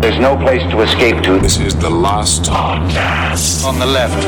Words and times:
There's 0.00 0.18
no 0.18 0.34
place 0.36 0.62
to 0.70 0.80
escape 0.80 1.22
to. 1.24 1.38
This 1.38 1.58
is 1.58 1.76
the 1.76 1.90
last 1.90 2.44
podcast. 2.44 3.66
On 3.66 3.78
the 3.78 3.84
left. 3.84 4.26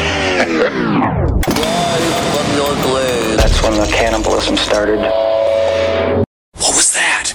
That's 3.39 3.63
when 3.63 3.73
the 3.81 3.87
cannibalism 3.87 4.59
started. 4.59 4.99
What 4.99 6.27
was 6.57 6.93
that? 6.93 7.35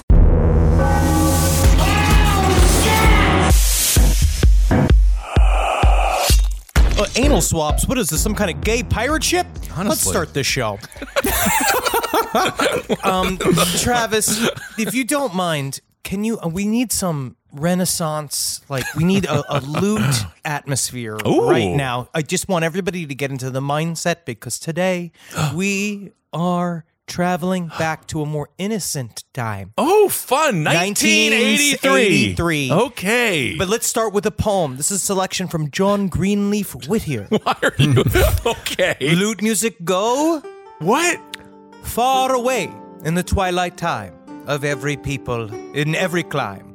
Uh, 7.00 7.08
anal 7.16 7.42
swaps? 7.42 7.88
What 7.88 7.98
is 7.98 8.10
this? 8.10 8.22
Some 8.22 8.36
kind 8.36 8.52
of 8.52 8.62
gay 8.62 8.84
pirate 8.84 9.24
ship? 9.24 9.48
Let's 9.76 10.02
start 10.02 10.36
this 10.36 10.46
show. 10.46 10.78
um, 13.04 13.40
Travis, 13.80 14.48
if 14.78 14.94
you 14.94 15.04
don't 15.06 15.34
mind, 15.34 15.82
can 16.04 16.24
you? 16.24 16.38
Uh, 16.40 16.50
we 16.50 16.66
need 16.68 16.92
some 16.92 17.36
Renaissance. 17.52 18.62
Like 18.70 18.86
we 18.96 19.04
need 19.04 19.26
a, 19.26 19.44
a 19.50 19.60
loot 19.62 20.16
atmosphere 20.46 21.16
right 21.18 21.76
now. 21.76 22.10
I 22.14 22.22
just 22.22 22.48
want 22.48 22.66
everybody 22.66 23.06
to 23.06 23.16
get 23.16 23.32
into 23.32 23.50
the 23.50 23.62
mindset 23.62 24.26
because 24.26 24.60
today 24.60 25.12
we 25.56 26.12
are 26.32 26.86
traveling 27.06 27.68
back 27.80 28.08
to 28.08 28.22
a 28.22 28.26
more 28.26 28.50
innocent 28.58 29.24
time. 29.34 29.74
Oh, 29.78 30.08
fun. 30.10 30.64
1983. 30.64 32.34
1983. 32.36 32.72
Okay. 32.72 33.58
But 33.58 33.68
let's 33.70 33.86
start 33.86 34.14
with 34.14 34.26
a 34.26 34.32
poem. 34.32 34.78
This 34.78 34.90
is 34.90 35.02
a 35.02 35.06
selection 35.06 35.48
from 35.48 35.70
John 35.70 36.08
Greenleaf 36.08 36.74
Whittier. 36.88 37.28
why 37.30 37.56
are 37.62 37.74
you 37.78 38.04
okay? 38.46 38.96
Lute 39.02 39.42
music 39.42 39.84
go 39.84 40.42
What? 40.80 41.20
far 41.84 42.34
away 42.34 42.72
in 43.04 43.14
the 43.16 43.24
twilight 43.24 43.76
time 43.76 44.14
of 44.48 44.64
every 44.64 44.98
people 44.98 45.54
in 45.74 45.96
every 45.96 46.24
clime. 46.24 46.70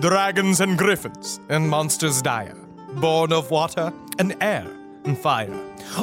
Dragons 0.00 0.60
and 0.60 0.76
griffins 0.76 1.40
and 1.48 1.68
monsters 1.68 2.20
dire, 2.20 2.54
born 2.96 3.32
of 3.32 3.50
water 3.50 3.92
and 4.18 4.36
air 4.40 4.66
and 5.04 5.16
fire, 5.16 5.54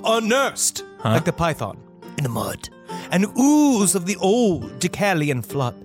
are 0.04 0.20
unnursed 0.20 0.84
like 1.04 1.26
the 1.26 1.34
python 1.34 1.78
in 2.18 2.24
the 2.24 2.30
mud, 2.30 2.70
and 3.12 3.26
ooze 3.38 3.94
of 3.94 4.06
the 4.06 4.16
old 4.18 4.80
Deucalion 4.80 5.46
flood, 5.46 5.76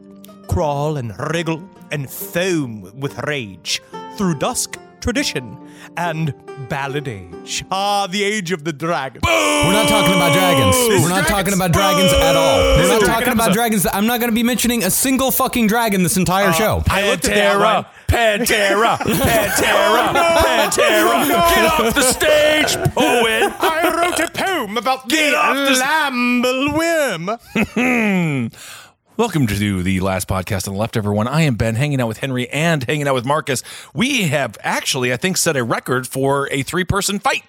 crawl 0.48 0.96
and 0.96 1.12
wriggle 1.30 1.62
and 1.90 2.08
foam 2.08 2.90
with 2.98 3.18
rage 3.24 3.82
through 4.16 4.38
dusk, 4.38 4.78
tradition, 5.00 5.56
and 5.96 6.34
ballad 6.68 7.08
age. 7.08 7.64
Ah, 7.70 8.06
the 8.06 8.22
age 8.22 8.52
of 8.52 8.64
the 8.64 8.72
dragon. 8.72 9.20
We're 9.24 9.72
not 9.72 9.88
talking 9.88 10.14
about 10.14 10.32
dragons. 10.32 10.76
We're 11.02 11.08
not 11.08 11.26
talking 11.28 11.52
about 11.54 11.72
dragons 11.72 12.12
at 12.12 12.36
all. 12.36 12.76
We're 12.76 12.88
not 12.88 13.02
talking 13.06 13.32
about 13.32 13.52
dragons. 13.52 13.86
I'm 13.92 14.06
not 14.06 14.20
going 14.20 14.30
to 14.30 14.34
be 14.34 14.42
mentioning 14.42 14.82
a 14.84 14.90
single 14.90 15.30
fucking 15.30 15.66
dragon 15.66 16.02
this 16.02 16.16
entire 16.16 16.52
show. 16.52 16.82
I 16.88 17.08
looked 17.10 17.26
at 17.28 17.34
that 17.34 17.58
one. 17.58 17.84
Pantera, 18.08 18.96
Pantera, 18.98 20.08
Pantera, 20.12 21.26
Get 21.54 21.66
off 21.86 21.94
the 21.94 22.02
stage, 22.02 22.74
poet. 22.94 23.52
I 23.60 23.92
wrote 23.94 24.18
a 24.20 24.30
poem 24.32 24.76
about 24.76 25.08
Get 25.08 25.30
the 25.30 25.36
off 25.36 25.56
this- 25.68 25.80
Lamble 25.80 26.72
Whim. 26.76 28.50
Welcome 29.20 29.46
to 29.48 29.82
the 29.82 30.00
last 30.00 30.28
podcast 30.28 30.66
on 30.66 30.72
the 30.72 30.80
left, 30.80 30.96
everyone. 30.96 31.28
I 31.28 31.42
am 31.42 31.56
Ben, 31.56 31.74
hanging 31.74 32.00
out 32.00 32.08
with 32.08 32.16
Henry 32.16 32.48
and 32.48 32.82
hanging 32.82 33.06
out 33.06 33.12
with 33.14 33.26
Marcus. 33.26 33.62
We 33.92 34.22
have 34.28 34.56
actually, 34.62 35.12
I 35.12 35.18
think, 35.18 35.36
set 35.36 35.58
a 35.58 35.62
record 35.62 36.06
for 36.06 36.48
a 36.50 36.62
three 36.62 36.84
person 36.84 37.18
fight. 37.18 37.42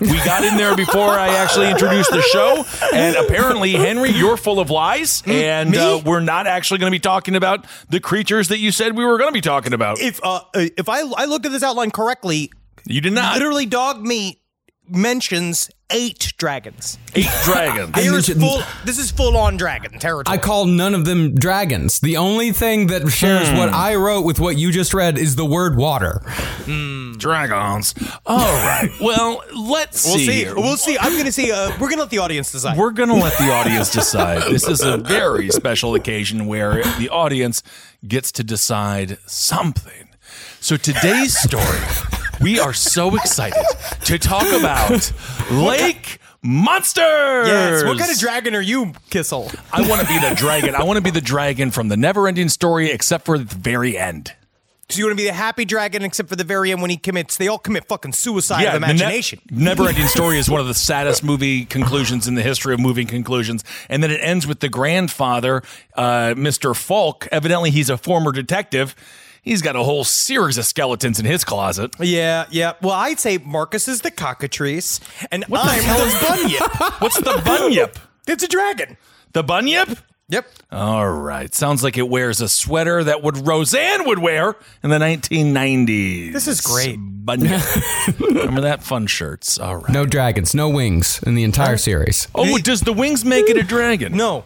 We 0.00 0.18
got 0.18 0.44
in 0.44 0.56
there 0.56 0.76
before 0.76 1.08
I 1.08 1.30
actually 1.34 1.68
introduced 1.68 2.12
the 2.12 2.22
show, 2.22 2.64
and 2.94 3.16
apparently, 3.16 3.72
Henry, 3.72 4.10
you're 4.10 4.36
full 4.36 4.60
of 4.60 4.70
lies, 4.70 5.24
and 5.26 5.74
uh, 5.74 6.00
we're 6.06 6.20
not 6.20 6.46
actually 6.46 6.78
going 6.78 6.92
to 6.92 6.94
be 6.94 7.00
talking 7.00 7.34
about 7.34 7.66
the 7.90 7.98
creatures 7.98 8.46
that 8.46 8.60
you 8.60 8.70
said 8.70 8.96
we 8.96 9.04
were 9.04 9.18
going 9.18 9.28
to 9.28 9.34
be 9.34 9.40
talking 9.40 9.72
about. 9.72 9.98
If 9.98 10.22
uh, 10.22 10.42
uh, 10.54 10.68
if 10.78 10.88
I 10.88 11.00
I 11.00 11.24
looked 11.24 11.44
at 11.44 11.50
this 11.50 11.64
outline 11.64 11.90
correctly, 11.90 12.52
You 12.84 13.00
did 13.00 13.14
not. 13.14 13.34
literally 13.34 13.66
dog 13.66 14.00
meat 14.00 14.38
mentions 14.88 15.70
eight 15.90 16.32
dragons. 16.38 16.98
Eight 17.14 17.28
dragons. 17.44 17.94
Here's 17.94 18.12
mentioned- 18.28 18.40
full. 18.40 18.62
This 18.84 18.98
is 18.98 19.10
full 19.10 19.36
on 19.36 19.56
dragon 19.56 19.98
territory. 19.98 20.34
I 20.36 20.38
call 20.40 20.66
none 20.66 20.94
of 20.94 21.04
them 21.04 21.34
dragons. 21.34 22.00
The 22.00 22.16
only 22.16 22.52
thing 22.52 22.88
that 22.88 23.08
shares 23.10 23.48
what 23.56 23.68
I 23.70 23.94
wrote 23.94 24.22
with 24.22 24.40
what 24.40 24.56
you 24.56 24.72
just 24.72 24.92
read 24.94 25.16
is 25.18 25.36
the 25.36 25.44
word 25.44 25.76
water. 25.76 26.20
Dragons. 27.18 27.94
All 28.26 28.38
right. 28.38 28.90
Well, 29.00 29.42
let's 29.54 30.04
we'll 30.04 30.18
see. 30.18 30.44
see. 30.44 30.52
We'll 30.52 30.76
see. 30.76 30.98
I'm 30.98 31.16
gonna 31.16 31.32
see. 31.32 31.52
Uh, 31.52 31.70
we're 31.80 31.88
gonna 31.88 32.02
let 32.02 32.10
the 32.10 32.18
audience 32.18 32.52
decide. 32.52 32.76
We're 32.76 32.90
going 32.90 33.08
to 33.08 33.14
let 33.14 33.36
the 33.38 33.52
audience 33.52 33.90
decide. 33.92 34.42
This 34.52 34.66
is 34.68 34.82
a 34.82 34.96
very 34.98 35.48
special 35.50 35.94
occasion 35.94 36.46
where 36.46 36.82
the 36.98 37.08
audience 37.10 37.62
gets 38.06 38.32
to 38.32 38.44
decide 38.44 39.18
something. 39.26 40.08
So 40.60 40.76
today's 40.76 41.38
story, 41.38 41.78
we 42.40 42.58
are 42.60 42.72
so 42.72 43.14
excited 43.16 43.62
to 44.04 44.18
talk 44.18 44.46
about 44.58 45.12
Lake 45.50 46.18
Monsters. 46.42 47.48
Yes. 47.48 47.84
What 47.84 47.98
kind 47.98 48.10
of 48.10 48.18
dragon 48.18 48.54
are 48.54 48.60
you, 48.60 48.92
Kissel? 49.10 49.50
I 49.72 49.88
want 49.88 50.00
to 50.02 50.06
be 50.06 50.18
the 50.18 50.34
dragon. 50.36 50.74
I 50.74 50.84
want 50.84 50.96
to 50.96 51.02
be 51.02 51.10
the 51.10 51.20
dragon 51.20 51.70
from 51.70 51.88
the 51.88 51.96
never-ending 51.96 52.48
story, 52.48 52.90
except 52.90 53.24
for 53.24 53.38
the 53.38 53.44
very 53.44 53.96
end. 53.98 54.32
So 54.88 54.98
you 54.98 55.06
want 55.06 55.18
to 55.18 55.22
be 55.24 55.26
the 55.26 55.34
happy 55.34 55.64
dragon, 55.64 56.04
except 56.04 56.28
for 56.28 56.36
the 56.36 56.44
very 56.44 56.70
end 56.70 56.80
when 56.80 56.90
he 56.90 56.96
commits. 56.96 57.36
They 57.36 57.48
all 57.48 57.58
commit 57.58 57.88
fucking 57.88 58.12
suicide 58.12 58.62
of 58.76 58.80
the 58.80 58.86
ne- 58.94 59.22
Never-ending 59.50 60.06
story 60.06 60.38
is 60.38 60.48
one 60.48 60.60
of 60.60 60.68
the 60.68 60.74
saddest 60.90 61.24
movie 61.24 61.64
conclusions 61.64 62.28
in 62.28 62.36
the 62.36 62.42
history 62.42 62.72
of 62.72 62.78
moving 62.78 63.08
conclusions, 63.08 63.64
and 63.88 64.00
then 64.00 64.12
it 64.12 64.20
ends 64.22 64.46
with 64.46 64.60
the 64.60 64.68
grandfather, 64.68 65.62
uh, 65.96 66.34
Mr. 66.36 66.76
Falk. 66.76 67.26
Evidently, 67.32 67.72
he's 67.72 67.90
a 67.90 67.98
former 67.98 68.30
detective. 68.30 68.94
He's 69.46 69.62
got 69.62 69.76
a 69.76 69.82
whole 69.84 70.02
series 70.02 70.58
of 70.58 70.64
skeletons 70.66 71.20
in 71.20 71.24
his 71.24 71.44
closet. 71.44 71.92
Yeah, 72.00 72.46
yeah. 72.50 72.72
Well, 72.82 72.94
I'd 72.94 73.20
say 73.20 73.38
Marcus 73.38 73.86
is 73.86 74.00
the 74.00 74.10
cockatrice, 74.10 74.98
and 75.30 75.44
the 75.44 75.56
I'm 75.56 75.82
hell 75.84 75.98
the 75.98 76.04
is- 76.06 76.58
bunyip. 76.58 76.80
What's 77.00 77.16
the 77.20 77.40
bunyip? 77.44 77.96
it's 78.26 78.42
a 78.42 78.48
dragon. 78.48 78.96
The 79.34 79.44
bunyip? 79.44 79.98
Yep. 80.30 80.48
All 80.72 81.08
right. 81.08 81.54
Sounds 81.54 81.84
like 81.84 81.96
it 81.96 82.08
wears 82.08 82.40
a 82.40 82.48
sweater 82.48 83.04
that 83.04 83.22
would 83.22 83.46
Roseanne 83.46 84.04
would 84.08 84.18
wear 84.18 84.56
in 84.82 84.90
the 84.90 84.98
1990s. 84.98 86.32
This 86.32 86.48
is 86.48 86.60
great. 86.60 86.98
Bunyip. 86.98 88.18
Remember 88.20 88.62
that 88.62 88.82
fun 88.82 89.06
shirts? 89.06 89.60
All 89.60 89.76
right. 89.76 89.90
No 89.90 90.04
dragons, 90.06 90.56
no 90.56 90.68
wings 90.68 91.20
in 91.24 91.36
the 91.36 91.44
entire 91.44 91.76
series. 91.76 92.26
Oh, 92.34 92.58
does 92.58 92.80
the 92.80 92.92
wings 92.92 93.24
make 93.24 93.48
it 93.48 93.56
a 93.56 93.62
dragon? 93.62 94.16
No, 94.16 94.42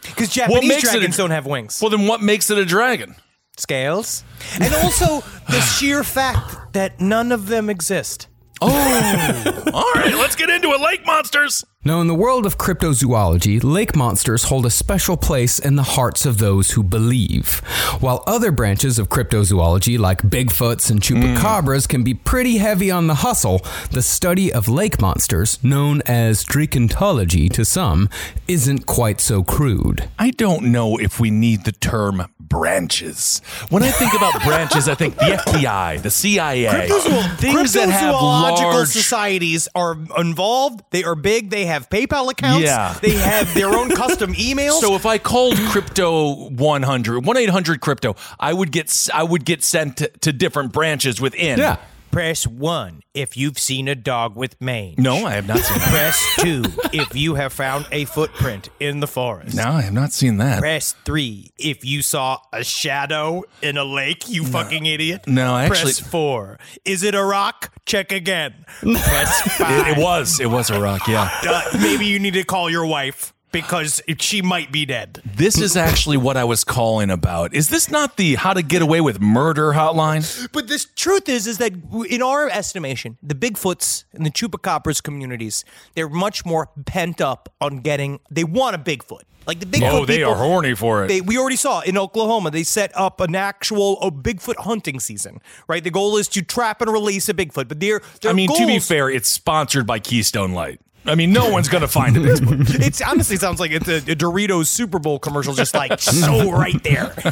because 0.00 0.28
What 0.28 0.48
Japanese 0.62 0.68
makes 0.68 0.84
it 0.84 0.88
a 0.88 0.90
dragons 0.92 1.16
don't 1.18 1.30
have 1.32 1.44
wings. 1.44 1.78
Well, 1.82 1.90
then 1.90 2.06
what 2.06 2.22
makes 2.22 2.48
it 2.50 2.56
a 2.56 2.64
dragon? 2.64 3.14
Scales, 3.58 4.24
and 4.60 4.72
also 4.74 5.20
the 5.48 5.60
sheer 5.60 6.04
fact 6.04 6.72
that 6.72 7.00
none 7.00 7.32
of 7.32 7.48
them 7.48 7.68
exist. 7.68 8.28
Oh, 8.60 9.70
all 9.74 9.92
right, 9.94 10.14
let's 10.14 10.34
get 10.36 10.50
into 10.50 10.68
it. 10.70 10.80
Lake 10.80 11.06
monsters. 11.06 11.64
Now, 11.84 12.00
in 12.00 12.08
the 12.08 12.14
world 12.14 12.44
of 12.44 12.58
cryptozoology, 12.58 13.62
lake 13.62 13.94
monsters 13.94 14.42
hold 14.44 14.66
a 14.66 14.70
special 14.70 15.16
place 15.16 15.60
in 15.60 15.76
the 15.76 15.84
hearts 15.84 16.26
of 16.26 16.38
those 16.38 16.72
who 16.72 16.82
believe. 16.82 17.60
While 18.00 18.24
other 18.26 18.50
branches 18.50 18.98
of 18.98 19.08
cryptozoology, 19.08 19.96
like 19.96 20.22
Bigfoots 20.22 20.90
and 20.90 21.00
chupacabras, 21.00 21.88
can 21.88 22.02
be 22.02 22.14
pretty 22.14 22.56
heavy 22.58 22.90
on 22.90 23.06
the 23.06 23.14
hustle, 23.14 23.64
the 23.92 24.02
study 24.02 24.52
of 24.52 24.66
lake 24.66 25.00
monsters, 25.00 25.62
known 25.62 26.02
as 26.04 26.44
dracontology 26.44 27.48
to 27.52 27.64
some, 27.64 28.08
isn't 28.48 28.84
quite 28.86 29.20
so 29.20 29.44
crude. 29.44 30.08
I 30.18 30.30
don't 30.30 30.72
know 30.72 30.98
if 30.98 31.20
we 31.20 31.30
need 31.30 31.64
the 31.64 31.72
term 31.72 32.26
branches. 32.48 33.40
When 33.68 33.82
I 33.82 33.90
think 33.90 34.14
about 34.14 34.42
branches, 34.42 34.88
I 34.88 34.94
think 34.94 35.16
the 35.16 35.38
FBI, 35.46 36.02
the 36.02 36.10
CIA, 36.10 36.88
things 37.36 37.74
that 37.74 37.88
have 37.88 38.14
large. 38.14 38.88
societies 38.88 39.68
are 39.74 39.96
involved. 40.16 40.82
They 40.90 41.04
are 41.04 41.14
big. 41.14 41.50
They 41.50 41.66
have 41.68 41.88
PayPal 41.88 42.30
accounts. 42.30 42.64
Yeah. 42.64 42.98
They 43.00 43.12
have 43.12 43.54
their 43.54 43.68
own 43.68 43.88
custom 43.94 44.34
emails. 44.34 44.80
So 44.80 44.94
if 44.94 45.06
I 45.06 45.18
called 45.18 45.56
crypto 45.70 46.50
100, 46.50 47.24
1-800 47.24 47.80
crypto, 47.80 48.16
I 48.38 48.52
would 48.52 48.72
get 48.72 49.08
I 49.14 49.22
would 49.22 49.44
get 49.44 49.62
sent 49.62 49.98
to, 49.98 50.08
to 50.08 50.32
different 50.32 50.72
branches 50.72 51.20
within. 51.20 51.58
Yeah. 51.58 51.78
Press 52.10 52.46
one 52.46 53.02
if 53.14 53.36
you've 53.36 53.58
seen 53.58 53.88
a 53.88 53.94
dog 53.94 54.36
with 54.36 54.60
mange. 54.60 54.98
No, 54.98 55.26
I 55.26 55.32
have 55.34 55.46
not 55.46 55.58
seen 55.58 55.78
that. 55.78 55.88
Press 55.90 56.36
two 56.40 56.62
if 56.92 57.14
you 57.14 57.34
have 57.34 57.52
found 57.52 57.86
a 57.92 58.04
footprint 58.06 58.68
in 58.80 59.00
the 59.00 59.06
forest. 59.06 59.56
No, 59.56 59.64
I 59.64 59.82
have 59.82 59.92
not 59.92 60.12
seen 60.12 60.38
that. 60.38 60.60
Press 60.60 60.94
three 61.04 61.50
if 61.58 61.84
you 61.84 62.02
saw 62.02 62.38
a 62.52 62.64
shadow 62.64 63.44
in 63.62 63.76
a 63.76 63.84
lake, 63.84 64.28
you 64.28 64.44
fucking 64.44 64.86
idiot. 64.86 65.26
No, 65.26 65.54
I 65.54 65.64
actually- 65.64 65.82
Press 65.84 66.00
four. 66.00 66.58
Is 66.84 67.02
it 67.02 67.14
a 67.14 67.22
rock? 67.24 67.72
Check 67.86 68.12
again. 68.12 68.54
Press 68.80 69.40
five. 69.56 69.68
It, 69.88 69.98
it 69.98 70.02
was. 70.02 70.40
It 70.40 70.46
was 70.50 70.70
a 70.70 70.80
rock, 70.80 71.06
yeah. 71.08 71.30
Uh, 71.42 71.62
maybe 71.80 72.06
you 72.06 72.18
need 72.18 72.34
to 72.34 72.42
call 72.44 72.68
your 72.70 72.86
wife 72.86 73.32
because 73.52 74.02
she 74.18 74.42
might 74.42 74.70
be 74.70 74.84
dead. 74.84 75.22
This 75.24 75.58
is 75.58 75.76
actually 75.76 76.16
what 76.16 76.36
I 76.36 76.44
was 76.44 76.64
calling 76.64 77.10
about. 77.10 77.54
Is 77.54 77.68
this 77.68 77.90
not 77.90 78.16
the 78.16 78.34
how 78.34 78.52
to 78.52 78.62
get 78.62 78.82
away 78.82 79.00
with 79.00 79.20
murder 79.20 79.72
hotline? 79.72 80.48
But 80.52 80.68
the 80.68 80.84
truth 80.96 81.28
is, 81.28 81.46
is 81.46 81.58
that 81.58 81.72
in 82.08 82.22
our 82.22 82.48
estimation, 82.48 83.18
the 83.22 83.34
Bigfoots 83.34 84.04
and 84.12 84.24
the 84.26 84.30
Chupacabras 84.30 85.02
communities, 85.02 85.64
they're 85.94 86.08
much 86.08 86.44
more 86.44 86.70
pent 86.86 87.20
up 87.20 87.52
on 87.60 87.78
getting. 87.78 88.20
They 88.30 88.44
want 88.44 88.76
a 88.76 88.78
Bigfoot. 88.78 89.22
Like 89.46 89.60
the 89.60 89.66
Bigfoot. 89.66 89.92
Oh, 89.92 90.04
they 90.04 90.18
people- 90.18 90.32
are 90.32 90.36
horny 90.36 90.74
for 90.74 91.04
it. 91.04 91.08
They, 91.08 91.22
we 91.22 91.38
already 91.38 91.56
saw 91.56 91.80
in 91.80 91.96
Oklahoma, 91.96 92.50
they 92.50 92.62
set 92.64 92.92
up 92.94 93.20
an 93.20 93.34
actual 93.34 93.96
oh, 94.02 94.10
Bigfoot 94.10 94.56
hunting 94.58 95.00
season, 95.00 95.40
right? 95.66 95.82
The 95.82 95.90
goal 95.90 96.18
is 96.18 96.28
to 96.28 96.42
trap 96.42 96.82
and 96.82 96.92
release 96.92 97.30
a 97.30 97.34
Bigfoot. 97.34 97.66
But 97.66 97.80
their, 97.80 98.02
their 98.20 98.32
I 98.32 98.34
mean, 98.34 98.54
to 98.54 98.66
be 98.66 98.78
fair, 98.78 99.08
it's 99.08 99.28
sponsored 99.28 99.86
by 99.86 100.00
Keystone 100.00 100.52
Light. 100.52 100.80
I 101.04 101.14
mean, 101.14 101.32
no 101.32 101.48
one's 101.50 101.68
going 101.68 101.80
to 101.80 101.88
find 101.88 102.16
a 102.16 102.20
Bigfoot. 102.20 102.86
It 102.86 103.00
honestly 103.06 103.36
sounds 103.36 103.60
like 103.60 103.70
it's 103.70 103.88
a, 103.88 103.96
a 103.96 104.16
Doritos 104.16 104.66
Super 104.66 104.98
Bowl 104.98 105.18
commercial, 105.18 105.54
just 105.54 105.74
like 105.74 105.98
so 106.00 106.50
right 106.50 106.82
there. 106.82 107.14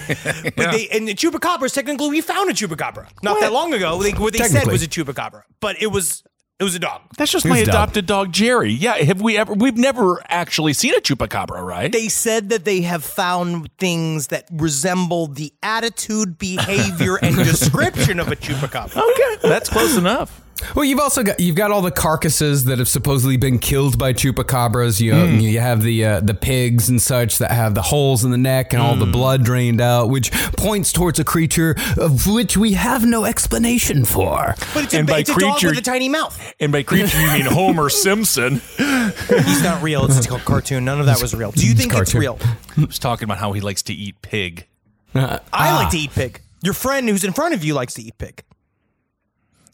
But 0.56 0.70
they 0.72 0.88
and 0.92 1.06
the 1.06 1.14
chupacabras 1.14 1.74
technically 1.74 2.08
we 2.08 2.20
found 2.20 2.50
a 2.50 2.54
chupacabra 2.54 3.08
not 3.22 3.40
that 3.40 3.52
long 3.52 3.74
ago. 3.74 4.02
They, 4.02 4.12
what 4.12 4.32
they 4.32 4.38
said 4.40 4.66
was 4.66 4.82
a 4.82 4.86
chupacabra, 4.88 5.42
but 5.60 5.80
it 5.80 5.88
was 5.88 6.22
it 6.58 6.64
was 6.64 6.74
a 6.74 6.78
dog. 6.78 7.02
That's 7.18 7.30
just 7.30 7.44
Who's 7.44 7.50
my 7.50 7.58
dog? 7.60 7.68
adopted 7.68 8.06
dog, 8.06 8.32
Jerry. 8.32 8.70
Yeah, 8.72 8.94
have 8.96 9.20
we 9.20 9.36
ever? 9.36 9.52
We've 9.52 9.76
never 9.76 10.22
actually 10.28 10.72
seen 10.72 10.94
a 10.94 11.00
chupacabra, 11.00 11.62
right? 11.62 11.92
They 11.92 12.08
said 12.08 12.48
that 12.48 12.64
they 12.64 12.80
have 12.80 13.04
found 13.04 13.70
things 13.76 14.28
that 14.28 14.48
resemble 14.50 15.26
the 15.26 15.52
attitude, 15.62 16.38
behavior, 16.38 17.16
and 17.16 17.36
description 17.44 18.18
of 18.18 18.28
a 18.28 18.36
chupacabra. 18.36 18.96
okay, 18.96 19.48
that's 19.48 19.68
close 19.68 19.96
enough. 19.98 20.45
Well, 20.74 20.84
you've 20.84 21.00
also 21.00 21.22
got 21.22 21.38
you've 21.38 21.56
got 21.56 21.70
all 21.70 21.82
the 21.82 21.90
carcasses 21.90 22.64
that 22.64 22.78
have 22.78 22.88
supposedly 22.88 23.36
been 23.36 23.58
killed 23.58 23.98
by 23.98 24.12
chupacabras. 24.12 25.00
You 25.00 25.12
know, 25.12 25.24
you 25.24 25.60
have 25.60 25.82
the 25.82 26.04
uh, 26.04 26.20
the 26.20 26.34
pigs 26.34 26.88
and 26.88 27.00
such 27.00 27.38
that 27.38 27.50
have 27.50 27.74
the 27.74 27.82
holes 27.82 28.24
in 28.24 28.30
the 28.30 28.38
neck 28.38 28.72
and 28.72 28.82
all 28.82 28.96
the 28.96 29.04
hmm. 29.04 29.12
blood 29.12 29.44
drained 29.44 29.80
out, 29.80 30.08
which 30.08 30.32
points 30.56 30.92
towards 30.92 31.18
a 31.18 31.24
creature 31.24 31.76
of 31.98 32.26
which 32.26 32.56
we 32.56 32.72
have 32.72 33.04
no 33.04 33.24
explanation 33.24 34.04
for. 34.04 34.54
But 34.72 34.84
it's 34.84 34.94
a, 34.94 35.02
by 35.02 35.18
it's 35.20 35.30
a 35.30 35.34
dog 35.34 35.52
creature- 35.52 35.68
with 35.68 35.78
a 35.78 35.82
tiny 35.82 36.08
mouth. 36.08 36.54
And 36.58 36.72
by 36.72 36.82
creature, 36.82 37.20
you 37.20 37.32
mean 37.32 37.46
Homer 37.46 37.90
Simpson. 37.90 38.60
He's 38.76 39.62
not 39.62 39.82
real. 39.82 40.06
It's 40.06 40.26
a 40.26 40.38
cartoon. 40.38 40.84
None 40.84 41.00
of 41.00 41.06
that 41.06 41.20
was 41.20 41.34
real. 41.34 41.52
Do 41.52 41.66
you 41.66 41.74
think 41.74 41.92
it's 41.92 42.12
cartoon. 42.12 42.20
real? 42.20 42.38
I 42.76 42.84
was 42.84 42.98
talking 42.98 43.24
about 43.24 43.38
how 43.38 43.52
he 43.52 43.60
likes 43.60 43.82
to 43.84 43.94
eat 43.94 44.20
pig. 44.22 44.66
I 45.14 45.74
like 45.74 45.86
ah. 45.86 45.88
to 45.92 45.98
eat 45.98 46.10
pig. 46.12 46.40
Your 46.62 46.74
friend 46.74 47.08
who's 47.08 47.24
in 47.24 47.32
front 47.32 47.54
of 47.54 47.62
you 47.62 47.74
likes 47.74 47.94
to 47.94 48.02
eat 48.02 48.18
pig. 48.18 48.42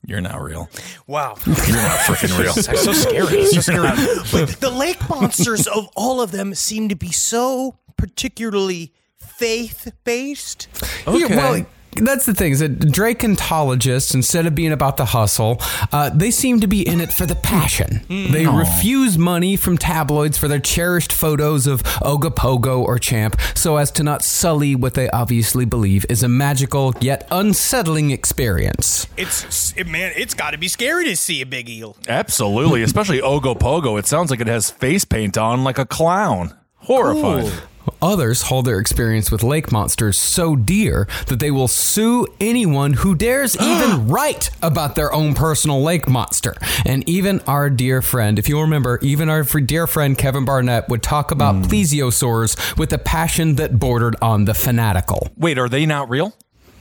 You're 0.05 0.21
not 0.21 0.41
real. 0.41 0.69
Wow. 1.07 1.37
You're 1.47 1.55
not 1.57 1.99
freaking 2.01 2.39
real. 2.39 2.53
That's 2.55 2.85
so 2.85 2.93
scary. 2.93 3.45
So 3.53 3.61
scary. 3.61 3.89
but 4.33 4.61
the 4.61 4.71
lake 4.71 5.09
monsters 5.09 5.67
of 5.67 5.89
all 5.95 6.21
of 6.21 6.33
them 6.33 6.55
seem 6.55 6.89
to 6.89 6.97
be 6.97 7.13
so 7.13 7.77
particularly 7.97 8.93
faith 9.17 9.93
based. 10.05 10.69
Yeah, 11.07 11.27
well, 11.29 11.67
that's 11.97 12.27
the 12.27 12.35
thing 12.35 12.53
is 12.53 12.61
that 12.61 12.79
Dracontologists, 12.79 14.15
instead 14.15 14.47
of 14.47 14.55
being 14.55 14.73
about 14.73 14.97
the 14.97 15.05
hustle, 15.05 15.59
uh, 15.93 16.11
they 16.11 16.31
seem 16.31 16.61
to 16.61 16.67
be 16.67 16.87
in 16.87 17.01
it 17.01 17.13
for 17.13 17.27
the 17.27 17.35
passion. 17.35 18.03
They 18.09 18.47
refuse 18.47 19.19
money 19.19 19.57
from 19.57 19.79
tabloids 19.79 20.39
for 20.39 20.49
their 20.49 20.59
cherished 20.59 21.13
photos 21.13 21.67
of 21.67 21.83
Ogopogo 21.83 22.83
or 22.83 22.99
Champ 22.99 23.41
so 23.55 23.77
as 23.77 23.91
to 23.93 24.03
not 24.03 24.23
sully 24.23 24.75
what 24.75 24.95
they 24.95 25.09
obviously 25.11 25.65
believe 25.65 26.07
is 26.09 26.23
a 26.23 26.29
magical 26.29 26.95
yet 27.01 27.27
unsettling 27.31 28.11
experience. 28.11 29.07
It's 29.17 29.77
it, 29.77 29.87
man, 29.87 30.13
it's 30.17 30.35
got 30.35 30.53
to 30.53 30.59
be 30.59 30.69
scary 30.69 31.05
to 31.07 31.17
see 31.17 31.43
a 31.43 31.47
big 31.47 31.69
eel. 31.69 31.97
Absolutely, 32.09 32.83
especially 32.83 33.21
Ogopogo. 33.21 33.99
It 33.99 34.07
sounds 34.07 34.31
like 34.31 34.41
it 34.41 34.47
has 34.47 34.71
face 34.71 35.05
paint 35.05 35.37
on 35.37 35.65
like 35.65 35.79
a 35.79 35.87
clown. 35.87 36.57
Horrifying. 36.77 37.51
Others 38.03 38.43
hold 38.43 38.65
their 38.65 38.81
experience 38.81 39.31
with 39.31 39.45
lake 39.45 39.71
monsters 39.71 40.19
so 40.19 40.57
dear 40.57 41.07
that 41.29 41.39
they 41.39 41.53
will 41.53 41.69
sue 41.69 42.27
anyone 42.41 42.95
who 42.95 43.15
dares 43.15 43.57
even 43.61 44.09
write 44.09 44.51
about 44.61 44.97
their 44.97 45.13
own 45.13 45.35
personal 45.35 45.83
lake 45.83 46.09
monster. 46.09 46.57
And 46.85 47.09
even 47.09 47.41
our 47.47 47.71
dear 47.71 48.03
friend, 48.03 48.39
if 48.39 48.49
you'll 48.49 48.63
remember, 48.63 48.99
even 49.03 49.31
our 49.31 49.45
dear 49.45 49.87
friend 49.87 50.19
Kevin 50.19 50.45
Barnett 50.45 50.89
would 50.89 51.03
talk 51.03 51.31
about 51.31 51.55
hmm. 51.55 51.63
plesiosaurs 51.63 52.77
with 52.77 52.93
a 52.93 52.99
passion 52.99 53.55
that 53.57 53.79
bordered 53.79 54.17
on 54.21 54.45
the 54.47 54.55
fanatical. 54.55 55.29
Wait, 55.37 55.57
are 55.57 55.69
they 55.69 55.87
not 55.87 56.11
real? 56.11 56.35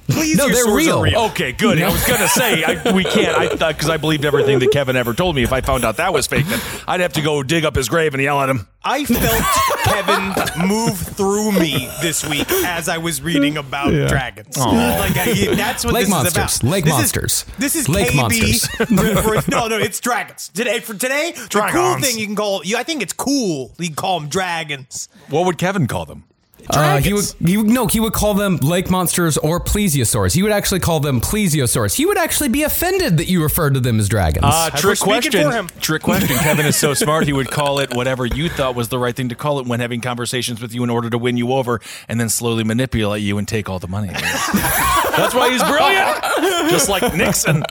Please, 0.07 0.35
No, 0.37 0.45
your 0.45 0.53
they're 0.55 0.63
swords 0.65 0.87
are 0.87 1.03
real. 1.03 1.19
Okay, 1.31 1.51
good. 1.53 1.81
I 1.81 1.89
was 1.89 2.05
gonna 2.05 2.27
say 2.27 2.63
I, 2.63 2.91
we 2.91 3.03
can't. 3.03 3.37
I 3.37 3.47
thought 3.55 3.75
because 3.75 3.89
I 3.89 3.97
believed 3.97 4.25
everything 4.25 4.59
that 4.59 4.71
Kevin 4.71 4.95
ever 4.95 5.13
told 5.13 5.35
me. 5.35 5.43
If 5.43 5.53
I 5.53 5.61
found 5.61 5.85
out 5.85 5.97
that 5.97 6.13
was 6.13 6.27
fake, 6.27 6.45
then 6.47 6.59
I'd 6.87 6.99
have 6.99 7.13
to 7.13 7.21
go 7.21 7.43
dig 7.43 7.63
up 7.65 7.75
his 7.75 7.87
grave 7.87 8.13
and 8.13 8.21
yell 8.21 8.41
at 8.41 8.49
him. 8.49 8.67
I 8.83 9.05
felt 9.05 9.43
Kevin 9.83 10.67
move 10.67 10.97
through 10.97 11.51
me 11.53 11.87
this 12.01 12.27
week 12.27 12.49
as 12.65 12.89
I 12.89 12.97
was 12.97 13.21
reading 13.21 13.57
about 13.57 13.91
dragons. 14.09 14.57
Like 14.57 15.15
I, 15.17 15.55
that's 15.55 15.85
what 15.85 15.93
Lake 15.93 16.03
this 16.05 16.09
monsters. 16.09 16.51
is 16.53 16.59
about. 16.61 16.71
Lake 16.71 16.85
this 16.85 16.93
monsters. 16.93 17.33
Is, 17.33 17.45
this 17.57 17.75
is 17.75 17.87
Lake 17.87 18.09
KB. 18.09 18.15
monsters. 18.15 19.47
no, 19.49 19.67
no, 19.67 19.77
it's 19.77 19.99
dragons. 19.99 20.49
Today, 20.49 20.79
for 20.79 20.93
today, 20.93 21.31
the 21.35 21.69
cool 21.71 21.99
thing 21.99 22.17
you 22.17 22.25
can 22.25 22.35
call. 22.35 22.65
You, 22.65 22.77
I 22.77 22.83
think 22.83 23.01
it's 23.03 23.13
cool. 23.13 23.71
You 23.77 23.87
can 23.87 23.95
call 23.95 24.19
them 24.19 24.29
dragons. 24.29 25.07
What 25.29 25.45
would 25.45 25.57
Kevin 25.57 25.87
call 25.87 26.05
them? 26.05 26.23
Uh, 26.69 26.97
he 26.99 27.13
would, 27.13 27.25
he 27.45 27.57
would 27.57 27.67
no, 27.67 27.87
he 27.87 27.99
would 27.99 28.13
call 28.13 28.33
them 28.33 28.57
lake 28.57 28.89
monsters 28.89 29.37
or 29.37 29.59
plesiosaurs. 29.59 30.33
He 30.33 30.43
would 30.43 30.51
actually 30.51 30.79
call 30.79 30.99
them 30.99 31.21
plesiosaurs. 31.21 31.95
He 31.95 32.05
would 32.05 32.17
actually 32.17 32.49
be 32.49 32.63
offended 32.63 33.17
that 33.17 33.27
you 33.27 33.41
referred 33.43 33.73
to 33.73 33.79
them 33.79 33.99
as 33.99 34.07
dragons. 34.09 34.45
Uh, 34.47 34.69
trick 34.71 34.99
question. 34.99 35.67
Trick 35.79 36.01
question. 36.01 36.37
Kevin 36.37 36.65
is 36.65 36.75
so 36.75 36.93
smart, 36.93 37.25
he 37.25 37.33
would 37.33 37.49
call 37.51 37.79
it 37.79 37.93
whatever 37.93 38.25
you 38.25 38.49
thought 38.49 38.75
was 38.75 38.89
the 38.89 38.99
right 38.99 39.15
thing 39.15 39.29
to 39.29 39.35
call 39.35 39.59
it 39.59 39.67
when 39.67 39.79
having 39.79 40.01
conversations 40.01 40.61
with 40.61 40.73
you 40.73 40.83
in 40.83 40.89
order 40.89 41.09
to 41.09 41.17
win 41.17 41.37
you 41.37 41.51
over 41.53 41.81
and 42.07 42.19
then 42.19 42.29
slowly 42.29 42.63
manipulate 42.63 43.21
you 43.21 43.37
and 43.37 43.47
take 43.47 43.69
all 43.69 43.79
the 43.79 43.87
money. 43.87 44.07
That's 44.13 45.33
why 45.33 45.51
he's 45.51 45.63
brilliant. 45.63 46.69
Just 46.71 46.89
like 46.89 47.13
Nixon 47.15 47.63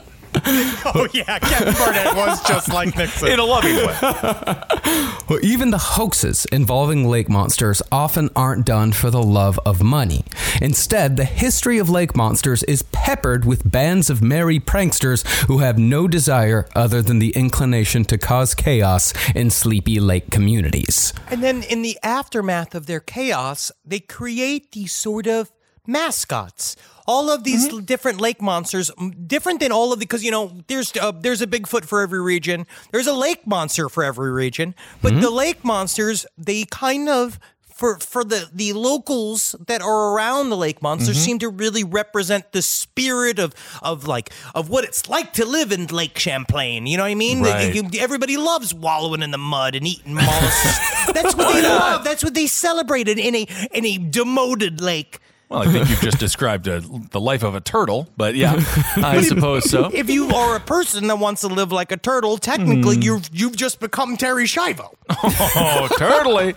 Oh 0.93 1.07
yeah, 1.13 1.39
Kevin 1.39 1.73
Barnett 1.75 2.15
was 2.15 2.41
just 2.47 2.67
like 2.73 2.95
Nixon. 2.97 3.29
in 3.29 3.39
a 3.39 3.45
loving 3.45 3.75
way. 3.75 3.97
Well, 5.29 5.39
even 5.43 5.71
the 5.71 5.77
hoaxes 5.77 6.43
involving 6.51 7.07
lake 7.07 7.29
monsters 7.29 7.81
often 7.89 8.29
aren't 8.35 8.65
done 8.65 8.91
for 8.91 9.09
the 9.09 9.23
love 9.23 9.57
of 9.65 9.81
money. 9.81 10.25
Instead, 10.61 11.15
the 11.15 11.23
history 11.23 11.77
of 11.77 11.89
lake 11.89 12.17
monsters 12.17 12.63
is 12.63 12.81
peppered 12.91 13.45
with 13.45 13.69
bands 13.71 14.09
of 14.09 14.21
merry 14.21 14.59
pranksters 14.59 15.25
who 15.45 15.59
have 15.59 15.77
no 15.77 16.05
desire 16.05 16.67
other 16.75 17.01
than 17.01 17.19
the 17.19 17.29
inclination 17.29 18.03
to 18.05 18.17
cause 18.17 18.53
chaos 18.53 19.13
in 19.33 19.49
sleepy 19.49 20.01
lake 20.01 20.29
communities. 20.31 21.13
And 21.29 21.41
then 21.41 21.63
in 21.63 21.81
the 21.81 21.97
aftermath 22.03 22.75
of 22.75 22.85
their 22.87 22.99
chaos, 22.99 23.71
they 23.85 24.01
create 24.01 24.73
these 24.73 24.91
sort 24.91 25.27
of 25.27 25.49
mascots. 25.91 26.75
All 27.07 27.29
of 27.29 27.43
these 27.43 27.67
Mm-hmm. 27.67 27.85
different 27.85 28.21
lake 28.21 28.41
monsters, 28.41 28.91
different 29.27 29.59
than 29.59 29.71
all 29.71 29.91
of 29.91 29.99
the, 29.99 30.03
because 30.05 30.23
you 30.23 30.31
know, 30.31 30.51
there's 30.67 30.95
uh, 30.95 31.11
there's 31.11 31.41
a 31.41 31.47
Bigfoot 31.47 31.83
for 31.85 32.01
every 32.01 32.21
region. 32.21 32.65
There's 32.91 33.07
a 33.07 33.13
lake 33.13 33.45
monster 33.45 33.89
for 33.89 34.03
every 34.03 34.31
region, 34.31 34.75
but 35.01 35.11
Mm-hmm. 35.13 35.21
the 35.21 35.29
lake 35.31 35.65
monsters, 35.65 36.25
they 36.37 36.63
kind 36.65 37.09
of 37.09 37.39
for 37.73 37.97
for 37.97 38.23
the 38.23 38.47
the 38.53 38.73
locals 38.73 39.55
that 39.67 39.81
are 39.81 40.13
around 40.13 40.49
the 40.51 40.57
lake 40.57 40.81
monsters 40.83 41.17
Mm-hmm. 41.17 41.25
seem 41.25 41.39
to 41.39 41.49
really 41.49 41.83
represent 41.83 42.51
the 42.51 42.61
spirit 42.61 43.39
of 43.39 43.55
of 43.81 44.05
like 44.07 44.29
of 44.53 44.69
what 44.69 44.83
it's 44.83 45.09
like 45.09 45.33
to 45.33 45.43
live 45.45 45.71
in 45.71 45.87
Lake 45.87 46.17
Champlain. 46.19 46.85
You 46.85 46.97
know 46.97 47.03
what 47.03 47.09
I 47.11 47.15
mean? 47.15 47.41
Right. 47.41 47.73
You- 47.73 47.89
everybody 47.99 48.37
loves 48.37 48.73
wallowing 48.75 49.23
in 49.23 49.31
the 49.31 49.39
mud 49.39 49.73
and 49.75 49.87
eating 49.87 50.13
mollusks. 50.13 50.79
That's 51.13 51.35
what 51.35 51.51
they 51.51 51.63
love. 51.63 52.03
That's 52.03 52.23
what 52.23 52.35
they 52.35 52.45
celebrated 52.45 53.17
in 53.17 53.33
a 53.35 53.47
in 53.73 53.85
a 53.85 53.97
demoted 53.97 54.79
lake. 54.79 55.17
Well, 55.51 55.67
I 55.67 55.71
think 55.71 55.89
you've 55.89 55.99
just 55.99 56.17
described 56.17 56.65
a, 56.67 56.79
the 56.79 57.19
life 57.19 57.43
of 57.43 57.55
a 57.55 57.59
turtle, 57.59 58.07
but 58.15 58.35
yeah, 58.35 58.53
I 58.95 59.21
suppose 59.21 59.69
so. 59.69 59.89
If 59.93 60.09
you 60.09 60.29
are 60.29 60.55
a 60.55 60.61
person 60.61 61.07
that 61.07 61.17
wants 61.19 61.41
to 61.41 61.47
live 61.49 61.73
like 61.73 61.91
a 61.91 61.97
turtle, 61.97 62.37
technically 62.37 62.95
Hmm. 62.95 63.01
you've 63.01 63.29
you've 63.33 63.55
just 63.57 63.81
become 63.81 64.15
Terri 64.15 64.45
Schiavo. 64.45 64.93
Oh, 65.09 65.89
totally. 65.97 66.55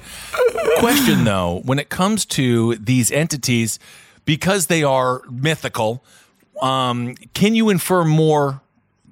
Question 0.78 1.24
though, 1.24 1.60
when 1.64 1.80
it 1.80 1.88
comes 1.88 2.24
to 2.26 2.76
these 2.76 3.10
entities, 3.10 3.80
because 4.24 4.66
they 4.66 4.84
are 4.84 5.22
mythical. 5.28 6.04
Um, 6.62 7.16
can 7.34 7.56
you 7.56 7.70
infer 7.70 8.04
more 8.04 8.60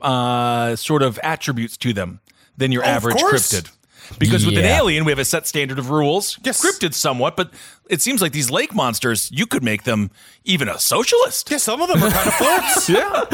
uh, 0.01 0.77
sort 0.77 1.03
of 1.03 1.19
attributes 1.25 1.77
to 1.79 1.93
them 1.93 2.21
than 2.57 2.71
your 2.71 2.85
Oh, 2.85 2.87
average 2.87 3.17
cryptid? 3.17 3.71
Because 4.19 4.47
with 4.47 4.57
an 4.59 4.65
alien, 4.65 5.05
we 5.05 5.13
have 5.13 5.19
a 5.19 5.25
set 5.25 5.47
standard 5.47 5.79
of 5.79 5.91
rules. 5.91 6.39
Yes. 6.45 6.65
Cryptids 6.65 6.95
somewhat, 6.95 7.37
but 7.37 7.51
it 7.89 8.01
seems 8.01 8.23
like 8.23 8.33
these 8.33 8.51
lake 8.51 8.75
monsters, 8.75 9.31
you 9.33 9.47
could 9.47 9.63
make 9.63 9.83
them 9.83 10.11
even 10.45 10.69
a 10.69 10.79
socialist. 10.79 11.51
Yeah, 11.51 11.59
some 11.59 11.83
of 11.83 11.89
them 11.89 12.03
are 12.03 12.11
kind 12.11 12.29
of 12.29 12.35
flirts. 12.35 12.89
Yeah. 12.89 13.25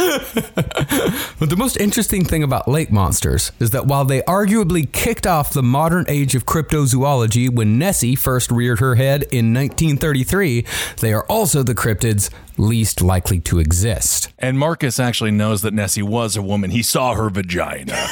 But 1.38 1.50
the 1.50 1.56
most 1.56 1.76
interesting 1.76 2.24
thing 2.24 2.42
about 2.42 2.66
lake 2.66 2.90
monsters 2.90 3.52
is 3.60 3.70
that 3.70 3.86
while 3.86 4.04
they 4.04 4.22
arguably 4.22 4.90
kicked 4.90 5.26
off 5.26 5.52
the 5.52 5.62
modern 5.62 6.04
age 6.08 6.34
of 6.34 6.46
cryptozoology 6.46 7.48
when 7.48 7.78
Nessie 7.78 8.16
first 8.16 8.50
reared 8.50 8.80
her 8.80 8.96
head 8.96 9.22
in 9.30 9.54
1933, 9.54 10.64
they 11.00 11.12
are 11.12 11.24
also 11.26 11.62
the 11.62 11.76
cryptids 11.76 12.30
least 12.58 13.00
likely 13.02 13.40
to 13.40 13.58
exist. 13.58 14.32
And 14.38 14.58
Marcus 14.58 14.98
actually 15.00 15.30
knows 15.30 15.62
that 15.62 15.74
Nessie 15.74 16.02
was 16.02 16.36
a 16.36 16.42
woman. 16.42 16.70
He 16.70 16.82
saw 16.82 17.14
her 17.14 17.30
vagina, 17.30 17.92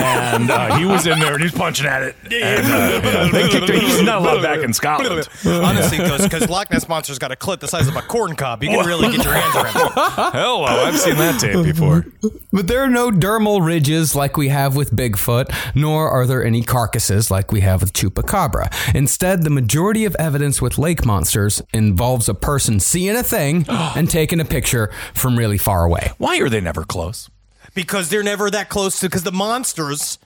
and 0.00 0.50
uh, 0.50 0.76
he 0.76 0.84
was 0.84 1.06
in 1.06 1.18
there 1.18 1.34
and 1.34 1.40
he 1.40 1.46
was 1.46 1.52
punching 1.52 1.86
at 1.86 2.02
it. 2.02 2.16
And, 2.24 2.66
uh, 2.66 3.00
yeah, 3.02 3.28
they 3.30 3.48
kicked 3.48 3.68
her. 3.68 3.74
He's 3.74 4.02
not 4.02 4.22
allowed 4.22 4.42
back 4.42 4.60
in 4.60 4.72
Scotland. 4.72 5.28
Honestly, 5.44 5.98
because 5.98 6.48
Loch 6.48 6.70
Ness 6.70 6.88
monster's 6.88 7.18
got 7.18 7.32
a 7.32 7.36
clit 7.36 7.60
the 7.60 7.68
size 7.68 7.88
of 7.88 7.96
a 7.96 8.02
corn 8.02 8.36
cob. 8.36 8.62
You 8.62 8.70
can 8.70 8.86
really 8.86 9.10
get 9.16 9.24
your 9.24 9.34
hands 9.34 9.54
around 9.56 9.76
it. 9.76 9.92
Hello, 10.32 10.64
I've 10.64 10.98
seen 10.98 11.16
that 11.16 11.40
tape 11.40 11.64
before. 11.64 12.06
But 12.52 12.66
there 12.66 12.82
are 12.82 12.88
no 12.88 13.10
dermal 13.10 13.64
ridges 13.64 14.14
like 14.14 14.36
we 14.36 14.48
have 14.48 14.76
with 14.76 14.90
Bigfoot, 14.90 15.54
nor 15.74 16.08
are 16.08 16.26
there 16.26 16.44
any 16.44 16.62
carcasses 16.62 17.30
like 17.30 17.52
we 17.52 17.60
have 17.60 17.80
with 17.80 17.92
Chupacabra. 17.92 18.72
Instead, 18.94 19.42
the 19.42 19.50
majority 19.50 20.04
of 20.04 20.14
evidence 20.16 20.62
with 20.62 20.78
lake 20.78 21.04
monsters 21.04 21.62
involves 21.72 22.28
a 22.28 22.34
person 22.34 22.80
seeing 22.80 23.16
a 23.16 23.22
thing 23.22 23.64
and 23.96 24.08
taking 24.10 24.40
a 24.40 24.44
picture 24.44 24.90
from 25.14 25.36
really 25.38 25.58
far 25.58 25.84
away. 25.84 26.10
Why 26.18 26.38
are 26.40 26.48
they 26.48 26.60
never 26.60 26.84
close? 26.84 27.28
Because 27.74 28.08
they're 28.08 28.22
never 28.22 28.50
that 28.50 28.68
close 28.68 28.98
to, 29.00 29.06
because 29.06 29.22
the 29.24 29.32
monsters 29.32 30.18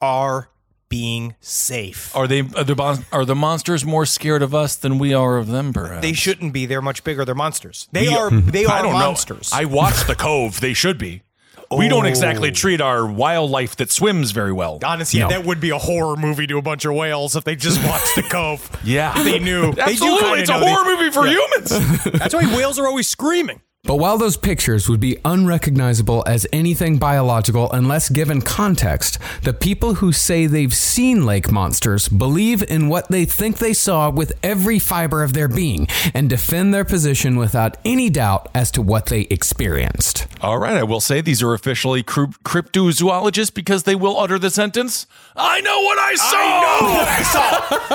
are 0.00 0.48
being 0.88 1.34
safe. 1.40 2.14
Are 2.16 2.26
they 2.28 2.40
are 2.40 2.64
the, 2.64 2.76
mon- 2.76 3.04
are 3.12 3.24
the 3.24 3.34
monsters 3.34 3.84
more 3.84 4.06
scared 4.06 4.40
of 4.42 4.54
us 4.54 4.76
than 4.76 4.98
we 4.98 5.12
are 5.12 5.36
of 5.36 5.48
them? 5.48 5.72
Perhaps 5.72 6.02
They 6.02 6.12
shouldn't 6.12 6.52
be. 6.52 6.64
They're 6.66 6.80
much 6.82 7.02
bigger. 7.04 7.24
They're 7.24 7.34
monsters. 7.34 7.88
They 7.92 8.08
We- 8.08 8.14
are. 8.14 8.30
They 8.30 8.64
I 8.66 8.78
are 8.78 8.82
don't 8.84 8.92
monsters. 8.92 9.52
know. 9.52 9.58
I 9.58 9.64
watched 9.64 10.06
the 10.06 10.14
Cove. 10.14 10.60
They 10.60 10.72
should 10.74 10.96
be. 10.98 11.22
We 11.70 11.88
don't 11.88 12.06
exactly 12.06 12.50
oh. 12.50 12.52
treat 12.52 12.80
our 12.80 13.06
wildlife 13.06 13.76
that 13.76 13.90
swims 13.90 14.30
very 14.30 14.52
well. 14.52 14.78
Honestly, 14.84 15.20
No. 15.20 15.28
that 15.28 15.44
would 15.44 15.60
be 15.60 15.70
a 15.70 15.78
horror 15.78 16.16
movie 16.16 16.46
to 16.46 16.58
a 16.58 16.62
bunch 16.62 16.84
of 16.84 16.94
whales 16.94 17.36
if 17.36 17.44
they 17.44 17.56
just 17.56 17.82
watched 17.84 18.14
the 18.14 18.22
Cove. 18.22 18.70
Yeah, 18.84 19.20
They 19.24 19.38
knew. 19.38 19.72
They 19.72 19.96
do 19.96 20.06
Absolutely, 20.06 20.20
kinda 20.20 20.40
it's 20.42 20.50
a 20.50 20.60
know. 20.60 20.66
Horror 20.66 20.96
movie 20.96 21.10
for 21.10 21.26
humans. 21.26 22.02
That's 22.18 22.34
why 22.34 22.44
whales 22.56 22.78
are 22.78 22.86
always 22.86 23.08
screaming. 23.08 23.60
But 23.86 23.96
while 23.96 24.18
those 24.18 24.36
pictures 24.36 24.88
would 24.88 24.98
be 24.98 25.18
unrecognizable 25.24 26.24
as 26.26 26.46
anything 26.52 26.98
biological 26.98 27.70
unless 27.70 28.08
given 28.08 28.42
context, 28.42 29.18
the 29.42 29.52
people 29.54 29.94
who 29.94 30.10
say 30.10 30.46
they've 30.46 30.74
seen 30.74 31.24
lake 31.24 31.52
monsters 31.52 32.08
believe 32.08 32.62
in 32.68 32.88
what 32.88 33.08
they 33.08 33.24
think 33.24 33.58
they 33.58 33.72
saw 33.72 34.10
with 34.10 34.32
every 34.42 34.78
fiber 34.80 35.22
of 35.22 35.34
their 35.34 35.46
being 35.48 35.86
and 36.14 36.28
defend 36.28 36.74
their 36.74 36.84
position 36.84 37.36
without 37.36 37.76
any 37.84 38.10
doubt 38.10 38.48
as 38.54 38.70
to 38.72 38.82
what 38.82 39.06
they 39.06 39.22
experienced. 39.30 40.26
All 40.40 40.58
right, 40.58 40.76
I 40.76 40.82
will 40.82 41.00
say 41.00 41.20
these 41.20 41.42
are 41.42 41.54
officially 41.54 42.02
cryp- 42.02 42.36
cryptozoologists 42.44 43.54
because 43.54 43.84
they 43.84 43.94
will 43.94 44.18
utter 44.18 44.38
the 44.38 44.50
sentence, 44.50 45.06
I 45.36 45.60
know 45.60 45.80
what 45.82 45.98
I 45.98 46.14
saw. 46.14 47.86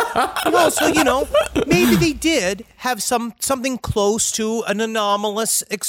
Well, 0.52 0.70
so 0.72 0.88
you 0.88 1.04
know, 1.04 1.28
maybe 1.68 1.96
they 1.96 2.14
did 2.14 2.66
have 2.78 3.02
some 3.02 3.34
something 3.40 3.78
close 3.78 4.32
to 4.34 4.64
an 4.68 4.82
anomalous 4.82 5.64
experience. 5.70 5.81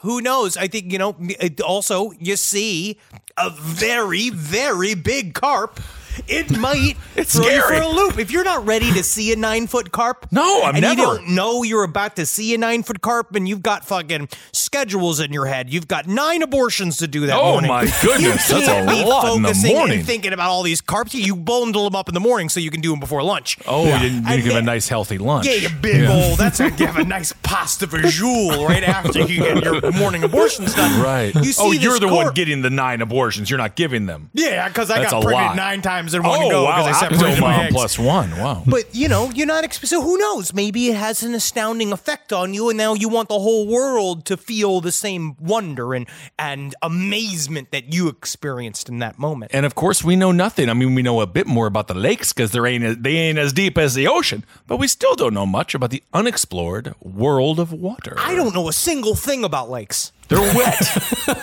Who 0.00 0.20
knows? 0.20 0.56
I 0.56 0.68
think 0.68 0.92
you 0.92 0.98
know. 0.98 1.16
Also, 1.64 2.12
you 2.12 2.36
see 2.36 2.98
a 3.36 3.50
very, 3.50 4.30
very 4.30 4.94
big 4.94 5.34
carp. 5.34 5.80
It 6.28 6.56
might 6.58 6.96
It's 7.16 7.34
throw 7.36 7.46
you 7.48 7.62
for 7.62 7.74
a 7.74 7.88
loop 7.88 8.18
if 8.18 8.30
you're 8.30 8.44
not 8.44 8.66
ready 8.66 8.90
to 8.92 9.02
see 9.02 9.32
a 9.32 9.36
nine 9.36 9.66
foot 9.66 9.92
carp. 9.92 10.26
No, 10.32 10.62
I'm 10.62 10.74
and 10.76 10.82
never. 10.82 11.00
You 11.00 11.06
don't 11.06 11.28
know 11.30 11.62
you're 11.62 11.84
about 11.84 12.16
to 12.16 12.26
see 12.26 12.54
a 12.54 12.58
nine 12.58 12.82
foot 12.82 13.00
carp, 13.00 13.34
and 13.34 13.48
you've 13.48 13.62
got 13.62 13.84
fucking 13.84 14.28
schedules 14.52 15.20
in 15.20 15.32
your 15.32 15.46
head. 15.46 15.70
You've 15.70 15.88
got 15.88 16.06
nine 16.06 16.42
abortions 16.42 16.96
to 16.98 17.06
do 17.08 17.26
that 17.26 17.36
morning. 17.36 17.70
Oh, 17.70 17.74
morning. 17.74 17.90
my 17.90 17.98
You 18.02 18.08
goodness, 18.08 18.48
that's 18.48 18.66
can't 18.66 18.88
a 18.88 18.92
be 18.92 19.04
lot 19.04 19.36
in 19.36 19.42
the 19.42 19.54
morning. 19.72 19.98
and 19.98 20.06
thinking 20.06 20.32
about 20.32 20.50
all 20.50 20.62
these 20.62 20.80
carps. 20.80 21.14
You 21.14 21.36
bundle 21.36 21.84
them 21.84 21.96
up 21.96 22.08
in 22.08 22.14
the 22.14 22.20
morning 22.20 22.48
so 22.48 22.60
you 22.60 22.70
can 22.70 22.80
do 22.80 22.90
them 22.90 23.00
before 23.00 23.22
lunch. 23.22 23.58
Oh, 23.66 23.84
you, 23.84 23.90
you 24.08 24.22
And 24.26 24.42
give 24.42 24.56
a 24.56 24.62
nice 24.62 24.88
healthy 24.88 25.18
lunch. 25.18 25.46
Yeah, 25.46 25.54
you 25.54 25.68
big 25.80 26.08
old. 26.08 26.38
That's 26.38 26.58
you 26.60 26.70
have 26.86 26.96
a 26.96 27.04
nice 27.04 27.32
pasta 27.42 27.86
visual 27.86 28.66
right 28.66 28.82
after 28.82 29.20
you 29.20 29.38
get 29.40 29.64
your 29.64 29.92
morning 29.92 30.24
abortions 30.24 30.74
done. 30.74 31.00
Right. 31.02 31.34
You 31.34 31.52
oh, 31.58 31.72
you're 31.72 31.98
the 31.98 32.08
one 32.08 32.32
getting 32.34 32.62
the 32.62 32.70
nine 32.70 33.00
abortions. 33.00 33.50
You're 33.50 33.58
not 33.58 33.76
giving 33.76 34.06
them. 34.06 34.30
Yeah, 34.32 34.68
because 34.68 34.90
I 34.90 34.98
That's 35.00 35.12
got 35.12 35.22
pregnant 35.22 35.48
lot. 35.48 35.56
nine 35.56 35.82
times 35.82 36.03
in 36.12 36.22
one 36.22 36.42
oh, 36.42 36.50
go 36.50 36.64
wow. 36.64 36.84
I 36.84 36.92
separated 36.92 37.40
my 37.40 37.54
Octomom 37.54 37.64
eggs. 37.64 37.72
plus 37.72 37.98
one. 37.98 38.30
Wow. 38.32 38.62
But 38.66 38.94
you 38.94 39.08
know, 39.08 39.30
you're 39.30 39.46
not 39.46 39.64
exp- 39.64 39.86
so 39.86 40.02
who 40.02 40.18
knows? 40.18 40.52
Maybe 40.52 40.88
it 40.88 40.96
has 40.96 41.22
an 41.22 41.34
astounding 41.34 41.92
effect 41.92 42.32
on 42.32 42.52
you, 42.52 42.68
and 42.68 42.76
now 42.76 42.94
you 42.94 43.08
want 43.08 43.28
the 43.28 43.38
whole 43.38 43.66
world 43.66 44.26
to 44.26 44.36
feel 44.36 44.80
the 44.80 44.92
same 44.92 45.36
wonder 45.38 45.94
and 45.94 46.06
and 46.38 46.74
amazement 46.82 47.70
that 47.70 47.92
you 47.92 48.08
experienced 48.08 48.88
in 48.88 48.98
that 48.98 49.18
moment. 49.18 49.52
And 49.54 49.64
of 49.64 49.74
course, 49.74 50.02
we 50.04 50.16
know 50.16 50.32
nothing. 50.32 50.68
I 50.68 50.74
mean, 50.74 50.94
we 50.94 51.02
know 51.02 51.20
a 51.20 51.26
bit 51.26 51.46
more 51.46 51.66
about 51.66 51.88
the 51.88 51.94
lakes 51.94 52.32
because 52.32 52.50
they 52.50 52.60
ain't 52.60 53.02
they 53.02 53.16
ain't 53.16 53.38
as 53.38 53.52
deep 53.52 53.78
as 53.78 53.94
the 53.94 54.08
ocean, 54.08 54.44
but 54.66 54.78
we 54.78 54.88
still 54.88 55.14
don't 55.14 55.32
know 55.32 55.46
much 55.46 55.74
about 55.74 55.90
the 55.90 56.02
unexplored 56.12 56.94
world 57.00 57.60
of 57.60 57.72
water. 57.72 58.14
I 58.18 58.34
don't 58.34 58.54
know 58.54 58.68
a 58.68 58.72
single 58.72 59.14
thing 59.14 59.44
about 59.44 59.70
lakes. 59.70 60.12
They're 60.28 60.40
wet. 60.40 60.80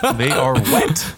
they 0.17 0.31
are 0.31 0.53
wet. 0.53 1.15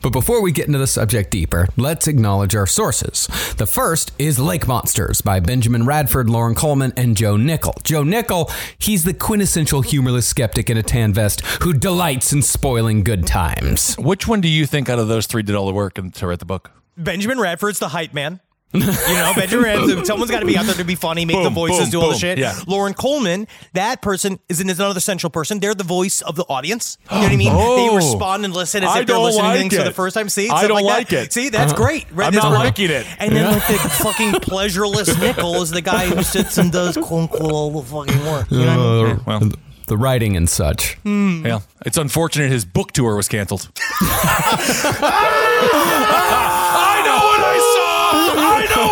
But 0.00 0.10
before 0.10 0.40
we 0.40 0.52
get 0.52 0.66
into 0.66 0.78
the 0.78 0.86
subject 0.86 1.30
deeper, 1.30 1.68
let's 1.76 2.06
acknowledge 2.06 2.54
our 2.54 2.66
sources. 2.66 3.26
The 3.56 3.66
first 3.66 4.12
is 4.18 4.38
Lake 4.38 4.66
Monsters 4.66 5.20
by 5.20 5.40
Benjamin 5.40 5.86
Radford, 5.86 6.30
Loren 6.30 6.54
Coleman, 6.54 6.92
and 6.96 7.16
Joe 7.16 7.36
Nickell. 7.36 7.74
Joe 7.82 8.04
Nickell, 8.04 8.50
he's 8.78 9.04
the 9.04 9.14
quintessential 9.14 9.82
humorless 9.82 10.26
skeptic 10.26 10.70
in 10.70 10.76
a 10.76 10.82
tan 10.82 11.12
vest 11.12 11.40
who 11.62 11.72
delights 11.72 12.32
in 12.32 12.42
spoiling 12.42 13.02
good 13.02 13.26
times. 13.26 13.94
Which 13.96 14.28
one 14.28 14.40
do 14.40 14.48
you 14.48 14.66
think 14.66 14.88
out 14.88 14.98
of 14.98 15.08
those 15.08 15.26
three 15.26 15.42
did 15.42 15.54
all 15.54 15.66
the 15.66 15.72
work 15.72 15.98
and 15.98 16.14
to 16.14 16.26
write 16.26 16.38
the 16.38 16.44
book? 16.44 16.70
Benjamin 16.96 17.38
Radford's 17.38 17.78
the 17.78 17.88
hype 17.88 18.12
man. 18.12 18.40
You 18.74 18.80
know, 18.80 19.32
Benjamin 19.34 19.64
Radford, 19.64 20.06
someone's 20.06 20.30
got 20.30 20.40
to 20.40 20.46
be 20.46 20.58
out 20.58 20.66
there 20.66 20.74
to 20.74 20.84
be 20.84 20.94
funny, 20.94 21.24
make 21.24 21.42
the 21.42 21.48
voices, 21.48 21.84
boom, 21.84 21.90
do 21.90 22.00
all 22.02 22.10
the 22.10 22.18
shit. 22.18 22.36
Yeah. 22.36 22.54
Loren 22.66 22.92
Coleman, 22.92 23.48
that 23.72 24.02
person 24.02 24.38
is, 24.50 24.60
is 24.60 24.78
another 24.78 25.00
central 25.00 25.30
person. 25.30 25.58
They're 25.58 25.74
the 25.74 25.84
voice 25.84 26.20
of 26.20 26.36
the 26.36 26.44
audience. 26.44 26.98
You 27.10 27.16
know 27.16 27.22
what 27.22 27.32
I 27.32 27.36
mean? 27.36 27.52
Oh. 27.60 27.90
they 27.90 27.96
respond 27.96 28.44
and 28.44 28.54
listen 28.54 28.84
as 28.84 28.90
I 28.90 29.00
if 29.00 29.06
they're 29.06 29.16
don't 29.16 29.24
listening 29.24 29.42
to 29.42 29.48
like 29.48 29.58
things 29.58 29.76
for 29.76 29.84
the 29.84 29.92
first 29.92 30.14
time. 30.14 30.28
See, 30.28 30.48
I 30.48 30.68
don't 30.68 30.84
like, 30.84 31.08
that. 31.08 31.16
like 31.16 31.26
it. 31.26 31.32
See, 31.32 31.48
that's 31.48 31.72
uh-huh. 31.72 31.82
great. 31.82 32.06
Right, 32.12 32.26
I'm 32.26 32.32
that's 32.32 32.44
not 32.44 32.56
perfect. 32.56 32.78
liking 32.78 32.90
it. 32.90 33.06
And 33.18 33.34
then 33.34 33.52
like 33.52 33.66
the 33.66 33.88
fucking 33.88 34.32
pleasureless 34.42 35.18
Nickell 35.18 35.62
is 35.62 35.70
the 35.70 35.80
guy 35.80 36.06
who 36.06 36.22
sits 36.22 36.58
and 36.58 36.70
does 36.70 36.96
quote 36.96 37.22
unquote 37.22 37.52
all 37.52 37.80
the 37.80 37.82
fucking 37.82 38.24
work. 38.26 38.50
You 38.50 38.58
know 38.58 38.66
what 38.66 38.68
I 38.68 38.76
mean? 38.76 39.16
Uh, 39.16 39.22
well, 39.26 39.50
The 39.86 39.96
writing 39.96 40.36
and 40.36 40.48
such. 40.48 40.94
Hmm. 40.96 41.44
yeah. 41.44 41.60
It's 41.84 41.96
unfortunate 41.96 42.50
his 42.50 42.64
book 42.64 42.92
tour 42.92 43.16
was 43.16 43.28
canceled. 43.28 43.70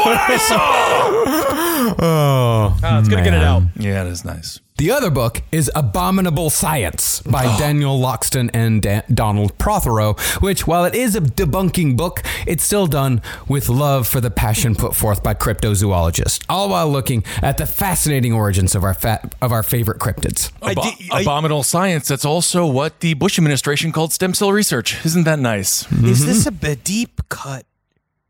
I 0.07 0.15
know 0.15 0.21
what 0.21 0.31
I 0.31 0.37
saw. 0.37 0.57
I 0.57 1.11
know 1.11 1.19
what 1.19 1.29
I 1.29 1.41
saw. 1.41 1.95
Oh, 1.99 2.79
Ah, 2.83 2.99
it's 2.99 3.09
gonna 3.09 3.23
get 3.23 3.35
it 3.35 3.43
out. 3.43 3.63
Yeah, 3.77 4.05
it 4.05 4.09
is 4.09 4.25
nice. 4.25 4.61
The 4.79 4.91
other 4.91 5.09
book 5.11 5.41
is 5.53 5.71
Abominable 5.75 6.51
Science 6.51 7.21
by 7.23 7.45
Daniel 7.59 7.99
Loxton 7.99 8.51
and 8.53 8.83
Da- 8.83 9.01
Donald 9.13 9.57
Prothero, 9.57 10.15
which, 10.41 10.67
while 10.67 10.85
it 10.85 10.95
is 10.95 11.17
a 11.17 11.21
debunking 11.23 11.97
book, 11.97 12.23
it's 12.47 12.63
still 12.63 12.87
done 12.87 13.23
with 13.49 13.71
love 13.71 14.07
for 14.07 14.21
the 14.21 14.31
passion 14.31 14.75
put 14.75 14.95
forth 14.95 15.23
by 15.23 15.33
cryptozoologists, 15.33 16.45
all 16.51 16.69
while 16.69 16.91
looking 16.91 17.25
at 17.43 17.57
the 17.57 17.65
fascinating 17.67 18.35
origins 18.35 18.75
of 18.75 18.85
our 18.85 18.93
fa- 18.95 19.31
of 19.41 19.51
our 19.51 19.63
favorite 19.63 19.99
cryptids. 19.99 20.51
I 20.61 20.75
Abo- 20.75 21.09
I- 21.11 21.21
abominable 21.23 21.63
science. 21.63 22.09
That's 22.09 22.27
also 22.27 22.67
what 22.67 23.01
the 23.01 23.15
Bush 23.15 23.39
administration 23.39 23.93
called 23.93 24.13
stem 24.13 24.35
cell 24.35 24.53
research. 24.53 25.05
Isn't 25.07 25.25
that 25.25 25.39
nice? 25.39 25.91
Is 26.03 26.27
this 26.27 26.45
a, 26.47 26.53
b- 26.53 26.75
deep 26.85 27.23
cut, 27.31 27.65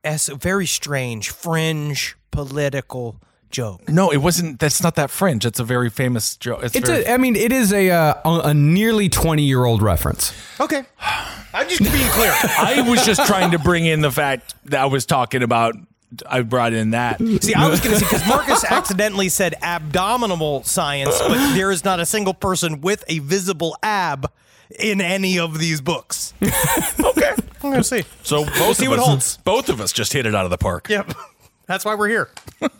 as 0.07 0.29
a 0.29 0.35
very 0.35 0.67
strange, 0.67 1.31
fringe, 1.31 2.17
political 2.31 3.21
joke? 3.51 3.89
No, 3.89 4.11
it 4.11 4.19
wasn't. 4.19 4.61
That's 4.61 4.83
not 4.83 4.95
that 4.95 5.11
fringe. 5.11 5.45
That's 5.45 5.61
a 5.61 5.65
very 5.65 5.91
famous 5.91 6.37
joke. 6.37 6.63
It's, 6.63 6.77
It's 6.77 6.89
very, 6.89 7.05
a, 7.05 7.15
I 7.15 7.17
mean, 7.17 7.37
it 7.37 7.53
is 7.53 7.73
a 7.73 7.91
uh, 7.91 8.15
a 8.25 8.55
nearly 8.55 9.09
twenty 9.09 9.43
year 9.43 9.65
old 9.65 9.83
reference. 9.83 10.33
Okay. 10.61 10.85
I'm 11.53 11.69
just 11.69 11.81
being 11.81 12.11
clear. 12.11 12.33
I 12.59 12.85
was 12.89 13.05
just 13.05 13.27
trying 13.27 13.51
to 13.53 13.59
bring 13.59 13.87
in 13.87 14.01
the 14.03 14.11
fact 14.13 14.55
that 14.67 14.81
I 14.81 14.87
was 14.87 15.07
talking 15.07 15.43
about. 15.43 15.75
I 16.29 16.43
brought 16.43 16.73
in 16.73 16.91
that. 16.91 17.19
See, 17.19 17.53
I 17.53 17.69
was 17.69 17.81
going 17.81 17.99
to 17.99 17.99
say, 17.99 18.07
because 18.07 18.27
Marcus 18.29 18.65
accidentally 18.65 19.29
said 19.29 19.57
abdominal 19.61 20.63
science, 20.63 21.19
but 21.19 21.55
there 21.55 21.73
is 21.73 21.85
not 21.85 21.99
a 21.99 22.07
single 22.07 22.33
person 22.33 22.81
with 22.81 23.03
a 23.09 23.19
visible 23.19 23.77
ab 23.83 24.31
in 24.78 25.00
any 25.00 25.38
of 25.38 25.58
these 25.58 25.80
books. 25.80 26.35
okay. 26.42 27.32
I'm 27.62 27.70
going 27.73 27.75
to 27.76 27.85
see. 27.85 28.04
So 28.23 28.44
both 28.44 28.76
see 28.76 28.87
of 28.87 28.90
what 28.90 28.99
us, 29.00 29.06
holds. 29.06 29.37
both 29.38 29.68
of 29.68 29.80
us 29.80 29.92
just 29.92 30.12
hit 30.12 30.26
it 30.26 30.35
out 30.35 30.44
of 30.44 30.50
the 30.50 30.58
park. 30.58 30.88
Yep. 30.88 31.12
That's 31.66 31.85
why 31.85 31.94
we're 31.94 32.08
here. 32.08 32.30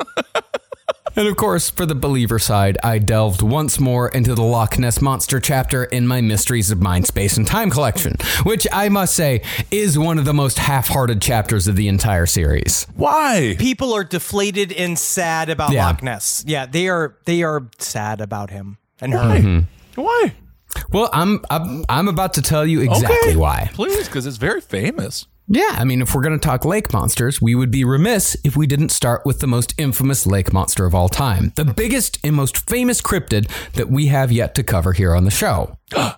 And 1.19 1.27
of 1.29 1.37
course, 1.39 1.71
for 1.71 1.87
the 1.87 1.95
believer 1.95 2.39
side, 2.39 2.77
I 2.85 2.99
delved 2.99 3.41
once 3.41 3.81
more 3.81 4.11
into 4.11 4.35
the 4.35 4.43
Loch 4.43 4.79
Ness 4.79 5.01
Monster 5.01 5.41
chapter 5.41 5.85
in 5.85 6.07
my 6.07 6.21
Mysteries 6.21 6.71
of 6.71 6.83
Mind, 6.83 7.07
Space, 7.07 7.39
and 7.39 7.47
Time 7.47 7.71
collection, 7.71 8.17
which 8.43 8.67
I 8.71 8.91
must 8.91 9.15
say 9.15 9.41
is 9.71 9.99
one 9.99 10.19
of 10.19 10.27
the 10.27 10.35
most 10.35 10.59
half 10.59 10.89
hearted 10.89 11.23
chapters 11.23 11.69
of 11.69 11.77
the 11.77 11.89
entire 11.89 12.27
series. 12.27 12.87
Why? 12.97 13.57
People 13.59 13.95
are 13.95 14.05
deflated 14.05 14.73
and 14.75 14.99
sad 14.99 15.49
about 15.49 15.71
Yeah. 15.73 15.87
Loch 15.87 16.03
Ness. 16.03 16.45
Yeah, 16.47 16.67
they 16.67 16.87
are. 16.89 17.17
They 17.25 17.43
are 17.43 17.67
sad 17.79 18.21
about 18.21 18.51
him 18.51 18.77
and 19.01 19.15
her. 19.15 19.19
Why? 19.21 19.39
Mm-hmm. 19.39 20.46
Well, 20.91 21.11
I'm, 21.13 21.41
I'm, 21.51 21.85
I'm 21.89 22.09
about 22.09 22.35
to 22.35 22.43
tell 22.43 22.67
you 22.67 22.81
exactly 22.81 23.31
Okay. 23.31 23.37
why. 23.37 23.71
Please, 23.75 24.07
because 24.07 24.27
it's 24.27 24.37
very 24.37 24.61
famous. 24.61 25.27
Yeah, 25.49 25.69
I 25.79 25.85
mean, 25.85 26.03
if 26.03 26.13
we're 26.13 26.23
going 26.23 26.37
to 26.39 26.45
talk 26.45 26.65
lake 26.65 26.93
monsters, 26.93 27.41
we 27.41 27.55
would 27.55 27.71
be 27.71 27.85
remiss 27.85 28.37
if 28.43 28.57
we 28.57 28.67
didn't 28.67 28.89
start 28.89 29.23
with 29.25 29.39
the 29.39 29.47
most 29.47 29.75
infamous 29.79 30.27
lake 30.27 30.53
monster 30.53 30.85
of 30.87 30.95
all 30.95 31.09
time, 31.09 31.53
the 31.55 31.65
biggest 31.65 32.19
and 32.25 32.35
most 32.35 32.69
famous 32.69 33.01
cryptid 33.01 33.49
that 33.75 33.89
we 33.89 34.09
have 34.09 34.33
yet 34.33 34.57
to 34.57 34.65
cover 34.65 34.93
here 34.93 35.15
on 35.15 35.25
the 35.25 35.31
show. 35.31 35.79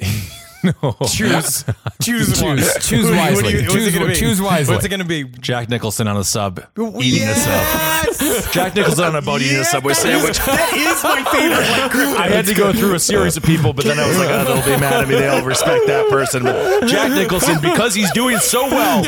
Choose, 1.08 1.64
choose, 2.02 2.42
one. 2.42 2.58
Choose- 2.58 2.86
choose 2.86 3.10
wisely. 3.10 3.52
you- 3.52 3.62
what's 3.62 3.74
Choose 3.74 3.86
it 3.86 3.92
gonna 3.98 4.06
be? 4.08 4.14
choose 4.14 4.42
wisely. 4.42 4.74
What's 4.74 4.84
it 4.84 4.88
going 4.90 5.00
to 5.00 5.06
be? 5.06 5.24
Jack 5.24 5.68
Nicholson 5.70 6.06
on 6.06 6.16
a 6.18 6.24
sub, 6.24 6.60
eating 7.00 7.26
a 7.28 7.34
sub. 7.34 8.52
Jack 8.52 8.74
Nicholson 8.74 9.04
on 9.04 9.16
a 9.16 9.22
boat 9.22 9.40
eating 9.40 9.58
a 9.58 9.64
Subway 9.64 9.94
sandwich. 9.94 10.38
that 10.38 10.72
is 10.74 11.02
my 11.02 11.24
favorite. 11.32 12.10
Like. 12.10 12.18
I 12.20 12.28
had 12.28 12.46
to 12.46 12.54
go 12.54 12.72
through 12.72 12.94
a 12.94 12.98
series 12.98 13.36
of 13.36 13.42
people, 13.42 13.72
but 13.72 13.84
then 13.84 13.98
I 13.98 14.06
was 14.06 14.18
like, 14.18 14.28
oh, 14.30 14.44
they'll 14.44 14.64
be 14.76 14.80
mad 14.80 15.02
at 15.02 15.08
me. 15.08 15.14
They'll 15.14 15.44
respect 15.44 15.86
that 15.86 16.08
person. 16.10 16.42
But 16.42 16.86
Jack 16.86 17.10
Nicholson, 17.12 17.58
because 17.62 17.94
he's 17.94 18.10
doing 18.12 18.38
so 18.38 18.66
well, 18.68 19.04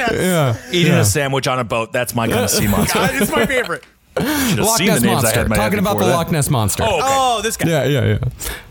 eating 0.72 0.92
a 0.92 1.04
sandwich 1.04 1.46
on 1.48 1.58
a 1.58 1.64
boat, 1.64 1.92
that's 1.92 2.14
my 2.14 2.28
kind 2.28 2.44
of 2.44 2.50
sea 2.50 2.66
monster. 2.68 2.98
God, 2.98 3.10
it's 3.14 3.30
my 3.30 3.46
favorite. 3.46 3.84
Should 4.18 4.26
have 4.26 4.58
Loch 4.58 4.76
seen 4.78 4.86
the 4.88 4.92
Ness 4.92 5.02
names 5.02 5.08
I 5.10 5.22
Monster. 5.22 5.38
had 5.40 5.48
my 5.48 5.56
Talking 5.56 5.78
about 5.78 5.98
the 5.98 6.04
that. 6.04 6.12
Loch 6.16 6.30
Ness 6.30 6.50
Monster. 6.50 6.82
Oh, 6.86 6.96
okay. 6.98 7.06
Oh, 7.08 7.40
this 7.42 7.56
guy. 7.56 7.68
Yeah, 7.70 7.84
yeah, 7.84 8.04
yeah. 8.04 8.18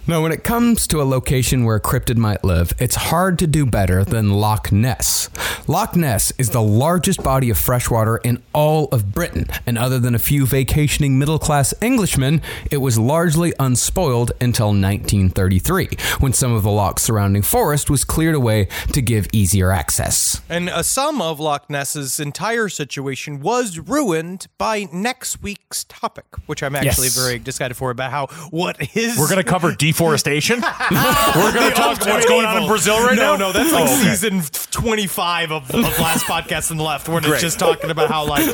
Now, 0.07 0.23
when 0.23 0.31
it 0.31 0.43
comes 0.43 0.87
to 0.87 0.99
a 1.01 1.03
location 1.03 1.63
where 1.63 1.75
a 1.75 1.79
cryptid 1.79 2.17
might 2.17 2.43
live, 2.43 2.73
it's 2.79 2.95
hard 2.95 3.37
to 3.39 3.47
do 3.47 3.67
better 3.67 4.03
than 4.03 4.31
Loch 4.31 4.71
Ness. 4.71 5.29
Loch 5.67 5.95
Ness 5.95 6.33
is 6.39 6.49
the 6.49 6.61
largest 6.61 7.21
body 7.23 7.51
of 7.51 7.57
freshwater 7.57 8.17
in 8.17 8.41
all 8.51 8.85
of 8.91 9.13
Britain, 9.13 9.45
and 9.65 9.77
other 9.77 9.99
than 9.99 10.15
a 10.15 10.19
few 10.19 10.47
vacationing 10.47 11.19
middle 11.19 11.37
class 11.37 11.73
Englishmen, 11.83 12.41
it 12.71 12.77
was 12.77 12.97
largely 12.97 13.53
unspoiled 13.59 14.31
until 14.41 14.67
1933, 14.69 15.89
when 16.19 16.33
some 16.33 16.51
of 16.51 16.63
the 16.63 16.71
loch's 16.71 17.03
surrounding 17.03 17.43
forest 17.43 17.89
was 17.89 18.03
cleared 18.03 18.35
away 18.35 18.67
to 18.93 19.01
give 19.03 19.27
easier 19.31 19.71
access. 19.71 20.41
And 20.49 20.67
a 20.69 20.83
some 20.83 21.21
of 21.21 21.39
Loch 21.39 21.69
Ness's 21.69 22.19
entire 22.19 22.69
situation 22.69 23.39
was 23.39 23.77
ruined 23.77 24.47
by 24.57 24.87
next 24.91 25.43
week's 25.43 25.83
topic, 25.83 26.25
which 26.47 26.63
I'm 26.63 26.75
actually 26.75 27.07
Yes. 27.07 27.17
very 27.17 27.35
excited 27.35 27.75
for 27.77 27.91
about 27.91 28.09
how 28.11 28.27
what 28.49 28.81
his 28.81 29.17
We're 29.17 29.29
going 29.29 29.37
to 29.43 29.49
cover 29.49 29.73
deforestation. 30.01 30.61
We're 31.35 31.53
going 31.53 31.69
to 31.69 31.75
talk 31.75 31.99
what's 32.05 32.25
going 32.25 32.45
on 32.45 32.61
in 32.63 32.67
Brazil 32.67 32.97
right 33.05 33.15
no, 33.15 33.35
now. 33.35 33.37
No, 33.37 33.47
no, 33.47 33.51
that's 33.53 33.71
like 33.71 33.81
Oh, 33.87 33.99
okay. 34.01 34.15
season 34.15 34.41
25 34.71 35.51
of, 35.51 35.69
of 35.71 35.81
last 35.99 36.25
podcast 36.25 36.71
on 36.71 36.77
the 36.77 36.83
left, 36.83 37.07
where 37.09 37.19
Great. 37.21 37.33
it's 37.33 37.41
just 37.41 37.59
talking 37.59 37.89
about 37.89 38.09
how 38.09 38.25
like 38.27 38.45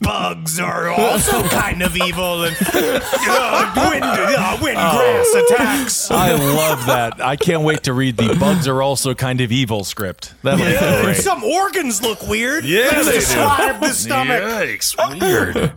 bugs 0.00 0.58
are 0.58 0.88
also 0.88 1.42
kind 1.48 1.82
of 1.82 1.96
evil 1.96 2.44
and 2.44 2.56
uh, 2.74 3.90
wind, 3.90 4.04
uh, 4.04 4.58
wind 4.60 4.76
grass 4.76 5.34
attacks. 5.34 6.10
I 6.10 6.32
love 6.32 6.86
that. 6.86 7.20
I 7.24 7.36
can't 7.36 7.62
wait 7.62 7.84
to 7.84 7.92
read 7.92 8.16
the 8.16 8.34
bugs 8.38 8.66
are 8.66 8.82
also 8.82 9.14
kind 9.14 9.40
of 9.40 9.52
evil 9.52 9.84
script. 9.84 10.34
That'll 10.42 10.66
Yeah, 10.66 11.02
great. 11.02 11.16
some 11.16 11.44
organs 11.44 12.02
look 12.02 12.26
weird. 12.28 12.64
Yeah, 12.64 13.02
they 13.02 13.12
do. 13.20 13.80
the 13.80 13.92
stomach. 13.94 14.42
Yikes, 14.42 15.20
weird. 15.20 15.72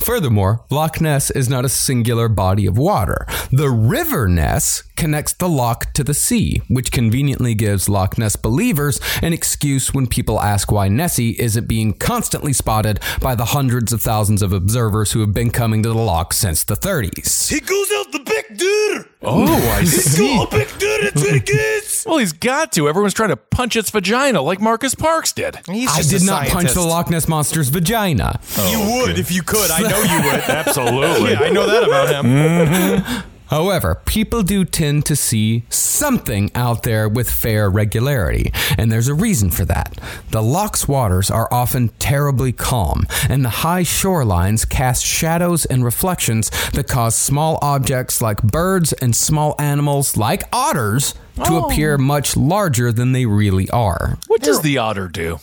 Furthermore, 0.00 0.64
Loch 0.70 1.00
Ness 1.00 1.30
is 1.30 1.48
not 1.48 1.64
a 1.64 1.68
singular 1.68 2.28
body 2.28 2.66
of 2.66 2.78
water. 2.78 3.26
The 3.50 3.68
River 3.68 3.97
Ness 3.98 4.84
connects 4.96 5.32
the 5.32 5.48
loch 5.48 5.92
to 5.94 6.04
the 6.04 6.14
sea, 6.14 6.62
which 6.68 6.92
conveniently 6.92 7.54
gives 7.54 7.88
Loch 7.88 8.16
Ness 8.16 8.36
believers 8.36 9.00
an 9.22 9.32
excuse 9.32 9.92
when 9.92 10.06
people 10.06 10.40
ask 10.40 10.70
why 10.70 10.86
Nessie 10.86 11.30
isn't 11.40 11.66
being 11.66 11.92
constantly 11.94 12.52
spotted 12.52 13.00
by 13.20 13.34
the 13.34 13.46
hundreds 13.46 13.92
of 13.92 14.00
thousands 14.00 14.40
of 14.40 14.52
observers 14.52 15.12
who 15.12 15.20
have 15.20 15.34
been 15.34 15.50
coming 15.50 15.82
to 15.82 15.88
the 15.88 15.96
loch 15.96 16.32
since 16.32 16.62
the 16.62 16.76
30s. 16.76 17.50
He 17.50 17.58
goes 17.58 17.90
out 17.96 18.12
the 18.12 18.20
big 18.20 18.58
door! 18.58 19.06
Oh, 19.22 19.76
I 19.76 19.82
see. 19.82 20.36
Go 20.36 20.46
big 20.46 20.68
dude. 20.78 21.02
That's 21.02 21.22
what 21.22 21.34
it 21.34 21.46
gets. 21.46 21.88
Well, 22.08 22.18
he's 22.18 22.32
got 22.32 22.72
to. 22.72 22.88
Everyone's 22.88 23.12
trying 23.12 23.30
to 23.30 23.36
punch 23.36 23.76
its 23.76 23.90
vagina 23.90 24.40
like 24.40 24.60
Marcus 24.60 24.94
Parks 24.94 25.32
did. 25.32 25.58
He's 25.66 25.90
I 25.90 25.96
just 25.98 26.10
did 26.10 26.22
a 26.22 26.24
not 26.24 26.46
punch 26.46 26.72
the. 26.72 26.80
Loch 26.80 27.10
Ness 27.10 27.28
Monster's 27.28 27.68
vagina. 27.68 28.40
You 28.56 28.78
oh, 28.78 29.06
would 29.06 29.18
if 29.18 29.32
you 29.32 29.42
could. 29.42 29.70
I 29.70 29.80
know 29.80 30.00
you 30.00 30.22
would. 30.30 30.40
Absolutely. 30.48 31.32
Yeah, 31.32 31.40
I 31.40 31.50
know 31.50 31.66
that 31.66 31.82
about 31.82 32.08
him. 32.08 32.24
Mm-hmm. 32.26 33.28
However, 33.48 34.00
people 34.04 34.42
do 34.42 34.64
tend 34.64 35.06
to 35.06 35.16
see 35.16 35.64
something 35.70 36.50
out 36.54 36.82
there 36.82 37.08
with 37.08 37.30
fair 37.30 37.70
regularity, 37.70 38.52
and 38.76 38.92
there's 38.92 39.08
a 39.08 39.14
reason 39.14 39.50
for 39.50 39.64
that. 39.64 39.98
The 40.30 40.42
loch's 40.42 40.86
waters 40.86 41.30
are 41.30 41.48
often 41.52 41.88
terribly 41.98 42.52
calm, 42.52 43.06
and 43.28 43.44
the 43.44 43.50
high 43.64 43.82
shorelines 43.82 44.68
cast 44.68 45.04
shadows 45.04 45.64
and 45.64 45.84
reflections 45.84 46.50
that 46.72 46.88
cause 46.88 47.16
small 47.16 47.58
objects 47.62 48.20
like 48.20 48.42
birds 48.42 48.92
and 48.92 49.16
small 49.16 49.54
animals 49.58 50.16
like 50.16 50.44
otters 50.52 51.14
to 51.36 51.52
oh. 51.52 51.66
appear 51.66 51.96
much 51.96 52.36
larger 52.36 52.92
than 52.92 53.12
they 53.12 53.24
really 53.26 53.70
are. 53.70 54.18
What 54.26 54.42
does 54.42 54.60
the 54.60 54.78
otter 54.78 55.08
do? 55.08 55.38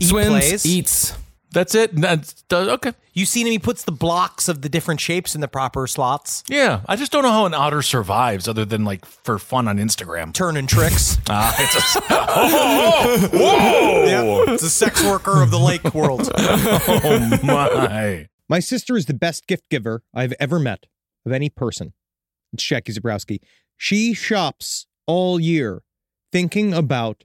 Swims, 0.00 0.28
plays. 0.28 0.66
eats. 0.66 1.14
That's 1.52 1.74
it. 1.74 1.94
That's, 1.94 2.44
okay. 2.50 2.92
You 3.12 3.26
seen 3.26 3.46
him? 3.46 3.52
He 3.52 3.58
puts 3.58 3.84
the 3.84 3.92
blocks 3.92 4.48
of 4.48 4.62
the 4.62 4.68
different 4.68 5.00
shapes 5.00 5.34
in 5.34 5.40
the 5.42 5.48
proper 5.48 5.86
slots, 5.86 6.42
Yeah, 6.48 6.80
I 6.88 6.96
just 6.96 7.12
don't 7.12 7.22
know 7.22 7.30
how 7.30 7.44
an 7.46 7.52
otter 7.54 7.82
survives 7.82 8.48
other 8.48 8.64
than 8.64 8.84
like 8.84 9.04
for 9.04 9.38
fun 9.38 9.68
on 9.68 9.76
Instagram. 9.78 10.32
turning 10.32 10.66
tricks. 10.66 11.18
Ah, 11.28 11.54
it's 11.58 11.96
a, 11.96 12.00
oh, 12.10 13.28
whoa, 13.32 14.04
Yeah, 14.06 14.52
it's 14.54 14.62
a 14.62 14.70
sex 14.70 15.02
worker 15.04 15.42
of 15.42 15.50
the 15.50 15.58
lake 15.58 15.94
world. 15.94 16.30
oh 16.36 17.38
my! 17.42 18.28
My 18.48 18.58
sister 18.60 18.96
is 18.96 19.06
the 19.06 19.14
best 19.14 19.46
gift 19.46 19.68
giver 19.70 20.02
I've 20.14 20.34
ever 20.40 20.58
met 20.58 20.86
of 21.24 21.32
any 21.32 21.48
person. 21.48 21.92
It's 22.52 22.64
Jackie 22.64 22.92
Zabrowski. 22.92 23.40
She 23.76 24.14
shops 24.14 24.86
all 25.06 25.38
year 25.40 25.82
thinking 26.32 26.74
about 26.74 27.24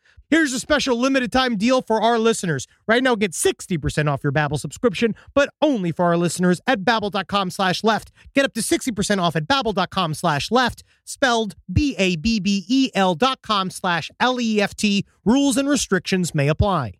Here's 0.31 0.53
a 0.53 0.59
special 0.61 0.97
limited 0.97 1.29
time 1.29 1.57
deal 1.57 1.81
for 1.81 2.01
our 2.01 2.17
listeners. 2.17 2.65
Right 2.87 3.03
now, 3.03 3.15
get 3.15 3.33
60% 3.33 4.09
off 4.09 4.23
your 4.23 4.31
Babbel 4.31 4.57
subscription, 4.57 5.13
but 5.33 5.49
only 5.61 5.91
for 5.91 6.05
our 6.05 6.15
listeners 6.15 6.61
at 6.65 6.85
babbel.com 6.85 7.49
slash 7.51 7.83
left. 7.83 8.13
Get 8.33 8.45
up 8.45 8.53
to 8.53 8.61
60% 8.61 9.21
off 9.21 9.35
at 9.35 9.45
babbel.com 9.45 10.13
slash 10.13 10.49
left, 10.49 10.83
spelled 11.03 11.55
B-A-B-B-E-L 11.71 13.15
dot 13.15 13.41
com 13.41 13.69
slash 13.69 14.09
L-E-F-T. 14.21 15.05
Rules 15.25 15.57
and 15.57 15.67
restrictions 15.67 16.33
may 16.33 16.47
apply. 16.47 16.93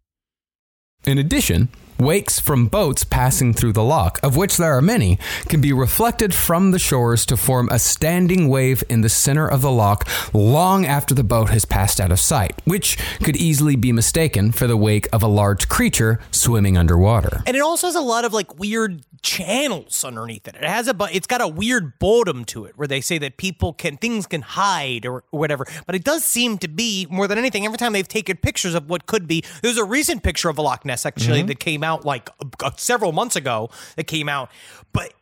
In 1.05 1.17
addition, 1.17 1.69
wakes 2.01 2.39
from 2.39 2.67
boats 2.67 3.03
passing 3.03 3.53
through 3.53 3.73
the 3.73 3.83
loch, 3.83 4.19
of 4.23 4.35
which 4.35 4.57
there 4.57 4.75
are 4.75 4.81
many, 4.81 5.17
can 5.47 5.61
be 5.61 5.73
reflected 5.73 6.33
from 6.33 6.71
the 6.71 6.79
shores 6.79 7.25
to 7.25 7.37
form 7.37 7.69
a 7.71 7.79
standing 7.79 8.47
wave 8.47 8.83
in 8.89 9.01
the 9.01 9.09
center 9.09 9.47
of 9.47 9.61
the 9.61 9.71
loch 9.71 10.07
long 10.33 10.85
after 10.85 11.13
the 11.13 11.23
boat 11.23 11.49
has 11.49 11.65
passed 11.65 11.99
out 11.99 12.11
of 12.11 12.19
sight, 12.19 12.59
which 12.65 12.97
could 13.23 13.35
easily 13.35 13.75
be 13.75 13.91
mistaken 13.91 14.51
for 14.51 14.67
the 14.67 14.77
wake 14.77 15.07
of 15.13 15.23
a 15.23 15.27
large 15.27 15.69
creature 15.69 16.19
swimming 16.31 16.77
underwater. 16.77 17.43
And 17.45 17.55
it 17.55 17.61
also 17.61 17.87
has 17.87 17.95
a 17.95 18.01
lot 18.01 18.25
of 18.25 18.33
like 18.33 18.59
weird 18.59 19.01
channels 19.21 20.03
underneath 20.03 20.47
it. 20.47 20.55
It 20.55 20.63
has 20.63 20.87
a 20.87 20.93
but 20.93 21.13
it's 21.13 21.27
got 21.27 21.41
a 21.41 21.47
weird 21.47 21.99
bottom 21.99 22.45
to 22.45 22.65
it 22.65 22.77
where 22.77 22.87
they 22.87 23.01
say 23.01 23.17
that 23.19 23.37
people 23.37 23.73
can 23.73 23.97
things 23.97 24.27
can 24.27 24.41
hide 24.41 25.05
or 25.05 25.23
whatever. 25.31 25.65
But 25.85 25.95
it 25.95 26.03
does 26.03 26.23
seem 26.23 26.57
to 26.59 26.67
be 26.67 27.07
more 27.09 27.27
than 27.27 27.37
anything 27.37 27.65
every 27.65 27.77
time 27.77 27.93
they've 27.93 28.07
taken 28.07 28.37
pictures 28.37 28.73
of 28.73 28.89
what 28.89 29.05
could 29.05 29.27
be. 29.27 29.43
There's 29.61 29.77
a 29.77 29.83
recent 29.83 30.23
picture 30.23 30.49
of 30.49 30.57
a 30.57 30.61
Loch 30.61 30.85
Ness 30.85 31.05
actually 31.05 31.43
that 31.43 31.59
came 31.59 31.83
out 31.83 32.05
like 32.05 32.29
uh, 32.63 32.71
several 32.77 33.11
months 33.11 33.35
ago 33.35 33.69
that 33.95 34.05
came 34.05 34.29
out, 34.29 34.49
but 34.93 35.13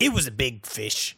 it 0.00 0.12
was 0.12 0.26
a 0.26 0.32
big 0.32 0.64
fish. 0.64 1.17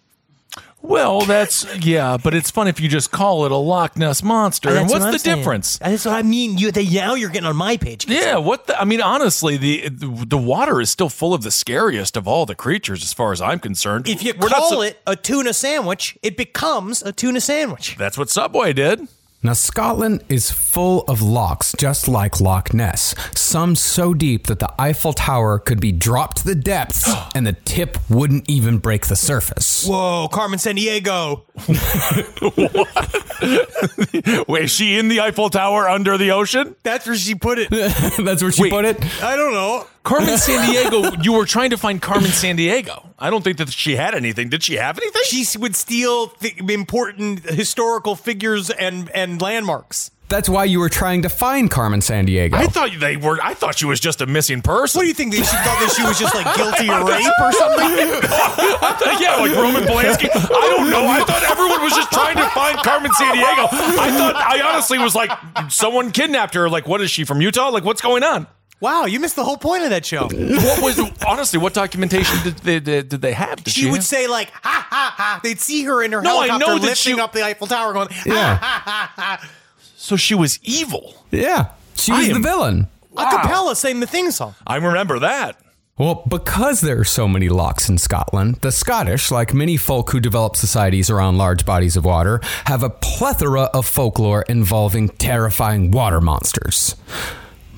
Well, 0.82 1.20
that's 1.22 1.66
yeah, 1.84 2.16
but 2.16 2.34
it's 2.34 2.50
fun 2.50 2.66
if 2.66 2.80
you 2.80 2.88
just 2.88 3.10
call 3.12 3.44
it 3.44 3.52
a 3.52 3.56
Loch 3.56 3.96
Ness 3.98 4.22
monster. 4.22 4.70
Oh, 4.70 4.72
and 4.72 4.80
That's 4.82 4.92
what's 4.94 5.04
what 5.04 5.12
the 5.12 5.18
saying. 5.18 5.36
difference? 5.38 5.78
That's 5.78 6.06
what 6.06 6.14
I 6.14 6.22
mean. 6.22 6.56
You 6.56 6.72
they, 6.72 6.86
now 6.88 7.14
you're 7.14 7.28
getting 7.28 7.46
on 7.48 7.56
my 7.56 7.76
page. 7.76 8.06
Yeah, 8.08 8.38
what 8.38 8.66
the, 8.66 8.80
I 8.80 8.84
mean, 8.86 9.02
honestly, 9.02 9.56
the 9.58 9.88
the 9.90 10.38
water 10.38 10.80
is 10.80 10.88
still 10.90 11.10
full 11.10 11.34
of 11.34 11.42
the 11.42 11.50
scariest 11.50 12.16
of 12.16 12.26
all 12.26 12.46
the 12.46 12.54
creatures, 12.54 13.02
as 13.02 13.12
far 13.12 13.30
as 13.32 13.42
I'm 13.42 13.58
concerned. 13.60 14.08
If 14.08 14.22
you 14.22 14.32
We're 14.40 14.48
call 14.48 14.70
so- 14.70 14.80
it 14.82 15.00
a 15.06 15.16
tuna 15.16 15.52
sandwich, 15.52 16.18
it 16.22 16.36
becomes 16.36 17.02
a 17.02 17.12
tuna 17.12 17.40
sandwich. 17.42 17.96
that's 17.98 18.16
what 18.16 18.30
Subway 18.30 18.72
did. 18.72 19.06
Now, 19.42 19.54
Scotland 19.54 20.22
is 20.28 20.50
full 20.50 21.00
of 21.08 21.22
lochs, 21.22 21.74
just 21.78 22.08
like 22.08 22.42
Loch 22.42 22.74
Ness. 22.74 23.14
Some 23.34 23.74
so 23.74 24.12
deep 24.12 24.48
that 24.48 24.58
the 24.58 24.70
Eiffel 24.78 25.14
Tower 25.14 25.58
could 25.58 25.80
be 25.80 25.92
dropped 25.92 26.38
to 26.38 26.44
the 26.44 26.54
depths 26.54 27.10
and 27.34 27.46
the 27.46 27.54
tip 27.54 27.96
wouldn't 28.10 28.50
even 28.50 28.76
break 28.76 29.06
the 29.06 29.16
surface. 29.16 29.86
Whoa, 29.86 30.28
Carmen 30.30 30.58
Sandiego. 30.58 31.44
Wait, 34.46 34.64
is 34.64 34.70
she 34.70 34.98
in 34.98 35.08
the 35.08 35.20
Eiffel 35.20 35.48
Tower 35.48 35.88
under 35.88 36.18
the 36.18 36.32
ocean? 36.32 36.76
That's 36.82 37.06
where 37.06 37.16
she 37.16 37.34
put 37.34 37.58
it. 37.58 37.70
That's 37.70 38.42
where 38.42 38.52
she 38.52 38.64
Wait. 38.64 38.72
put 38.72 38.84
it. 38.84 39.22
I 39.22 39.36
don't 39.36 39.54
know. 39.54 39.86
Carmen 40.02 40.38
San 40.38 40.66
Diego. 40.70 41.12
You 41.22 41.34
were 41.34 41.46
trying 41.46 41.70
to 41.70 41.76
find 41.76 42.00
Carmen 42.00 42.30
Sandiego. 42.30 43.08
I 43.18 43.30
don't 43.30 43.42
think 43.44 43.58
that 43.58 43.70
she 43.72 43.96
had 43.96 44.14
anything. 44.14 44.48
Did 44.48 44.62
she 44.62 44.76
have 44.76 44.98
anything? 44.98 45.22
She 45.24 45.44
would 45.58 45.76
steal 45.76 46.28
th- 46.28 46.58
important 46.70 47.40
historical 47.44 48.16
figures 48.16 48.70
and 48.70 49.10
and 49.10 49.40
landmarks. 49.40 50.10
That's 50.30 50.48
why 50.48 50.62
you 50.62 50.78
were 50.78 50.88
trying 50.88 51.22
to 51.22 51.28
find 51.28 51.68
Carmen 51.68 51.98
Sandiego. 51.98 52.54
I 52.54 52.66
thought 52.66 52.90
they 53.00 53.16
were. 53.16 53.40
I 53.42 53.52
thought 53.52 53.76
she 53.76 53.84
was 53.84 53.98
just 53.98 54.20
a 54.20 54.26
missing 54.26 54.62
person. 54.62 55.00
What 55.00 55.02
do 55.02 55.08
you 55.08 55.14
think? 55.14 55.32
That 55.32 55.38
she 55.38 55.56
thought 55.56 55.80
that 55.82 55.92
she 55.96 56.04
was 56.04 56.20
just 56.20 56.36
like 56.36 56.46
guilty 56.54 56.88
of 56.88 57.02
rape 57.08 57.26
or 57.42 57.50
something? 57.50 57.90
yeah, 59.20 59.36
like 59.42 59.50
Roman 59.56 59.82
Polanski. 59.82 60.30
I 60.30 60.68
don't 60.70 60.88
know. 60.88 61.04
I 61.04 61.24
thought 61.24 61.42
everyone 61.50 61.82
was 61.82 61.94
just 61.94 62.12
trying 62.12 62.36
to 62.36 62.46
find 62.50 62.78
Carmen 62.78 63.10
Sandiego. 63.10 63.66
I 63.98 64.16
thought 64.16 64.36
I 64.36 64.60
honestly 64.70 64.98
was 64.98 65.16
like 65.16 65.32
someone 65.68 66.12
kidnapped 66.12 66.54
her. 66.54 66.70
Like, 66.70 66.86
what 66.86 67.00
is 67.00 67.10
she 67.10 67.24
from 67.24 67.40
Utah? 67.40 67.68
Like, 67.70 67.84
what's 67.84 68.00
going 68.00 68.22
on? 68.22 68.46
Wow, 68.80 69.04
you 69.04 69.20
missed 69.20 69.36
the 69.36 69.44
whole 69.44 69.58
point 69.58 69.82
of 69.84 69.90
that 69.90 70.06
show. 70.06 70.28
What 70.32 70.82
was 70.82 70.98
honestly? 71.26 71.58
What 71.58 71.74
documentation 71.74 72.36
did 72.42 72.56
they 72.58 72.80
did, 72.80 73.08
did 73.10 73.20
they 73.20 73.32
have? 73.32 73.62
Did 73.62 73.72
She 73.74 73.86
would 73.86 73.96
have? 73.96 74.04
say 74.06 74.26
like 74.26 74.50
ha 74.50 74.86
ha 74.90 75.14
ha. 75.16 75.40
They'd 75.42 75.60
see 75.60 75.84
her 75.84 76.02
in 76.02 76.12
her 76.12 76.22
No, 76.22 76.38
I 76.38 76.46
helicopter 76.48 76.66
know 76.66 76.80
lifting 76.88 77.16
she- 77.16 77.20
up 77.20 77.32
the 77.32 77.44
Eiffel 77.44 77.66
Tower, 77.66 77.92
going 77.92 78.08
Yeah. 78.24 78.56
ha 78.56 78.82
ha 78.84 79.12
ha 79.16 79.38
ha. 79.38 79.50
So 79.96 80.16
she 80.16 80.34
was 80.34 80.58
evil. 80.62 81.14
yeah, 81.30 81.72
she 81.94 82.12
was 82.12 82.24
I 82.24 82.28
the 82.28 82.34
am- 82.36 82.42
villain. 82.42 82.88
A 83.16 83.24
cappella 83.24 83.76
saying 83.76 84.00
the 84.00 84.06
theme 84.06 84.30
song. 84.30 84.54
I 84.66 84.76
remember 84.76 85.18
that. 85.18 85.56
Well, 85.98 86.22
because 86.26 86.80
there 86.80 86.98
are 86.98 87.04
so 87.04 87.28
many 87.28 87.50
lochs 87.50 87.90
in 87.90 87.98
Scotland, 87.98 88.54
the 88.62 88.72
Scottish, 88.72 89.30
like 89.30 89.52
many 89.52 89.76
folk 89.76 90.12
who 90.12 90.20
develop 90.20 90.56
societies 90.56 91.10
around 91.10 91.36
large 91.36 91.66
bodies 91.66 91.94
of 91.96 92.06
water, 92.06 92.40
have 92.64 92.82
a 92.82 92.88
plethora 92.88 93.64
of 93.74 93.84
folklore 93.84 94.42
involving 94.48 95.10
terrifying 95.10 95.90
water 95.90 96.20
monsters. 96.22 96.94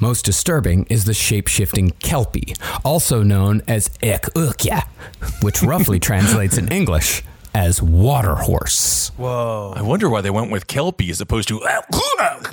Most 0.02 0.24
disturbing 0.24 0.84
is 0.90 1.04
the 1.04 1.14
shape 1.14 1.46
shifting 1.46 1.90
Kelpie, 2.00 2.56
also 2.84 3.22
known 3.22 3.62
as 3.68 3.88
Ek 4.02 4.22
Ukya, 4.34 4.82
which 5.42 5.62
roughly 5.62 6.00
translates 6.10 6.58
in 6.58 6.66
English 6.72 7.22
as 7.54 7.80
water 7.80 8.34
horse. 8.34 9.12
Whoa. 9.16 9.72
I 9.76 9.82
wonder 9.82 10.10
why 10.10 10.20
they 10.20 10.30
went 10.30 10.50
with 10.50 10.66
Kelpie 10.66 11.08
as 11.10 11.20
opposed 11.20 11.46
to. 11.50 11.60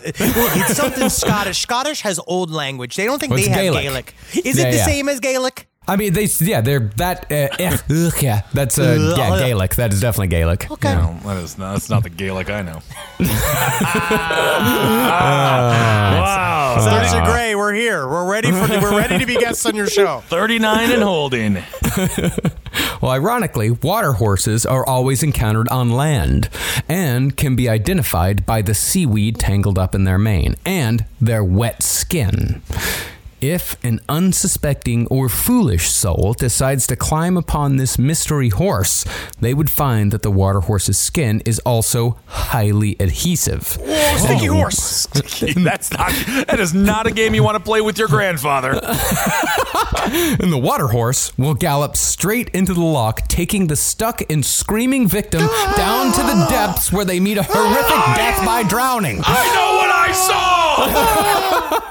It's 0.06 0.76
something 0.78 1.10
Scottish. 1.10 1.58
Scottish 1.58 2.02
has 2.02 2.20
old 2.28 2.52
language. 2.52 2.96
They 2.96 3.06
don't 3.06 3.18
think 3.18 3.32
Well, 3.34 3.42
they 3.42 3.50
have 3.50 3.60
Gaelic. 3.62 3.82
Gaelic. 3.82 4.14
Is 4.46 4.60
Yeah, 4.60 4.68
it 4.68 4.72
the 4.72 4.78
yeah. 4.78 4.86
same 4.86 5.10
as 5.10 5.20
Gaelic? 5.20 5.68
I 5.89 5.95
mean, 5.95 6.13
they 6.13 6.28
yeah, 6.39 6.62
they're 6.62 6.91
that 6.97 7.32
uh, 7.32 7.47
Ek 7.58 7.82
Ukya. 7.88 8.43
That's 8.54 8.78
uh, 8.78 9.15
yeah, 9.17 9.39
Gaelic. 9.39 9.75
That 9.75 9.91
is 9.91 10.02
definitely 10.02 10.28
Gaelic. 10.28 10.69
Okay. 10.69 10.93
No, 10.93 11.17
that 11.25 11.38
is 11.38 11.58
not. 11.58 11.73
That's 11.73 11.89
not 11.89 12.04
the 12.04 12.10
Gaelic 12.10 12.49
I 12.49 12.62
know. 12.62 12.82
Wow. 16.19 16.78
Sergeant 16.80 17.25
Gray, 17.25 17.56
we're 17.56 17.73
here. 17.73 18.08
We're 18.08 18.30
ready 18.30 18.52
for 18.52 18.67
we're 18.67 18.97
ready 18.97 19.17
to 19.17 19.25
be 19.25 19.36
guests 19.36 19.65
on 19.65 19.75
your 19.75 19.88
show. 19.88 20.19
Thirty-nine 20.28 20.91
and 20.91 21.04
holding. 21.04 21.58
Well, 23.02 23.12
ironically, 23.12 23.71
water 23.71 24.13
horses 24.13 24.65
are 24.65 24.86
always 24.86 25.23
encountered 25.23 25.69
on 25.69 25.89
land 25.89 26.49
and 26.88 27.36
can 27.36 27.56
be 27.56 27.67
identified 27.69 28.45
by 28.45 28.62
the 28.62 28.73
seaweed 28.73 29.39
tangled 29.39 29.80
up 29.80 29.95
in 29.95 30.04
their 30.04 30.17
mane 30.19 30.56
and 30.65 31.06
their 31.19 31.43
wet 31.43 31.82
skin. 31.82 32.62
If 33.41 33.78
an 33.86 34.02
unsuspecting 34.10 35.08
or 35.08 35.30
foolish 35.30 35.89
soul 35.89 36.34
decides 36.38 36.86
to 36.88 36.97
climb 36.97 37.38
upon 37.38 37.78
this 37.78 37.97
mystery 37.97 38.49
horse, 38.49 39.06
they 39.39 39.54
would 39.54 39.69
find 39.69 40.12
that 40.12 40.23
the 40.23 40.32
water 40.32 40.60
horse's 40.60 40.97
skin 40.97 41.41
is 41.45 41.60
also 41.60 42.17
highly 42.25 42.97
adhesive. 42.99 43.78
Oh, 43.82 44.17
sticky 44.17 44.47
horse. 44.47 45.06
That's 45.56 45.91
not. 45.91 46.12
That 46.47 46.60
is 46.60 46.73
not 46.73 47.08
a 47.08 47.12
game 47.12 47.34
you 47.34 47.43
want 47.43 47.56
to 47.56 47.63
play 47.63 47.80
with 47.80 47.97
your 47.97 48.10
grandfather. 48.10 48.80
And 50.12 50.52
the 50.52 50.58
water 50.58 50.88
horse 50.88 51.38
will 51.38 51.54
gallop 51.54 51.95
straight 51.95 52.49
into 52.49 52.73
the 52.73 52.82
loch, 52.82 53.28
taking 53.28 53.67
the 53.67 53.75
stuck 53.75 54.21
and 54.32 54.43
screaming 54.43 55.08
victim 55.08 55.41
down 55.75 56.12
to 56.13 56.21
the 56.21 56.47
depths 56.49 56.91
where 56.91 57.06
they 57.06 57.19
meet 57.19 57.38
a 57.38 57.43
horrific 57.43 58.15
death 58.15 58.43
by 58.43 58.63
drowning. 58.63 59.19
I 59.23 59.45
know 59.54 59.78
what 59.78 59.91
I 59.91 60.12
saw. 60.13 61.36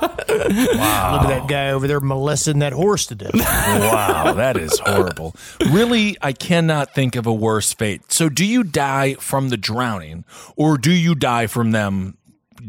Look 0.00 0.10
at 0.30 1.28
that 1.28 1.46
guy 1.48 1.70
over 1.70 1.86
there 1.86 2.00
molesting 2.00 2.58
that 2.60 2.72
horse 2.72 3.06
to 3.06 3.14
death. 3.14 3.34
wow, 3.34 4.32
that 4.34 4.56
is 4.56 4.78
horrible. 4.78 5.34
Really, 5.70 6.16
I 6.22 6.32
cannot 6.32 6.94
think 6.94 7.16
of 7.16 7.26
a 7.26 7.32
worse 7.32 7.72
fate. 7.72 8.12
So, 8.12 8.28
do 8.28 8.44
you 8.44 8.64
die 8.64 9.14
from 9.14 9.48
the 9.48 9.56
drowning, 9.56 10.24
or 10.56 10.78
do 10.78 10.90
you 10.92 11.14
die 11.14 11.46
from 11.46 11.70
them 11.72 12.16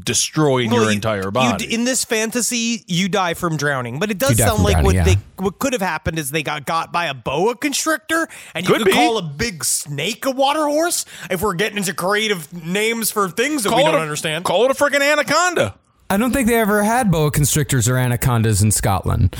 destroying 0.04 0.70
Well, 0.70 0.82
your 0.82 0.90
you- 0.92 0.96
entire 0.96 1.32
body? 1.32 1.66
d- 1.68 1.74
in 1.74 1.84
this 1.84 2.06
fantasy, 2.06 2.84
you 2.88 3.10
die 3.10 3.34
from 3.34 3.58
drowning, 3.58 4.00
but 4.00 4.12
it 4.12 4.18
does 4.18 4.38
You 4.40 4.46
sound 4.46 4.64
like 4.64 4.74
drowning, 4.74 4.86
what 4.86 4.96
yeah. 4.96 5.04
they 5.04 5.18
what 5.38 5.58
could 5.60 5.74
have 5.74 5.82
happened 5.82 6.20
is 6.20 6.32
they 6.32 6.44
got 6.44 6.66
got 6.66 6.92
by 6.92 7.06
a 7.06 7.14
boa 7.14 7.56
constrictor, 7.56 8.28
and 8.54 8.66
you 8.68 8.74
Could 8.74 8.84
could 8.84 8.92
be. 8.92 8.98
call 8.98 9.18
a 9.18 9.22
big 9.24 9.64
snake 9.64 10.26
a 10.26 10.32
water 10.32 10.66
horse. 10.66 11.06
If 11.30 11.42
we're 11.42 11.54
getting 11.56 11.78
into 11.78 11.94
creative 11.94 12.52
names 12.54 13.10
for 13.12 13.30
things 13.30 13.64
that 13.64 13.70
Call 13.70 13.80
we 13.80 13.84
don't 13.86 13.96
a- 13.96 14.00
understand, 14.00 14.46
Call 14.46 14.66
it 14.66 14.72
a 14.72 14.74
freaking 14.74 15.02
anaconda. 15.02 15.76
I 16.10 16.18
don't 16.18 16.32
think 16.32 16.48
they 16.48 16.60
ever 16.60 16.84
had 16.84 17.12
boa 17.12 17.32
constrictors 17.32 17.88
or 17.88 17.96
anacondas 17.98 18.62
in 18.64 18.72
Scotland. 18.72 19.36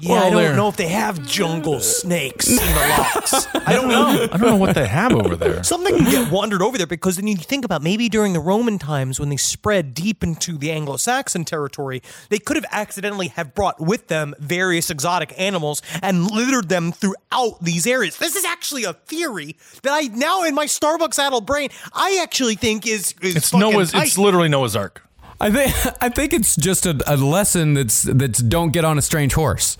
yeah, 0.00 0.10
Well, 0.10 0.18
I 0.26 0.30
don't 0.30 0.42
they're- 0.42 0.56
know 0.56 0.68
if 0.68 0.76
they 0.76 0.88
have 0.88 1.24
jungle 1.26 1.78
snakes 1.80 2.48
in 2.50 2.56
the 2.56 2.62
lochs. 2.98 3.46
I 3.54 3.72
don't 3.72 3.86
know. 3.88 4.24
I 4.32 4.36
don't 4.36 4.40
know 4.50 4.56
what 4.56 4.74
they 4.74 4.88
have 4.88 5.12
over 5.12 5.36
there. 5.36 5.62
Something 5.62 5.96
can 5.96 6.10
get 6.10 6.32
wandered 6.32 6.60
over 6.60 6.76
there 6.76 6.88
because 6.88 7.14
then 7.16 7.28
you 7.28 7.36
think 7.36 7.64
about 7.64 7.82
maybe 7.84 8.08
during 8.08 8.32
the 8.32 8.40
Roman 8.40 8.78
times 8.80 9.20
when 9.20 9.28
they 9.28 9.36
spread 9.36 9.94
deep 9.94 10.24
into 10.24 10.58
the 10.58 10.72
Anglo-Saxon 10.72 11.44
territory, 11.44 12.02
they 12.30 12.38
could 12.40 12.56
have 12.56 12.66
accidentally 12.72 13.28
have 13.28 13.54
brought 13.54 13.80
with 13.80 14.08
them 14.08 14.34
various 14.40 14.90
exotic 14.90 15.32
animals 15.38 15.82
and 16.02 16.28
littered 16.28 16.68
them 16.68 16.90
throughout 16.90 17.62
these 17.62 17.86
areas. 17.86 18.16
This 18.18 18.34
is 18.34 18.44
actually 18.44 18.82
a 18.82 18.92
theory 18.94 19.56
that 19.82 19.92
I 19.92 20.08
now 20.12 20.42
in 20.42 20.54
my 20.56 20.66
Starbucks 20.66 21.18
addled 21.20 21.46
brain 21.46 21.68
I 21.94 22.18
actually 22.22 22.56
think 22.56 22.88
is, 22.88 23.14
is 23.22 23.36
It's 23.36 23.50
fucking 23.50 23.60
Noah's. 23.70 23.92
tight. 23.92 24.08
It's 24.08 24.18
literally 24.18 24.48
Noah's 24.48 24.74
Ark. 24.74 25.04
I 25.40 25.50
think 25.50 25.96
I 26.02 26.08
think 26.08 26.32
it's 26.32 26.56
just 26.56 26.86
a, 26.86 26.96
a 27.06 27.16
lesson 27.16 27.74
that's 27.74 28.02
that's 28.02 28.38
don't 28.40 28.72
get 28.72 28.84
on 28.84 28.98
a 28.98 29.02
strange 29.02 29.34
horse. 29.34 29.76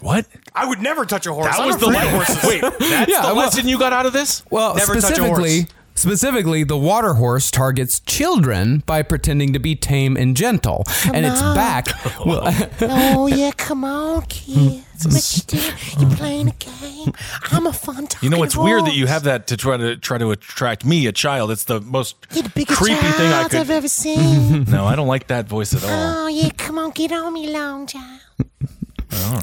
What? 0.00 0.26
I 0.54 0.64
would 0.64 0.80
never 0.80 1.04
touch 1.04 1.26
a 1.26 1.32
horse. 1.32 1.46
That 1.56 1.60
I'm 1.60 1.66
was 1.66 1.76
the 1.78 1.86
afraid 1.88 2.06
of 2.06 2.12
lesson. 2.14 2.36
horses. 2.36 2.48
Wait, 2.48 2.60
that's 2.88 3.10
Yeah, 3.10 3.22
the 3.22 3.26
well- 3.28 3.36
lesson 3.36 3.66
you 3.68 3.78
got 3.78 3.92
out 3.92 4.06
of 4.06 4.12
this? 4.12 4.44
Well, 4.50 4.76
Never 4.76 4.94
touch 4.94 5.02
a 5.04 5.06
specifically, 5.06 5.58
horse. 5.62 5.72
specifically, 5.96 6.62
the 6.64 6.78
water 6.78 7.14
horse 7.14 7.50
targets 7.50 7.98
children 8.00 8.84
by 8.86 9.02
pretending 9.02 9.52
to 9.54 9.58
be 9.58 9.74
tame 9.74 10.16
and 10.16 10.36
gentle, 10.36 10.84
and 11.12 11.26
its 11.26 11.40
back. 11.42 11.86
Will, 12.24 12.42
Oh 12.82 13.26
yeah, 13.26 13.50
come 13.56 13.82
on, 13.84 14.22
kids. 14.26 14.84
What 15.04 15.36
you 15.36 15.42
do? 15.46 16.00
You 16.00 16.16
playing 16.16 16.48
a 16.48 16.52
game? 16.52 17.12
I'm 17.52 17.66
a 17.66 17.72
fun 17.72 18.06
talking 18.06 18.18
You 18.30 18.36
know, 18.36 18.42
it's 18.42 18.56
weird 18.56 18.84
that 18.86 18.94
you 18.94 19.06
have 19.06 19.24
that 19.24 19.46
to 19.48 19.56
try 19.56 19.76
to 19.76 19.96
try 19.96 20.18
to 20.18 20.30
attract 20.30 20.84
me, 20.84 21.06
a 21.06 21.12
child. 21.12 21.50
It's 21.50 21.64
the 21.64 21.80
most 21.80 22.20
the 22.30 22.42
creepy 22.64 23.00
child 23.00 23.16
thing 23.16 23.32
I 23.32 23.60
I've 23.60 23.70
ever 23.70 23.88
seen. 23.88 24.64
No, 24.68 24.84
I 24.86 24.96
don't 24.96 25.06
like 25.08 25.28
that 25.28 25.46
voice 25.46 25.72
at 25.74 25.84
all. 25.84 26.24
oh 26.24 26.28
yeah, 26.28 26.50
come 26.56 26.78
on, 26.78 26.90
get 26.90 27.12
on 27.12 27.32
me, 27.32 27.48
long 27.50 27.86
child. 27.86 28.20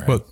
well, 0.07 0.25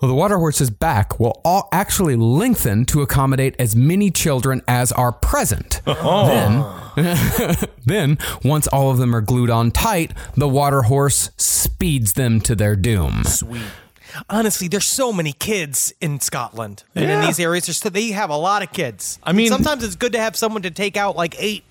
well, 0.00 0.08
the 0.08 0.14
water 0.14 0.36
horse's 0.38 0.70
back 0.70 1.20
will 1.20 1.40
all 1.44 1.68
actually 1.72 2.16
lengthen 2.16 2.84
to 2.86 3.02
accommodate 3.02 3.54
as 3.58 3.76
many 3.76 4.10
children 4.10 4.60
as 4.66 4.90
are 4.92 5.12
present. 5.12 5.80
Oh. 5.86 6.92
Then, 6.96 7.56
then, 7.86 8.18
once 8.44 8.66
all 8.66 8.90
of 8.90 8.98
them 8.98 9.14
are 9.14 9.20
glued 9.20 9.48
on 9.50 9.70
tight, 9.70 10.12
the 10.36 10.48
water 10.48 10.82
horse 10.82 11.30
speeds 11.36 12.14
them 12.14 12.40
to 12.40 12.54
their 12.56 12.74
doom. 12.74 13.22
Sweet. 13.24 13.62
Honestly, 14.28 14.68
there's 14.68 14.86
so 14.86 15.12
many 15.12 15.32
kids 15.32 15.92
in 16.00 16.20
Scotland 16.20 16.84
and 16.94 17.10
in 17.10 17.20
these 17.22 17.40
areas. 17.40 17.66
There's, 17.66 17.80
they 17.80 18.08
have 18.12 18.30
a 18.30 18.36
lot 18.36 18.62
of 18.62 18.72
kids. 18.72 19.18
I 19.22 19.32
mean- 19.32 19.48
sometimes 19.48 19.84
it's 19.84 19.96
good 19.96 20.12
to 20.12 20.18
have 20.18 20.36
someone 20.36 20.62
to 20.62 20.70
take 20.70 20.96
out 20.96 21.16
like 21.16 21.34
eight 21.38 21.64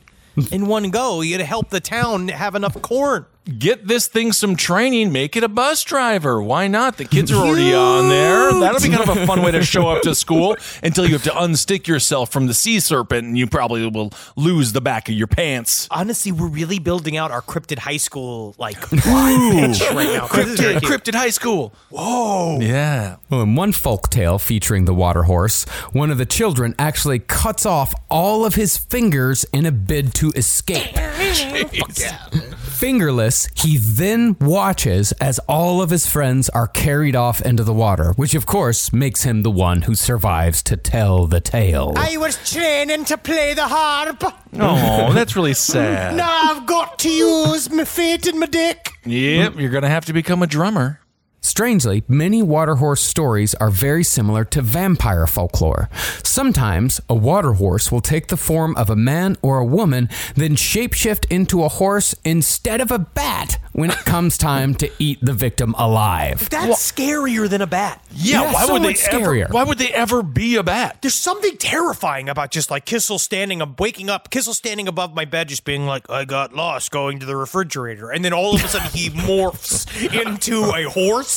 in 0.51 0.67
one 0.67 0.89
go. 0.91 1.21
You 1.21 1.38
to 1.38 1.43
help 1.45 1.69
the 1.69 1.80
town 1.80 2.30
have 2.30 2.56
enough 2.56 2.82
corn. 2.82 3.25
Get 3.58 3.88
this 3.88 4.06
thing 4.08 4.34
some 4.34 4.56
training. 4.56 5.12
Make 5.12 5.36
it 5.36 5.43
a 5.43 5.47
bus 5.47 5.84
driver. 5.84 6.41
Why 6.43 6.67
not? 6.67 6.97
The 6.97 7.06
kids 7.06 7.32
are 7.32 7.43
already 7.43 7.73
on 7.73 8.08
there. 8.08 8.54
That'll 8.54 8.80
be 8.80 8.89
kind 8.95 9.10
of 9.10 9.17
a 9.17 9.25
fun 9.25 9.41
way 9.41 9.49
to 9.51 9.63
show 9.63 9.89
up 9.89 10.04
to 10.04 10.13
school 10.13 10.56
until 10.84 11.08
you 11.08 11.13
have 11.13 11.23
to 11.23 11.32
unstick 11.32 11.88
yourself 11.88 12.32
from 12.32 12.45
the 12.45 12.54
sea 12.54 12.80
serpent, 12.80 13.25
and 13.27 13.38
you 13.38 13.47
probably 13.47 13.89
will 13.89 14.13
lose 14.36 14.73
the 14.73 14.82
back 14.82 15.10
of 15.10 15.15
your 15.15 15.25
pants. 15.25 15.88
Honestly, 15.89 16.32
we're 16.32 16.47
really 16.47 16.77
building 16.77 17.17
out 17.17 17.32
our 17.32 17.41
cryptid 17.41 17.80
high 17.80 17.97
school 17.97 18.54
like 18.60 18.80
pitch 18.89 19.01
right 19.10 20.13
now. 20.13 20.27
This 20.27 20.60
Cryptid. 20.60 20.80
Cryptid 20.82 21.15
High 21.15 21.32
School. 21.32 21.73
Whoa. 21.89 22.60
Yeah. 22.60 23.15
Oh, 23.32 23.38
well, 23.38 23.41
in 23.41 23.56
one 23.56 23.71
folk 23.71 24.10
tale 24.10 24.38
featuring 24.38 24.86
the 24.86 24.93
water 24.93 25.23
horse, 25.23 25.63
one 25.93 26.12
of 26.12 26.19
the 26.19 26.27
children 26.27 26.75
actually 26.77 27.17
cuts 27.17 27.65
off 27.65 27.95
all 28.08 28.45
of 28.45 28.54
his 28.54 28.77
fingers 28.77 29.45
in 29.51 29.65
a 29.65 29.71
bid 29.71 30.13
to 30.15 30.32
escape. 30.36 30.95
Fingerless, 32.81 33.47
he 33.53 33.77
then 33.77 34.35
watches 34.41 35.11
as 35.21 35.37
all 35.47 35.83
of 35.83 35.91
his 35.91 36.07
friends 36.07 36.49
are 36.49 36.65
carried 36.65 37.15
off 37.15 37.39
into 37.39 37.63
the 37.63 37.75
water, 37.75 38.11
which 38.15 38.33
of 38.33 38.47
course 38.47 38.91
makes 38.91 39.21
him 39.21 39.43
the 39.43 39.51
one 39.51 39.83
who 39.83 39.93
survives 39.93 40.63
to 40.63 40.75
tell 40.75 41.27
the 41.27 41.39
tale. 41.39 41.93
I 41.95 42.17
was 42.17 42.37
training 42.51 43.05
to 43.05 43.19
play 43.19 43.53
the 43.53 43.67
harp. 43.67 44.23
Oh, 44.53 45.13
that's 45.13 45.35
really 45.35 45.53
sad. 45.53 46.15
Now 46.15 46.55
I've 46.55 46.65
got 46.65 46.97
to 46.97 47.09
use 47.09 47.69
my 47.69 47.85
feet 47.85 48.25
and 48.25 48.39
my 48.39 48.47
dick. 48.47 48.89
Yep, 49.05 49.59
you're 49.59 49.69
gonna 49.69 49.87
have 49.87 50.05
to 50.05 50.13
become 50.13 50.41
a 50.41 50.47
drummer. 50.47 51.00
Strangely, 51.43 52.04
many 52.08 52.43
water 52.43 52.75
horse 52.75 53.01
stories 53.01 53.56
are 53.56 53.71
very 53.71 54.04
similar 54.04 54.45
to 54.45 54.62
vampire 54.62 55.25
folklore. 55.25 55.89
Sometimes 56.23 57.01
a 57.10 57.15
water 57.15 57.54
horse 57.54 57.91
will 57.91 57.99
take 57.99 58.27
the 58.27 58.38
form 58.38 58.75
of 58.77 58.91
a 58.91 58.95
man 58.95 59.36
or 59.41 59.58
a 59.58 59.65
woman, 59.65 60.08
then 60.36 60.56
shapeshift 60.56 61.25
into 61.32 61.63
a 61.63 61.67
horse 61.67 62.13
instead 62.23 62.80
of 62.80 62.91
a 62.91 62.99
bat 62.99 63.58
when 63.73 63.89
it 63.89 63.97
comes 64.06 64.38
time 64.38 64.75
to 64.75 64.91
eat 64.99 65.17
the 65.21 65.34
victim 65.34 65.73
alive. 65.80 66.47
That's 66.49 66.91
scarier 66.91 67.49
than 67.49 67.62
a 67.62 67.67
bat. 67.67 68.04
Yeah, 68.13 68.43
Yeah, 68.43 68.54
why 68.54 68.65
so 68.67 68.73
would 68.73 68.84
they 68.84 68.88
much 68.89 69.08
ever? 69.10 69.25
scarier. 69.25 69.49
Why 69.51 69.63
would 69.63 69.80
they 69.80 69.91
ever 69.93 70.21
be 70.21 70.58
a 70.58 70.63
bat? 70.63 70.99
There's 71.01 71.15
something 71.15 71.58
terrifying 71.58 72.30
about 72.30 72.51
just 72.51 72.69
like 72.69 72.86
Kissel 72.86 73.17
standing 73.17 73.63
up, 73.63 73.80
waking 73.80 74.12
up, 74.12 74.30
Kissel 74.30 74.54
standing 74.54 74.88
above 74.88 75.15
my 75.15 75.25
bed, 75.25 75.47
just 75.49 75.63
being 75.65 75.88
like, 75.88 76.08
I 76.08 76.23
got 76.25 76.54
lost 76.54 76.91
going 76.91 77.19
to 77.19 77.25
the 77.25 77.36
refrigerator. 77.36 78.12
And 78.12 78.23
then 78.23 78.32
all 78.32 78.54
of 78.56 78.63
a 78.63 78.67
sudden 78.67 78.91
he 78.91 79.10
morphs 79.21 79.88
into 80.21 80.71
a 80.75 80.84
horse. 80.89 81.30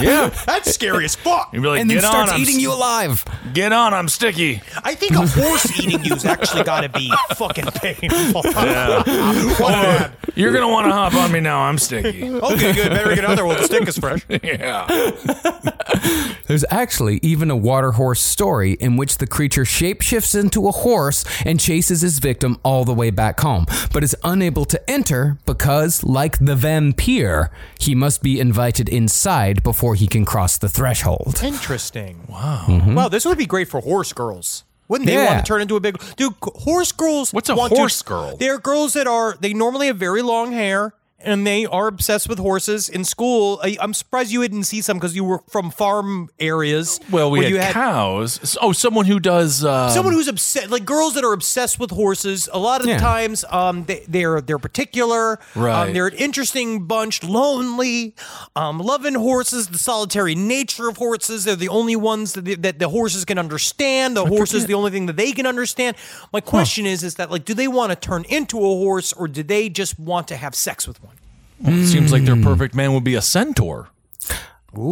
Yeah. 0.00 0.28
That's 0.46 0.72
scary 0.72 1.04
as 1.04 1.14
fuck. 1.14 1.50
You'd 1.52 1.62
be 1.62 1.68
like, 1.68 1.80
and 1.80 1.90
then 1.90 1.98
get 1.98 2.04
on, 2.04 2.10
starts 2.12 2.32
I'm 2.32 2.40
eating 2.40 2.56
s- 2.56 2.60
you 2.62 2.72
alive. 2.72 3.24
Get 3.52 3.72
on, 3.72 3.92
I'm 3.94 4.08
sticky. 4.08 4.62
I 4.84 4.94
think 4.94 5.12
a 5.12 5.26
horse 5.26 5.78
eating 5.80 6.04
you's 6.04 6.24
actually 6.24 6.64
got 6.64 6.82
to 6.82 6.88
be 6.88 7.12
fucking 7.34 7.66
painful. 7.66 8.42
What 8.42 9.74
a 9.74 9.82
man. 9.82 10.12
You're 10.34 10.52
gonna 10.52 10.68
want 10.68 10.86
to 10.86 10.92
hop 10.92 11.14
on 11.14 11.32
me 11.32 11.40
now. 11.40 11.60
I'm 11.62 11.78
sticky. 11.78 12.30
Okay, 12.30 12.72
good. 12.72 12.90
Better 12.90 13.14
get 13.14 13.24
out 13.24 13.36
there 13.36 13.44
while 13.46 13.56
the 13.58 13.64
stink 13.64 13.88
is 13.88 13.98
fresh. 13.98 14.24
yeah. 14.42 14.86
There's 16.46 16.64
actually 16.70 17.20
even 17.22 17.50
a 17.50 17.56
water 17.56 17.92
horse 17.92 18.20
story 18.20 18.72
in 18.74 18.96
which 18.96 19.18
the 19.18 19.26
creature 19.26 19.62
shapeshifts 19.62 20.38
into 20.38 20.66
a 20.66 20.72
horse 20.72 21.24
and 21.46 21.60
chases 21.60 22.00
his 22.00 22.18
victim 22.18 22.58
all 22.64 22.84
the 22.84 22.94
way 22.94 23.10
back 23.10 23.38
home, 23.40 23.66
but 23.92 24.02
is 24.02 24.16
unable 24.24 24.64
to 24.66 24.90
enter 24.90 25.38
because, 25.46 26.02
like 26.02 26.38
the 26.44 26.56
vampire, 26.56 27.50
he 27.78 27.94
must 27.94 28.22
be 28.22 28.40
invited 28.40 28.88
inside 28.88 29.39
before 29.62 29.94
he 29.94 30.06
can 30.06 30.24
cross 30.24 30.58
the 30.58 30.68
threshold. 30.68 31.40
Interesting. 31.42 32.24
Wow. 32.28 32.64
Mm-hmm. 32.68 32.94
Wow, 32.94 33.08
this 33.08 33.24
would 33.24 33.38
be 33.38 33.46
great 33.46 33.68
for 33.68 33.80
horse 33.80 34.12
girls. 34.12 34.64
Wouldn't 34.88 35.06
they 35.06 35.14
Yeah. 35.14 35.26
want 35.26 35.38
to 35.46 35.48
turn 35.48 35.62
into 35.62 35.76
a 35.76 35.80
big 35.80 36.00
dude? 36.16 36.34
Horse 36.42 36.92
girls. 36.92 37.32
What's 37.32 37.48
a 37.48 37.54
want 37.54 37.72
to- 37.72 37.78
horse 37.78 38.02
girl? 38.02 38.36
They're 38.36 38.58
girls 38.58 38.92
that 38.94 39.06
are. 39.06 39.36
They 39.40 39.52
normally 39.54 39.86
have 39.86 39.96
very 39.96 40.22
long 40.22 40.52
hair. 40.52 40.94
And 41.22 41.46
they 41.46 41.66
are 41.66 41.86
obsessed 41.86 42.28
with 42.30 42.38
horses 42.38 42.88
in 42.88 43.04
school. 43.04 43.60
I, 43.62 43.76
I'm 43.80 43.92
surprised 43.92 44.32
you 44.32 44.40
didn't 44.40 44.64
see 44.64 44.80
some 44.80 44.96
because 44.96 45.14
you 45.14 45.22
were 45.22 45.40
from 45.50 45.70
farm 45.70 46.30
areas. 46.38 46.98
Well, 47.10 47.30
we 47.30 47.40
had, 47.44 47.50
you 47.52 47.58
cows. 47.58 48.56
Oh, 48.60 48.72
someone 48.72 49.04
who 49.04 49.20
does. 49.20 49.62
Um, 49.64 49.90
Someone 49.90 50.14
who's 50.14 50.28
obsessed, 50.28 50.70
like 50.70 50.86
girls 50.86 51.14
that 51.14 51.24
are 51.24 51.34
obsessed 51.34 51.78
with 51.78 51.90
horses. 51.90 52.48
A 52.52 52.58
lot 52.58 52.80
of 52.80 52.86
Yeah. 52.86 52.94
the 52.94 53.00
times, 53.00 53.44
um, 53.50 53.84
they, 53.84 54.04
they're 54.08 54.40
they're 54.40 54.58
particular. 54.58 55.38
Right. 55.54 55.88
Um, 55.88 55.92
they're 55.92 56.06
an 56.06 56.14
interesting 56.14 56.86
bunch, 56.86 57.22
lonely, 57.22 58.14
um, 58.56 58.78
loving 58.78 59.14
horses. 59.14 59.68
The 59.68 59.78
solitary 59.78 60.34
nature 60.34 60.88
of 60.88 60.96
horses. 60.96 61.44
They're 61.44 61.54
the 61.56 61.68
only 61.68 61.96
ones 61.96 62.32
that 62.32 62.46
the, 62.46 62.54
that 62.56 62.78
the 62.78 62.88
horses 62.88 63.26
can 63.26 63.38
understand. 63.38 64.16
The 64.16 64.24
horse 64.24 64.54
is 64.54 64.64
the 64.66 64.74
only 64.74 64.90
thing 64.90 65.04
that 65.06 65.16
they 65.16 65.32
can 65.32 65.44
understand. 65.46 65.96
My 66.32 66.40
question 66.40 66.86
is, 66.86 67.02
is 67.02 67.16
that 67.16 67.30
like, 67.30 67.44
do 67.44 67.52
they 67.52 67.68
want 67.68 67.90
to 67.92 67.96
turn 67.96 68.24
into 68.30 68.56
a 68.58 68.62
horse, 68.62 69.12
or 69.12 69.28
do 69.28 69.42
they 69.42 69.68
just 69.68 69.98
want 69.98 70.26
to 70.28 70.36
have 70.36 70.54
sex 70.54 70.88
with 70.88 71.02
one? 71.02 71.09
Well, 71.62 71.78
it 71.78 71.86
seems 71.86 72.12
like 72.12 72.24
their 72.24 72.40
perfect 72.40 72.74
man 72.74 72.92
would 72.94 73.04
be 73.04 73.14
a 73.14 73.22
centaur. 73.22 73.88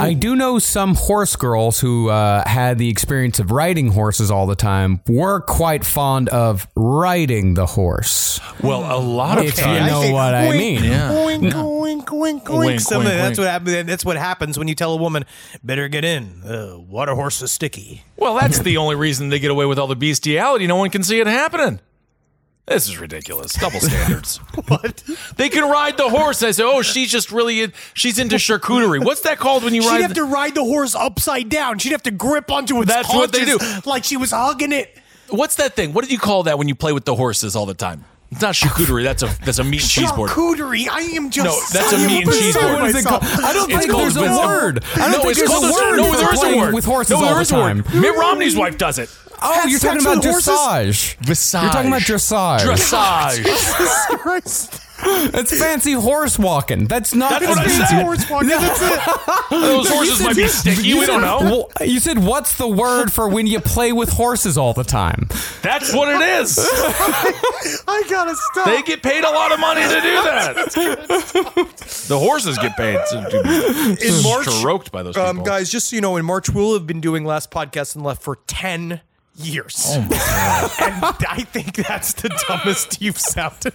I 0.00 0.12
do 0.12 0.34
know 0.34 0.58
some 0.58 0.96
horse 0.96 1.36
girls 1.36 1.78
who 1.78 2.08
uh, 2.10 2.42
had 2.48 2.78
the 2.78 2.88
experience 2.90 3.38
of 3.38 3.52
riding 3.52 3.92
horses 3.92 4.28
all 4.28 4.44
the 4.48 4.56
time 4.56 5.00
were 5.06 5.40
quite 5.40 5.84
fond 5.84 6.28
of 6.30 6.66
riding 6.74 7.54
the 7.54 7.64
horse. 7.64 8.40
Well, 8.60 8.80
a 8.80 8.98
lot 8.98 9.38
of 9.38 9.44
If 9.44 9.56
you 9.56 9.62
times. 9.62 9.92
know 9.92 10.10
what 10.12 10.34
I 10.34 10.48
Wink, 10.48 10.58
mean. 10.58 10.82
Yeah. 10.84 11.24
Wink, 11.24 11.42
wink, 11.54 12.10
wink, 12.10 12.10
wink. 12.10 12.48
Wink, 12.48 12.80
Some 12.80 13.04
wink, 13.04 13.10
that's 13.10 13.38
wink. 13.38 13.46
what 13.46 13.48
happens. 13.52 13.86
That's 13.86 14.04
what 14.04 14.16
happens 14.16 14.58
when 14.58 14.66
you 14.66 14.74
tell 14.74 14.94
a 14.94 14.96
woman, 14.96 15.24
"Better 15.62 15.86
get 15.86 16.04
in. 16.04 16.42
Uh, 16.44 16.76
water 16.80 17.14
horse 17.14 17.40
is 17.40 17.52
sticky." 17.52 18.02
Well, 18.16 18.34
that's 18.34 18.58
the 18.58 18.78
only 18.78 18.96
reason 18.96 19.28
they 19.28 19.38
get 19.38 19.52
away 19.52 19.64
with 19.64 19.78
all 19.78 19.86
the 19.86 19.94
bestiality. 19.94 20.66
No 20.66 20.74
one 20.74 20.90
can 20.90 21.04
see 21.04 21.20
it 21.20 21.28
happening. 21.28 21.78
This 22.68 22.88
is 22.88 22.98
ridiculous. 22.98 23.52
Double 23.54 23.80
standards. 23.80 24.40
What? 24.68 25.02
They 25.36 25.48
can 25.48 25.68
ride 25.70 25.96
the 25.96 26.08
horse. 26.08 26.42
I 26.42 26.50
say, 26.50 26.62
oh, 26.64 26.82
she's 26.82 27.10
just 27.10 27.32
really, 27.32 27.62
in, 27.62 27.72
she's 27.94 28.18
into 28.18 28.36
charcuterie. 28.36 29.02
What's 29.04 29.22
that 29.22 29.38
called 29.38 29.64
when 29.64 29.74
you 29.74 29.80
ride? 29.82 29.86
She'd 29.86 29.92
ride? 29.92 30.00
have 30.02 30.08
the- 30.10 30.14
to 30.16 30.24
ride 30.24 30.54
the 30.54 30.64
horse 30.64 30.94
upside 30.94 31.48
down. 31.48 31.78
She'd 31.78 31.92
have 31.92 32.02
to 32.02 32.10
grip 32.10 32.50
onto 32.50 32.80
its 32.82 32.92
That's 32.92 33.08
what 33.08 33.32
they 33.32 33.44
haunches 33.46 33.86
like 33.86 34.04
she 34.04 34.16
was 34.18 34.30
hugging 34.32 34.72
it. 34.72 34.96
What's 35.30 35.56
that 35.56 35.74
thing? 35.74 35.92
What 35.94 36.04
do 36.06 36.10
you 36.12 36.18
call 36.18 36.42
that 36.44 36.58
when 36.58 36.68
you 36.68 36.74
play 36.74 36.92
with 36.92 37.04
the 37.06 37.14
horses 37.14 37.56
all 37.56 37.66
the 37.66 37.74
time? 37.74 38.04
It's 38.30 38.42
not 38.42 38.54
charcuterie. 38.54 39.04
That's 39.04 39.22
a 39.22 39.34
that's 39.42 39.58
a 39.58 39.64
meat 39.64 39.80
and 39.80 39.88
cheese 39.90 40.12
board. 40.12 40.28
Charcuterie. 40.30 40.86
I 40.90 41.00
am 41.00 41.30
just. 41.30 41.46
No, 41.46 41.80
that's 41.80 41.92
a 41.94 42.06
meat 42.06 42.24
and 42.24 42.32
cheese 42.32 42.54
board. 42.54 42.74
What 42.80 42.84
is 42.90 42.96
it 42.96 43.04
called? 43.06 43.22
I 43.24 43.52
don't 43.54 43.70
It's 43.70 43.78
think 43.78 43.90
called 43.90 44.02
there's 44.02 44.16
a 44.16 44.20
vis- 44.20 44.38
word. 44.38 44.84
I 44.96 44.98
don't 44.98 45.12
no, 45.12 45.18
think 45.20 45.30
it's 45.30 45.38
there's 45.38 45.48
called 45.50 45.64
a 45.64 45.72
word 45.72 45.96
No, 45.96 46.10
for 46.12 46.16
there 46.18 46.32
is 46.34 46.38
a 46.38 46.42
playing 46.42 46.60
word 46.60 46.74
with 46.74 46.84
horses 46.84 47.10
No, 47.12 47.16
all 47.16 47.22
there 47.24 47.34
the 47.36 47.40
is 47.40 47.52
a 47.52 47.56
word. 47.56 47.84
time. 47.86 48.00
Mitt 48.02 48.14
Romney's 48.16 48.54
wife 48.56 48.76
does 48.76 48.98
it. 48.98 49.08
Oh, 49.40 49.64
you're 49.66 49.78
talking 49.78 50.00
about 50.00 50.22
dressage. 50.22 51.16
Dressage. 51.18 51.62
You're 51.62 51.70
talking 51.72 51.88
about 51.88 52.02
dressage. 52.02 52.60
Dressage. 52.60 54.18
Christ. 54.18 54.82
That's 55.00 55.56
fancy 55.56 55.92
horse 55.92 56.40
walking. 56.40 56.86
That's 56.86 57.14
not. 57.14 57.30
That's 57.30 57.46
what 57.46 57.58
I 57.58 57.64
fancy. 57.66 57.84
said. 57.86 58.02
Horse 58.02 58.28
walking, 58.28 58.48
that's 58.48 58.82
it. 58.82 59.50
Those 59.50 59.88
horses 59.88 60.18
You 60.18 60.26
might 60.26 60.36
be 60.36 60.48
sticky. 60.48 60.88
you 60.88 60.98
We 60.98 61.06
don't 61.06 61.20
know. 61.20 61.38
well, 61.40 61.86
you 61.88 62.00
said, 62.00 62.18
"What's 62.18 62.56
the 62.58 62.66
word 62.66 63.12
for 63.12 63.28
when 63.28 63.46
you 63.46 63.60
play 63.60 63.92
with 63.92 64.10
horses 64.10 64.58
all 64.58 64.72
the 64.74 64.82
time?" 64.82 65.28
That's 65.62 65.94
what 65.94 66.08
it 66.08 66.20
is. 66.40 66.58
I 67.88 68.04
gotta 68.10 68.34
stop. 68.34 68.66
They 68.66 68.82
get 68.82 69.02
paid 69.04 69.22
a 69.22 69.30
lot 69.30 69.52
of 69.52 69.60
money 69.60 69.82
to 69.82 69.88
do 69.88 70.22
that. 70.22 70.54
the 72.08 72.18
horses 72.18 72.58
get 72.58 72.76
paid 72.76 72.98
to, 73.10 73.26
to 73.30 73.42
be 73.98 74.04
In 74.08 74.22
March, 74.24 74.48
stroked 74.48 74.90
by 74.90 75.04
those 75.04 75.14
people. 75.14 75.28
Um, 75.30 75.44
guys, 75.44 75.70
just 75.70 75.90
so 75.90 75.96
you 75.96 76.02
know, 76.02 76.16
in 76.16 76.24
March 76.24 76.50
we'll 76.50 76.74
have 76.74 76.88
been 76.88 77.00
doing 77.00 77.24
last 77.24 77.52
podcast 77.52 77.94
and 77.94 78.04
left 78.04 78.20
for 78.22 78.36
ten 78.48 79.00
years. 79.38 79.84
Oh 79.88 80.00
my 80.02 80.08
god! 80.08 80.70
and 80.80 81.26
I 81.28 81.42
think 81.44 81.74
that's 81.76 82.12
the 82.14 82.28
dumbest 82.48 83.00
you've 83.00 83.18
sounded. 83.18 83.74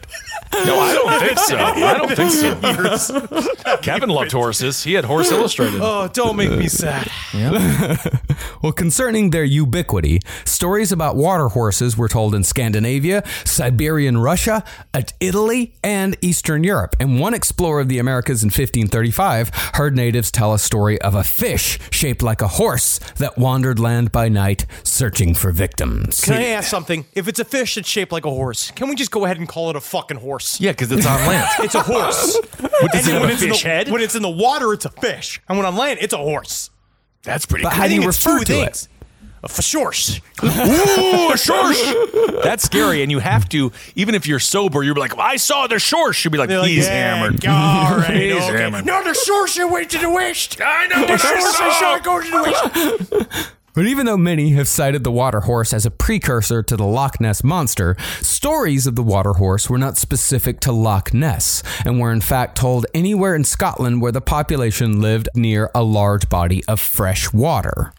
No, 0.53 0.79
I 0.79 0.93
don't 0.93 1.19
think 1.19 1.39
so. 1.49 1.57
I 1.57 1.97
don't 1.97 2.15
think 2.15 2.99
so. 2.99 3.77
Kevin 3.77 4.09
loved 4.09 4.31
horses. 4.31 4.83
He 4.83 4.93
had 4.93 5.05
Horse 5.05 5.31
Illustrated. 5.31 5.79
Oh, 5.81 6.07
don't 6.07 6.35
make 6.35 6.51
me 6.51 6.67
sad. 6.67 7.09
Well, 8.61 8.71
concerning 8.71 9.31
their 9.31 9.43
ubiquity, 9.43 10.21
stories 10.45 10.91
about 10.93 11.17
water 11.17 11.49
horses 11.49 11.97
were 11.97 12.07
told 12.07 12.33
in 12.33 12.43
Scandinavia, 12.45 13.23
Siberian 13.43 14.17
Russia, 14.17 14.63
uh, 14.93 15.01
Italy, 15.19 15.73
and 15.83 16.15
Eastern 16.21 16.63
Europe. 16.63 16.95
And 16.99 17.19
one 17.19 17.33
explorer 17.33 17.81
of 17.81 17.89
the 17.89 17.99
Americas 17.99 18.41
in 18.41 18.47
1535 18.47 19.49
heard 19.73 19.95
natives 19.97 20.31
tell 20.31 20.53
a 20.53 20.59
story 20.59 20.99
of 21.01 21.13
a 21.13 21.23
fish 21.25 21.77
shaped 21.91 22.21
like 22.23 22.41
a 22.41 22.47
horse 22.47 22.99
that 23.17 23.37
wandered 23.37 23.79
land 23.79 24.13
by 24.13 24.29
night 24.29 24.65
searching 24.83 25.35
for 25.35 25.51
victims. 25.53 26.21
Can 26.21 26.33
I 26.33 26.45
ask 26.47 26.69
something? 26.69 27.05
If 27.13 27.27
it's 27.27 27.39
a 27.39 27.45
fish 27.45 27.75
that's 27.75 27.87
shaped 27.87 28.11
like 28.11 28.25
a 28.25 28.29
horse, 28.29 28.71
can 28.71 28.89
we 28.89 28.95
just 28.95 29.11
go 29.11 29.25
ahead 29.25 29.37
and 29.37 29.47
call 29.47 29.69
it 29.69 29.75
a 29.75 29.81
fucking 29.81 30.17
horse? 30.17 30.59
Yeah, 30.59 30.71
because 30.71 30.91
it's 30.91 31.05
on 31.05 31.19
land. 31.27 31.47
It's 31.59 31.75
a 31.75 31.83
horse. 31.83 32.37
What 32.59 32.91
does 32.91 33.07
and 33.07 33.09
it 33.09 33.13
have, 33.13 33.21
when 33.21 33.29
a 33.29 33.33
it's, 33.33 33.41
in 33.43 33.49
the, 33.49 33.55
head? 33.57 33.89
when 33.91 34.01
it's 34.01 34.15
in 34.15 34.21
the 34.21 34.29
water, 34.29 34.73
it's 34.73 34.85
a 34.85 34.89
fish. 34.89 35.41
And 35.47 35.57
when 35.57 35.65
on 35.65 35.75
land, 35.77 35.99
it's 36.01 36.13
a 36.13 36.17
horse. 36.17 36.69
That's 37.23 37.45
pretty 37.45 37.63
But 37.63 37.69
cool. 37.69 37.77
how 37.77 37.83
I 37.83 37.87
do 37.87 37.91
think 37.93 38.03
you 38.03 38.09
it's 38.09 38.25
refer 38.25 38.39
two 38.39 38.45
to 38.45 38.53
things. 38.53 38.89
A 39.43 39.47
fashorsh. 39.47 40.21
Ooh, 40.41 40.47
a 41.31 41.35
shorsh. 41.35 42.41
That's 42.43 42.63
scary, 42.63 43.01
and 43.01 43.11
you 43.11 43.19
have 43.19 43.47
to, 43.49 43.71
even 43.95 44.15
if 44.15 44.25
you're 44.25 44.39
sober, 44.39 44.83
you're 44.83 44.95
like, 44.95 45.17
I 45.17 45.35
saw 45.35 45.67
the 45.67 45.75
shorsh. 45.75 46.23
You'd 46.23 46.31
be 46.31 46.37
like, 46.37 46.47
They're 46.49 46.59
like, 46.59 46.69
he's 46.69 46.85
yeah, 46.87 47.15
hammered. 47.17 47.45
All 47.45 47.97
right, 47.97 48.15
He's 48.31 48.35
okay. 48.41 48.57
hammered. 48.61 48.85
No, 48.85 49.03
the 49.03 49.09
shorsh 49.11 49.59
are 49.59 49.67
way 49.71 49.83
to 49.85 49.97
the 49.97 50.09
west. 50.09 50.61
I 50.61 50.87
know. 50.87 51.01
The 51.05 51.11
what 51.13 51.25
I 51.25 51.35
shorsh 51.35 51.51
saw. 51.51 51.67
is 51.69 51.75
short 51.75 52.03
go 52.03 52.21
to 52.21 52.29
the 52.31 53.27
west. 53.33 53.49
But 53.73 53.87
even 53.87 54.05
though 54.05 54.17
many 54.17 54.51
have 54.51 54.67
cited 54.67 55.03
the 55.03 55.11
water 55.11 55.41
horse 55.41 55.73
as 55.73 55.85
a 55.85 55.91
precursor 55.91 56.61
to 56.61 56.77
the 56.77 56.85
Loch 56.85 57.19
Ness 57.19 57.43
monster, 57.43 57.97
stories 58.21 58.85
of 58.85 58.95
the 58.95 59.01
water 59.01 59.33
horse 59.33 59.67
were 59.69 59.79
not 59.79 59.97
specific 59.97 60.59
to 60.61 60.71
Loch 60.71 61.13
Ness 61.13 61.63
and 61.83 61.99
were 61.99 62.11
in 62.11 62.21
fact 62.21 62.55
told 62.55 62.85
anywhere 62.93 63.33
in 63.33 63.43
Scotland 63.43 64.01
where 64.01 64.11
the 64.11 64.21
population 64.21 65.01
lived 65.01 65.27
near 65.35 65.71
a 65.73 65.81
large 65.81 66.29
body 66.29 66.63
of 66.65 66.79
fresh 66.79 67.33
water. 67.33 67.93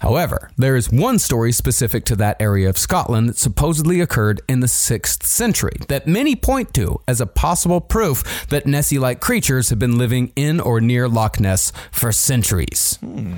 However, 0.00 0.50
there 0.58 0.76
is 0.76 0.92
one 0.92 1.18
story 1.18 1.52
specific 1.52 2.04
to 2.06 2.16
that 2.16 2.36
area 2.38 2.68
of 2.68 2.76
Scotland 2.76 3.30
that 3.30 3.38
supposedly 3.38 4.02
occurred 4.02 4.42
in 4.46 4.60
the 4.60 4.66
6th 4.66 5.22
century 5.22 5.76
that 5.88 6.06
many 6.06 6.36
point 6.36 6.74
to 6.74 7.00
as 7.08 7.22
a 7.22 7.26
possible 7.26 7.80
proof 7.80 8.46
that 8.48 8.66
Nessie 8.66 8.98
like 8.98 9.20
creatures 9.20 9.70
have 9.70 9.78
been 9.78 9.96
living 9.96 10.32
in 10.36 10.60
or 10.60 10.82
near 10.82 11.08
Loch 11.08 11.40
Ness 11.40 11.72
for 11.90 12.12
centuries. 12.12 12.98
Hmm. 13.00 13.36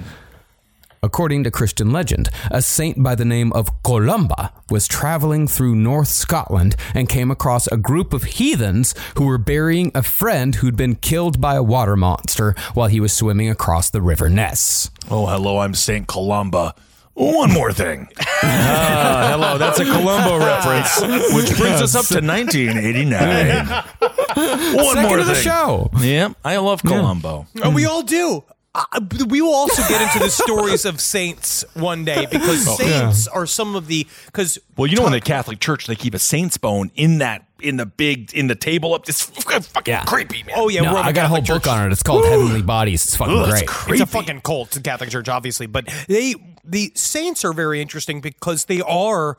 According 1.02 1.44
to 1.44 1.50
Christian 1.50 1.92
legend, 1.92 2.28
a 2.50 2.61
saint 2.62 3.02
by 3.02 3.14
the 3.14 3.24
name 3.24 3.52
of 3.52 3.68
Columba 3.82 4.52
was 4.70 4.88
traveling 4.88 5.46
through 5.46 5.74
North 5.76 6.09
Scotland 6.09 6.74
and 6.94 7.09
came 7.09 7.30
across 7.30 7.66
a 7.68 7.76
group 7.76 8.12
of 8.12 8.24
heathens 8.24 8.94
who 9.16 9.26
were 9.26 9.38
burying 9.38 9.92
a 9.94 10.02
friend 10.02 10.56
who'd 10.56 10.76
been 10.76 10.94
killed 10.96 11.40
by 11.40 11.54
a 11.54 11.62
water 11.62 11.96
monster 11.96 12.54
while 12.74 12.88
he 12.88 12.98
was 13.00 13.12
swimming 13.12 13.48
across 13.50 13.90
the 13.90 14.02
River 14.02 14.28
Ness. 14.28 14.90
Oh, 15.11 15.26
hello, 15.26 15.59
I'm 15.59 15.74
St. 15.74 16.06
Columba. 16.09 16.74
One 17.14 17.52
more 17.52 17.72
thing. 17.72 18.09
Ah, 18.42 19.28
hello, 19.32 19.56
that's 19.56 19.80
a 19.80 19.85
Columbo 19.85 20.38
reference, 20.38 21.00
which 21.35 21.56
brings 21.56 21.80
us 21.80 21.94
up 21.94 22.04
to 22.06 22.20
1989. 22.20 23.66
One 23.66 24.94
Second 24.94 25.02
more 25.02 25.18
of 25.18 25.26
the 25.26 25.35
thing. 25.35 25.42
show. 25.42 25.90
Yeah, 26.00 26.28
I 26.44 26.59
love 26.59 26.82
Columbo. 26.82 27.46
Oh, 27.62 27.70
we 27.70 27.87
all 27.87 28.02
do. 28.02 28.44
Uh, 28.79 29.01
we 29.29 29.41
will 29.41 29.55
also 29.55 29.81
get 29.89 30.03
into 30.03 30.19
the 30.19 30.29
stories 30.31 30.85
of 30.85 31.01
saints 31.01 31.65
one 31.73 32.05
day 32.05 32.27
because 32.31 32.77
saints 32.77 33.27
are 33.27 33.47
some 33.47 33.75
of 33.75 33.87
the 33.87 34.07
because 34.27 34.59
Well, 34.77 34.87
you 34.87 34.97
know, 34.97 35.07
in 35.07 35.12
the 35.12 35.21
Catholic 35.21 35.61
Church, 35.61 35.87
they 35.87 35.95
keep 35.97 36.12
a 36.12 36.19
saint's 36.19 36.59
bone 36.59 36.91
in 36.95 37.19
that 37.19 37.47
in 37.62 37.79
the 37.79 37.87
big 37.87 38.35
in 38.35 38.49
the 38.49 38.55
table 38.55 38.93
up. 38.93 39.09
It's 39.09 39.23
fucking 39.23 39.65
Yeah. 39.87 40.05
creepy, 40.05 40.43
man. 40.43 40.57
oh 40.59 40.69
yeah, 40.69 40.83
No, 40.83 40.95
I 40.97 41.12
got 41.12 41.25
a 41.25 41.29
whole 41.29 41.39
Catholic 41.39 41.62
book 41.62 41.73
on 41.73 41.87
it. 41.87 41.93
It's 41.93 42.03
called 42.03 42.27
Heavenly 42.27 42.61
Bodies. 42.61 43.05
It's 43.05 43.17
fucking 43.17 43.35
Ugh, 43.35 43.49
it's 43.49 43.59
great. 43.61 43.67
creepy. 43.69 44.03
It's 44.03 44.11
a 44.11 44.12
fucking 44.12 44.41
cult, 44.43 44.73
the 44.73 44.81
Catholic 44.81 45.09
Church, 45.09 45.29
obviously, 45.31 45.67
but 45.67 45.89
they 46.07 46.35
the 46.62 46.93
saints 46.95 47.47
are 47.47 47.55
very 47.55 47.81
interesting 47.81 48.21
because 48.21 48.67
they 48.67 48.83
are. 48.83 49.39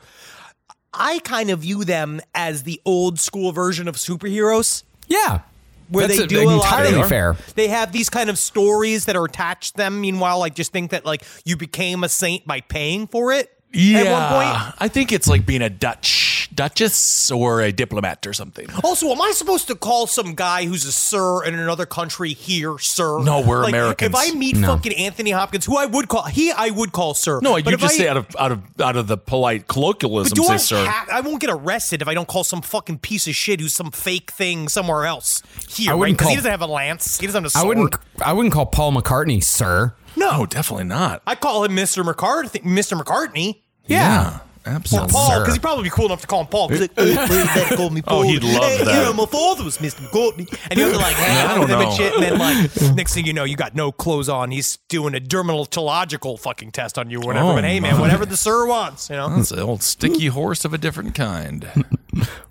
I 0.94 1.20
kind 1.20 1.52
of 1.52 1.60
view 1.60 1.84
them 1.84 2.22
as 2.34 2.64
the 2.64 2.82
old 2.86 3.20
school 3.20 3.52
version 3.52 3.88
of 3.88 3.98
superheroes. 3.98 4.82
Yeah. 5.08 5.42
Where 5.90 6.08
That's 6.08 6.20
they 6.20 6.28
do 6.28 6.42
a 6.42 6.46
lot 6.46 6.64
entirely 6.66 7.02
of, 7.02 7.10
fair. 7.10 7.36
They 7.56 7.68
have 7.70 7.92
these 7.92 8.10
kind 8.10 8.30
of 8.30 8.38
stories 8.38 9.06
that 9.06 9.16
are 9.16 9.26
attached 9.26 9.74
to 9.74 9.78
them. 9.78 10.02
Meanwhile, 10.02 10.40
like 10.40 10.56
just 10.56 10.72
think 10.72 10.92
that 10.92 11.06
like 11.06 11.24
you 11.46 11.58
became 11.58 12.04
a 12.04 12.10
saint 12.10 12.46
by 12.46 12.62
paying 12.62 13.08
for 13.08 13.32
it. 13.32 13.52
Yeah, 13.74 14.00
At 14.00 14.12
one 14.12 14.30
point. 14.32 14.76
I 14.80 14.88
think 14.88 15.12
it's 15.12 15.28
like 15.28 15.46
being 15.46 15.62
a 15.62 15.70
Dutch 15.70 16.37
duchess 16.54 17.32
or 17.32 17.62
a 17.62 17.72
diplomat 17.72 18.26
or 18.28 18.34
something. 18.34 18.68
Also, 18.84 19.10
am 19.12 19.22
I 19.22 19.32
supposed 19.32 19.68
to 19.68 19.76
call 19.76 20.08
some 20.08 20.34
guy 20.36 20.66
who's 20.66 20.86
a 20.86 20.92
sir 20.92 21.44
in 21.44 21.54
another 21.56 21.86
country 21.86 22.34
here, 22.34 22.78
sir? 22.80 23.20
No, 23.20 23.42
we're 23.42 23.62
Like, 23.64 23.70
Americans. 23.70 24.10
If 24.10 24.16
I 24.16 24.36
meet 24.36 24.56
No. 24.58 24.76
fucking 24.76 24.94
Anthony 24.94 25.32
Hopkins, 25.32 25.66
who 25.66 25.78
I 25.78 25.86
would 25.86 26.08
call 26.08 26.24
he, 26.24 26.52
I 26.52 26.70
would 26.70 26.92
call 26.92 27.14
sir. 27.14 27.40
No, 27.42 27.54
But 27.54 27.66
you 27.72 27.78
just 27.78 27.94
I, 27.96 27.98
say 27.98 28.08
out 28.08 28.18
of 28.18 28.36
out 28.40 28.52
of 28.52 28.62
out 28.82 28.96
of 28.96 29.08
the 29.08 29.18
polite 29.18 29.68
colloquialism, 29.68 30.32
But 30.32 30.36
do 30.36 30.44
say 30.48 30.54
I? 30.54 30.58
sir. 30.58 30.86
ha- 30.86 31.06
I 31.12 31.22
won't 31.22 31.40
get 31.42 31.50
arrested 31.50 32.02
if 32.02 32.08
I 32.08 32.14
don't 32.14 32.28
call 32.28 32.44
some 32.44 32.62
fucking 32.62 33.00
piece 33.00 33.28
of 33.28 33.36
shit 33.36 33.60
who's 33.62 33.74
some 33.74 33.92
fake 33.92 34.32
thing 34.32 34.68
somewhere 34.70 35.06
else 35.06 35.42
here, 35.70 35.90
I 35.90 35.94
right? 35.94 36.00
wouldn't 36.00 36.18
Because 36.18 36.30
he 36.32 36.36
doesn't 36.38 36.52
have 36.52 36.62
a 36.62 36.68
lance. 36.68 37.20
He 37.20 37.26
doesn't 37.28 37.44
have 37.44 37.48
a 37.48 37.50
sword. 37.52 37.64
I 37.64 37.68
wouldn't 37.68 37.96
I 38.26 38.34
wouldn't 38.34 38.54
call 38.54 38.66
Paul 38.66 38.94
McCartney 38.94 39.44
sir. 39.44 39.94
no, 40.16 40.46
definitely 40.46 40.86
not. 40.86 41.22
I 41.28 41.36
call 41.36 41.64
him 41.64 41.76
Mr. 41.76 42.04
McCartney. 42.04 42.64
Mr. 42.64 43.00
McCartney. 43.02 43.62
Yeah, 43.86 44.38
Or 44.38 44.42
absolutely. 44.68 45.12
Paul, 45.12 45.40
because 45.40 45.54
he'd 45.56 45.62
probably 45.62 45.84
be 45.84 45.90
cool 45.90 46.06
enough 46.06 46.22
to 46.22 46.28
call 46.28 46.42
him 46.42 46.48
Paul. 46.48 46.68
Because 46.70 46.88
they 46.96 47.76
call 47.76 47.90
me 47.90 48.02
Paul. 48.02 48.18
Oh, 48.18 48.22
he'd 48.24 48.44
love 48.44 48.64
hey, 48.64 48.84
that. 48.84 49.08
Yeah, 49.08 49.12
my 49.12 49.26
father 49.26 49.64
was 49.64 49.78
Mr. 49.78 50.00
McCartney, 50.08 50.48
and 50.72 50.80
you 50.80 50.86
have 50.86 50.94
to 50.94 51.00
like 51.00 51.16
hang 51.16 51.38
I 51.48 51.52
out 51.52 51.60
with 51.60 51.70
don't 51.70 51.82
him 51.82 51.88
and 51.88 51.90
know. 51.92 51.96
shit. 51.96 52.14
And 52.14 52.24
then 52.24 52.38
like 52.40 52.96
next 52.96 53.14
thing 53.14 53.26
you 53.26 53.34
know, 53.34 53.44
you 53.44 53.56
got 53.56 53.76
no 53.76 53.92
clothes 53.92 54.28
on. 54.30 54.52
He's 54.52 54.78
doing 54.90 55.14
a 55.16 55.20
dermatological 55.20 56.40
fucking 56.40 56.72
test 56.72 56.98
on 56.98 57.10
you, 57.10 57.20
or 57.20 57.28
whatever. 57.28 57.50
Oh, 57.50 57.56
but 57.56 57.64
hey, 57.64 57.80
man, 57.80 57.96
my. 57.96 58.02
whatever 58.02 58.26
the 58.28 58.38
sir 58.38 58.66
wants, 58.66 59.10
you 59.10 59.16
know. 59.16 59.30
That's 59.36 59.52
an 59.52 59.60
old 59.60 59.84
sticky 59.84 60.28
horse 60.28 60.66
of 60.66 60.74
a 60.74 60.78
different 60.78 61.14
kind. 61.16 61.68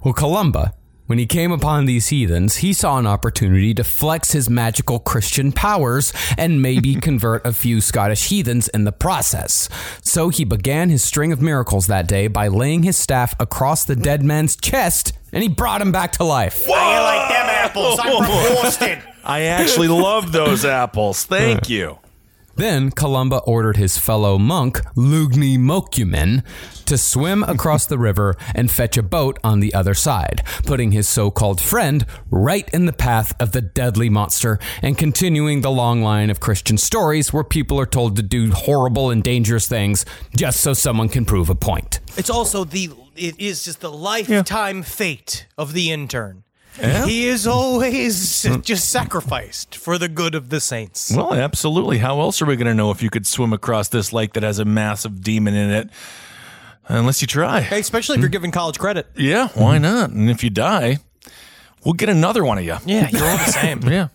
Well, 0.05 0.14
Columba, 0.14 0.74
when 1.07 1.18
he 1.18 1.26
came 1.26 1.52
upon 1.52 1.86
these 1.86 2.09
heathens, 2.09 2.57
he 2.57 2.72
saw 2.72 2.98
an 2.98 3.07
opportunity 3.07 3.72
to 3.74 3.84
flex 3.84 4.32
his 4.32 4.50
magical 4.50 4.98
Christian 4.98 5.52
powers 5.52 6.12
and 6.36 6.61
maybe 6.61 6.94
convert 7.00 7.46
a 7.46 7.52
few 7.52 7.80
Scottish 7.80 8.28
heathens 8.28 8.68
in 8.68 8.84
the 8.84 8.92
process. 8.92 9.68
So 10.02 10.28
he 10.28 10.44
began 10.44 10.90
his 10.90 11.04
string 11.04 11.32
of 11.32 11.40
miracles 11.40 11.86
that 11.86 12.09
day 12.09 12.26
by 12.26 12.48
laying 12.48 12.82
his 12.82 12.96
staff 12.96 13.34
across 13.38 13.84
the 13.84 13.96
dead 13.96 14.22
man's 14.22 14.57
chest 14.57 15.12
and 15.32 15.42
he 15.42 15.48
brought 15.48 15.82
him 15.82 15.92
back 15.92 16.12
to 16.12 16.24
life. 16.24 16.68
I 16.68 17.02
like 17.02 17.28
them 17.28 17.46
apples. 17.46 17.98
I'm 18.02 18.16
from 18.24 18.54
Boston. 18.62 19.02
I 19.24 19.42
actually 19.42 19.88
love 19.88 20.32
those 20.32 20.64
apples. 20.64 21.24
Thank 21.24 21.68
you. 21.68 21.98
Then 22.57 22.90
Columba 22.90 23.38
ordered 23.40 23.76
his 23.76 23.98
fellow 23.98 24.38
monk, 24.38 24.78
Lugni 24.96 25.59
Mokumen, 25.59 26.42
to 26.86 26.96
swim 26.96 27.42
across 27.42 27.84
the 27.84 27.98
river 27.98 28.34
and 28.54 28.70
fetch 28.70 28.96
a 28.96 29.02
boat 29.02 29.38
on 29.44 29.61
the 29.61 29.74
other 29.74 29.92
side, 29.92 30.42
putting 30.64 30.92
his 30.92 31.07
so 31.09 31.30
called 31.30 31.61
friend 31.61 32.07
right 32.30 32.68
in 32.70 32.86
the 32.86 32.92
path 32.92 33.34
of 33.38 33.52
the 33.52 33.61
deadly 33.61 34.09
monster 34.09 34.59
and 34.82 34.96
continuing 34.96 35.61
the 35.61 35.70
long 35.70 36.02
line 36.02 36.30
of 36.30 36.40
Christian 36.40 36.78
stories 36.78 37.32
where 37.32 37.44
people 37.44 37.78
are 37.78 37.86
told 37.86 38.16
to 38.16 38.22
do 38.22 38.50
horrible 38.50 39.11
and 39.11 39.22
dangerous 39.22 39.68
things 39.68 40.07
just 40.34 40.61
so 40.61 40.72
someone 40.72 41.11
can 41.11 41.26
prove 41.26 41.50
a 41.50 41.54
point. 41.54 42.00
It's 42.16 42.30
also 42.30 42.64
the 42.64 42.90
it 43.16 43.40
is 43.40 43.64
just 43.64 43.80
the 43.80 43.90
lifetime 43.90 44.82
fate 44.82 45.46
of 45.57 45.72
the 45.72 45.90
intern. 45.90 46.44
Yeah. 46.79 47.07
He 47.07 47.27
is 47.27 47.47
always 47.47 48.45
hmm. 48.45 48.61
just 48.61 48.91
sacrificed 48.91 49.77
for 49.77 49.99
the 49.99 50.09
good 50.09 50.35
of 50.35 50.51
the 50.51 50.61
saints. 50.61 51.12
Well, 51.14 51.35
absolutely. 51.35 51.99
How 51.99 52.20
else 52.20 52.43
are 52.43 52.47
we 52.47 52.57
going 52.57 52.66
to 52.66 52.74
know 52.74 52.91
if 52.91 53.03
you 53.03 53.11
could 53.11 53.27
swim 53.27 53.53
across 53.53 53.89
this 53.89 54.12
lake 54.12 54.35
that 54.35 54.43
has 54.43 54.59
a 54.59 54.64
massive 54.64 55.22
demon 55.22 55.55
in 55.55 55.70
it? 55.70 55.91
Unless 56.89 57.20
you 57.20 57.27
try. 57.27 57.61
Hey, 57.61 57.81
especially 57.81 58.14
if 58.16 58.20
you're 58.20 58.29
hmm? 58.29 58.33
giving 58.33 58.51
college 58.51 58.79
credit. 58.79 59.07
Yeah, 59.16 59.49
why 59.55 59.79
not? 59.79 60.11
And 60.11 60.31
if 60.31 60.45
you 60.45 60.51
die, 60.51 60.99
we'll 61.85 61.95
get 61.95 62.09
another 62.09 62.45
one 62.45 62.59
of 62.59 62.64
you. 62.64 62.77
Yeah, 62.85 63.09
you're 63.11 63.24
all 63.24 63.39
the 63.39 63.53
same. 63.53 63.81
Yeah. 63.89 64.09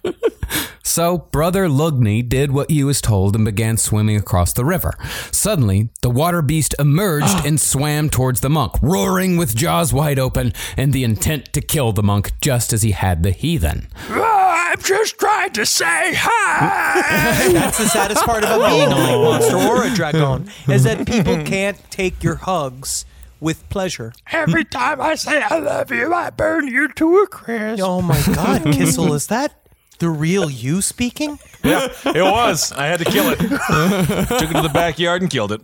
So, 0.83 1.17
Brother 1.17 1.67
Lugni 1.67 2.27
did 2.27 2.51
what 2.51 2.69
he 2.69 2.83
was 2.83 3.01
told 3.01 3.35
and 3.35 3.45
began 3.45 3.77
swimming 3.77 4.15
across 4.17 4.53
the 4.53 4.65
river. 4.65 4.93
Suddenly, 5.31 5.89
the 6.01 6.09
water 6.09 6.41
beast 6.41 6.75
emerged 6.79 7.33
and 7.45 7.59
swam 7.59 8.09
towards 8.09 8.41
the 8.41 8.49
monk, 8.49 8.73
roaring 8.81 9.37
with 9.37 9.55
jaws 9.55 9.93
wide 9.93 10.19
open 10.19 10.53
and 10.77 10.93
the 10.93 11.03
intent 11.03 11.53
to 11.53 11.61
kill 11.61 11.91
the 11.91 12.03
monk 12.03 12.31
just 12.41 12.73
as 12.73 12.81
he 12.81 12.91
had 12.91 13.23
the 13.23 13.31
heathen. 13.31 13.87
Ah, 14.09 14.71
I'm 14.71 14.81
just 14.81 15.19
trying 15.19 15.51
to 15.51 15.65
say 15.65 16.13
hi. 16.15 17.47
That's 17.53 17.77
the 17.77 17.87
saddest 17.87 18.25
part 18.25 18.43
about 18.43 18.69
being 18.69 18.91
a 18.91 18.95
lake 18.95 19.21
monster 19.21 19.57
or 19.57 19.83
a 19.85 19.93
dragon 19.93 20.49
is 20.67 20.83
that 20.83 21.05
people 21.07 21.43
can't 21.43 21.77
take 21.91 22.23
your 22.23 22.35
hugs 22.35 23.05
with 23.39 23.67
pleasure. 23.69 24.13
Every 24.31 24.63
time 24.63 25.01
I 25.01 25.15
say 25.15 25.41
I 25.41 25.59
love 25.59 25.91
you, 25.91 26.13
I 26.13 26.29
burn 26.29 26.67
you 26.67 26.87
to 26.93 27.17
a 27.19 27.27
crisp. 27.27 27.83
Oh 27.83 28.01
my 28.01 28.21
God, 28.33 28.63
Kissel, 28.71 29.13
is 29.13 29.27
that 29.27 29.60
the 30.01 30.09
real 30.09 30.49
you 30.49 30.81
speaking? 30.81 31.39
Yeah, 31.63 31.87
it 32.05 32.21
was. 32.23 32.73
I 32.73 32.87
had 32.87 32.99
to 32.99 33.05
kill 33.05 33.29
it. 33.29 33.37
Took 33.39 34.49
it 34.51 34.53
to 34.53 34.61
the 34.61 34.71
backyard 34.73 35.21
and 35.21 35.31
killed 35.31 35.53
it. 35.53 35.61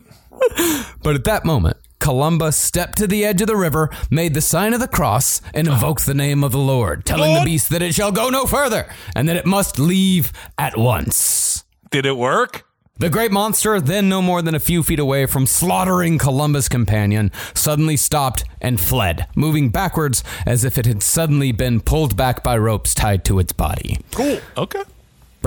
But 1.04 1.16
at 1.16 1.24
that 1.26 1.44
moment, 1.44 1.78
Columba 2.00 2.52
stepped 2.52 2.98
to 3.00 3.08
the 3.08 3.26
edge 3.26 3.42
of 3.42 3.48
the 3.48 3.56
river, 3.58 3.90
made 4.12 4.34
the 4.36 4.42
sign 4.42 4.74
of 4.74 4.80
the 4.80 4.88
cross, 4.88 5.42
and 5.54 5.68
invoked 5.68 6.06
the 6.06 6.14
name 6.14 6.44
of 6.44 6.52
the 6.52 6.60
Lord, 6.60 7.04
telling 7.04 7.34
the 7.34 7.42
beast 7.44 7.70
that 7.72 7.82
it 7.82 7.96
shall 7.96 8.12
go 8.12 8.30
no 8.30 8.46
further 8.46 8.88
and 9.16 9.28
that 9.28 9.36
it 9.36 9.46
must 9.46 9.80
leave 9.80 10.32
at 10.58 10.78
once. 10.78 11.66
Did 11.90 12.06
it 12.06 12.16
work? 12.16 12.67
The 13.00 13.12
great 13.12 13.32
monster, 13.32 13.80
then 13.80 14.10
no 14.10 14.24
more 14.24 14.42
than 14.42 14.56
a 14.56 14.60
few 14.60 14.82
feet 14.82 14.98
away 14.98 15.28
from 15.28 15.46
slaughtering 15.46 16.18
Columba's 16.18 16.68
companion, 16.68 17.32
suddenly 17.54 17.96
stopped 17.96 18.44
and 18.60 18.80
fled, 18.80 19.28
moving 19.36 19.70
backwards 19.70 20.24
as 20.48 20.64
if 20.64 20.80
it 20.80 20.88
had 20.88 21.04
suddenly 21.04 21.52
been 21.52 21.80
pulled 21.80 22.18
back 22.18 22.44
by 22.44 22.58
ropes 22.58 22.96
tied 22.96 23.24
to 23.26 23.38
its 23.38 23.54
body. 23.54 24.00
Cool. 24.14 24.40
Okay. 24.58 24.82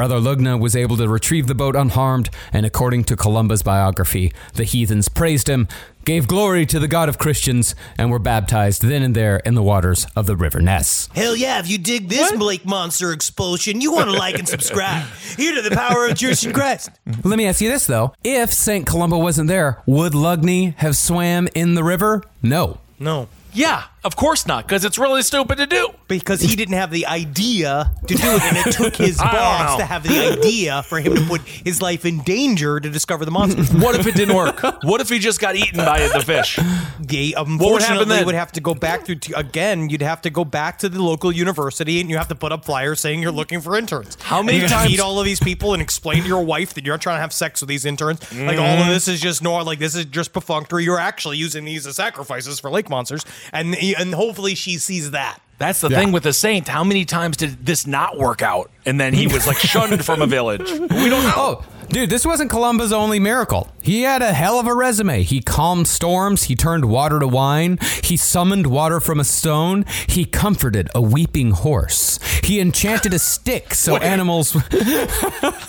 Brother 0.01 0.19
Lugna 0.19 0.59
was 0.59 0.75
able 0.75 0.97
to 0.97 1.07
retrieve 1.07 1.47
the 1.47 1.55
boat 1.55 1.77
unharmed, 1.77 2.31
and 2.55 2.65
according 2.65 3.05
to 3.05 3.17
Columba's 3.17 3.63
biography, 3.63 4.33
the 4.55 4.65
heathens 4.65 5.11
praised 5.11 5.47
him, 5.47 5.69
gave 6.07 6.27
glory 6.27 6.65
to 6.65 6.79
the 6.79 6.89
God 6.89 7.11
of 7.11 7.19
Christians, 7.19 7.75
and 7.99 8.11
were 8.11 8.19
baptized 8.19 8.81
then 8.81 9.03
and 9.03 9.15
there 9.15 9.41
in 9.45 9.55
the 9.57 9.63
waters 9.63 10.07
of 10.17 10.25
the 10.25 10.37
River 10.37 10.63
Ness. 10.63 11.11
Hell 11.15 11.37
yeah, 11.37 11.59
if 11.59 11.69
you 11.69 11.77
dig 11.77 12.09
this 12.09 12.33
Blake 12.33 12.65
Monster 12.65 13.13
expulsion, 13.13 13.83
you 13.83 13.93
want 13.93 14.09
to 14.09 14.17
like 14.17 14.39
and 14.39 14.49
subscribe. 14.49 15.05
Here 15.37 15.55
to 15.55 15.61
the 15.61 15.77
power 15.77 16.07
of 16.07 16.17
Christian 16.19 16.55
Christ. 16.55 16.89
Let 17.23 17.37
me 17.37 17.45
ask 17.45 17.61
you 17.61 17.69
this 17.69 17.87
though: 17.87 18.15
If 18.25 18.55
Saint 18.55 18.87
Columba 18.87 19.19
wasn't 19.19 19.49
there, 19.49 19.83
would 19.85 20.15
Lugni 20.15 20.75
have 20.77 20.97
swam 20.97 21.47
in 21.55 21.75
the 21.75 21.85
river? 21.85 22.23
No. 22.43 22.79
No. 22.99 23.29
Yeah, 23.53 23.83
of 24.05 24.17
course 24.17 24.47
not, 24.47 24.67
because 24.67 24.85
it's 24.85 24.99
really 24.99 25.23
stupid 25.23 25.59
to 25.59 25.67
do. 25.67 25.91
Because 26.09 26.41
he 26.41 26.57
didn't 26.57 26.75
have 26.75 26.91
the 26.91 27.07
idea 27.07 27.93
to 28.07 28.15
do 28.15 28.23
it, 28.23 28.43
and 28.43 28.57
it 28.57 28.73
took 28.73 28.97
his 28.97 29.19
boss 29.19 29.77
to 29.79 29.85
have 29.85 30.03
the 30.03 30.19
idea 30.33 30.83
for 30.85 30.99
him 31.01 31.15
to 31.15 31.23
put 31.27 31.43
his 31.43 31.83
life 31.83 32.05
in 32.05 32.21
danger 32.23 32.81
to 32.81 32.91
discover 32.91 33.25
the 33.25 33.31
monster. 33.31 33.63
What 33.81 33.99
if 33.99 34.07
it 34.07 34.15
didn't 34.15 34.37
work? 34.37 34.63
What 34.83 35.01
if 35.01 35.09
he 35.09 35.19
just 35.19 35.41
got 35.41 35.57
eaten 35.57 35.79
by 35.79 36.07
the 36.09 36.21
fish? 36.21 36.57
They, 37.01 37.33
What 37.33 37.47
would 37.47 37.53
unfortunately, 37.53 37.95
happen 37.95 38.09
then? 38.09 38.27
would 38.27 38.35
have 38.35 38.53
to 38.53 38.61
go 38.61 38.75
back 38.75 39.05
to 39.07 39.19
again. 39.37 39.89
You'd 39.91 40.03
have 40.03 40.21
to 40.23 40.31
go 40.31 40.45
back 40.45 40.79
to 40.81 40.89
the 40.89 41.03
local 41.03 41.33
university, 41.33 42.01
and 42.01 42.11
you 42.11 42.17
have 42.17 42.29
to 42.29 42.35
put 42.35 42.53
up 42.53 42.65
flyers 42.65 43.01
saying 43.01 43.23
you're 43.23 43.33
looking 43.33 43.61
for 43.61 43.77
interns. 43.77 44.17
How 44.21 44.43
many 44.43 44.61
you 44.61 44.69
times- 44.69 44.91
meet 44.91 45.01
all 45.01 45.19
of 45.19 45.25
these 45.25 45.41
people 45.41 45.73
and 45.73 45.83
explain 45.83 46.23
to 46.23 46.29
your 46.29 46.43
wife 46.43 46.75
that 46.75 46.85
you're 46.85 46.95
not 46.95 47.01
trying 47.03 47.17
to 47.17 47.21
have 47.21 47.33
sex 47.33 47.61
with 47.61 47.69
these 47.69 47.85
interns? 47.85 48.21
Like 48.33 48.59
all 48.59 48.79
of 48.79 48.87
mm. 48.87 48.89
this 48.89 49.09
is 49.09 49.21
just 49.21 49.43
no, 49.43 49.57
like 49.63 49.79
this 49.79 49.95
is 49.95 50.07
just 50.07 50.33
perfunctory. 50.33 50.85
You're 50.85 50.99
actually 50.99 51.37
using 51.37 51.65
these 51.65 51.87
as 51.87 51.97
sacrifices 51.97 52.61
for 52.61 52.71
lake 52.71 52.91
monsters, 52.91 53.25
and 53.53 53.75
and 53.97 54.15
hopefully 54.15 54.55
she 54.55 54.79
sees 54.79 55.11
that. 55.13 55.41
That's 55.59 55.83
the 55.83 55.91
thing 55.91 56.11
with 56.13 56.23
the 56.23 56.33
saint. 56.33 56.69
How 56.69 56.83
many 56.85 57.05
times 57.05 57.37
did 57.37 57.67
this 57.67 57.87
not 57.87 58.17
work 58.17 58.41
out? 58.41 58.71
And 58.87 58.99
then 58.99 59.13
he 59.13 59.27
was 59.27 59.47
like 59.47 59.59
shunned 59.59 60.03
from 60.07 60.23
a 60.23 60.27
village. 60.27 60.71
We 60.81 61.09
don't 61.11 61.23
know. 61.23 61.35
Oh, 61.37 61.65
dude, 61.91 62.09
this 62.09 62.25
wasn't 62.25 62.51
Columba's 62.51 62.93
only 62.95 63.19
miracle. 63.21 63.69
He 63.83 64.03
had 64.03 64.23
a 64.23 64.33
hell 64.33 64.59
of 64.59 64.67
a 64.67 64.75
resume. 64.75 65.23
He 65.23 65.41
calmed 65.41 65.89
storms, 65.89 66.45
he 66.45 66.55
turned 66.57 66.85
water 66.87 67.19
to 67.19 67.27
wine, 67.27 67.79
he 68.03 68.17
summoned 68.17 68.67
water 68.67 69.01
from 69.01 69.21
a 69.21 69.25
stone, 69.25 69.85
he 70.09 70.25
comforted 70.25 70.89
a 70.95 71.01
weeping 71.01 71.53
horse, 71.53 72.19
he 72.45 72.61
enchanted 72.61 73.15
a 73.15 73.19
stick 73.19 73.75
so 73.75 73.97
animals. 73.97 74.57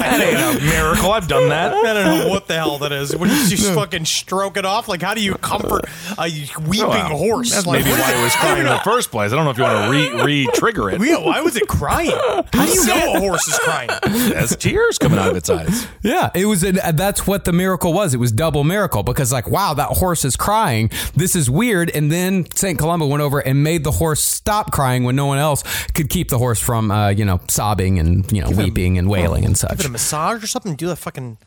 That 0.02 0.20
ain't 0.20 0.62
a 0.62 0.66
miracle. 0.66 1.12
I've 1.12 1.28
done 1.28 1.50
that. 1.50 1.74
I 1.74 1.94
don't 1.94 2.20
know 2.20 2.30
what 2.30 2.48
the 2.48 2.56
hell 2.56 2.80
that 2.80 2.92
is. 2.92 3.16
When 3.16 3.30
you 3.30 3.48
just 3.48 3.72
fucking 3.74 4.06
stroke 4.06 4.58
it 4.58 4.66
off, 4.66 4.88
like 4.88 5.02
how 5.02 5.14
do 5.14 5.22
you 5.22 5.36
comfort 5.36 5.86
a 6.18 6.24
weeping 6.68 6.88
Well, 6.88 7.18
horse? 7.18 7.52
That's 7.52 7.68
like, 7.68 7.86
maybe 7.86 7.92
why 7.98 8.12
it 8.12 8.24
was 8.24 8.36
crying 8.36 8.60
in 8.62 8.66
the 8.66 8.82
first 8.84 9.12
place. 9.12 9.32
I 9.32 9.36
don't 9.36 9.46
know 9.46 9.52
if 9.52 9.58
you 9.60 9.64
want 9.64 9.86
to 9.86 9.92
re 9.92 10.24
re 10.24 10.48
trigger 10.56 10.90
it. 10.90 11.00
Yeah, 11.02 11.18
why 11.18 11.42
was 11.42 11.56
it 11.56 11.68
crying? 11.68 12.12
How 12.12 12.66
do 12.66 12.72
you 12.72 12.86
know 12.86 13.14
a 13.16 13.20
horse 13.20 13.48
is 13.48 13.58
crying? 13.60 13.90
Has 14.34 14.56
tears 14.58 14.98
coming 14.98 15.20
out 15.20 15.30
of 15.30 15.38
its 15.38 15.50
eyes. 15.50 15.88
Yeah, 16.02 16.32
it 16.34 16.46
was. 16.46 16.64
An, 16.64 16.80
that's 16.96 17.28
what 17.28 17.46
the 17.46 17.54
miracle 17.54 17.94
was. 17.94 18.01
It 18.14 18.18
was 18.18 18.32
double 18.32 18.64
miracle 18.64 19.04
because, 19.04 19.32
like, 19.32 19.50
wow, 19.50 19.74
that 19.74 19.90
horse 19.90 20.26
is 20.26 20.36
crying. 20.36 20.90
This 21.16 21.36
is 21.36 21.50
weird. 21.50 21.90
And 21.96 22.12
then 22.12 22.46
Saint 22.56 22.78
Columba 22.80 23.06
went 23.08 23.22
over 23.22 23.40
and 23.40 23.64
made 23.64 23.84
the 23.84 23.92
horse 23.92 24.22
stop 24.24 24.72
crying 24.72 25.04
when 25.04 25.16
no 25.16 25.26
one 25.26 25.38
else 25.38 25.64
could 25.94 26.10
keep 26.10 26.30
the 26.30 26.38
horse 26.38 26.60
from, 26.60 26.92
uh, 26.92 27.10
you 27.10 27.26
know, 27.26 27.40
sobbing 27.50 28.00
and 28.00 28.30
you 28.32 28.42
know 28.42 28.50
weeping 28.52 28.98
and 28.98 29.10
wailing 29.10 29.46
and 29.46 29.58
such. 29.58 29.72
Give 29.78 29.80
it 29.82 29.86
a 29.86 29.90
massage 29.92 30.44
or 30.44 30.48
something. 30.48 30.76
Do 30.76 30.88
that 30.88 30.98
fucking. 30.98 31.38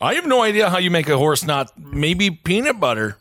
I 0.00 0.14
have 0.14 0.26
no 0.26 0.42
idea 0.42 0.68
how 0.68 0.78
you 0.78 0.90
make 0.90 1.08
a 1.08 1.16
horse 1.16 1.44
not 1.44 1.72
maybe 1.78 2.30
peanut 2.30 2.78
butter. 2.78 3.16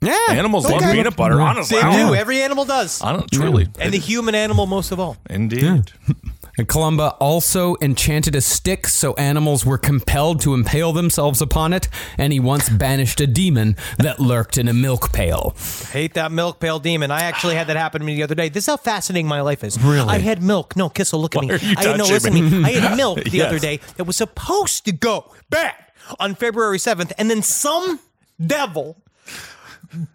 Yeah, 0.00 0.16
Animals 0.30 0.70
love 0.70 0.80
peanut 0.80 1.16
butter. 1.16 1.40
Honestly, 1.40 1.76
They 1.76 1.82
don't 1.82 1.92
do. 1.92 2.06
know. 2.06 2.12
Every 2.12 2.40
animal 2.40 2.64
does. 2.64 3.02
I 3.02 3.12
don't 3.12 3.28
truly. 3.32 3.66
And 3.80 3.92
the 3.92 3.98
human 3.98 4.36
animal 4.36 4.66
most 4.66 4.92
of 4.92 5.00
all. 5.00 5.16
Indeed. 5.28 5.90
And 6.58 6.66
Columba 6.66 7.10
also 7.20 7.76
enchanted 7.80 8.34
a 8.34 8.40
stick 8.40 8.88
so 8.88 9.14
animals 9.14 9.64
were 9.64 9.78
compelled 9.78 10.40
to 10.40 10.54
impale 10.54 10.92
themselves 10.92 11.40
upon 11.40 11.72
it, 11.72 11.88
and 12.18 12.32
he 12.32 12.40
once 12.40 12.68
banished 12.68 13.20
a 13.20 13.28
demon 13.28 13.76
that 13.98 14.18
lurked 14.18 14.58
in 14.58 14.66
a 14.66 14.72
milk 14.74 15.12
pail. 15.12 15.54
Hate 15.92 16.14
that 16.14 16.32
milk 16.32 16.58
pail 16.58 16.80
demon. 16.80 17.12
I 17.12 17.20
actually 17.22 17.54
had 17.54 17.68
that 17.68 17.76
happen 17.76 18.00
to 18.00 18.04
me 18.04 18.16
the 18.16 18.24
other 18.24 18.34
day. 18.34 18.48
This 18.48 18.64
is 18.64 18.66
how 18.66 18.76
fascinating 18.76 19.28
my 19.28 19.40
life 19.40 19.62
is. 19.62 19.80
Really? 19.80 20.08
I 20.08 20.18
had 20.18 20.42
milk. 20.42 20.74
No, 20.76 20.88
Kissel, 20.88 21.20
look 21.20 21.36
at 21.36 21.42
me. 21.42 21.48
Why 21.48 21.54
are 21.54 21.58
you 21.58 21.74
I 21.78 21.84
had, 21.86 21.98
no, 21.98 22.04
listen 22.04 22.32
to 22.34 22.42
me? 22.42 22.50
me. 22.58 22.64
I 22.64 22.70
had 22.72 22.96
milk 22.96 23.22
the 23.24 23.30
Yes. 23.38 23.46
other 23.46 23.60
day 23.60 23.78
that 23.96 24.04
was 24.04 24.16
supposed 24.16 24.84
to 24.86 24.92
go 24.92 25.32
bad 25.50 25.74
on 26.18 26.34
February 26.34 26.78
7th, 26.78 27.12
and 27.18 27.30
then 27.30 27.40
some 27.42 28.00
devil 28.44 28.96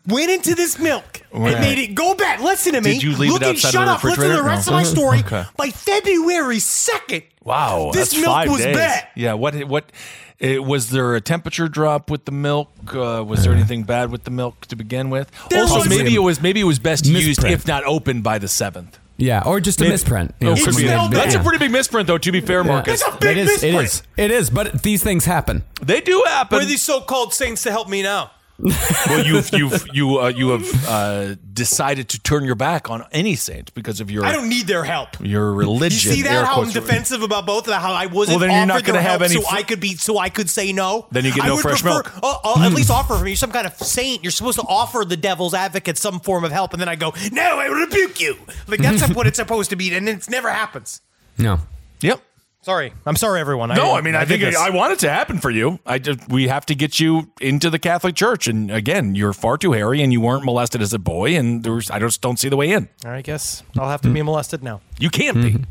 went 0.07 0.29
into 0.31 0.55
this 0.55 0.77
milk 0.79 1.21
Right. 1.31 1.53
and 1.53 1.61
made 1.61 1.77
it 1.79 1.95
go 1.95 2.13
bad. 2.15 2.41
Listen 2.41 2.73
to 2.73 2.81
me. 2.81 2.93
Did 2.93 3.03
you 3.03 3.15
leave 3.17 3.29
it 3.29 3.33
Look 3.33 3.41
at- 3.43 3.49
outside 3.49 3.71
shut 3.71 3.85
the 3.85 3.91
up. 3.93 4.03
Listen 4.03 4.29
to 4.29 4.35
the 4.35 4.43
rest 4.43 4.67
No. 4.69 4.73
of 4.77 4.79
my 4.79 4.83
story. 4.83 5.19
Okay. 5.19 5.43
By 5.57 5.69
February 5.69 6.59
2nd, 6.59 7.23
Wow, 7.43 7.91
This 7.93 8.15
milk 8.17 8.47
was 8.47 8.61
days. 8.61 8.75
bad. 8.75 9.07
Yeah. 9.15 9.33
What? 9.33 9.55
What? 9.65 9.91
It, 10.39 10.63
was 10.63 10.89
there 10.91 11.13
a 11.15 11.21
temperature 11.21 11.67
drop 11.67 12.09
with 12.09 12.23
the 12.25 12.31
milk? 12.31 12.69
Uh, 12.93 13.23
was 13.25 13.43
there 13.43 13.53
anything 13.53 13.83
bad 13.83 14.11
with 14.11 14.23
the 14.23 14.31
milk 14.31 14.65
to 14.67 14.75
begin 14.77 15.09
with? 15.09 15.29
There 15.49 15.61
also, 15.61 15.79
was- 15.79 15.89
maybe 15.89 16.15
it 16.15 16.19
was 16.19 16.41
maybe 16.41 16.59
it 16.61 16.65
was 16.65 16.79
best 16.79 17.05
used 17.05 17.43
if 17.43 17.67
not 17.67 17.83
opened 17.85 18.23
by 18.23 18.39
the 18.39 18.47
seventh. 18.47 18.97
Yeah, 19.17 19.43
or 19.45 19.59
just 19.59 19.79
a 19.81 19.83
misprint. 19.85 20.33
You 20.39 20.47
know, 20.47 20.53
Oh, 20.53 20.55
could 20.55 20.73
someone 20.73 21.09
be. 21.11 21.17
That's 21.17 21.35
a 21.35 21.39
pretty 21.39 21.59
big 21.59 21.71
misprint, 21.71 22.07
though. 22.07 22.17
To 22.17 22.31
be 22.31 22.41
fair, 22.41 22.63
Marcus, 22.63 23.03
That's 23.03 23.15
a 23.15 23.19
big 23.19 23.37
It 23.37 23.41
is. 23.41 23.61
Misprint. 23.61 23.83
is. 23.85 24.03
It 24.17 24.31
is. 24.31 24.49
But 24.49 24.81
these 24.83 25.03
things 25.03 25.25
happen. 25.25 25.63
they 25.81 26.01
do 26.01 26.23
happen. 26.27 26.55
Where 26.57 26.65
are 26.65 26.67
these 26.67 26.81
so-called 26.81 27.33
saints 27.33 27.61
to 27.63 27.71
help 27.71 27.87
me 27.89 28.01
now? 28.01 28.31
Well, 28.59 29.25
you've 29.25 29.51
you've 29.53 29.87
you 29.93 30.19
uh, 30.19 30.27
you 30.27 30.49
have 30.49 30.87
uh, 30.87 31.35
decided 31.53 32.09
to 32.09 32.19
turn 32.21 32.45
your 32.45 32.55
back 32.55 32.89
on 32.89 33.03
any 33.11 33.35
saint 33.35 33.73
because 33.73 33.99
of 33.99 34.11
your 34.11 34.25
I 34.25 34.31
don't 34.31 34.47
need 34.47 34.67
their 34.67 34.83
help. 34.83 35.19
your 35.19 35.51
religion. 35.53 35.57
You 35.57 35.69
religion. 35.79 36.11
see 36.13 36.21
that? 36.23 36.45
How 36.45 36.57
I'm 36.57 36.63
quotes. 36.63 36.73
defensive 36.73 37.23
about 37.23 37.45
both 37.45 37.61
of 37.61 37.67
that. 37.67 37.81
How 37.81 37.93
I 37.93 38.05
wasn't 38.05 38.39
Well, 38.39 38.47
then 38.47 38.55
you're 38.57 38.65
not 38.67 38.83
gonna 38.83 39.01
have 39.01 39.21
help 39.21 39.31
any 39.31 39.35
so 39.35 39.41
fr- 39.41 39.55
I 39.55 39.63
could 39.63 39.79
be, 39.79 39.95
so 39.95 40.17
I 40.19 40.29
could 40.29 40.49
say 40.49 40.71
no. 40.71 41.07
Then 41.11 41.25
you 41.25 41.33
get 41.33 41.45
no 41.45 41.57
fresh 41.57 41.81
prefer, 41.81 42.03
milk. 42.03 42.23
Uh, 42.23 42.37
uh, 42.43 42.65
at 42.65 42.73
least 42.73 42.91
offer 42.91 43.17
for 43.17 43.23
me 43.23 43.35
some 43.35 43.51
kind 43.51 43.65
of 43.65 43.75
saint. 43.77 44.23
You're 44.23 44.31
supposed 44.31 44.59
to 44.59 44.65
offer 44.67 45.03
the 45.03 45.17
devil's 45.17 45.53
advocate 45.53 45.97
some 45.97 46.19
form 46.19 46.43
of 46.43 46.51
help, 46.51 46.73
and 46.73 46.81
then 46.81 46.89
I 46.89 46.95
go, 46.95 47.13
no, 47.31 47.59
I 47.59 47.65
rebuke 47.65 48.21
you. 48.21 48.37
Like 48.67 48.81
that's 48.81 49.07
what 49.15 49.25
it's 49.27 49.37
supposed 49.37 49.71
to 49.71 49.75
be, 49.75 49.93
and 49.95 50.07
it's 50.07 50.29
never 50.29 50.49
happens. 50.51 51.01
No. 51.37 51.59
Yep. 52.01 52.21
Sorry, 52.63 52.93
I'm 53.05 53.17
sorry, 53.17 53.41
everyone. 53.41 53.69
No, 53.69 53.93
I 53.93 53.99
mean, 53.99 54.15
I, 54.15 54.21
did 54.21 54.39
think 54.39 54.41
this. 54.43 54.55
I 54.55 54.69
want 54.69 54.93
it 54.93 54.99
to 54.99 55.09
happen 55.09 55.37
for 55.37 55.51
you. 55.51 55.79
I 55.85 55.99
just 55.99 56.29
we 56.29 56.47
have 56.47 56.65
to 56.67 56.75
get 56.75 56.97
you 56.97 57.29
into 57.41 57.69
the 57.69 57.77
Catholic 57.77 58.15
Church, 58.15 58.47
and 58.47 58.71
again, 58.71 59.15
you're 59.15 59.33
far 59.33 59.57
too 59.57 59.73
hairy, 59.73 60.01
and 60.01 60.13
you 60.13 60.21
weren't 60.21 60.45
molested 60.45 60.81
as 60.81 60.93
a 60.93 60.99
boy, 60.99 61.35
and 61.35 61.63
there's 61.63 61.91
I 61.91 61.99
just 61.99 62.21
don't 62.21 62.39
see 62.39 62.47
the 62.47 62.55
way 62.55 62.71
in. 62.71 62.87
All 63.03 63.11
right, 63.11 63.17
I 63.17 63.21
guess 63.21 63.63
I'll 63.77 63.89
have 63.89 64.01
to 64.03 64.09
be 64.09 64.21
molested 64.21 64.63
now. 64.63 64.79
You 64.97 65.09
can't 65.09 65.35
be. 65.35 65.51
Mm-hmm. 65.51 65.63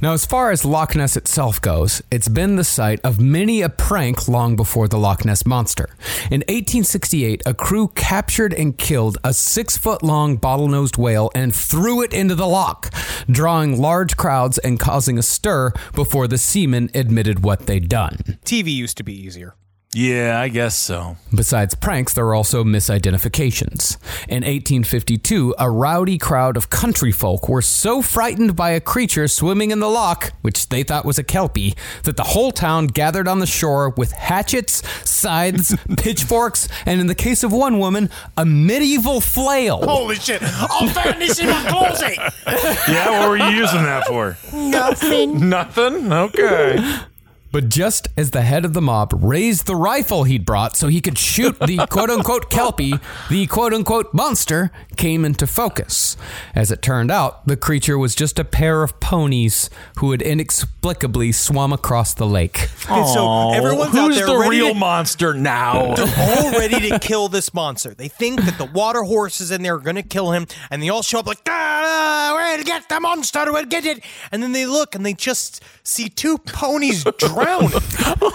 Now, 0.00 0.12
as 0.12 0.26
far 0.26 0.50
as 0.50 0.64
Loch 0.64 0.94
Ness 0.94 1.16
itself 1.16 1.60
goes, 1.60 2.02
it's 2.10 2.28
been 2.28 2.56
the 2.56 2.64
site 2.64 3.00
of 3.02 3.20
many 3.20 3.62
a 3.62 3.68
prank 3.68 4.28
long 4.28 4.54
before 4.54 4.86
the 4.86 4.98
Loch 4.98 5.24
Ness 5.24 5.46
Monster. 5.46 5.88
In 6.30 6.40
1868, 6.40 7.42
a 7.46 7.54
crew 7.54 7.88
captured 7.88 8.52
and 8.52 8.76
killed 8.76 9.16
a 9.24 9.32
six 9.32 9.76
foot 9.76 10.02
long 10.02 10.36
bottlenosed 10.38 10.98
whale 10.98 11.30
and 11.34 11.54
threw 11.54 12.02
it 12.02 12.12
into 12.12 12.34
the 12.34 12.46
loch, 12.46 12.92
drawing 13.30 13.80
large 13.80 14.16
crowds 14.16 14.58
and 14.58 14.78
causing 14.78 15.18
a 15.18 15.22
stir 15.22 15.72
before 15.94 16.28
the 16.28 16.38
seamen 16.38 16.90
admitted 16.94 17.42
what 17.42 17.66
they'd 17.66 17.88
done. 17.88 18.38
TV 18.44 18.74
used 18.74 18.98
to 18.98 19.04
be 19.04 19.14
easier. 19.14 19.54
Yeah, 19.94 20.40
I 20.40 20.48
guess 20.48 20.76
so. 20.76 21.16
Besides 21.32 21.76
pranks, 21.76 22.12
there 22.14 22.26
are 22.26 22.34
also 22.34 22.64
misidentifications. 22.64 23.96
In 24.28 24.42
1852, 24.42 25.54
a 25.56 25.70
rowdy 25.70 26.18
crowd 26.18 26.56
of 26.56 26.68
country 26.68 27.12
folk 27.12 27.48
were 27.48 27.62
so 27.62 28.02
frightened 28.02 28.56
by 28.56 28.70
a 28.70 28.80
creature 28.80 29.28
swimming 29.28 29.70
in 29.70 29.78
the 29.78 29.88
loch, 29.88 30.32
which 30.42 30.68
they 30.68 30.82
thought 30.82 31.04
was 31.04 31.18
a 31.18 31.22
kelpie, 31.22 31.74
that 32.02 32.16
the 32.16 32.24
whole 32.24 32.50
town 32.50 32.88
gathered 32.88 33.28
on 33.28 33.38
the 33.38 33.46
shore 33.46 33.90
with 33.90 34.10
hatchets, 34.12 34.82
scythes, 35.08 35.76
pitchforks, 35.96 36.68
and 36.86 37.00
in 37.00 37.06
the 37.06 37.14
case 37.14 37.44
of 37.44 37.52
one 37.52 37.78
woman, 37.78 38.10
a 38.36 38.44
medieval 38.44 39.20
flail. 39.20 39.80
Holy 39.82 40.16
shit! 40.16 40.42
I'll 40.42 40.88
find 40.88 41.20
this 41.20 41.38
in 41.38 41.48
my 41.48 41.68
closet. 41.68 42.18
Yeah, 42.88 43.20
what 43.20 43.28
were 43.30 43.36
you 43.36 43.56
using 43.56 43.82
that 43.82 44.06
for? 44.06 44.36
Nothing. 44.52 45.48
Nothing. 45.48 46.12
Okay. 46.12 47.02
But 47.54 47.68
just 47.68 48.08
as 48.16 48.32
the 48.32 48.42
head 48.42 48.64
of 48.64 48.72
the 48.72 48.82
mob 48.82 49.12
raised 49.22 49.66
the 49.66 49.76
rifle 49.76 50.24
he'd 50.24 50.44
brought 50.44 50.76
so 50.76 50.88
he 50.88 51.00
could 51.00 51.16
shoot 51.16 51.56
the 51.60 51.86
quote 51.88 52.10
unquote 52.10 52.50
kelpie, 52.50 52.94
the 53.30 53.46
quote 53.46 53.72
unquote 53.72 54.12
monster 54.12 54.72
came 54.96 55.24
into 55.24 55.46
focus. 55.46 56.16
As 56.56 56.72
it 56.72 56.82
turned 56.82 57.12
out, 57.12 57.46
the 57.46 57.56
creature 57.56 57.96
was 57.96 58.16
just 58.16 58.40
a 58.40 58.44
pair 58.44 58.82
of 58.82 58.98
ponies 58.98 59.70
who 59.98 60.10
had 60.10 60.20
inexplicably 60.20 61.30
swum 61.30 61.72
across 61.72 62.12
the 62.12 62.26
lake. 62.26 62.68
Okay, 62.90 63.06
so 63.14 63.52
everyone's 63.52 63.94
out 63.94 64.08
Who's 64.08 64.16
there 64.16 64.26
the 64.26 64.36
ready 64.36 64.56
real 64.56 64.72
to- 64.72 64.78
monster 64.80 65.32
now? 65.32 65.94
They're 65.94 66.12
all 66.18 66.50
ready 66.58 66.90
to 66.90 66.98
kill 66.98 67.28
this 67.28 67.54
monster. 67.54 67.94
They 67.94 68.08
think 68.08 68.42
that 68.46 68.58
the 68.58 68.64
water 68.64 69.04
horses 69.04 69.52
in 69.52 69.62
there 69.62 69.76
are 69.76 69.78
going 69.78 69.94
to 69.94 70.02
kill 70.02 70.32
him, 70.32 70.48
and 70.72 70.82
they 70.82 70.88
all 70.88 71.02
show 71.02 71.20
up 71.20 71.28
like, 71.28 71.38
ah, 71.48 72.32
we'll 72.34 72.64
get 72.64 72.88
the 72.88 72.98
monster, 72.98 73.52
we'll 73.52 73.64
get 73.64 73.84
it. 73.86 74.02
And 74.32 74.42
then 74.42 74.50
they 74.50 74.66
look 74.66 74.96
and 74.96 75.06
they 75.06 75.14
just 75.14 75.62
see 75.84 76.08
two 76.08 76.38
ponies 76.38 77.04
drown. 77.44 77.70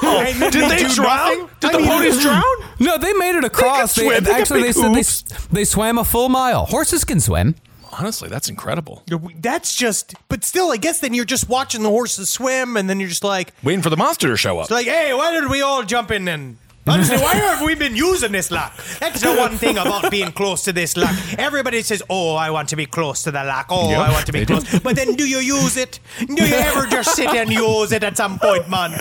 Oh, 0.01 0.23
and 0.25 0.51
Did 0.51 0.69
they 0.69 0.77
do 0.83 0.89
drown? 0.93 1.39
nothing? 1.39 1.49
Did 1.59 1.69
I 1.69 1.73
the 1.73 1.79
mean, 1.79 1.87
ponies 1.89 2.19
drown? 2.21 2.43
No, 2.79 2.97
they 2.97 3.13
made 3.13 3.35
it 3.35 3.43
across. 3.43 3.95
swim. 3.95 4.23
They 4.23 4.31
got 4.31 4.41
actually, 4.41 4.61
they 4.61 4.67
big 4.95 5.05
said 5.05 5.37
they, 5.49 5.59
they 5.59 5.65
swam 5.65 5.97
a 5.97 6.03
full 6.03 6.29
mile. 6.29 6.65
Horses 6.65 7.03
can 7.03 7.19
swim. 7.19 7.55
Honestly, 7.91 8.29
that's 8.29 8.49
incredible. 8.49 9.03
That's 9.35 9.75
just, 9.75 10.13
but 10.27 10.43
still, 10.43 10.71
I 10.71 10.77
guess 10.77 10.99
then 10.99 11.13
you're 11.13 11.25
just 11.25 11.49
watching 11.49 11.81
the 11.83 11.89
horses 11.89 12.29
swim, 12.29 12.77
and 12.77 12.89
then 12.89 12.99
you're 12.99 13.09
just 13.09 13.23
like, 13.23 13.53
Waiting 13.63 13.81
for 13.81 13.89
the 13.89 13.97
monster 13.97 14.27
to 14.27 14.37
show 14.37 14.57
up. 14.59 14.65
it's 14.65 14.71
like, 14.71 14.85
hey, 14.87 15.13
why 15.13 15.31
did 15.31 15.49
we 15.49 15.61
all 15.61 15.83
jump 15.83 16.11
in 16.11 16.27
and. 16.27 16.57
Honestly, 16.87 17.17
why 17.21 17.35
have 17.35 17.61
we 17.63 17.75
been 17.75 17.95
using 17.95 18.31
this 18.31 18.49
loch? 18.51 18.73
That's 18.99 19.21
the 19.21 19.35
one 19.35 19.57
thing 19.57 19.77
about 19.77 20.09
being 20.09 20.31
close 20.31 20.63
to 20.63 20.73
this 20.73 20.97
loch. 20.97 21.15
Everybody 21.37 21.81
says, 21.83 22.01
"Oh, 22.09 22.35
I 22.35 22.49
want 22.49 22.69
to 22.69 22.75
be 22.75 22.85
close 22.87 23.21
to 23.23 23.31
the 23.31 23.43
loch. 23.43 23.67
Oh, 23.69 23.89
Yep, 23.89 23.99
I 23.99 24.11
want 24.11 24.25
to 24.25 24.31
be 24.31 24.39
they 24.39 24.45
do. 24.45 24.53
close." 24.59 24.79
But 24.79 24.95
then, 24.95 25.15
do 25.15 25.27
you 25.27 25.37
use 25.39 25.77
it? 25.77 25.99
Do 26.25 26.43
you 26.47 26.55
ever 26.55 26.87
just 26.87 27.15
sit 27.15 27.29
and 27.29 27.51
use 27.51 27.91
it 27.91 28.03
at 28.03 28.17
some 28.17 28.39
point, 28.39 28.67
man? 28.69 28.91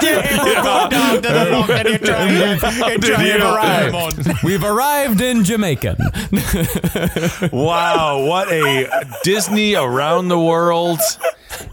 Do 0.00 0.06
you 0.06 0.16
ever 0.16 0.54
go 0.62 0.88
down 0.90 1.14
to 1.22 1.28
the 1.28 1.48
loch 1.52 1.70
and 1.70 1.88
you 1.88 1.98
try 1.98 2.16
and, 2.16 2.62
and 2.92 3.02
try 3.02 3.24
you 3.24 3.32
and 3.34 3.42
arrive? 3.42 3.94
arrive 3.94 4.26
on? 4.28 4.34
We've 4.44 4.64
arrived 4.64 5.20
in 5.20 5.44
Jamaican. 5.44 5.96
Wow, 7.52 8.24
what 8.26 8.50
a 8.52 8.88
Disney 9.22 9.74
around 9.74 10.28
the 10.28 10.38
world 10.38 10.98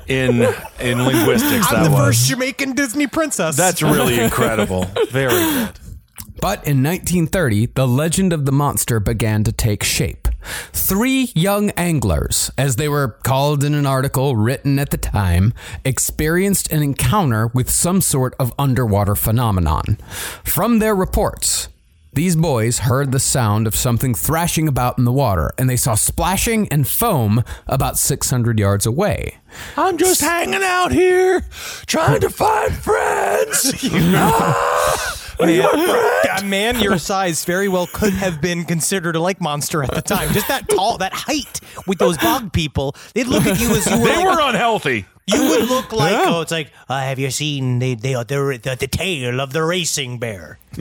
in 0.07 0.41
in 0.79 1.03
linguistics 1.03 1.67
I'm 1.71 1.75
that 1.75 1.83
the 1.85 1.91
was. 1.91 1.99
first 1.99 2.27
Jamaican 2.27 2.73
Disney 2.73 3.07
princess. 3.07 3.55
That's 3.55 3.81
really 3.81 4.19
incredible. 4.23 4.85
Very 5.09 5.31
good. 5.31 5.79
But 6.41 6.67
in 6.67 6.83
1930, 6.83 7.67
the 7.67 7.87
legend 7.87 8.33
of 8.33 8.45
the 8.45 8.51
monster 8.51 8.99
began 8.99 9.43
to 9.45 9.51
take 9.51 9.83
shape. 9.83 10.27
Three 10.73 11.31
young 11.33 11.71
anglers, 11.71 12.51
as 12.57 12.75
they 12.75 12.87
were 12.89 13.17
called 13.23 13.63
in 13.63 13.73
an 13.73 13.85
article 13.85 14.35
written 14.35 14.77
at 14.77 14.91
the 14.91 14.97
time, 14.97 15.53
experienced 15.83 16.71
an 16.71 16.83
encounter 16.83 17.47
with 17.47 17.69
some 17.69 18.01
sort 18.01 18.35
of 18.37 18.53
underwater 18.59 19.15
phenomenon. 19.15 19.97
From 20.43 20.79
their 20.79 20.93
reports, 20.93 21.69
these 22.15 22.35
boys 22.35 22.79
heard 22.79 23.11
the 23.11 23.19
sound 23.19 23.67
of 23.67 23.75
something 23.75 24.15
thrashing 24.15 24.67
about 24.67 24.97
in 24.97 25.03
the 25.03 25.11
water, 25.11 25.51
and 25.57 25.69
they 25.69 25.75
saw 25.75 25.95
splashing 25.95 26.67
and 26.69 26.87
foam 26.87 27.43
about 27.67 27.97
600 27.97 28.57
yards 28.57 28.85
away. 28.85 29.37
I'm 29.77 29.97
just 29.97 30.21
hanging 30.21 30.63
out 30.63 30.91
here, 30.91 31.45
trying 31.85 32.21
to 32.21 32.29
find 32.29 32.73
friends. 32.73 33.73
Man, 35.37 35.65
a 36.39 36.43
man 36.45 36.79
your 36.79 36.97
size 36.97 37.43
very 37.43 37.67
well 37.67 37.87
could 37.87 38.13
have 38.13 38.39
been 38.39 38.63
considered 38.63 39.17
a 39.17 39.19
lake 39.19 39.41
monster 39.41 39.83
at 39.83 39.93
the 39.93 40.01
time. 40.01 40.31
Just 40.31 40.47
that 40.47 40.69
tall, 40.69 40.97
that 40.99 41.11
height 41.13 41.59
with 41.85 41.97
those 41.97 42.17
bog 42.17 42.53
people, 42.53 42.95
they'd 43.13 43.27
look 43.27 43.45
at 43.45 43.59
you 43.59 43.69
as 43.75 43.85
you 43.85 43.99
were. 43.99 44.05
they 44.07 44.15
like- 44.15 44.25
were 44.37 44.41
unhealthy. 44.41 45.05
You 45.27 45.41
would 45.49 45.67
look 45.67 45.91
like 45.91 46.13
oh, 46.15 46.41
it's 46.41 46.51
like 46.51 46.71
uh, 46.87 46.99
have 46.99 47.17
you 47.17 47.31
seen 47.31 47.79
the 47.79 47.95
the, 47.95 48.13
the 48.27 48.59
the 48.61 48.75
the 48.75 48.87
tail 48.87 49.39
of 49.41 49.53
the 49.53 49.63
racing 49.63 50.19
bear? 50.19 50.59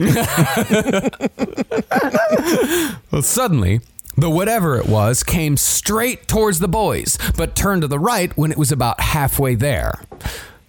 Well, 3.11 3.21
suddenly, 3.21 3.79
the 4.17 4.29
whatever 4.29 4.77
it 4.77 4.87
was 4.87 5.23
came 5.23 5.57
straight 5.57 6.27
towards 6.27 6.59
the 6.59 6.67
boys, 6.67 7.17
but 7.37 7.55
turned 7.55 7.81
to 7.83 7.87
the 7.87 7.99
right 7.99 8.35
when 8.37 8.51
it 8.51 8.57
was 8.57 8.71
about 8.71 8.99
halfway 8.99 9.55
there. 9.55 10.01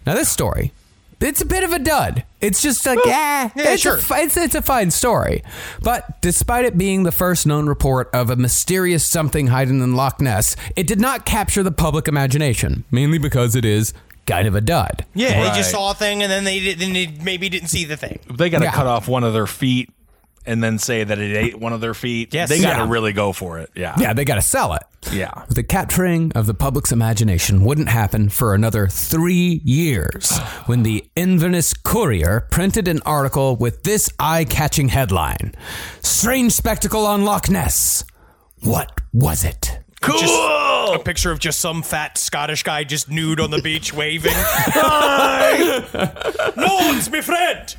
Now, 0.07 0.15
this 0.15 0.29
story, 0.29 0.73
it's 1.21 1.41
a 1.41 1.47
bit 1.47 1.65
of 1.65 1.73
a 1.73 1.79
dud. 1.79 2.25
It's 2.41 2.61
just 2.63 2.85
like, 2.87 2.99
yeah, 3.05 3.51
eh, 3.57 3.63
yeah, 3.63 3.73
it's, 3.73 3.83
sure. 3.83 3.97
a, 3.99 4.23
it's, 4.23 4.37
it's 4.37 4.55
a 4.55 4.63
fine 4.63 4.91
story. 4.91 5.43
But 5.83 6.21
despite 6.21 6.65
it 6.65 6.77
being 6.77 7.03
the 7.05 7.13
first 7.13 7.47
known 7.47 7.67
report 7.67 8.11
of 8.13 8.31
a 8.31 8.37
mysterious 8.37 9.05
something 9.05 9.49
hiding 9.49 9.81
in 9.81 9.95
Loch 9.97 10.21
Ness, 10.21 10.57
it 10.77 10.87
did 10.87 11.01
not 11.01 11.25
capture 11.25 11.63
the 11.63 11.73
public 11.73 12.07
imagination, 12.09 12.85
mainly 12.91 13.19
because 13.19 13.55
it 13.57 13.65
is 13.65 13.95
kind 14.27 14.47
of 14.49 14.55
a 14.55 14.61
dud. 14.61 15.07
Yeah, 15.15 15.49
they 15.49 15.57
just 15.57 15.71
saw 15.71 15.93
a 15.93 15.95
thing 15.95 16.23
and 16.23 16.31
then 16.31 16.45
they 16.45 16.61
did, 16.61 16.79
then 16.79 16.93
they 16.93 17.07
maybe 17.23 17.49
didn't 17.49 17.69
see 17.69 17.85
the 17.85 17.97
thing. 17.97 18.19
They 18.33 18.51
got 18.51 18.59
to 18.59 18.65
Yeah. 18.65 18.73
cut 18.73 18.87
off 18.87 19.09
one 19.09 19.25
of 19.25 19.33
their 19.33 19.47
feet 19.47 19.89
and 20.47 20.63
then 20.63 20.79
say 20.79 21.05
that 21.05 21.19
it 21.19 21.37
ate 21.37 21.59
one 21.59 21.73
of 21.73 21.81
their 21.81 21.95
feet. 21.95 22.33
Yes. 22.35 22.49
they 22.49 22.61
got 22.61 22.75
to 22.77 22.85
Yeah. 22.85 22.89
really 22.91 23.13
go 23.13 23.33
for 23.33 23.59
it. 23.59 23.71
Yeah, 23.75 23.95
Yeah, 23.99 24.13
they 24.13 24.25
got 24.25 24.37
to 24.37 24.43
sell 24.43 24.75
it. 24.75 24.83
yeah. 25.13 25.45
The 25.49 25.63
capturing 25.63 26.33
of 26.35 26.47
the 26.47 26.55
public's 26.55 26.93
imagination 26.93 27.65
wouldn't 27.65 27.89
happen 27.89 28.29
for 28.29 28.55
another 28.55 28.89
three 28.89 29.61
years 29.65 30.37
when 30.67 30.83
the 30.83 31.05
Inverness 31.17 31.75
Courier 31.75 32.47
printed 32.51 32.89
an 32.89 33.01
article 33.07 33.57
with 33.57 33.83
this 33.83 34.09
eye 34.19 34.45
catching 34.45 34.89
headline 34.89 35.55
Strange 36.01 36.53
spectacle 36.53 37.07
on 37.07 37.25
Loch 37.25 37.49
Ness. 37.51 38.05
What 38.63 38.93
was 39.13 39.45
it? 39.45 39.79
Cool. 40.01 40.95
A 40.95 40.99
picture 40.99 41.31
of 41.31 41.39
just 41.39 41.59
some 41.61 41.83
fat 41.83 42.17
Scottish 42.19 42.63
guy 42.63 42.85
just 42.85 43.11
nude 43.11 43.41
on 43.41 43.51
the 43.51 43.61
beach 43.63 43.93
waving. 43.95 44.33
no 46.57 46.77
one's 46.83 47.11
my 47.11 47.21
friend. 47.21 47.77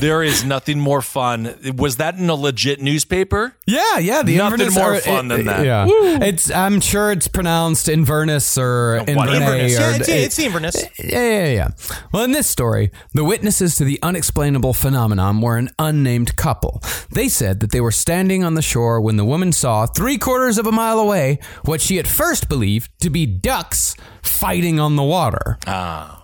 there 0.00 0.22
is 0.22 0.44
nothing 0.44 0.78
more 0.78 1.00
fun. 1.02 1.56
Was 1.76 1.96
that 1.96 2.16
in 2.18 2.28
a 2.28 2.34
legit 2.34 2.80
newspaper? 2.82 3.56
Yeah, 3.66 3.98
yeah. 3.98 4.22
The 4.22 4.36
Nothing 4.36 4.60
Inverness 4.60 4.76
more 4.76 4.94
or- 4.94 5.00
fun 5.00 5.28
than 5.28 5.46
that. 5.46 5.64
Yeah, 5.64 5.86
it's. 6.22 6.50
I'm 6.50 6.80
sure 6.80 7.10
it's 7.10 7.28
pronounced 7.28 7.88
Inverness 7.88 8.58
or 8.58 8.98
oh, 9.00 9.04
Inverness. 9.06 9.40
Inverness. 9.40 9.78
or 9.78 9.80
Yeah, 9.80 9.96
it's, 9.96 10.08
it's 10.08 10.36
the 10.36 10.44
Inverness. 10.44 10.84
Yeah, 10.98 11.44
yeah, 11.44 11.46
yeah. 11.48 11.68
Well, 12.12 12.24
in 12.24 12.32
this 12.32 12.46
story, 12.46 12.90
the 13.14 13.24
witnesses 13.24 13.76
to 13.76 13.84
the 13.84 13.98
unexplainable 14.02 14.74
phenomenon 14.74 15.40
were 15.40 15.56
an 15.56 15.70
unnamed 15.78 16.36
couple. 16.36 16.82
They 17.10 17.28
said 17.28 17.60
that 17.60 17.72
they 17.72 17.80
were 17.80 17.90
standing 17.90 18.44
on 18.44 18.54
the 18.54 18.62
shore 18.62 19.00
when 19.00 19.16
the 19.16 19.24
woman 19.24 19.52
saw, 19.52 19.86
three 19.86 20.18
quarters 20.18 20.58
of 20.58 20.66
a 20.66 20.72
mile 20.72 20.98
away, 20.98 21.21
what 21.64 21.80
she 21.80 21.98
at 21.98 22.06
first 22.06 22.48
believed 22.48 22.90
to 23.00 23.10
be 23.10 23.26
ducks 23.26 23.96
fighting 24.22 24.80
on 24.80 24.96
the 24.96 25.02
water. 25.02 25.58
Ah. 25.66 26.22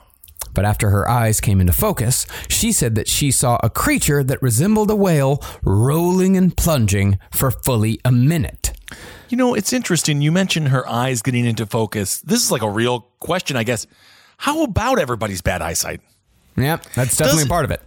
But 0.54 0.64
after 0.64 0.90
her 0.90 1.08
eyes 1.08 1.40
came 1.40 1.60
into 1.60 1.72
focus, 1.72 2.26
she 2.48 2.72
said 2.72 2.94
that 2.96 3.08
she 3.08 3.30
saw 3.30 3.58
a 3.62 3.70
creature 3.70 4.24
that 4.24 4.42
resembled 4.42 4.90
a 4.90 4.96
whale 4.96 5.42
rolling 5.62 6.36
and 6.36 6.56
plunging 6.56 7.18
for 7.30 7.50
fully 7.50 8.00
a 8.04 8.10
minute. 8.10 8.72
You 9.28 9.36
know, 9.36 9.54
it's 9.54 9.72
interesting. 9.72 10.20
You 10.20 10.32
mentioned 10.32 10.68
her 10.68 10.88
eyes 10.88 11.22
getting 11.22 11.44
into 11.44 11.66
focus. 11.66 12.20
This 12.22 12.42
is 12.42 12.50
like 12.50 12.62
a 12.62 12.70
real 12.70 13.00
question, 13.20 13.56
I 13.56 13.62
guess. 13.62 13.86
How 14.38 14.62
about 14.62 14.98
everybody's 14.98 15.42
bad 15.42 15.62
eyesight? 15.62 16.00
Yep, 16.60 16.84
that's 16.94 17.16
definitely 17.16 17.42
Does- 17.44 17.48
part 17.48 17.64
of 17.64 17.70
it. 17.70 17.82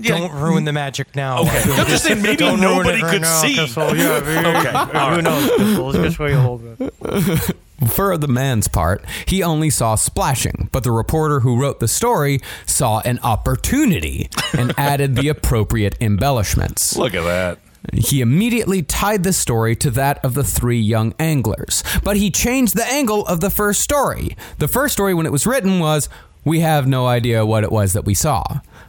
Don't 0.00 0.32
ruin 0.32 0.64
the 0.64 0.72
magic 0.72 1.14
now. 1.14 1.42
Okay. 1.42 1.62
I'm 1.72 1.86
just 1.86 2.04
saying 2.04 2.20
maybe 2.20 2.36
Don't 2.36 2.60
ruin 2.60 2.78
nobody 2.78 2.98
it 2.98 3.02
right 3.02 3.12
could 3.12 3.22
now, 3.22 3.40
see. 3.42 3.54
Kissel. 3.54 3.96
Yeah, 3.96 4.16
Okay. 4.16 4.70
Who 4.70 4.92
right. 4.98 5.22
knows? 5.22 5.50
Kissel? 5.56 5.90
It's 5.90 5.98
just 5.98 6.18
where 6.18 6.30
you 6.30 6.38
hold 6.38 6.62
it. 6.80 7.56
For 7.90 8.16
the 8.16 8.28
man's 8.28 8.68
part, 8.68 9.04
he 9.26 9.42
only 9.42 9.68
saw 9.70 9.94
splashing, 9.96 10.68
but 10.72 10.84
the 10.84 10.92
reporter 10.92 11.40
who 11.40 11.60
wrote 11.60 11.80
the 11.80 11.88
story 11.88 12.40
saw 12.66 13.00
an 13.04 13.18
opportunity 13.22 14.28
and 14.56 14.72
added 14.78 15.16
the 15.16 15.28
appropriate 15.28 15.96
embellishments. 16.00 16.96
Look 16.96 17.14
at 17.14 17.24
that. 17.24 17.58
He 17.92 18.20
immediately 18.20 18.82
tied 18.82 19.24
the 19.24 19.32
story 19.32 19.74
to 19.76 19.90
that 19.92 20.24
of 20.24 20.34
the 20.34 20.44
three 20.44 20.78
young 20.80 21.12
anglers, 21.18 21.82
but 22.04 22.16
he 22.16 22.30
changed 22.30 22.76
the 22.76 22.86
angle 22.86 23.26
of 23.26 23.40
the 23.40 23.50
first 23.50 23.80
story. 23.80 24.36
The 24.58 24.68
first 24.68 24.92
story, 24.92 25.12
when 25.14 25.26
it 25.26 25.32
was 25.32 25.44
written, 25.46 25.80
was 25.80 26.08
We 26.44 26.60
have 26.60 26.86
no 26.86 27.06
idea 27.06 27.46
what 27.46 27.64
it 27.64 27.70
was 27.70 27.92
that 27.92 28.04
we 28.04 28.14
saw. 28.14 28.42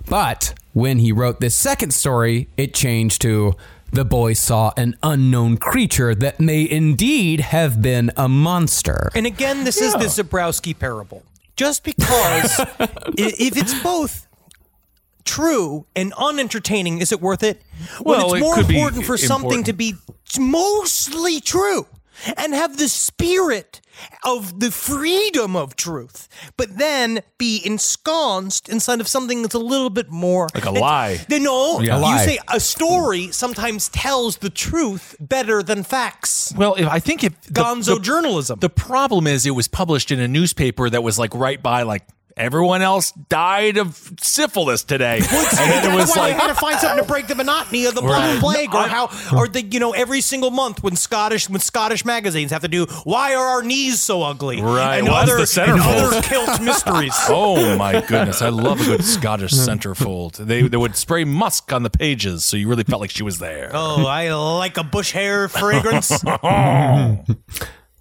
But 0.10 0.54
when 0.74 0.99
he 0.99 1.12
wrote 1.12 1.39
this 1.39 1.56
second 1.56 1.93
story, 1.93 2.47
it 2.58 2.74
changed 2.74 3.22
to 3.24 3.54
The 3.91 4.04
boys 4.04 4.39
saw 4.39 4.72
an 4.76 4.97
unknown 5.04 5.58
creature 5.58 6.16
that 6.16 6.39
may 6.39 6.68
indeed 6.68 7.41
have 7.41 7.80
been 7.80 8.10
a 8.18 8.28
monster. 8.28 9.12
And 9.14 9.28
again, 9.28 9.66
this 9.66 9.80
is 9.80 9.93
the 9.93 10.06
Zabrowski 10.06 10.78
parable. 10.78 11.22
Just 11.56 11.84
because 11.84 12.60
if 13.18 13.56
it's 13.56 13.80
both 13.84 14.28
true 15.26 15.86
and 15.95 16.12
unentertaining, 16.18 16.99
is 16.99 17.12
it 17.12 17.22
worth 17.22 17.43
it? 17.43 17.62
When 18.01 18.18
Well, 18.18 18.34
it's 18.34 18.38
it 18.38 18.39
more 18.39 18.56
could 18.56 18.68
be 18.68 18.78
important 18.78 19.06
for 19.06 19.16
something 19.16 19.64
to 19.66 19.74
be 19.74 19.93
mostly 20.39 21.39
true 21.39 21.86
and 22.38 22.53
have 22.53 22.78
the 22.78 22.88
spirit 22.88 23.82
of 24.24 24.59
the 24.59 24.71
freedom 24.71 25.55
of 25.55 25.76
truth, 25.76 26.28
but 26.57 26.78
then 26.78 27.21
be 27.38 27.61
ensconced 27.63 28.67
inside 28.69 28.99
of 28.99 29.07
something 29.07 29.41
that's 29.43 29.53
a 29.53 29.59
little 29.59 29.89
bit 29.89 30.09
more 30.09 30.47
Like 30.55 30.65
a 30.65 30.71
lie. 30.71 31.17
Then 31.30 31.43
no, 31.43 31.80
Yeah. 31.80 31.95
A 31.95 31.97
you 31.97 32.01
lie. 32.03 32.26
say 32.26 32.39
a 32.47 32.59
story 32.59 33.32
sometimes 33.32 33.89
tells 33.89 34.38
the 34.38 34.49
truth 34.49 35.15
better 35.19 35.61
than 35.61 35.84
facts. 35.84 36.53
Well, 36.55 36.76
if, 36.76 36.88
I 36.88 36.99
think 36.99 37.24
if 37.24 37.39
the- 37.43 37.61
Gonzo 37.61 37.95
the- 37.95 37.99
journalism. 38.01 38.59
The 38.59 38.69
problem 38.69 39.28
is 39.28 39.45
it 39.45 39.51
was 39.51 39.67
published 39.67 40.11
in 40.11 40.19
a 40.19 40.28
newspaper 40.28 40.89
that 40.89 41.03
was 41.03 41.19
like 41.19 41.34
right 41.36 41.61
by 41.61 41.84
like 41.84 42.03
everyone 42.38 42.81
else 42.81 43.11
died 43.29 43.77
of 43.77 44.11
syphilis 44.21 44.84
today, 44.84 45.17
and 45.21 45.25
then 45.27 45.91
it 45.91 45.95
was 45.95 46.09
why 46.15 46.29
like 46.29 46.36
they 46.36 46.39
had 46.41 46.47
to 46.47 46.55
find 46.55 46.79
something 46.79 47.03
to 47.03 47.07
break 47.11 47.27
the 47.27 47.36
monotony 47.36 47.86
of 47.86 47.95
the 47.95 48.01
black 48.01 48.34
Right. 48.34 48.39
plague, 48.39 48.73
or 48.75 48.88
how, 48.88 49.09
or 49.36 49.47
the 49.47 49.61
you 49.63 49.79
know 49.79 49.91
every 49.91 50.21
single 50.21 50.51
month 50.51 50.84
when 50.84 50.95
Scottish 50.95 51.49
when 51.49 51.59
Scottish 51.59 52.05
magazines 52.05 52.51
have 52.51 52.61
to 52.61 52.67
do 52.67 52.86
why 53.03 53.36
are 53.36 53.45
our 53.45 53.63
knees 53.63 54.01
so 54.01 54.23
ugly, 54.23 54.61
Right, 54.61 54.97
and 54.99 55.07
what's 55.07 55.31
other 55.31 55.45
the 55.45 55.71
and 55.71 55.81
other 55.81 56.21
kilt 56.27 56.61
mysteries. 56.61 57.13
Oh 57.29 57.77
my 57.77 58.01
goodness! 58.01 58.41
I 58.41 58.49
love 58.49 58.79
a 58.81 58.86
good 58.86 59.03
Scottish 59.03 59.51
centerfold. 59.51 60.38
They 60.38 60.61
they 60.63 60.77
would 60.77 60.95
spray 60.95 61.23
musk 61.23 61.71
on 61.73 61.84
the 61.84 61.89
pages, 61.89 62.45
so 62.45 62.57
you 62.57 62.67
really 62.67 62.84
felt 62.84 63.01
like 63.01 63.09
she 63.11 63.23
was 63.23 63.39
there. 63.39 63.71
Oh, 63.73 64.05
I 64.05 64.31
like 64.34 64.77
a 64.77 64.84
bush 64.84 65.11
hair 65.11 65.47
fragrance. 65.47 66.11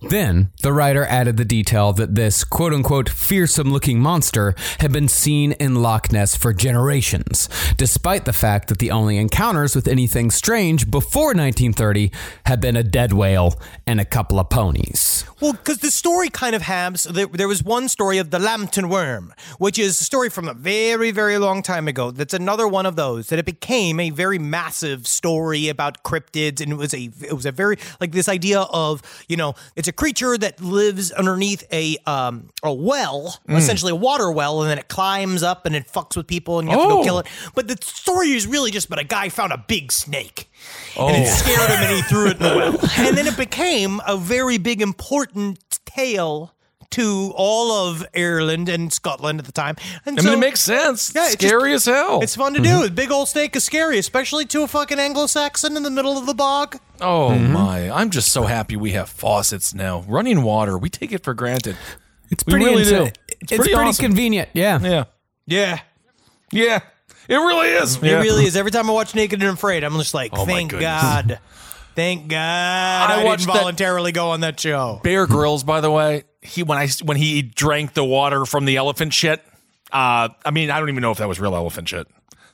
Then, 0.09 0.51
the 0.63 0.73
writer 0.73 1.05
added 1.05 1.37
the 1.37 1.45
detail 1.45 1.93
that 1.95 2.15
this 2.15 2.45
quote 2.45 2.73
unquote 2.73 3.09
fearsome 3.09 3.73
looking 3.73 4.01
monster 4.01 4.55
had 4.81 4.93
been 4.93 5.09
seen 5.09 5.53
in 5.53 5.77
Loch 5.83 6.13
Ness 6.13 6.37
for 6.37 6.53
generations, 6.53 7.49
despite 7.77 8.25
the 8.25 8.33
fact 8.33 8.69
that 8.69 8.79
the 8.79 8.91
only 8.91 9.17
encounters 9.17 9.75
with 9.75 9.89
anything 9.89 10.31
strange 10.31 10.91
before 10.91 11.29
1930 11.29 12.11
had 12.47 12.61
been 12.61 12.77
a 12.77 12.83
dead 12.83 13.13
whale 13.13 13.59
and 13.87 14.01
a 14.01 14.05
couple 14.05 14.39
of 14.39 14.51
ponies. 14.51 15.25
Well, 15.41 15.53
because 15.53 15.79
the 15.79 15.91
story 15.91 16.29
kind 16.29 16.55
of 16.55 16.63
has, 16.63 17.05
there, 17.05 17.49
was 17.49 17.65
one 17.65 17.89
story 17.89 18.19
of 18.19 18.31
the 18.31 18.39
Lambton 18.39 18.89
Worm, 18.89 19.35
which 19.59 19.79
is 19.79 20.01
a 20.01 20.05
story 20.05 20.31
from 20.31 20.49
a 20.49 20.55
very, 20.55 21.11
very 21.11 21.39
long 21.39 21.63
time 21.63 21.89
ago. 21.89 22.11
That's 22.11 22.35
another 22.35 22.69
one 22.69 22.87
of 22.87 22.97
those 22.97 23.29
that 23.29 23.39
it 23.39 23.45
became 23.45 23.99
a 23.99 24.11
very 24.11 24.39
massive 24.39 25.07
story 25.07 25.69
about 25.69 26.03
cryptids, 26.03 26.61
and 26.61 26.73
it 26.73 26.77
was 26.77 26.95
a, 26.95 27.11
it 27.21 27.33
was 27.33 27.47
a 27.47 27.53
very 27.53 27.77
like 28.01 28.13
this 28.13 28.29
idea 28.29 28.61
of 28.61 29.03
you 29.29 29.37
know, 29.37 29.55
it's 29.77 29.89
a 29.89 29.92
creature 29.93 30.37
that 30.39 30.61
lives 30.61 31.11
underneath 31.13 31.65
a 31.73 31.97
um 32.07 32.49
a 32.63 32.73
well, 32.73 33.39
Mm. 33.49 33.57
essentially 33.59 33.93
a 33.93 33.97
water 33.97 34.31
well, 34.33 34.63
and 34.63 34.71
then 34.71 34.79
it 34.79 34.89
climbs 34.89 35.43
up 35.43 35.67
and 35.67 35.75
it 35.77 35.91
fucks 35.93 36.17
with 36.17 36.27
people, 36.27 36.59
and 36.59 36.69
you 36.69 36.77
have 36.77 36.87
to 36.89 36.95
Oh. 36.95 36.97
go 36.99 37.05
kill 37.05 37.19
it. 37.21 37.27
But 37.55 37.69
the 37.69 37.77
story 37.83 38.33
is 38.33 38.47
really 38.47 38.71
just 38.71 38.87
about 38.87 38.99
a 39.01 39.05
guy 39.05 39.29
found 39.29 39.53
a 39.53 39.59
big 39.59 39.93
snake. 39.93 40.51
And 40.99 41.17
it 41.17 41.29
Oh. 41.29 41.35
scared 41.35 41.71
him 41.71 41.79
and 41.83 41.97
he 41.97 42.03
threw 42.03 42.27
it 42.29 42.37
in 42.37 42.43
the 42.43 42.57
well. 42.57 42.91
And 43.07 43.17
then 43.19 43.27
it 43.27 43.37
became 43.37 44.01
a 44.07 44.17
very 44.17 44.59
big, 44.59 44.81
important 44.83 45.59
tale 45.87 46.53
to 46.93 47.33
all 47.37 47.71
of 47.89 48.05
Ireland 48.17 48.69
and 48.69 48.93
Scotland 48.93 49.39
at 49.39 49.47
the 49.47 49.53
time. 49.53 49.77
And 50.07 50.19
I 50.19 50.23
mean, 50.23 50.33
it 50.35 50.39
makes 50.39 50.61
sense. 50.61 51.13
Yeah, 51.15 51.25
it's 51.25 51.33
Scary 51.33 51.73
just- 51.73 51.89
as 51.89 51.95
hell. 51.95 52.21
It's 52.23 52.37
fun 52.37 52.55
to 52.55 52.61
do. 52.61 52.85
A 52.85 52.91
big 52.91 53.11
old 53.11 53.29
snake 53.29 53.55
is 53.57 53.65
scary, 53.65 53.99
especially 53.99 54.45
to 54.47 54.63
a 54.63 54.69
fucking 54.69 54.99
Anglo-Saxon 54.99 55.77
in 55.77 55.83
the 55.83 55.91
middle 55.91 56.17
of 56.17 56.27
the 56.27 56.35
bog. 56.35 56.79
Oh 57.01 57.31
Mm-hmm. 57.31 57.53
my! 57.53 57.91
I'm 57.91 58.11
just 58.11 58.31
so 58.33 58.45
happy 58.45 58.77
we 58.77 58.93
have 58.93 59.09
faucets 59.09 59.75
now. 59.75 60.05
Running 60.07 60.43
water, 60.43 60.79
we 60.79 60.89
take 60.89 61.13
it 61.13 61.25
for 61.25 61.35
granted. 61.35 61.77
It's 62.31 62.45
we 62.47 62.53
pretty 62.53 62.67
really 62.67 62.83
insa- 62.85 63.13
do. 63.13 63.21
it's 63.41 63.57
pretty 63.57 63.75
awesome. 63.75 64.05
convenient, 64.07 64.49
yeah. 64.53 64.79
Yeah. 64.81 65.05
Yeah. 65.47 65.81
Yeah. 66.53 66.79
It 67.29 67.37
really 67.37 67.69
is. 67.71 67.97
It 67.97 68.03
really 68.03 68.45
is. 68.47 68.57
Every 68.57 68.71
time 68.71 68.89
I 68.89 68.93
watch 68.93 69.15
Naked 69.15 69.41
and 69.43 69.51
Afraid, 69.53 69.85
I'm 69.85 69.95
just 69.99 70.15
like, 70.15 70.31
Oh, 70.35 70.45
thank 70.47 70.71
goodness. 70.71 71.03
God. 71.03 71.39
Thank 71.95 72.29
God 72.29 72.37
I, 73.11 73.21
I 73.21 73.25
watched 73.25 73.47
didn't 73.47 73.55
voluntarily 73.59 74.13
go 74.13 74.31
on 74.31 74.41
that 74.41 74.59
show. 74.59 75.01
Bear 75.03 75.27
Grylls, 75.27 75.63
by 75.65 75.81
the 75.81 75.91
way, 75.91 76.25
he 76.41 76.63
when 76.63 76.79
I 76.79 76.89
when 77.05 77.17
he 77.17 77.43
drank 77.43 77.95
the 77.95 78.05
water 78.05 78.45
from 78.47 78.65
the 78.65 78.77
elephant 78.77 79.13
shit. 79.13 79.43
Uh, 79.93 80.29
I 80.45 80.51
mean, 80.53 80.71
I 80.71 80.81
don't 80.81 80.89
even 80.89 81.03
know 81.03 81.11
if 81.11 81.19
that 81.19 81.29
was 81.29 81.39
real 81.39 81.55
elephant 81.55 81.89
shit. 81.89 82.07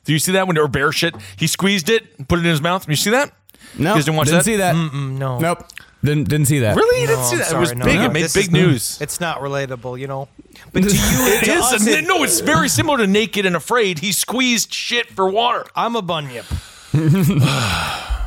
Do 0.03 0.13
you 0.13 0.19
see 0.19 0.33
that 0.33 0.47
when 0.47 0.57
or 0.57 0.67
bear 0.67 0.91
shit? 0.91 1.15
He 1.37 1.47
squeezed 1.47 1.89
it, 1.89 2.05
and 2.17 2.27
put 2.27 2.39
it 2.39 2.45
in 2.45 2.51
his 2.51 2.61
mouth. 2.61 2.87
You 2.89 2.95
see 2.95 3.11
that? 3.11 3.31
No, 3.77 3.91
you 3.91 3.95
guys 3.95 4.05
didn't 4.05 4.17
watch 4.17 4.29
that? 4.29 4.43
see 4.43 4.57
that. 4.57 4.73
no. 4.75 5.39
Nope. 5.39 5.63
Didn't 6.03 6.29
didn't 6.29 6.47
see 6.47 6.59
that. 6.59 6.75
Really? 6.75 7.01
You 7.01 7.07
didn't 7.07 7.23
see 7.25 7.35
I'm 7.35 7.39
that? 7.41 7.51
it 7.53 7.59
was 7.59 7.75
no, 7.75 7.85
big. 7.85 7.95
no. 7.95 8.05
It 8.05 8.13
made 8.13 8.23
This 8.23 8.33
big 8.33 8.45
is- 8.45 8.51
news. 8.51 9.01
It's 9.01 9.19
not 9.19 9.39
relatable, 9.39 9.99
you 9.99 10.07
know. 10.07 10.27
But 10.73 10.83
to 10.83 10.89
you, 10.89 10.95
It 10.95 11.45
to 11.45 11.51
is. 11.51 11.63
us, 11.73 11.87
it- 11.87 12.05
no, 12.07 12.23
it's 12.23 12.39
very 12.41 12.67
similar 12.69 12.97
to 12.97 13.07
Naked 13.07 13.45
and 13.45 13.55
Afraid. 13.55 13.99
He 13.99 14.11
squeezed 14.11 14.73
shit 14.73 15.07
for 15.09 15.29
water. 15.29 15.65
I'm 15.75 15.95
a 15.95 16.01
bunyip. 16.01 16.45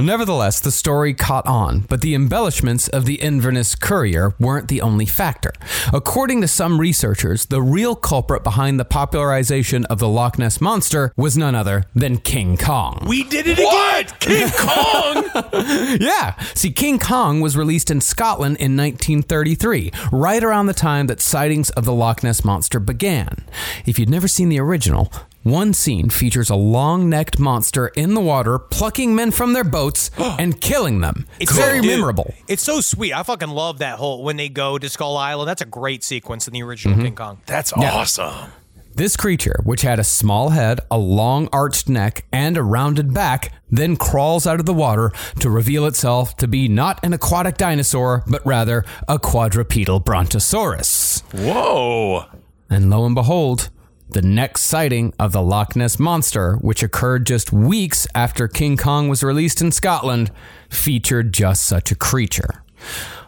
Well, 0.00 0.06
nevertheless, 0.06 0.60
the 0.60 0.70
story 0.70 1.12
caught 1.12 1.46
on, 1.46 1.80
but 1.80 2.00
the 2.00 2.14
embellishments 2.14 2.88
of 2.88 3.04
the 3.04 3.16
Inverness 3.16 3.74
Courier 3.74 4.32
weren't 4.40 4.68
the 4.68 4.80
only 4.80 5.04
factor. 5.04 5.52
According 5.92 6.40
to 6.40 6.48
some 6.48 6.80
researchers, 6.80 7.44
the 7.44 7.60
real 7.60 7.94
culprit 7.94 8.42
behind 8.42 8.80
the 8.80 8.86
popularization 8.86 9.84
of 9.84 9.98
the 9.98 10.08
Loch 10.08 10.38
Ness 10.38 10.58
Monster 10.58 11.12
was 11.18 11.36
none 11.36 11.54
other 11.54 11.84
than 11.94 12.16
King 12.16 12.56
Kong. 12.56 13.04
We 13.06 13.24
did 13.24 13.46
it 13.46 13.58
What? 13.58 14.18
King 14.20 14.48
Kong? 14.56 15.98
Yeah. 16.00 16.34
See, 16.54 16.72
King 16.72 16.98
Kong 16.98 17.42
was 17.42 17.54
released 17.54 17.90
in 17.90 18.00
Scotland 18.00 18.56
in 18.56 18.78
1933, 18.78 19.92
right 20.10 20.42
around 20.42 20.64
the 20.64 20.72
time 20.72 21.08
that 21.08 21.20
sightings 21.20 21.68
of 21.68 21.84
the 21.84 21.92
Loch 21.92 22.22
Ness 22.22 22.42
Monster 22.42 22.80
began. 22.80 23.44
If 23.84 23.98
you'd 23.98 24.08
never 24.08 24.28
seen 24.28 24.48
the 24.48 24.60
original, 24.60 25.12
one 25.42 25.72
scene 25.72 26.10
features 26.10 26.50
a 26.50 26.54
long 26.54 27.08
necked 27.08 27.38
monster 27.38 27.88
in 27.88 28.14
the 28.14 28.20
water 28.20 28.58
plucking 28.58 29.14
men 29.14 29.30
from 29.30 29.52
their 29.52 29.64
boats 29.64 30.10
and 30.18 30.60
killing 30.60 31.00
them. 31.00 31.26
It's 31.38 31.52
very 31.56 31.80
Dude, 31.80 31.90
memorable. 31.92 32.34
It's 32.48 32.62
so 32.62 32.80
sweet. 32.80 33.12
I 33.14 33.22
fucking 33.22 33.48
love 33.48 33.78
that 33.78 33.98
whole 33.98 34.22
when 34.22 34.36
they 34.36 34.48
go 34.48 34.78
to 34.78 34.88
Skull 34.88 35.16
Island. 35.16 35.48
That's 35.48 35.62
a 35.62 35.66
great 35.66 36.04
sequence 36.04 36.46
in 36.46 36.52
the 36.52 36.62
original 36.62 36.94
Mm-hmm. 36.96 37.04
King 37.04 37.14
Kong. 37.14 37.40
That's 37.46 37.72
Yeah. 37.78 37.92
awesome. 37.94 38.50
This 38.92 39.16
creature, 39.16 39.60
which 39.62 39.82
had 39.82 39.98
a 40.00 40.04
small 40.04 40.50
head, 40.50 40.80
a 40.90 40.98
long 40.98 41.48
arched 41.52 41.88
neck, 41.88 42.26
and 42.32 42.56
a 42.56 42.62
rounded 42.62 43.14
back, 43.14 43.52
then 43.70 43.96
crawls 43.96 44.46
out 44.48 44.58
of 44.60 44.66
the 44.66 44.74
water 44.74 45.12
to 45.38 45.48
reveal 45.48 45.86
itself 45.86 46.36
to 46.38 46.48
be 46.48 46.68
not 46.68 47.02
an 47.04 47.12
aquatic 47.14 47.56
dinosaur, 47.56 48.24
but 48.26 48.44
rather 48.44 48.84
a 49.08 49.18
quadrupedal 49.18 50.00
brontosaurus. 50.00 51.22
Whoa. 51.32 52.24
And 52.68 52.90
lo 52.90 53.06
and 53.06 53.14
behold, 53.14 53.70
the 54.12 54.22
next 54.22 54.62
sighting 54.62 55.12
of 55.18 55.32
the 55.32 55.42
Loch 55.42 55.76
Ness 55.76 55.98
Monster, 55.98 56.56
which 56.56 56.82
occurred 56.82 57.26
just 57.26 57.52
weeks 57.52 58.06
after 58.14 58.48
King 58.48 58.76
Kong 58.76 59.08
was 59.08 59.22
released 59.22 59.60
in 59.60 59.72
Scotland, 59.72 60.30
featured 60.68 61.32
just 61.32 61.64
such 61.64 61.90
a 61.90 61.94
creature. 61.94 62.62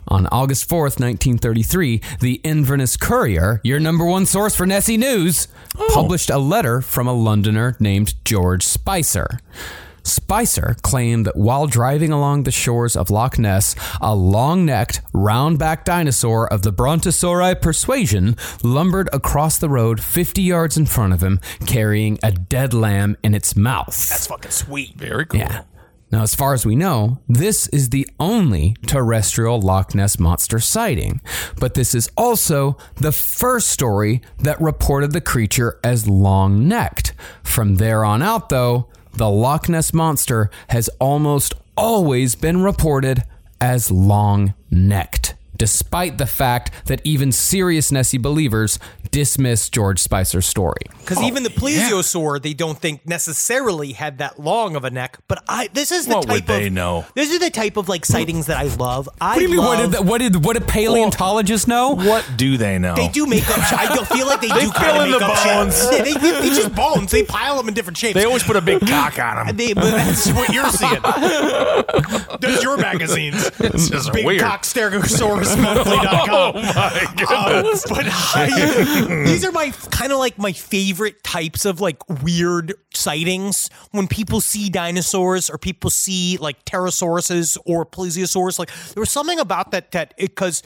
On 0.09 0.27
August 0.29 0.69
4th, 0.69 0.99
1933, 0.99 2.01
the 2.21 2.41
Inverness 2.43 2.97
Courier, 2.97 3.61
your 3.63 3.79
number 3.79 4.05
one 4.05 4.27
source 4.27 4.57
for 4.57 4.67
Nessie 4.67 4.97
news, 4.97 5.47
oh. 5.79 5.91
published 5.95 6.31
a 6.31 6.39
letter 6.39 6.81
from 6.81 7.07
a 7.07 7.13
Londoner 7.13 7.77
named 7.79 8.15
George 8.25 8.65
Spicer. 8.65 9.39
Spicer 10.05 10.77
claimed 10.83 11.27
that 11.27 11.37
while 11.37 11.67
driving 11.67 12.13
along 12.13 12.43
the 12.43 12.51
shores 12.51 12.97
of 12.97 13.11
Loch 13.11 13.39
Ness, 13.39 13.75
a 14.01 14.15
long 14.15 14.67
necked, 14.67 15.01
round 15.13 15.59
backed 15.59 15.87
dinosaur 15.87 16.53
of 16.53 16.63
the 16.63 16.73
Brontosauri 16.73 17.61
persuasion 17.61 18.37
lumbered 18.63 19.09
across 19.13 19.59
the 19.59 19.69
road 19.69 20.01
50 20.03 20.43
yards 20.43 20.77
in 20.77 20.87
front 20.87 21.13
of 21.13 21.23
him, 21.23 21.41
carrying 21.67 22.19
a 22.23 22.33
dead 22.33 22.75
lamb 22.75 23.17
in 23.23 23.35
its 23.35 23.57
mouth. 23.57 24.09
That's 24.09 24.27
fucking 24.27 24.51
sweet. 24.51 24.95
Very 24.97 25.27
cool. 25.27 25.41
Yeah. 25.41 25.63
Now, 26.13 26.23
as 26.23 26.35
far 26.35 26.53
as 26.53 26.67
we 26.67 26.77
know, 26.77 27.23
this 27.27 27.69
is 27.69 27.89
the 27.89 28.07
only 28.21 28.77
terrestrial 28.87 29.59
Loch 29.63 29.95
Ness 29.95 30.19
monster 30.19 30.59
sighting, 30.59 31.23
but 31.59 31.73
this 31.73 31.95
is 31.95 32.11
also 32.19 32.77
the 32.97 33.13
first 33.13 33.69
story 33.69 34.21
that 34.41 34.61
reported 34.61 35.13
the 35.13 35.23
creature 35.23 35.81
as 35.83 36.07
long 36.07 36.69
necked. 36.69 37.15
From 37.43 37.77
there 37.77 38.05
on 38.05 38.21
out, 38.21 38.51
though, 38.51 38.91
the 39.15 39.29
Loch 39.29 39.69
Ness 39.69 39.93
monster 39.93 40.51
has 40.69 40.89
almost 40.99 41.55
always 41.77 42.35
been 42.35 42.63
reported 42.63 43.23
as 43.61 43.91
long 43.91 44.55
necked, 44.71 45.35
despite 45.63 46.19
the 46.19 46.27
fact 46.27 46.73
that 46.87 47.01
even 47.05 47.31
serious 47.31 47.93
Nessie 47.93 48.19
believers 48.19 48.81
dismiss 49.13 49.69
George 49.71 50.01
Spicer's 50.01 50.45
story. 50.45 50.81
Because 50.99 51.19
oh, 51.19 51.23
even 51.25 51.45
the 51.45 51.51
plesiosaur, 51.51 52.43
they 52.43 52.53
don't 52.53 52.77
think 52.77 53.07
necessarily 53.07 53.93
had 53.93 54.19
that 54.19 54.41
long 54.41 54.75
of 54.75 54.83
a 54.83 54.91
neck. 54.91 55.19
But 55.29 55.45
I, 55.47 55.69
this 55.73 55.93
is 55.93 56.07
the 56.09 56.17
What 56.17 56.27
would 56.27 56.39
type 56.39 56.47
they 56.47 56.67
of 56.67 56.73
know? 56.73 57.07
this 57.15 57.31
is 57.31 57.39
the 57.39 57.51
type 57.51 57.77
of 57.77 57.89
like 57.89 58.05
sightings 58.05 58.47
that 58.47 58.57
I 58.57 58.65
love. 58.75 59.09
I 59.21 59.35
What 59.35 59.37
do 59.37 59.43
you 59.43 59.49
mean? 59.51 59.59
What 59.59 59.77
did, 59.79 59.93
the- 59.93 60.03
what 60.03 60.19
did 60.19 60.45
what 60.45 60.55
did 60.59 60.67
paleontologists 60.67 61.69
know? 61.69 61.91
What 61.95 62.29
do 62.37 62.57
they 62.57 62.81
know? 62.81 62.97
They 62.97 63.07
do 63.07 63.25
make 63.27 63.49
up. 63.49 63.59
I 63.73 63.87
don't 63.95 64.09
feel 64.09 64.27
like 64.27 64.41
they, 64.41 64.49
They 64.53 64.55
do 64.63 64.73
fill 64.73 64.73
kind 64.73 64.97
of 64.99 65.05
in 65.05 65.11
make 65.13 65.21
the 65.21 65.27
up 65.27 65.37
shit. 65.39 65.53
bones. 65.53 65.91
They, 65.91 66.13
they, 66.15 66.41
they 66.41 66.49
just 66.49 66.75
bones. 66.83 67.13
They 67.13 67.23
pile 67.23 67.57
them 67.57 67.69
in 67.69 67.75
different 67.75 67.99
shapes. 67.99 68.15
They 68.15 68.25
always 68.25 68.43
put 68.43 68.57
a 68.57 68.61
big 68.61 68.81
cock 68.89 69.17
on 69.21 69.47
them. 69.47 69.57
They, 69.57 69.75
but 69.75 69.91
that's 69.93 70.29
what 70.33 70.53
you're 70.53 70.69
seeing. 70.71 71.01
There's 72.41 72.63
your 72.65 72.77
magazines. 72.79 73.49
This 73.59 73.91
is 73.93 74.11
Big 74.11 74.25
weird. 74.27 74.41
cock 74.41 74.65
Oh 76.35 76.53
my 76.55 77.13
goodness. 77.17 77.85
Uh, 77.85 77.95
but 77.95 78.07
I, 78.09 79.25
these 79.27 79.45
are 79.45 79.53
my 79.53 79.71
kind 79.91 80.13
of 80.13 80.19
like 80.19 80.39
my 80.39 80.53
favorite 80.53 81.23
types 81.23 81.65
of 81.65 81.81
like 81.81 81.99
weird 82.23 82.75
sightings 82.95 83.69
when 83.91 84.07
people 84.07 84.41
see 84.41 84.69
dinosaurs 84.71 85.51
or 85.51 85.59
people 85.59 85.91
see 85.91 86.37
like 86.39 86.65
pterosauruses 86.65 87.59
or 87.67 87.85
plesiosaurs. 87.85 88.59
Like 88.59 88.71
there 88.95 89.01
was 89.01 89.11
something 89.11 89.39
about 89.39 89.71
that 89.73 89.93
that 89.93 90.15
because 90.17 90.63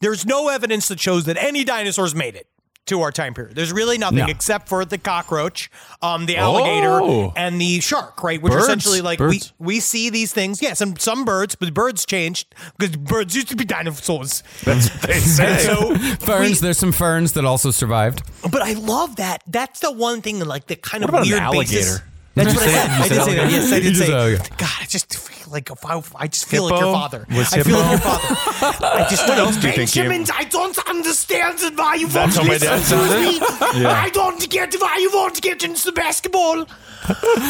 there's 0.00 0.26
no 0.26 0.48
evidence 0.48 0.88
that 0.88 1.00
shows 1.00 1.24
that 1.24 1.36
any 1.36 1.64
dinosaurs 1.64 2.14
made 2.14 2.36
it 2.36 2.46
to 2.86 3.02
our 3.02 3.12
time 3.12 3.34
period. 3.34 3.54
There's 3.56 3.72
really 3.72 3.98
nothing 3.98 4.18
No. 4.18 4.26
except 4.26 4.68
for 4.68 4.84
the 4.84 4.98
cockroach, 4.98 5.70
um, 6.02 6.26
the 6.26 6.36
alligator, 6.36 7.00
Oh. 7.02 7.32
and 7.36 7.60
the 7.60 7.80
shark, 7.80 8.22
right? 8.22 8.40
Which 8.40 8.52
are 8.52 8.56
Birds. 8.56 8.68
essentially 8.68 9.00
like 9.00 9.18
Birds. 9.18 9.52
we 9.58 9.66
we 9.76 9.80
see 9.80 10.08
these 10.10 10.32
things. 10.32 10.62
Yeah, 10.62 10.74
some 10.74 10.96
some 10.96 11.24
birds, 11.24 11.54
but 11.54 11.74
birds 11.74 12.06
changed 12.06 12.54
because 12.78 12.96
birds 12.96 13.34
used 13.34 13.48
to 13.48 13.56
be 13.56 13.64
dinosaurs. 13.64 14.42
That's 14.64 14.88
what 14.90 15.02
they 15.02 15.18
say. 15.38 15.58
So 15.64 15.94
Ferns. 16.20 16.60
we- 16.60 16.66
there's 16.66 16.78
some 16.78 16.92
ferns 16.92 17.32
that 17.32 17.44
also 17.44 17.70
survived. 17.70 18.22
but 18.50 18.62
I 18.62 18.72
love 18.74 19.16
that. 19.16 19.42
That's 19.46 19.80
the 19.80 19.90
one 19.92 20.22
thing, 20.22 20.38
like 20.40 20.66
the 20.68 20.76
kind 20.76 21.02
What 21.02 21.08
of 21.10 21.14
about 21.14 21.22
an 21.26 21.30
weird 21.32 21.42
alligator? 21.42 21.72
basis. 21.80 22.00
That's 22.34 22.54
what 22.54 22.62
I 22.64 22.66
said. 22.68 22.90
I 22.90 23.08
did 23.08 23.22
say 23.24 23.34
that. 23.36 23.50
Yes, 23.50 23.72
I 23.72 23.80
did 23.80 23.96
say. 23.96 24.06
said. 24.06 24.58
God, 24.58 24.70
I 24.82 24.84
just 24.84 25.16
feel 25.16 25.25
like 25.48 25.70
if 25.70 25.84
I, 25.84 26.02
I 26.16 26.26
just 26.28 26.46
feel 26.46 26.64
like 26.68 26.80
your 26.80 26.92
father. 26.92 27.26
Was 27.30 27.52
I 27.52 27.62
feel 27.62 27.78
like 27.78 27.90
your 27.90 27.98
father. 28.00 28.86
I 28.86 29.06
just 29.08 29.28
what 29.28 29.38
else 29.38 29.56
do 29.56 29.68
you 29.68 29.74
think 29.74 29.94
Benjamin, 29.94 30.26
I 30.34 30.44
don't 30.44 30.76
understand 30.88 31.60
why 31.76 31.94
you 31.96 32.08
That's 32.08 32.36
won't 32.36 32.48
how 32.48 32.52
my 32.52 32.58
dad 32.58 32.78
listen 32.78 32.98
to 32.98 33.06
sounded? 33.08 33.76
me. 33.76 33.82
Yeah. 33.82 33.90
I 33.92 34.10
don't 34.10 34.48
get 34.50 34.74
why 34.80 34.98
you 35.00 35.10
won't 35.12 35.40
get 35.42 35.62
into 35.62 35.84
the 35.84 35.92
basketball. 35.92 36.66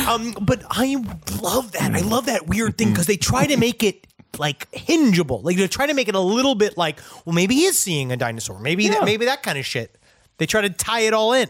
um, 0.09 0.34
but 0.40 0.62
I 0.70 0.97
love 1.42 1.72
that. 1.72 1.92
I 1.94 2.01
love 2.01 2.26
that 2.26 2.47
weird 2.47 2.76
thing 2.78 2.90
because 2.90 3.07
they 3.07 3.16
try 3.16 3.47
to 3.47 3.57
make 3.57 3.82
it 3.82 4.07
like 4.38 4.70
hingeable. 4.72 5.42
Like 5.42 5.57
they 5.57 5.68
try 5.68 5.86
to 5.86 5.94
make 5.94 6.09
it 6.09 6.14
a 6.14 6.20
little 6.20 6.55
bit 6.55 6.76
like, 6.76 7.01
well, 7.24 7.34
maybe 7.34 7.55
he 7.55 7.64
is 7.64 7.78
seeing 7.78 8.12
a 8.12 8.16
dinosaur. 8.16 8.61
Maybe 8.61 8.88
that, 8.88 9.05
maybe 9.05 9.24
that 9.26 9.42
kind 9.42 9.59
of 9.59 9.64
shit. 9.66 9.97
They 10.38 10.44
try 10.47 10.61
to 10.61 10.70
tie 10.70 11.01
it 11.01 11.14
all 11.14 11.32
in. 11.32 11.49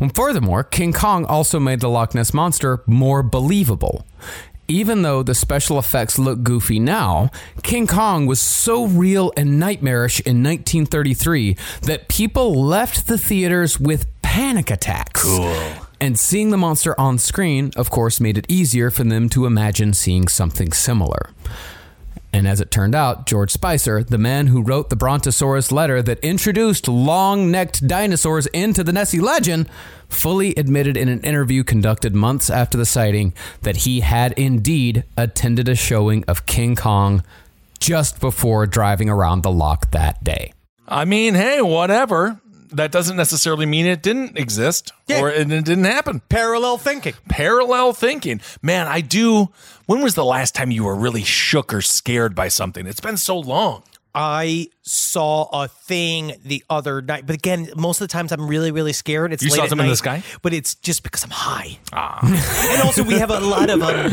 And 0.00 0.14
furthermore, 0.14 0.64
King 0.64 0.92
Kong 0.92 1.24
also 1.24 1.60
made 1.60 1.80
the 1.80 1.88
Loch 1.88 2.14
Ness 2.14 2.34
Monster 2.34 2.82
more 2.86 3.22
believable. 3.22 4.04
Even 4.70 5.02
though 5.02 5.24
the 5.24 5.34
special 5.34 5.80
effects 5.80 6.16
look 6.16 6.44
goofy 6.44 6.78
now, 6.78 7.30
King 7.64 7.88
Kong 7.88 8.26
was 8.26 8.40
so 8.40 8.86
real 8.86 9.32
and 9.36 9.58
nightmarish 9.58 10.20
in 10.20 10.44
1933 10.44 11.56
that 11.82 12.06
people 12.06 12.64
left 12.64 13.08
the 13.08 13.18
theaters 13.18 13.80
with 13.80 14.06
panic 14.22 14.70
attacks. 14.70 15.24
Cool. 15.24 15.72
And 16.00 16.16
seeing 16.16 16.50
the 16.50 16.56
monster 16.56 16.98
on 17.00 17.18
screen, 17.18 17.72
of 17.74 17.90
course, 17.90 18.20
made 18.20 18.38
it 18.38 18.46
easier 18.48 18.92
for 18.92 19.02
them 19.02 19.28
to 19.30 19.44
imagine 19.44 19.92
seeing 19.92 20.28
something 20.28 20.70
similar. 20.70 21.30
And 22.32 22.46
as 22.46 22.60
it 22.60 22.70
turned 22.70 22.94
out, 22.94 23.26
George 23.26 23.50
Spicer, 23.50 24.04
the 24.04 24.16
man 24.18 24.46
who 24.46 24.62
wrote 24.62 24.88
the 24.88 24.96
Brontosaurus 24.96 25.72
letter 25.72 26.00
that 26.02 26.20
introduced 26.20 26.86
long 26.86 27.50
necked 27.50 27.86
dinosaurs 27.86 28.46
into 28.48 28.84
the 28.84 28.92
Nessie 28.92 29.20
legend, 29.20 29.68
fully 30.08 30.54
admitted 30.54 30.96
in 30.96 31.08
an 31.08 31.20
interview 31.22 31.64
conducted 31.64 32.14
months 32.14 32.48
after 32.48 32.78
the 32.78 32.86
sighting 32.86 33.34
that 33.62 33.78
he 33.78 34.00
had 34.00 34.32
indeed 34.34 35.02
attended 35.16 35.68
a 35.68 35.74
showing 35.74 36.24
of 36.28 36.46
King 36.46 36.76
Kong 36.76 37.24
just 37.80 38.20
before 38.20 38.66
driving 38.66 39.08
around 39.08 39.42
the 39.42 39.50
loch 39.50 39.90
that 39.90 40.22
day. 40.22 40.52
I 40.86 41.04
mean, 41.04 41.34
hey, 41.34 41.60
whatever. 41.62 42.40
That 42.72 42.92
doesn't 42.92 43.16
necessarily 43.16 43.66
mean 43.66 43.86
it 43.86 44.00
didn't 44.00 44.38
exist 44.38 44.92
Yeah. 45.08 45.20
or 45.20 45.28
it 45.28 45.48
didn't 45.48 45.82
happen. 45.84 46.20
Parallel 46.28 46.78
thinking. 46.78 47.14
Parallel 47.28 47.92
thinking. 47.92 48.40
Man, 48.62 48.86
I 48.86 49.00
do. 49.00 49.48
When 49.90 50.02
was 50.02 50.14
the 50.14 50.24
last 50.24 50.54
time 50.54 50.70
you 50.70 50.84
were 50.84 50.94
really 50.94 51.24
shook 51.24 51.74
or 51.74 51.82
scared 51.82 52.32
by 52.32 52.46
something? 52.46 52.86
It's 52.86 53.00
been 53.00 53.16
so 53.16 53.36
long. 53.36 53.82
I 54.14 54.68
saw 54.82 55.44
a 55.52 55.68
thing 55.68 56.32
the 56.44 56.64
other 56.68 57.00
night, 57.00 57.24
but 57.26 57.34
again, 57.36 57.70
most 57.76 58.00
of 58.00 58.08
the 58.08 58.12
times 58.12 58.32
I'm 58.32 58.48
really, 58.48 58.72
really 58.72 58.92
scared. 58.92 59.32
It's 59.32 59.42
You 59.42 59.50
late 59.50 59.56
saw 59.56 59.66
something 59.66 59.86
in 59.86 59.90
the 59.90 59.96
sky? 59.96 60.22
but 60.42 60.52
it's 60.52 60.74
just 60.74 61.02
because 61.04 61.22
I'm 61.22 61.30
high. 61.30 61.78
Ah. 61.92 62.18
and 62.72 62.82
also, 62.82 63.04
we 63.04 63.14
have 63.14 63.30
a 63.30 63.38
lot 63.38 63.70
of, 63.70 63.80
um, 63.82 64.10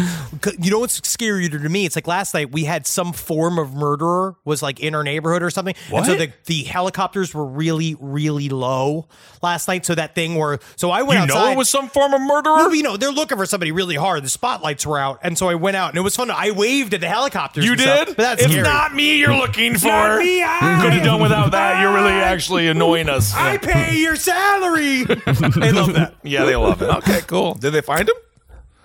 you 0.60 0.70
know, 0.70 0.80
what's 0.80 1.02
scarier 1.02 1.50
to 1.50 1.70
me? 1.70 1.86
It's 1.86 1.96
like 1.96 2.06
last 2.06 2.34
night 2.36 2.52
we 2.52 2.66
had 2.66 2.86
some 2.86 3.12
form 3.12 3.58
of 3.58 3.74
murderer 3.74 4.36
was 4.46 4.62
like 4.62 4.80
in 4.80 4.94
our 4.94 5.04
neighborhood 5.04 5.42
or 5.42 5.50
something, 5.50 5.74
and 5.92 6.06
so 6.06 6.16
the 6.16 6.32
the 6.46 6.64
helicopters 6.64 7.34
were 7.34 7.46
really, 7.46 7.96
really 8.00 8.50
low 8.50 9.08
last 9.42 9.68
night. 9.68 9.86
So 9.86 9.96
that 9.96 10.14
thing 10.14 10.36
where, 10.36 10.60
so 10.76 10.92
I 10.92 11.02
went 11.02 11.18
You 11.18 11.24
outside. 11.24 11.46
know 11.46 11.52
it 11.54 11.58
was 11.58 11.70
some 11.70 11.88
form 11.90 12.14
of 12.14 12.22
murderer? 12.22 12.56
Well, 12.56 12.76
you 12.76 12.84
know, 12.84 12.98
they're 12.98 13.12
looking 13.12 13.38
for 13.38 13.46
somebody 13.48 13.72
really 13.72 13.96
hard. 13.96 14.24
The 14.24 14.30
spotlights 14.30 14.86
were 14.86 15.00
out, 15.00 15.20
and 15.24 15.38
so 15.38 15.50
I 15.50 15.56
went 15.56 15.76
out, 15.76 15.90
and 15.90 15.98
it 15.98 16.02
was 16.02 16.16
fun. 16.16 16.30
I 16.30 16.52
waved 16.52 16.94
at 16.94 17.02
the 17.02 17.08
helicopters. 17.10 17.66
You 17.66 17.72
and 17.72 17.82
stuff, 17.82 18.08
did? 18.10 18.18
but 18.18 18.24
that's 18.24 18.44
it's 18.44 18.56
not 18.56 18.94
me 18.94 19.18
you're 19.18 19.34
looking 19.36 19.74
for. 19.76 19.87
Not 19.88 20.20
me, 20.20 20.44
I- 20.44 20.80
Could 20.82 20.94
have 20.94 21.04
done 21.04 21.22
without 21.22 21.52
that. 21.52 21.82
You're 21.82 21.94
really 21.94 22.12
actually 22.12 22.68
annoying 22.68 23.10
us. 23.10 23.34
I 23.36 23.58
pay 23.58 23.98
your 23.98 24.16
salary. 24.16 25.04
they 25.06 25.72
love 25.72 25.94
that. 25.94 26.16
Yeah, 26.24 26.46
they 26.46 26.56
love 26.56 26.82
it. 26.82 26.90
Okay, 26.98 27.22
cool. 27.28 27.54
Did 27.56 27.72
they 27.72 27.82
find 27.82 28.08
him? 28.08 28.16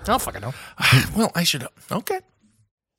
I 0.01 0.05
don't 0.05 0.21
fucking 0.23 0.41
know. 0.41 0.53
Well, 1.17 1.31
I 1.35 1.43
should. 1.45 1.67
Okay. 1.91 2.21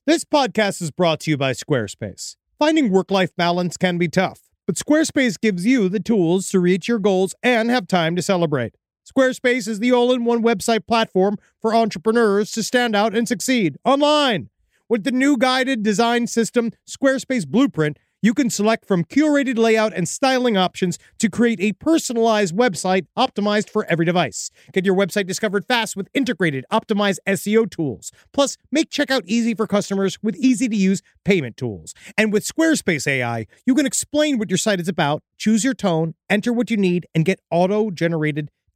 This 0.06 0.24
podcast 0.26 0.82
is 0.82 0.92
brought 0.92 1.20
to 1.22 1.32
you 1.32 1.38
by 1.38 1.52
Squarespace. 1.54 2.36
Finding 2.60 2.92
work 2.92 3.10
life 3.12 3.36
balance 3.36 3.78
can 3.78 3.98
be 3.98 4.08
tough, 4.08 4.42
but 4.68 4.76
Squarespace 4.76 5.40
gives 5.40 5.66
you 5.66 5.90
the 5.90 6.00
tools 6.00 6.50
to 6.50 6.60
reach 6.60 6.88
your 6.88 7.00
goals 7.00 7.34
and 7.44 7.70
have 7.70 7.88
time 7.88 8.16
to 8.16 8.22
celebrate. 8.22 8.76
Squarespace 9.10 9.68
is 9.68 9.80
the 9.80 9.92
all 9.92 10.14
in 10.14 10.24
one 10.24 10.42
website 10.44 10.88
platform 10.88 11.38
for 11.62 11.74
entrepreneurs 11.76 12.52
to 12.52 12.64
stand 12.64 12.96
out 12.96 13.14
and 13.16 13.28
succeed 13.28 13.76
online. 13.84 14.50
With 14.90 15.06
the 15.06 15.12
new 15.12 15.38
guided 15.38 15.82
design 15.82 16.28
system, 16.28 16.72
Squarespace 16.86 17.48
Blueprint, 17.48 17.98
you 18.22 18.34
can 18.34 18.50
select 18.50 18.86
from 18.86 19.04
curated 19.04 19.58
layout 19.58 19.94
and 19.94 20.08
styling 20.08 20.56
options 20.58 20.98
to 21.20 21.30
create 21.30 21.60
a 21.60 21.74
personalized 21.74 22.56
website 22.56 23.06
optimized 23.18 23.70
for 23.70 23.86
every 23.90 24.06
device. 24.06 24.50
Get 24.72 24.86
your 24.86 24.96
website 24.96 25.26
discovered 25.26 25.66
fast 25.66 25.96
with 25.96 26.10
integrated, 26.14 26.66
optimized 26.72 27.20
SEO 27.28 27.70
tools. 27.70 28.12
Plus, 28.34 28.58
make 28.72 28.90
checkout 28.90 29.24
easy 29.26 29.54
for 29.54 29.68
customers 29.68 30.18
with 30.22 30.36
easy 30.38 30.70
to 30.70 30.76
use 30.76 31.02
payment 31.26 31.58
tools. 31.58 31.94
And 32.18 32.32
with 32.32 32.46
Squarespace 32.46 33.08
AI, 33.08 33.46
you 33.66 33.76
can 33.76 33.86
explain 33.86 34.38
what 34.38 34.50
your 34.50 34.58
site 34.58 34.80
is 34.80 34.88
about, 34.88 35.22
choose 35.38 35.64
your 35.64 35.74
tone, 35.74 36.14
enter 36.30 36.54
what 36.54 36.72
you 36.72 36.78
need, 36.78 37.06
and 37.14 37.26
get 37.26 37.42
auto 37.52 37.90
generated 37.90 38.50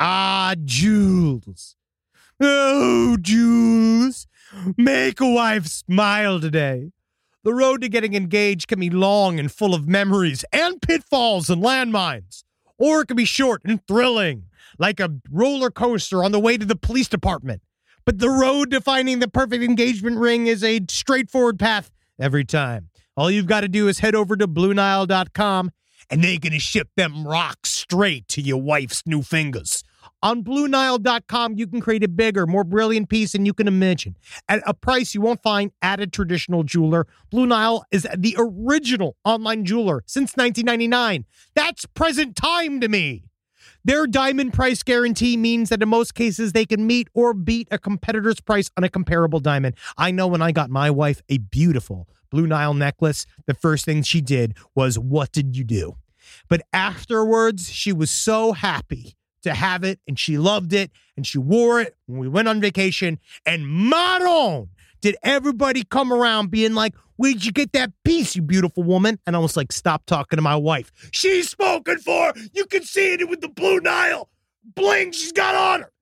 Ah, 0.00 0.54
Jules. 0.64 1.76
Oh, 2.40 3.16
Jules. 3.20 4.26
Make 4.76 5.20
a 5.20 5.28
wife 5.30 5.66
smile 5.66 6.40
today. 6.40 6.90
The 7.42 7.54
road 7.54 7.82
to 7.82 7.88
getting 7.88 8.14
engaged 8.14 8.68
can 8.68 8.80
be 8.80 8.90
long 8.90 9.38
and 9.38 9.50
full 9.52 9.74
of 9.74 9.86
memories 9.88 10.44
and 10.52 10.80
pitfalls 10.80 11.50
and 11.50 11.62
landmines. 11.62 12.44
or 12.76 13.02
it 13.02 13.06
can 13.06 13.16
be 13.16 13.24
short 13.24 13.62
and 13.64 13.86
thrilling, 13.86 14.44
like 14.78 14.98
a 14.98 15.08
roller 15.30 15.70
coaster 15.70 16.24
on 16.24 16.32
the 16.32 16.40
way 16.40 16.56
to 16.56 16.64
the 16.66 16.74
police 16.74 17.06
department. 17.08 17.62
But 18.04 18.18
the 18.18 18.28
road 18.30 18.72
to 18.72 18.80
finding 18.80 19.20
the 19.20 19.28
perfect 19.28 19.62
engagement 19.62 20.18
ring 20.18 20.48
is 20.48 20.64
a 20.64 20.80
straightforward 20.88 21.58
path 21.58 21.90
every 22.18 22.44
time. 22.44 22.88
All 23.16 23.30
you've 23.30 23.46
got 23.46 23.60
to 23.60 23.68
do 23.68 23.86
is 23.86 24.00
head 24.00 24.16
over 24.16 24.36
to 24.36 24.48
BlueNile.com 24.48 25.70
and 26.10 26.22
they're 26.22 26.38
going 26.38 26.52
to 26.52 26.58
ship 26.58 26.88
them 26.96 27.26
rocks 27.26 27.70
straight 27.70 28.28
to 28.28 28.40
your 28.40 28.60
wife's 28.60 29.02
new 29.06 29.22
fingers. 29.22 29.84
On 30.22 30.42
BlueNile.com, 30.42 31.58
you 31.58 31.66
can 31.66 31.80
create 31.80 32.02
a 32.02 32.08
bigger, 32.08 32.46
more 32.46 32.64
brilliant 32.64 33.10
piece 33.10 33.32
than 33.32 33.44
you 33.44 33.52
can 33.52 33.68
imagine 33.68 34.16
at 34.48 34.62
a 34.66 34.72
price 34.72 35.14
you 35.14 35.20
won't 35.20 35.42
find 35.42 35.70
at 35.82 36.00
a 36.00 36.06
traditional 36.06 36.62
jeweler. 36.62 37.06
Blue 37.30 37.46
Nile 37.46 37.84
is 37.90 38.06
the 38.16 38.34
original 38.38 39.16
online 39.24 39.66
jeweler 39.66 40.02
since 40.06 40.34
1999. 40.34 41.26
That's 41.54 41.84
present 41.86 42.36
time 42.36 42.80
to 42.80 42.88
me. 42.88 43.24
Their 43.84 44.06
diamond 44.06 44.54
price 44.54 44.82
guarantee 44.82 45.36
means 45.36 45.68
that 45.68 45.82
in 45.82 45.90
most 45.90 46.14
cases 46.14 46.52
they 46.52 46.64
can 46.64 46.86
meet 46.86 47.08
or 47.12 47.34
beat 47.34 47.68
a 47.70 47.78
competitor's 47.78 48.40
price 48.40 48.70
on 48.78 48.84
a 48.84 48.88
comparable 48.88 49.40
diamond. 49.40 49.74
I 49.98 50.10
know 50.10 50.26
when 50.26 50.40
I 50.40 50.52
got 50.52 50.70
my 50.70 50.90
wife 50.90 51.20
a 51.28 51.36
beautiful 51.36 52.08
Blue 52.34 52.48
Nile 52.48 52.74
necklace, 52.74 53.26
the 53.46 53.54
first 53.54 53.84
thing 53.84 54.02
she 54.02 54.20
did 54.20 54.56
was, 54.74 54.98
What 54.98 55.30
did 55.30 55.56
you 55.56 55.62
do? 55.62 55.94
But 56.48 56.62
afterwards, 56.72 57.70
she 57.70 57.92
was 57.92 58.10
so 58.10 58.50
happy 58.50 59.14
to 59.42 59.54
have 59.54 59.84
it 59.84 60.00
and 60.08 60.18
she 60.18 60.36
loved 60.36 60.72
it 60.72 60.90
and 61.16 61.24
she 61.24 61.38
wore 61.38 61.80
it 61.80 61.94
when 62.06 62.18
we 62.18 62.28
went 62.28 62.48
on 62.48 62.60
vacation. 62.60 63.20
And 63.46 63.68
Maron, 63.68 64.70
did 65.00 65.16
everybody 65.22 65.84
come 65.84 66.12
around 66.12 66.50
being 66.50 66.74
like, 66.74 66.96
Where'd 67.16 67.44
you 67.44 67.52
get 67.52 67.70
that 67.74 67.92
piece, 68.02 68.34
you 68.34 68.42
beautiful 68.42 68.82
woman? 68.82 69.20
And 69.28 69.36
I 69.36 69.38
was 69.38 69.56
like, 69.56 69.70
Stop 69.70 70.04
talking 70.04 70.36
to 70.36 70.42
my 70.42 70.56
wife. 70.56 70.90
She's 71.12 71.48
spoken 71.48 71.98
for. 71.98 72.32
You 72.52 72.66
can 72.66 72.82
see 72.82 73.12
it 73.12 73.28
with 73.28 73.42
the 73.42 73.48
Blue 73.48 73.78
Nile 73.78 74.28
bling 74.74 75.12
she's 75.12 75.30
got 75.30 75.54
on 75.54 75.82
her. 75.82 75.92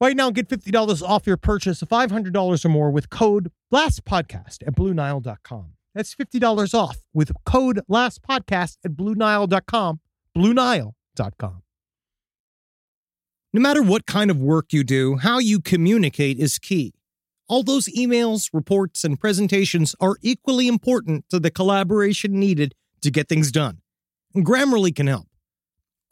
Right 0.00 0.16
now, 0.16 0.30
get 0.30 0.48
$50 0.48 1.02
off 1.02 1.26
your 1.26 1.36
purchase 1.36 1.82
of 1.82 1.88
$500 1.88 2.64
or 2.64 2.68
more 2.68 2.90
with 2.90 3.10
code 3.10 3.50
LASTPODCAST 3.72 4.66
at 4.66 4.76
BlueNile.com. 4.76 5.72
That's 5.94 6.14
$50 6.14 6.74
off 6.74 6.98
with 7.12 7.32
code 7.44 7.80
LASTPODCAST 7.90 8.76
at 8.84 8.92
BlueNile.com. 8.92 10.00
BlueNile.com. 10.36 11.62
No 13.52 13.60
matter 13.60 13.82
what 13.82 14.06
kind 14.06 14.30
of 14.30 14.40
work 14.40 14.72
you 14.72 14.84
do, 14.84 15.16
how 15.16 15.38
you 15.38 15.58
communicate 15.60 16.38
is 16.38 16.58
key. 16.58 16.94
All 17.48 17.64
those 17.64 17.88
emails, 17.88 18.50
reports, 18.52 19.02
and 19.02 19.18
presentations 19.18 19.96
are 20.00 20.16
equally 20.22 20.68
important 20.68 21.24
to 21.30 21.40
the 21.40 21.50
collaboration 21.50 22.38
needed 22.38 22.74
to 23.00 23.10
get 23.10 23.28
things 23.28 23.50
done. 23.50 23.78
And 24.34 24.46
Grammarly 24.46 24.94
can 24.94 25.08
help. 25.08 25.26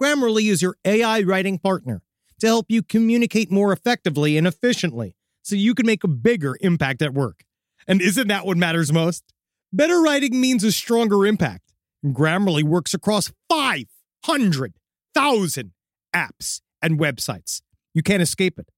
Grammarly 0.02 0.50
is 0.50 0.62
your 0.62 0.76
AI 0.84 1.20
writing 1.20 1.58
partner 1.58 2.02
to 2.40 2.46
help 2.46 2.66
you 2.68 2.82
communicate 2.82 3.50
more 3.50 3.72
effectively 3.72 4.36
and 4.36 4.46
efficiently 4.46 5.16
so 5.42 5.54
you 5.54 5.74
can 5.74 5.86
make 5.86 6.04
a 6.04 6.08
bigger 6.08 6.56
impact 6.60 7.02
at 7.02 7.14
work. 7.14 7.44
And 7.86 8.02
isn't 8.02 8.28
that 8.28 8.46
what 8.46 8.56
matters 8.56 8.92
most? 8.92 9.24
Better 9.72 10.00
writing 10.00 10.40
means 10.40 10.64
a 10.64 10.72
stronger 10.72 11.26
impact. 11.26 11.74
Grammarly 12.04 12.62
works 12.62 12.94
across 12.94 13.32
500,000 13.48 15.72
apps 16.14 16.60
and 16.82 16.98
websites. 16.98 17.62
You 17.94 18.02
can't 18.02 18.22
escape 18.22 18.58
it. 18.58 18.68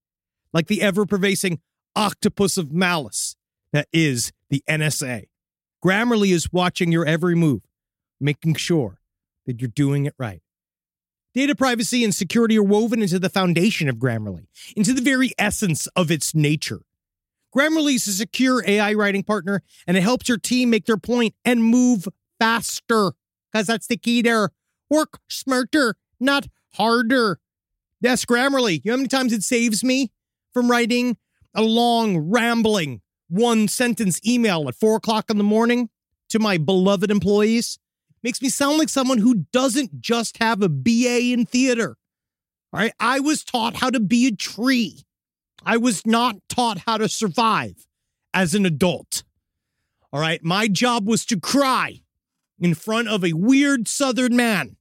Like 0.52 0.66
the 0.66 0.82
ever 0.82 1.06
pervasive 1.06 1.58
octopus 1.96 2.56
of 2.56 2.72
malice 2.72 3.36
that 3.72 3.88
is 3.92 4.32
the 4.50 4.62
NSA. 4.68 5.24
Grammarly 5.84 6.32
is 6.32 6.52
watching 6.52 6.90
your 6.90 7.06
every 7.06 7.34
move, 7.34 7.62
making 8.20 8.54
sure 8.54 9.00
that 9.46 9.60
you're 9.60 9.68
doing 9.68 10.06
it 10.06 10.14
right. 10.18 10.42
Data 11.34 11.54
privacy 11.54 12.04
and 12.04 12.14
security 12.14 12.58
are 12.58 12.62
woven 12.62 13.02
into 13.02 13.18
the 13.18 13.28
foundation 13.28 13.88
of 13.88 13.96
Grammarly, 13.96 14.46
into 14.76 14.92
the 14.92 15.02
very 15.02 15.32
essence 15.38 15.86
of 15.88 16.10
its 16.10 16.34
nature. 16.34 16.80
Grammarly 17.54 17.94
is 17.94 18.06
a 18.06 18.12
secure 18.12 18.62
AI 18.66 18.94
writing 18.94 19.22
partner, 19.22 19.62
and 19.86 19.96
it 19.96 20.02
helps 20.02 20.28
your 20.28 20.38
team 20.38 20.70
make 20.70 20.86
their 20.86 20.96
point 20.96 21.34
and 21.44 21.64
move 21.64 22.08
faster, 22.38 23.12
because 23.50 23.66
that's 23.66 23.86
the 23.86 23.96
key 23.96 24.22
there. 24.22 24.50
Work 24.90 25.18
smarter, 25.28 25.96
not 26.18 26.46
harder. 26.74 27.40
Yes, 28.00 28.24
Grammarly. 28.24 28.80
You 28.84 28.90
know 28.90 28.92
how 28.92 28.96
many 28.98 29.08
times 29.08 29.32
it 29.32 29.42
saves 29.42 29.82
me 29.82 30.12
from 30.52 30.70
writing 30.70 31.16
a 31.54 31.62
long, 31.62 32.18
rambling, 32.18 33.00
one 33.28 33.68
sentence 33.68 34.20
email 34.26 34.68
at 34.68 34.74
four 34.74 34.96
o'clock 34.96 35.30
in 35.30 35.38
the 35.38 35.44
morning 35.44 35.90
to 36.30 36.38
my 36.38 36.58
beloved 36.58 37.10
employees? 37.10 37.78
Makes 38.22 38.42
me 38.42 38.48
sound 38.48 38.78
like 38.78 38.88
someone 38.88 39.18
who 39.18 39.46
doesn't 39.52 40.00
just 40.00 40.38
have 40.38 40.62
a 40.62 40.68
BA 40.68 41.32
in 41.32 41.46
theater. 41.46 41.96
All 42.72 42.80
right. 42.80 42.92
I 42.98 43.20
was 43.20 43.44
taught 43.44 43.76
how 43.76 43.90
to 43.90 44.00
be 44.00 44.26
a 44.26 44.32
tree. 44.32 45.04
I 45.64 45.76
was 45.76 46.04
not 46.06 46.36
taught 46.48 46.78
how 46.86 46.98
to 46.98 47.08
survive 47.08 47.86
as 48.34 48.54
an 48.54 48.66
adult. 48.66 49.22
All 50.12 50.20
right. 50.20 50.42
My 50.42 50.68
job 50.68 51.06
was 51.06 51.24
to 51.26 51.38
cry 51.38 52.02
in 52.58 52.74
front 52.74 53.08
of 53.08 53.24
a 53.24 53.34
weird 53.34 53.88
Southern 53.88 54.36
man 54.36 54.76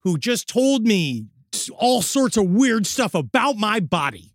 who 0.00 0.18
just 0.18 0.48
told 0.48 0.86
me 0.86 1.26
all 1.76 2.02
sorts 2.02 2.36
of 2.36 2.46
weird 2.46 2.86
stuff 2.86 3.14
about 3.14 3.56
my 3.56 3.80
body. 3.80 4.34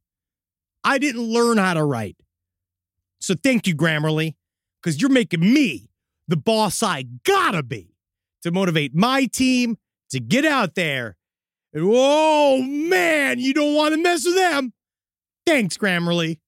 I 0.84 0.98
didn't 0.98 1.24
learn 1.24 1.58
how 1.58 1.74
to 1.74 1.84
write. 1.84 2.18
So 3.20 3.34
thank 3.34 3.68
you, 3.68 3.76
Grammarly, 3.76 4.36
because 4.82 5.02
you're 5.02 5.10
making 5.10 5.42
me 5.42 5.90
the 6.28 6.38
boss 6.38 6.84
I 6.84 7.06
gotta 7.24 7.64
be 7.64 7.95
to 8.46 8.52
motivate 8.52 8.96
my 8.96 9.26
team 9.26 9.78
to 10.12 10.20
get 10.20 10.46
out 10.46 10.76
there. 10.76 11.18
And 11.74 11.84
oh 11.86 12.62
man, 12.62 13.40
you 13.40 13.54
don't 13.54 13.76
want 13.76 13.94
to 13.94 14.02
mess 14.02 14.26
with 14.26 14.36
them. 14.36 14.74
Thanks, 15.46 15.78
Grammarly. 15.78 16.40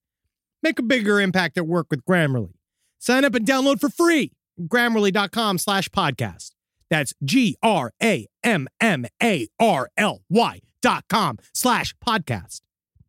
Make 0.62 0.78
a 0.78 0.82
bigger 0.82 1.20
impact 1.20 1.58
at 1.58 1.66
work 1.66 1.88
with 1.90 2.04
Grammarly. 2.04 2.54
Sign 2.98 3.24
up 3.24 3.34
and 3.34 3.46
download 3.46 3.80
for 3.80 3.88
free. 3.88 4.32
Grammarly.com 4.60 5.58
slash 5.58 5.88
podcast. 5.90 6.52
That's 6.90 7.14
G 7.22 7.56
R 7.62 7.92
A 8.02 8.26
M 8.42 8.66
M 8.80 9.04
A 9.22 9.48
R 9.60 9.90
L 9.96 10.22
Y 10.30 10.60
dot 10.80 11.04
com 11.08 11.38
slash 11.52 11.94
podcast. 12.04 12.62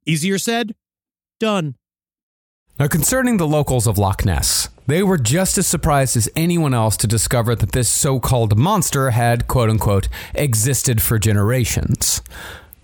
Easier 0.06 0.38
said, 0.38 0.76
done. 1.40 1.79
Now, 2.80 2.88
concerning 2.88 3.36
the 3.36 3.48
locals 3.48 3.88
of 3.88 3.98
Loch 3.98 4.24
Ness, 4.24 4.70
they 4.88 5.04
were 5.04 5.18
just 5.18 5.58
as 5.58 5.68
surprised 5.68 6.16
as 6.16 6.30
anyone 6.34 6.74
else 6.74 6.96
to 6.98 7.08
discover 7.08 7.54
that 7.54 7.74
this 7.74 7.90
so 7.90 8.22
called 8.22 8.58
monster 8.58 9.10
had, 9.10 9.50
quote 9.50 9.70
unquote, 9.70 10.08
existed 10.34 11.02
for 11.02 11.20
generations. 11.20 12.22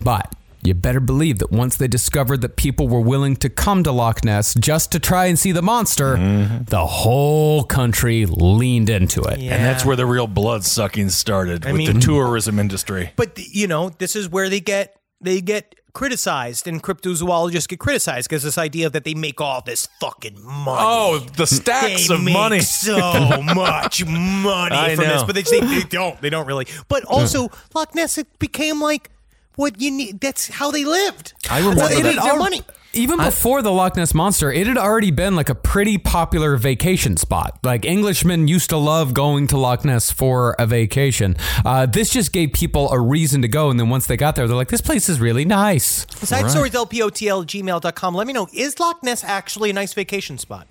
But 0.01 0.35
you 0.61 0.73
better 0.73 0.99
believe 0.99 1.39
that 1.39 1.49
once 1.49 1.77
they 1.77 1.87
discovered 1.87 2.41
that 2.41 2.57
people 2.57 2.89
were 2.89 2.99
willing 2.99 3.37
to 3.37 3.49
come 3.49 3.83
to 3.83 3.93
Loch 3.93 4.25
Ness 4.25 4.53
just 4.55 4.91
to 4.91 4.99
try 4.99 5.27
and 5.27 5.39
see 5.39 5.53
the 5.53 5.61
monster, 5.61 6.17
mm-hmm. 6.17 6.65
the 6.65 6.85
whole 6.85 7.63
country 7.63 8.25
leaned 8.25 8.89
into 8.89 9.21
it. 9.21 9.39
And 9.39 9.63
that's 9.63 9.85
where 9.85 9.95
the 9.95 10.05
real 10.05 10.27
blood 10.27 10.65
sucking 10.65 11.09
started 11.11 11.65
I 11.65 11.71
with 11.71 11.77
mean- 11.77 11.93
the 11.93 11.99
tourism 12.01 12.59
industry. 12.59 13.13
But 13.15 13.39
you 13.39 13.67
know, 13.67 13.91
this 13.91 14.17
is 14.17 14.27
where 14.27 14.49
they 14.49 14.59
get 14.59 14.99
they 15.21 15.39
get 15.39 15.73
criticized, 15.95 16.67
and 16.67 16.83
cryptozoologists 16.83 17.67
get 17.67 17.79
criticized 17.79 18.29
because 18.29 18.43
this 18.43 18.59
idea 18.59 18.87
that 18.91 19.03
they 19.03 19.15
make 19.15 19.41
all 19.41 19.61
this 19.61 19.87
fucking 19.99 20.37
money. 20.45 20.81
Oh, 20.83 21.19
the 21.37 21.47
stacks 21.47 22.07
They 22.07 22.13
of 22.13 22.21
make 22.23 22.33
money. 22.33 22.59
so 22.59 22.97
much 23.55 24.05
money 24.05 24.75
I 24.75 24.95
from 24.95 25.05
this, 25.05 25.23
but 25.23 25.33
they, 25.33 25.41
they, 25.41 25.61
they 25.61 25.81
don't. 25.81 26.21
They 26.21 26.29
don't 26.29 26.45
really. 26.45 26.67
But 26.87 27.03
also, 27.05 27.49
Loch 27.73 27.95
Ness 27.95 28.19
it 28.19 28.27
became 28.37 28.79
like 28.79 29.09
what 29.55 29.81
you 29.81 29.89
need. 29.89 30.19
That's 30.21 30.49
how 30.49 30.69
they 30.69 30.85
lived. 30.85 31.33
I 31.49 31.61
That's 31.61 31.81
how 31.81 31.87
remember 31.87 32.09
they 32.09 32.15
that. 32.15 32.23
their 32.23 32.37
money. 32.37 32.61
Even 32.95 33.17
before 33.17 33.61
the 33.61 33.71
Loch 33.71 33.97
Ness 33.97 34.13
Monster, 34.13 34.51
it 34.51 34.67
had 34.67 34.77
already 34.77 35.11
been 35.11 35.35
like 35.35 35.49
a 35.49 35.55
pretty 35.55 35.97
popular 35.97 36.55
vacation 36.55 37.17
spot. 37.17 37.59
Like 37.61 37.85
Englishmen 37.85 38.47
used 38.47 38.69
to 38.69 38.77
love 38.77 39.13
going 39.13 39.47
to 39.47 39.57
Loch 39.57 39.83
Ness 39.83 40.11
for 40.11 40.55
a 40.57 40.65
vacation. 40.65 41.35
Uh, 41.65 41.85
this 41.85 42.09
just 42.09 42.31
gave 42.31 42.53
people 42.53 42.89
a 42.91 42.99
reason 42.99 43.41
to 43.41 43.47
go. 43.47 43.69
And 43.69 43.79
then 43.79 43.89
once 43.89 44.07
they 44.07 44.15
got 44.15 44.35
there, 44.35 44.47
they're 44.47 44.55
like, 44.55 44.69
this 44.69 44.81
place 44.81 45.09
is 45.09 45.19
really 45.19 45.43
nice. 45.43 46.05
Side 46.25 46.49
stories 46.49 46.71
LPOTL 46.71 47.45
gmail.com. 47.45 48.15
Let 48.15 48.27
me 48.27 48.33
know 48.33 48.47
is 48.53 48.79
Loch 48.79 49.03
Ness 49.03 49.23
actually 49.23 49.69
a 49.71 49.73
nice 49.73 49.93
vacation 49.93 50.37
spot? 50.37 50.67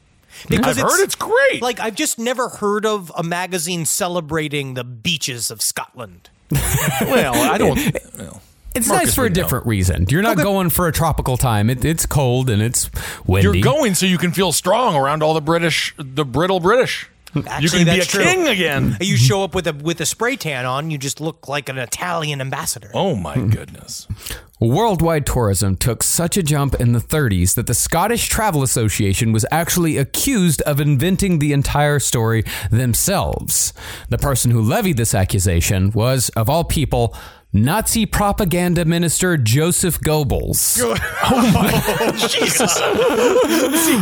Because 0.48 0.78
I've 0.78 0.84
heard 0.84 1.04
it's 1.04 1.14
great. 1.14 1.62
Like 1.62 1.78
I've 1.78 1.94
just 1.94 2.18
never 2.18 2.48
heard 2.48 2.86
of 2.86 3.12
a 3.16 3.22
magazine 3.22 3.84
celebrating 3.84 4.74
the 4.74 4.84
beaches 4.84 5.50
of 5.50 5.62
Scotland. 5.62 6.30
well, 6.50 7.34
I 7.34 7.58
don't. 7.58 7.78
well, 8.18 8.42
It's 8.74 8.88
Marcus 8.88 9.06
nice 9.06 9.14
for 9.14 9.20
a 9.20 9.24
would 9.24 9.36
know. 9.36 9.42
different 9.42 9.66
reason. 9.66 10.06
You're 10.08 10.22
not 10.22 10.36
going 10.36 10.70
for 10.70 10.88
a 10.88 10.92
tropical 10.92 11.36
time. 11.36 11.70
It, 11.70 11.84
it's 11.84 12.06
cold 12.06 12.50
and 12.50 12.60
it's 12.60 12.90
windy. 13.24 13.58
You're 13.58 13.62
going 13.62 13.94
so 13.94 14.04
you 14.06 14.18
can 14.18 14.32
feel 14.32 14.50
strong 14.52 14.96
around 14.96 15.22
all 15.22 15.34
the 15.34 15.40
British, 15.40 15.94
the 15.96 16.24
brittle 16.24 16.60
British. 16.60 17.08
Actually, 17.36 17.80
you 17.80 17.84
can 17.84 17.94
be 17.94 18.00
a 18.00 18.04
true. 18.04 18.22
king 18.22 18.48
again. 18.48 18.96
You 19.04 19.16
show 19.16 19.44
up 19.44 19.54
with 19.54 19.66
a 19.66 19.72
with 19.72 20.00
a 20.00 20.06
spray 20.06 20.36
tan 20.36 20.64
on, 20.64 20.90
you 20.90 20.98
just 20.98 21.20
look 21.20 21.46
like 21.48 21.68
an 21.68 21.78
Italian 21.78 22.40
ambassador. 22.40 22.90
Oh 22.94 23.14
my 23.14 23.34
hmm. 23.34 23.50
goodness. 23.50 24.06
Worldwide 24.60 25.26
tourism 25.26 25.76
took 25.76 26.02
such 26.02 26.36
a 26.36 26.42
jump 26.42 26.74
in 26.76 26.92
the 26.92 27.00
30s 27.00 27.54
that 27.56 27.66
the 27.66 27.74
Scottish 27.74 28.28
Travel 28.28 28.62
Association 28.62 29.32
was 29.32 29.44
actually 29.50 29.98
accused 29.98 30.62
of 30.62 30.80
inventing 30.80 31.38
the 31.38 31.52
entire 31.52 31.98
story 31.98 32.44
themselves. 32.70 33.74
The 34.08 34.16
person 34.16 34.52
who 34.52 34.62
levied 34.62 34.96
this 34.96 35.14
accusation 35.14 35.90
was, 35.90 36.30
of 36.30 36.48
all 36.48 36.64
people, 36.64 37.14
Nazi 37.56 38.04
propaganda 38.04 38.84
minister 38.84 39.36
Joseph 39.36 40.00
Goebbels. 40.00 40.82
Oh 41.26 41.50
my 41.54 42.12
Jesus. 42.28 42.78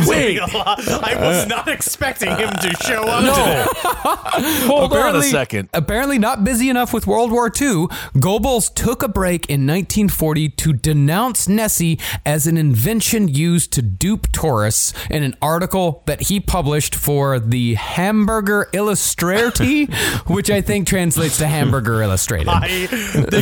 Wait. 0.09 0.39
I 0.41 1.15
was 1.15 1.45
uh, 1.45 1.47
not 1.47 1.69
expecting 1.69 2.29
him 2.35 2.49
to 2.49 2.75
show 2.83 3.03
up. 3.03 3.23
No. 3.23 3.65
Hold 4.67 4.91
on 4.91 5.15
a 5.15 5.23
second. 5.23 5.69
Apparently, 5.73 6.19
not 6.19 6.43
busy 6.43 6.69
enough 6.69 6.91
with 6.93 7.07
World 7.07 7.31
War 7.31 7.47
II, 7.47 7.87
Goebbels 8.17 8.73
took 8.73 9.03
a 9.03 9.07
break 9.07 9.45
in 9.45 9.61
1940 9.61 10.49
to 10.49 10.73
denounce 10.73 11.47
Nessie 11.47 11.97
as 12.25 12.45
an 12.45 12.57
invention 12.57 13.29
used 13.29 13.71
to 13.73 13.81
dupe 13.81 14.27
tourists 14.33 14.93
in 15.09 15.23
an 15.23 15.37
article 15.41 16.03
that 16.05 16.23
he 16.23 16.41
published 16.41 16.95
for 16.95 17.39
the 17.39 17.75
Hamburger 17.75 18.67
Illustrierte, 18.73 19.93
which 20.29 20.49
I 20.49 20.59
think 20.59 20.87
translates 20.87 21.37
to 21.37 21.47
Hamburger 21.47 22.01
Illustrated. 22.01 22.49
I, 22.49 22.87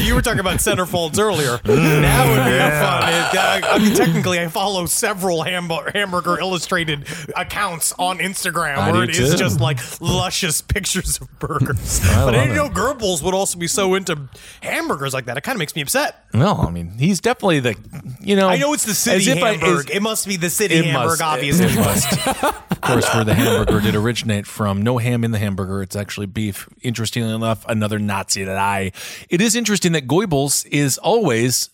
you 0.01 0.15
were 0.15 0.21
talking 0.21 0.39
about 0.39 0.57
centerfolds 0.57 1.19
earlier. 1.19 1.59
That 2.01 2.27
would 2.27 2.43
be 2.45 2.59
fun. 2.81 3.09
It, 3.13 3.63
uh, 3.63 3.73
I 3.73 3.77
mean, 3.79 3.95
technically, 3.95 4.39
I 4.39 4.47
follow 4.47 4.85
several 4.85 5.43
Hamburger, 5.43 5.91
hamburger 5.93 6.39
Illustrated 6.39 7.05
accounts 7.35 7.93
on 7.97 8.19
Instagram 8.19 8.77
I 8.77 8.91
where 8.91 9.03
it 9.03 9.11
is 9.11 9.31
too. 9.31 9.37
just 9.37 9.59
like 9.59 9.79
luscious 10.01 10.61
pictures 10.73 11.19
of 11.21 11.39
burgers. 11.39 12.01
I 12.03 12.25
but 12.25 12.35
I 12.35 12.45
didn't 12.45 12.55
know 12.55 12.69
Goebbels 12.69 13.21
would 13.23 13.33
also 13.33 13.57
be 13.59 13.67
so 13.67 13.93
into 13.95 14.29
hamburgers 14.61 15.13
like 15.13 15.25
that. 15.25 15.37
It 15.37 15.41
kind 15.41 15.55
of 15.55 15.59
makes 15.59 15.75
me 15.75 15.81
upset. 15.81 16.25
No, 16.33 16.53
I 16.55 16.69
mean, 16.71 16.91
he's 16.97 17.19
definitely 17.19 17.59
the, 17.59 17.75
you 18.21 18.35
know. 18.35 18.47
I 18.49 18.57
know 18.57 18.73
it's 18.73 18.85
the 18.85 18.91
as 18.91 18.97
city 19.25 19.39
Hamburg. 19.39 19.89
it 19.91 20.01
must 20.01 20.27
be 20.27 20.37
the 20.37 20.49
city 20.49 20.75
It 20.75 20.85
Hamburg, 20.85 21.19
must. 21.19 21.21
obviously. 21.21 21.65
It 21.65 21.75
must. 21.75 22.27
of 22.71 22.81
course, 22.81 23.13
where 23.13 23.23
the 23.23 23.33
hamburger 23.33 23.81
did 23.81 23.95
originate 23.95 24.47
from. 24.47 24.81
No 24.81 24.97
ham 24.97 25.23
in 25.23 25.31
the 25.31 25.39
hamburger. 25.39 25.81
It's 25.81 25.95
actually 25.95 26.27
beef. 26.27 26.67
Interestingly 26.81 27.33
enough, 27.33 27.65
another 27.67 27.99
Nazi 27.99 28.43
that 28.45 28.57
I. 28.57 28.91
It 29.29 29.41
is 29.41 29.55
interesting 29.55 29.90
that 29.93 30.07
Goebbels 30.07 30.65
is 30.67 30.97
always 30.97 31.69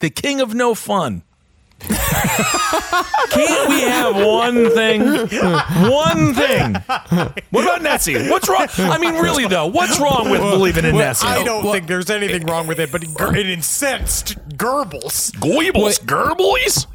the 0.00 0.10
king 0.10 0.40
of 0.40 0.54
no 0.54 0.74
fun. 0.74 1.22
Can't 1.82 3.68
we 3.68 3.80
have 3.82 4.14
one 4.14 4.70
thing? 4.70 5.02
One 5.90 6.34
thing. 6.34 6.74
What 7.50 7.64
about 7.64 7.82
Nessie? 7.82 8.28
What's 8.28 8.48
wrong? 8.48 8.68
I 8.78 8.98
mean, 8.98 9.14
really 9.14 9.46
though, 9.46 9.66
what's 9.66 9.98
wrong 9.98 10.30
with 10.30 10.40
believing 10.40 10.84
in 10.84 10.96
Nessie? 10.96 11.26
I 11.26 11.42
don't 11.42 11.64
think 11.64 11.86
there's 11.88 12.10
anything 12.10 12.46
wrong 12.46 12.66
with 12.66 12.78
it, 12.78 12.92
but 12.92 13.02
it, 13.02 13.10
it 13.36 13.48
incensed 13.48 14.36
Goebbels. 14.50 15.32
Goebbels, 15.32 16.00
Goebbels. 16.04 16.86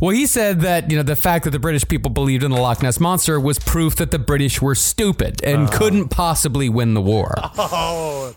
Well, 0.00 0.10
he 0.14 0.26
said 0.26 0.60
that 0.62 0.90
you 0.90 0.96
know 0.96 1.02
the 1.02 1.16
fact 1.16 1.44
that 1.44 1.50
the 1.50 1.58
British 1.58 1.86
people 1.86 2.10
believed 2.10 2.42
in 2.42 2.50
the 2.50 2.56
Loch 2.60 2.82
Ness 2.82 2.98
monster 2.98 3.38
was 3.38 3.58
proof 3.58 3.96
that 3.96 4.10
the 4.10 4.18
British 4.18 4.62
were 4.62 4.74
stupid 4.74 5.42
and 5.44 5.70
couldn't 5.70 6.08
possibly 6.08 6.68
win 6.68 6.94
the 6.94 7.02
war. 7.02 7.34
Oh, 7.58 8.34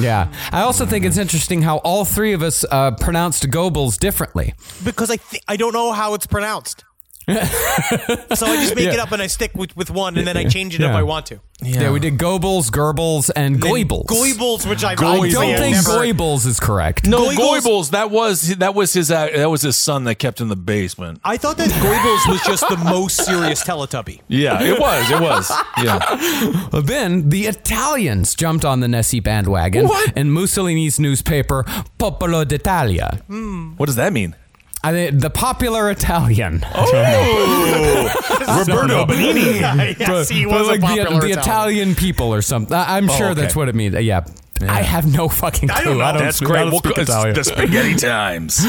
Yeah, 0.00 0.32
I 0.50 0.62
also 0.62 0.86
think 0.86 1.04
it's 1.04 1.16
interesting 1.18 1.62
how 1.62 1.76
all 1.78 2.04
three 2.04 2.32
of 2.32 2.42
us 2.42 2.64
uh, 2.70 2.92
pronounced 2.92 3.44
Goebbels 3.50 3.96
differently. 3.98 4.54
because 4.84 5.10
I 5.10 5.16
th- 5.16 5.42
I 5.46 5.56
don't 5.56 5.72
know 5.72 5.92
how 5.92 6.14
it's 6.14 6.26
pronounced. 6.26 6.84
so 7.28 8.46
I 8.46 8.56
just 8.56 8.74
make 8.74 8.88
it 8.92 8.98
up 8.98 9.12
and 9.12 9.22
I 9.22 9.26
stick 9.28 9.54
with, 9.54 9.76
with 9.76 9.90
one 9.90 10.18
and 10.18 10.26
then 10.26 10.36
I 10.36 10.44
change 10.44 10.74
it 10.74 10.80
if 10.80 10.90
I 10.90 11.02
want 11.02 11.26
to. 11.26 11.40
Yeah, 11.64 11.92
we 11.92 12.00
did 12.00 12.18
Goebbels, 12.18 12.70
Goebbels, 12.72 13.30
and 13.36 13.60
Goebbels. 13.60 14.06
Goebbels, 14.06 14.68
which 14.68 14.82
I, 14.82 14.92
I 14.92 14.94
don't 14.96 15.30
think 15.30 15.76
never. 15.76 15.90
Goebbels 15.90 16.44
is 16.44 16.58
correct. 16.58 17.06
No, 17.06 17.28
Goebbels- 17.30 17.36
Goebbels. 17.60 17.90
That 17.90 18.10
was 18.10 18.56
that 18.56 18.74
was 18.74 18.92
his 18.94 19.12
uh, 19.12 19.28
that 19.32 19.48
was 19.48 19.62
his 19.62 19.76
son 19.76 20.02
that 20.04 20.16
kept 20.16 20.40
in 20.40 20.48
the 20.48 20.56
basement. 20.56 21.20
I 21.22 21.36
thought 21.36 21.58
that 21.58 21.68
Goebbels 21.70 22.28
was 22.32 22.42
just 22.42 22.68
the 22.68 22.76
most 22.78 23.24
serious 23.24 23.62
Teletubby. 23.62 24.20
Yeah, 24.26 24.60
it 24.60 24.80
was. 24.80 25.10
It 25.10 25.20
was. 25.20 25.52
Yeah. 25.82 26.00
Well, 26.72 26.82
Then 26.82 27.28
the 27.28 27.46
Italians 27.46 28.34
jumped 28.34 28.64
on 28.64 28.80
the 28.80 28.88
Nessie 28.88 29.20
bandwagon, 29.20 29.86
What? 29.86 30.12
and 30.16 30.32
Mussolini's 30.32 30.98
newspaper 30.98 31.64
Popolo 31.98 32.44
d'Italia, 32.44 33.20
What 33.76 33.86
does 33.86 33.96
that 33.96 34.12
mean? 34.12 34.34
I 34.84 34.92
mean, 34.92 35.18
the 35.18 35.30
popular 35.30 35.90
Italian. 35.90 36.64
Oh, 36.74 38.08
Roberto 38.66 39.06
Benigni. 39.06 39.60
yes, 39.98 40.28
he 40.28 40.44
But 40.44 40.52
was 40.60 40.66
like 40.66 40.78
a 40.78 40.80
the, 40.80 40.86
popular 41.04 41.20
the 41.20 41.30
Italian 41.30 41.94
people 41.94 42.34
or 42.34 42.42
something. 42.42 42.76
I- 42.76 42.96
I'm 42.96 43.08
oh, 43.08 43.16
sure 43.16 43.30
okay. 43.30 43.40
that's 43.40 43.54
what 43.54 43.68
it 43.68 43.74
means. 43.74 43.94
Yeah. 43.94 44.24
I 44.70 44.82
have 44.82 45.12
no 45.12 45.28
fucking 45.28 45.68
clue. 45.68 45.76
I 45.76 45.84
don't 45.84 45.98
know. 45.98 46.18
That's 46.18 46.36
speak- 46.38 46.48
great. 46.48 46.58
I 46.58 46.62
don't 46.62 46.70
We'll 46.72 46.80
speak 46.80 46.96
go- 46.96 47.02
Italian. 47.02 47.34
the 47.34 47.44
spaghetti 47.44 47.94
times. 47.96 48.64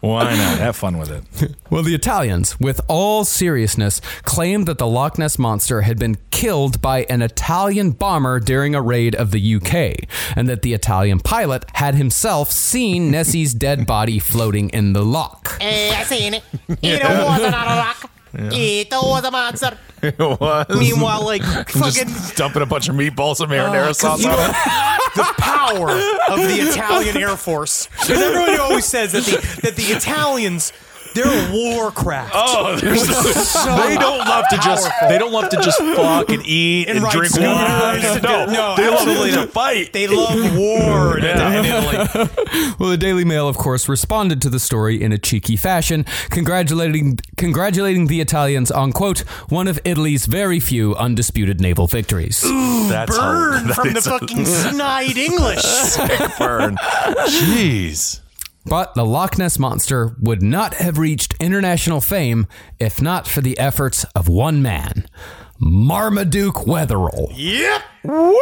Why 0.00 0.24
not? 0.34 0.58
Have 0.58 0.74
fun 0.74 0.98
with 0.98 1.10
it. 1.12 1.54
Well, 1.70 1.84
the 1.84 1.94
Italians, 1.94 2.58
with 2.58 2.80
all 2.88 3.24
seriousness, 3.24 4.00
claimed 4.24 4.66
that 4.66 4.78
the 4.78 4.86
Loch 4.86 5.16
Ness 5.16 5.38
monster 5.38 5.82
had 5.82 5.96
been 5.96 6.16
killed 6.32 6.82
by 6.82 7.04
an 7.04 7.22
Italian 7.22 7.92
bomber 7.92 8.40
during 8.40 8.74
a 8.74 8.82
raid 8.82 9.14
of 9.14 9.30
the 9.30 9.54
UK, 9.56 10.08
and 10.36 10.48
that 10.48 10.62
the 10.62 10.74
Italian 10.74 11.20
pilot 11.20 11.64
had 11.74 11.94
himself 11.94 12.50
seen 12.50 13.12
Nessie's 13.12 13.54
dead 13.54 13.86
body 13.86 14.18
floating 14.18 14.70
in 14.70 14.92
the 14.92 15.04
loch. 15.04 15.56
Eh, 15.60 15.94
I 15.96 16.02
seen 16.02 16.34
it. 16.34 16.42
It 16.82 17.02
wasn't 17.04 17.54
on 17.54 17.62
a 17.68 17.76
rock. 17.76 18.10
It 18.34 18.88
was 18.90 19.24
a 19.24 19.30
monster. 19.30 19.78
It 20.02 20.18
was. 20.18 20.66
Meanwhile, 20.68 21.24
like 21.24 21.42
fucking 21.68 22.08
Just 22.08 22.36
dumping 22.36 22.62
a 22.62 22.66
bunch 22.66 22.88
of 22.88 22.96
meatballs 22.96 23.40
and 23.40 23.50
marinara 23.50 23.88
oh, 23.88 23.92
sauce 23.92 24.24
on 24.24 24.32
it. 24.32 24.36
the 25.14 25.34
power 25.38 25.90
of 25.90 26.38
the 26.40 26.56
Italian 26.70 27.16
Air 27.16 27.36
Force. 27.36 27.86
Because 27.86 28.20
everybody 28.20 28.56
always 28.58 28.84
says 28.84 29.12
that 29.12 29.24
the 29.24 29.60
that 29.62 29.76
the 29.76 29.84
Italians 29.84 30.72
they're 31.14 31.26
a 31.26 31.52
war 31.52 31.90
craft. 31.90 32.32
Oh, 32.34 32.76
they're 32.80 32.96
so- 32.96 33.76
they 33.88 33.96
don't 33.96 34.18
love 34.18 34.44
to 34.50 34.56
just 34.58 34.88
they 35.08 35.18
don't 35.18 35.32
love 35.32 35.48
to 35.50 35.56
just 35.56 35.78
fuck 35.78 36.28
and 36.30 36.44
eat 36.46 36.88
and, 36.88 36.98
And 36.98 37.06
drink 37.10 37.34
wine. 37.36 38.02
No, 38.22 38.46
No, 38.46 38.74
they 38.76 38.88
love 38.88 39.46
to 39.46 39.46
fight. 39.52 39.92
They 39.92 40.06
love 40.06 40.56
war 40.56 41.18
in, 41.18 41.24
in 41.24 41.64
Italy. 41.64 42.28
Well, 42.78 42.90
the 42.90 42.96
Daily 42.98 43.24
Mail, 43.24 43.48
of 43.48 43.56
course, 43.56 43.88
responded 43.88 44.40
to 44.42 44.50
the 44.50 44.60
story 44.60 45.02
in 45.02 45.12
a 45.12 45.18
cheeky 45.18 45.56
fashion, 45.56 46.04
congratulating 46.30 47.18
congratulating 47.36 48.06
the 48.06 48.20
Italians 48.20 48.70
on 48.70 48.92
quote 48.92 49.20
one 49.48 49.68
of 49.68 49.78
Italy's 49.84 50.26
very 50.26 50.60
few 50.60 50.94
undisputed 50.96 51.60
naval 51.60 51.86
victories. 51.86 52.40
That's 52.42 53.16
Burn 53.16 53.66
that 53.68 53.74
from 53.74 53.92
the 53.92 53.98
is 53.98 54.06
a 54.06 54.10
fucking 54.18 54.44
snide 54.44 55.16
English. 55.16 55.60
sick 55.62 56.20
burn. 56.38 56.76
Jeez. 57.28 58.20
But 58.64 58.94
the 58.94 59.04
Loch 59.04 59.38
Ness 59.38 59.58
monster 59.58 60.14
would 60.20 60.42
not 60.42 60.74
have 60.74 60.98
reached 60.98 61.34
international 61.40 62.00
fame 62.00 62.46
if 62.78 63.02
not 63.02 63.26
for 63.26 63.40
the 63.40 63.58
efforts 63.58 64.04
of 64.14 64.28
one 64.28 64.62
man, 64.62 65.06
Marmaduke 65.58 66.66
Wetherell. 66.66 67.32
Yep. 67.34 67.82
Woo! 68.04 68.34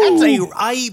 That's 0.00 0.22
a 0.22 0.46
I 0.54 0.90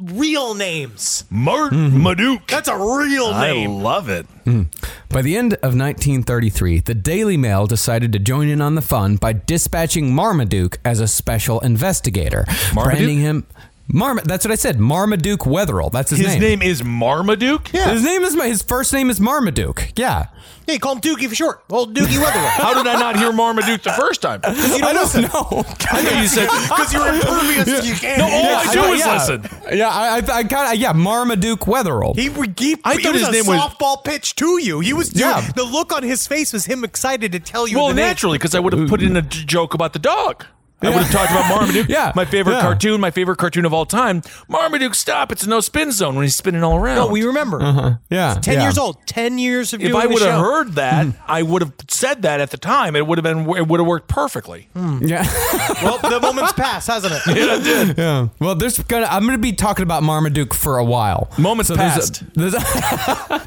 real 0.00 0.54
names. 0.54 1.24
Marmaduke. 1.30 2.40
Mm-hmm. 2.40 2.44
That's 2.48 2.68
a 2.68 2.76
real 2.76 3.32
name. 3.38 3.70
I 3.70 3.74
love 3.74 4.08
it. 4.08 4.26
Mm. 4.46 4.68
By 5.10 5.20
the 5.20 5.36
end 5.36 5.54
of 5.54 5.76
1933, 5.76 6.80
the 6.80 6.94
Daily 6.94 7.36
Mail 7.36 7.66
decided 7.66 8.12
to 8.12 8.18
join 8.18 8.48
in 8.48 8.62
on 8.62 8.74
the 8.74 8.80
fun 8.80 9.16
by 9.16 9.34
dispatching 9.34 10.14
Marmaduke 10.14 10.78
as 10.84 11.00
a 11.00 11.06
special 11.06 11.60
investigator, 11.60 12.46
Marmaduke? 12.74 12.84
branding 12.84 13.18
him. 13.18 13.46
Marma, 13.92 14.22
that's 14.22 14.44
what 14.44 14.52
I 14.52 14.56
said. 14.56 14.78
Marmaduke 14.78 15.40
Wetherell. 15.40 15.90
That's 15.90 16.10
his, 16.10 16.20
name. 16.20 16.28
His 16.28 16.38
name 16.40 16.62
is 16.62 16.82
Marmaduke. 16.84 17.72
Yeah. 17.72 17.90
His 17.90 18.04
name 18.04 18.22
is 18.22 18.36
my. 18.36 18.46
his 18.46 18.60
first 18.62 18.92
name 18.92 19.08
is 19.08 19.18
Marmaduke. 19.18 19.92
Yeah. 19.96 20.26
Hey, 20.66 20.76
call 20.78 20.96
him 20.96 21.00
Dookie 21.00 21.26
for 21.26 21.34
short. 21.34 21.64
Old 21.70 21.94
Dookie 21.96 22.22
Wetherell. 22.22 22.48
How 22.62 22.74
did 22.74 22.86
I 22.86 23.00
not 23.00 23.16
hear 23.16 23.32
Marmaduke 23.32 23.82
the 23.82 23.92
first 23.92 24.20
time? 24.20 24.42
You 24.46 24.78
don't 24.80 24.94
listen. 24.94 25.22
know. 25.22 25.28
I 25.30 26.02
thought 26.02 26.20
you 26.20 26.28
said 26.28 26.48
Because 26.68 26.92
you're 26.92 27.08
impervious. 27.08 27.86
You 27.88 27.94
can't. 27.94 28.18
No, 28.18 28.24
all 28.26 28.30
I 28.30 28.60
I 28.68 28.72
do 28.74 28.80
thought- 28.80 28.92
is 28.92 29.00
yeah. 29.00 29.12
listen. 29.14 29.78
Yeah, 29.78 29.88
I, 29.88 30.16
I, 30.16 30.36
I 30.40 30.44
kind 30.44 30.74
of 30.74 30.78
yeah, 30.78 30.92
Marmaduke 30.92 31.60
Wetherell. 31.60 32.14
He, 32.14 32.24
he, 32.62 32.76
I 32.84 32.96
he 32.96 33.02
thought 33.02 33.12
was 33.14 33.22
his 33.22 33.28
a 33.28 33.32
name 33.32 33.46
was- 33.46 33.58
softball 33.58 34.04
pitch 34.04 34.34
to 34.36 34.58
you. 34.62 34.80
He 34.80 34.92
was 34.92 35.14
Yeah. 35.18 35.40
the 35.56 35.64
look 35.64 35.94
on 35.94 36.02
his 36.02 36.26
face 36.26 36.52
was 36.52 36.66
him 36.66 36.84
excited 36.84 37.32
to 37.32 37.40
tell 37.40 37.66
you. 37.66 37.78
Well, 37.78 37.88
the 37.88 37.94
naturally, 37.94 38.36
because 38.36 38.54
I 38.54 38.60
would 38.60 38.74
have 38.74 38.86
put 38.90 39.00
in 39.02 39.16
a 39.16 39.22
joke 39.22 39.72
about 39.72 39.94
the 39.94 39.98
dog. 39.98 40.44
I 40.80 40.90
would 40.90 41.02
have 41.02 41.10
talked 41.10 41.30
about 41.32 41.48
Marmaduke. 41.48 41.88
Yeah, 41.88 42.12
My 42.14 42.24
favorite 42.24 42.54
yeah. 42.54 42.60
cartoon, 42.62 43.00
my 43.00 43.10
favorite 43.10 43.36
cartoon 43.38 43.64
of 43.64 43.72
all 43.74 43.84
time. 43.86 44.22
Marmaduke, 44.48 44.94
stop. 44.94 45.32
It's 45.32 45.42
a 45.44 45.48
no 45.48 45.60
spin 45.60 45.90
zone 45.90 46.14
when 46.14 46.22
he's 46.24 46.36
spinning 46.36 46.62
all 46.62 46.76
around. 46.76 46.96
No, 46.96 47.06
we 47.08 47.24
remember. 47.24 47.98
yeah, 48.10 48.34
Ten 48.40 48.54
yeah. 48.54 48.62
years 48.62 48.78
old. 48.78 49.04
Ten 49.06 49.38
years 49.38 49.72
of 49.72 49.80
if 49.80 49.88
doing 49.90 50.00
I 50.00 50.06
the 50.06 50.12
would 50.14 50.22
have 50.22 50.34
show. 50.34 50.40
heard 50.42 50.72
that, 50.74 51.06
I 51.26 51.42
would 51.42 51.62
have 51.62 51.72
said 51.88 52.22
that 52.22 52.40
at 52.40 52.50
the 52.50 52.56
time. 52.58 52.94
It 52.96 53.06
would 53.06 53.18
have 53.18 53.22
been. 53.24 53.40
It 53.56 53.66
would 53.66 53.80
have 53.80 53.86
worked 53.86 54.08
perfectly. 54.08 54.68
Yeah. 55.00 55.26
Well, 55.82 55.98
the 55.98 56.18
moment's 56.20 56.52
passed, 56.54 56.88
hasn't 56.88 57.12
it? 57.14 57.22
Yeah, 57.36 57.56
it 57.56 57.62
did. 57.62 57.98
Yeah. 57.98 58.28
Well, 58.40 58.54
there's 58.56 58.78
gonna 58.80 59.06
I'm 59.06 59.24
gonna 59.26 59.38
be 59.38 59.52
talking 59.52 59.82
about 59.84 60.02
Marmaduke 60.02 60.52
for 60.54 60.78
a 60.78 60.84
while. 60.84 61.30
Moments 61.38 61.68
there's 61.68 61.78
a- 61.78 61.82
passed. 61.82 62.22
there's 62.34 62.54
a- 62.54 63.38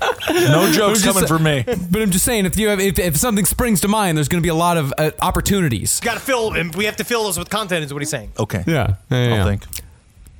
No 0.49 0.71
jokes 0.71 1.03
coming 1.03 1.23
a- 1.23 1.27
from 1.27 1.43
me. 1.43 1.63
but 1.65 2.01
I'm 2.01 2.11
just 2.11 2.23
saying, 2.25 2.45
if 2.45 2.57
you 2.57 2.69
have 2.69 2.79
if, 2.79 2.99
if 2.99 3.17
something 3.17 3.45
springs 3.45 3.81
to 3.81 3.87
mind, 3.87 4.17
there's 4.17 4.27
gonna 4.29 4.41
be 4.41 4.49
a 4.49 4.55
lot 4.55 4.77
of 4.77 4.93
uh, 4.97 5.11
opportunities. 5.21 5.99
Got 5.99 6.13
to 6.15 6.19
fill, 6.19 6.53
and 6.53 6.73
we 6.75 6.85
have 6.85 6.95
to 6.97 7.03
fill 7.03 7.20
those 7.23 7.37
with 7.37 7.49
content. 7.49 7.83
Is 7.83 7.93
what 7.93 8.01
he's 8.01 8.09
saying. 8.09 8.31
Okay. 8.37 8.63
Yeah. 8.67 8.95
yeah, 9.09 9.17
I'll 9.17 9.29
yeah. 9.29 9.45
think. 9.45 9.63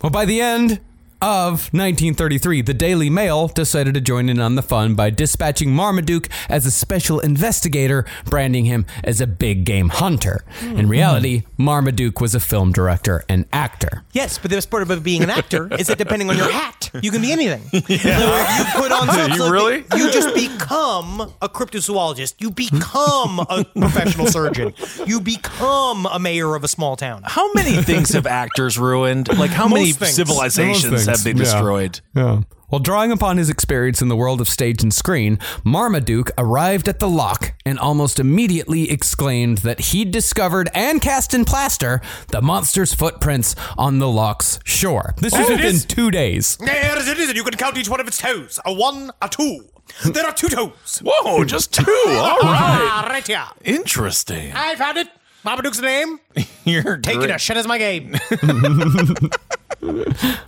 Well, 0.01 0.09
by 0.09 0.25
the 0.25 0.41
end 0.41 0.79
of 1.21 1.71
1933, 1.73 2.61
the 2.63 2.73
Daily 2.73 3.09
Mail 3.09 3.47
decided 3.47 3.93
to 3.93 4.01
join 4.01 4.29
in 4.29 4.39
on 4.39 4.55
the 4.55 4.61
fun 4.61 4.95
by 4.95 5.09
dispatching 5.09 5.69
Marmaduke 5.73 6.27
as 6.49 6.65
a 6.65 6.71
special 6.71 7.19
investigator, 7.19 8.05
branding 8.25 8.65
him 8.65 8.85
as 9.03 9.21
a 9.21 9.27
big 9.27 9.63
game 9.63 9.89
hunter. 9.89 10.43
Hmm. 10.59 10.77
In 10.79 10.89
reality, 10.89 11.41
hmm. 11.57 11.63
Marmaduke 11.63 12.19
was 12.19 12.33
a 12.35 12.39
film 12.39 12.71
director 12.71 13.23
and 13.29 13.45
actor. 13.53 14.03
Yes, 14.13 14.37
but 14.37 14.49
the 14.49 14.57
best 14.57 14.69
part 14.71 14.83
about 14.83 15.03
being 15.03 15.23
an 15.23 15.29
actor 15.29 15.67
is 15.75 15.87
that 15.87 15.97
depending 15.97 16.29
on 16.29 16.37
your 16.37 16.51
hat, 16.51 16.89
you 17.01 17.11
can 17.11 17.21
be 17.21 17.31
anything. 17.31 17.61
So 18.01 18.07
if 18.07 18.57
you 18.59 18.81
put 18.81 18.91
on 18.91 19.07
something, 19.13 19.35
You 19.37 19.51
really? 19.51 19.85
you 19.95 20.11
just 20.11 20.33
become 20.33 21.21
a 21.41 21.47
cryptozoologist. 21.49 22.35
You 22.39 22.51
become 22.51 23.39
a 23.39 23.63
professional 23.77 24.27
surgeon. 24.27 24.73
You 25.05 25.21
become 25.21 26.05
a 26.07 26.19
mayor 26.19 26.55
of 26.55 26.63
a 26.63 26.67
small 26.67 26.95
town. 26.95 27.21
How 27.25 27.51
many 27.53 27.81
things 27.83 28.09
have 28.13 28.25
actors 28.25 28.77
ruined? 28.77 29.27
Like 29.37 29.51
how 29.51 29.67
many 29.67 29.87
Most 29.87 29.99
things. 29.99 30.15
civilizations 30.15 31.05
Most 31.11 31.19
have 31.19 31.23
they 31.25 31.31
things, 31.33 31.47
yeah. 31.49 31.53
destroyed? 31.59 32.01
Yeah. 32.15 32.41
Well, 32.69 32.79
drawing 32.79 33.11
upon 33.11 33.35
his 33.35 33.49
experience 33.49 34.01
in 34.01 34.07
the 34.07 34.15
world 34.15 34.39
of 34.39 34.47
stage 34.47 34.81
and 34.81 34.93
screen, 34.93 35.39
Marmaduke 35.65 36.31
arrived 36.37 36.87
at 36.87 36.99
the 36.99 37.09
loch 37.09 37.53
and 37.65 37.77
almost 37.77 38.17
immediately 38.17 38.89
exclaimed 38.89 39.57
that 39.59 39.79
he'd 39.91 40.11
discovered 40.11 40.69
and 40.73 41.01
cast 41.01 41.33
in 41.33 41.43
plaster 41.43 41.99
the 42.29 42.41
monster's 42.41 42.93
footprints 42.93 43.55
on 43.77 43.99
the 43.99 44.07
loch's 44.07 44.57
shore. 44.63 45.13
This 45.17 45.33
was 45.37 45.47
Oh, 45.49 45.51
within 45.51 45.75
is? 45.75 45.85
two 45.85 46.11
days. 46.11 46.55
There 46.61 46.97
it 46.97 47.17
is, 47.19 47.27
and 47.27 47.35
you 47.35 47.43
can 47.43 47.55
count 47.55 47.77
each 47.77 47.89
one 47.89 47.99
of 47.99 48.07
its 48.07 48.17
toes. 48.19 48.57
A 48.65 48.71
one, 48.71 49.11
a 49.21 49.27
two. 49.27 49.65
There 50.05 50.25
are 50.25 50.31
two 50.33 50.47
toes. 50.47 51.01
Whoa, 51.03 51.43
just 51.43 51.73
two. 51.73 51.83
All 52.07 52.37
right. 52.39 52.39
Ah, 52.41 53.05
right 53.09 53.27
here. 53.27 53.43
Interesting. 53.65 54.53
I 54.55 54.75
found 54.75 54.97
it. 54.97 55.09
Marmaduke's 55.43 55.79
name. 55.81 56.19
You're 56.65 56.97
Taking 56.97 57.21
great. 57.21 57.31
a 57.31 57.37
shit 57.39 57.57
as 57.57 57.67
my 57.67 57.77
game. 57.77 58.15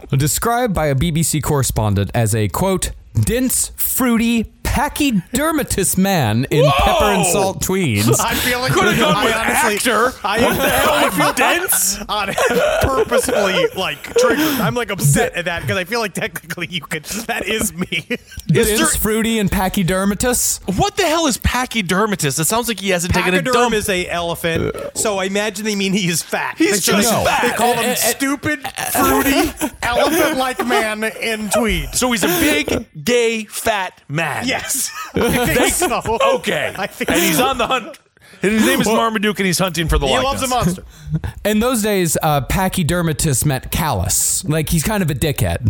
Described 0.09 0.73
by 0.73 0.87
a 0.87 0.95
BBC 0.95 1.41
correspondent 1.41 2.11
as 2.13 2.35
a 2.35 2.47
quote, 2.49 2.91
dense, 3.19 3.71
fruity, 3.75 4.53
pachydermatous 4.73 5.97
man 5.97 6.45
in 6.49 6.65
pepper 6.79 7.05
and 7.05 7.25
salt 7.27 7.61
tweeds. 7.61 8.09
I'm 8.19 8.35
feeling 8.37 8.71
Could 8.71 8.85
have 8.85 8.97
gone 8.99 9.15
I 9.15 9.25
with 9.25 9.35
honestly- 9.35 9.75
actor. 9.75 10.13
I 10.23 10.41
what 10.43 10.55
the 10.55 10.69
hell? 10.69 10.93
I 10.93 11.09
feel 11.11 11.33
dense? 11.33 11.99
I'm 12.09 12.33
purposefully 12.81 13.67
like 13.77 14.01
triggered. 14.15 14.59
I'm 14.59 14.73
like 14.75 14.89
upset 14.91 15.33
at 15.35 15.45
that 15.45 15.61
because 15.61 15.77
I 15.77 15.83
feel 15.83 15.99
like 15.99 16.13
technically 16.13 16.67
you 16.69 16.81
could. 16.81 17.03
That 17.23 17.45
is 17.47 17.73
me. 17.73 18.07
Is 18.53 18.77
there, 18.79 18.87
fruity, 18.87 19.39
and 19.39 19.49
pachydermatous. 19.49 20.59
what 20.77 20.97
the 20.97 21.03
hell 21.03 21.27
is 21.27 21.37
pachydermatous? 21.37 22.39
It 22.39 22.45
sounds 22.45 22.67
like 22.67 22.79
he 22.79 22.89
hasn't 22.89 23.13
taken 23.13 23.33
a 23.35 23.37
Pachyderm 23.41 23.53
dump. 23.53 23.73
is 23.75 23.89
a 23.89 24.07
elephant, 24.09 24.75
so 24.95 25.19
I 25.19 25.25
imagine 25.25 25.65
they 25.65 25.75
mean 25.75 25.93
he 25.93 26.07
is 26.07 26.21
fat. 26.23 26.57
He's 26.57 26.85
They 26.85 26.91
just 26.93 27.09
say- 27.09 27.23
fat. 27.25 27.41
They 27.43 27.51
call 27.53 27.75
him 27.75 27.95
stupid, 27.95 28.61
fruity, 28.91 29.51
elephant-like 29.83 30.65
man 30.65 31.03
in 31.03 31.49
tweed. 31.49 31.89
so 31.93 32.11
he's 32.11 32.23
a 32.23 32.27
big, 32.27 32.87
gay, 33.03 33.45
fat 33.45 34.01
man. 34.07 34.45
Yes, 34.63 34.91
I 35.15 35.53
think 35.53 35.73
so. 35.73 36.17
Okay. 36.35 36.73
I 36.77 36.87
think 36.87 37.09
and 37.09 37.19
he's 37.19 37.37
so. 37.37 37.45
on 37.45 37.57
the 37.57 37.67
hunt. 37.67 37.99
His 38.41 38.65
name 38.65 38.81
is 38.81 38.87
Marmaduke, 38.87 39.39
and 39.39 39.45
he's 39.45 39.59
hunting 39.59 39.87
for 39.87 39.97
the 39.97 40.07
He 40.07 40.17
loves 40.17 40.43
a 40.43 40.47
monster. 40.47 40.83
In 41.45 41.59
those 41.59 41.81
days, 41.81 42.17
uh, 42.21 42.41
pachydermatous 42.41 43.45
meant 43.45 43.71
callous. 43.71 44.43
Like 44.43 44.69
he's 44.69 44.83
kind 44.83 45.01
of 45.01 45.09
a 45.09 45.13
dickhead. 45.13 45.69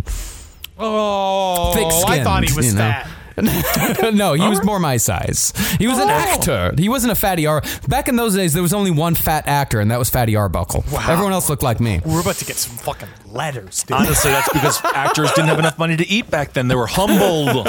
Oh, 0.76 1.72
Thick-skinned, 1.72 2.20
I 2.20 2.24
thought 2.24 2.48
he 2.48 2.52
was 2.56 2.66
you 2.66 2.72
know. 2.72 2.78
fat. 2.78 3.08
no, 4.14 4.34
he 4.34 4.48
was 4.48 4.64
more 4.64 4.78
my 4.78 4.96
size. 4.96 5.52
He 5.78 5.86
was 5.86 5.98
an 5.98 6.08
actor. 6.08 6.72
He 6.76 6.88
wasn't 6.88 7.12
a 7.12 7.16
fatty 7.16 7.46
R. 7.46 7.62
Back 7.88 8.08
in 8.08 8.16
those 8.16 8.34
days, 8.34 8.54
there 8.54 8.62
was 8.62 8.72
only 8.74 8.90
one 8.90 9.14
fat 9.14 9.46
actor, 9.48 9.80
and 9.80 9.90
that 9.90 9.98
was 9.98 10.08
Fatty 10.08 10.36
Arbuckle. 10.36 10.84
Wow. 10.92 11.04
Everyone 11.08 11.32
else 11.32 11.48
looked 11.48 11.62
like 11.62 11.80
me. 11.80 12.00
We're 12.04 12.20
about 12.20 12.36
to 12.36 12.44
get 12.44 12.56
some 12.56 12.76
fucking 12.76 13.08
letters, 13.34 13.82
dude. 13.82 13.96
Honestly, 13.96 14.30
that's 14.30 14.52
because 14.52 14.80
actors 14.94 15.30
didn't 15.32 15.48
have 15.48 15.58
enough 15.58 15.78
money 15.78 15.96
to 15.96 16.08
eat 16.08 16.30
back 16.30 16.52
then. 16.52 16.68
They 16.68 16.74
were 16.74 16.86
humbled, 16.86 17.66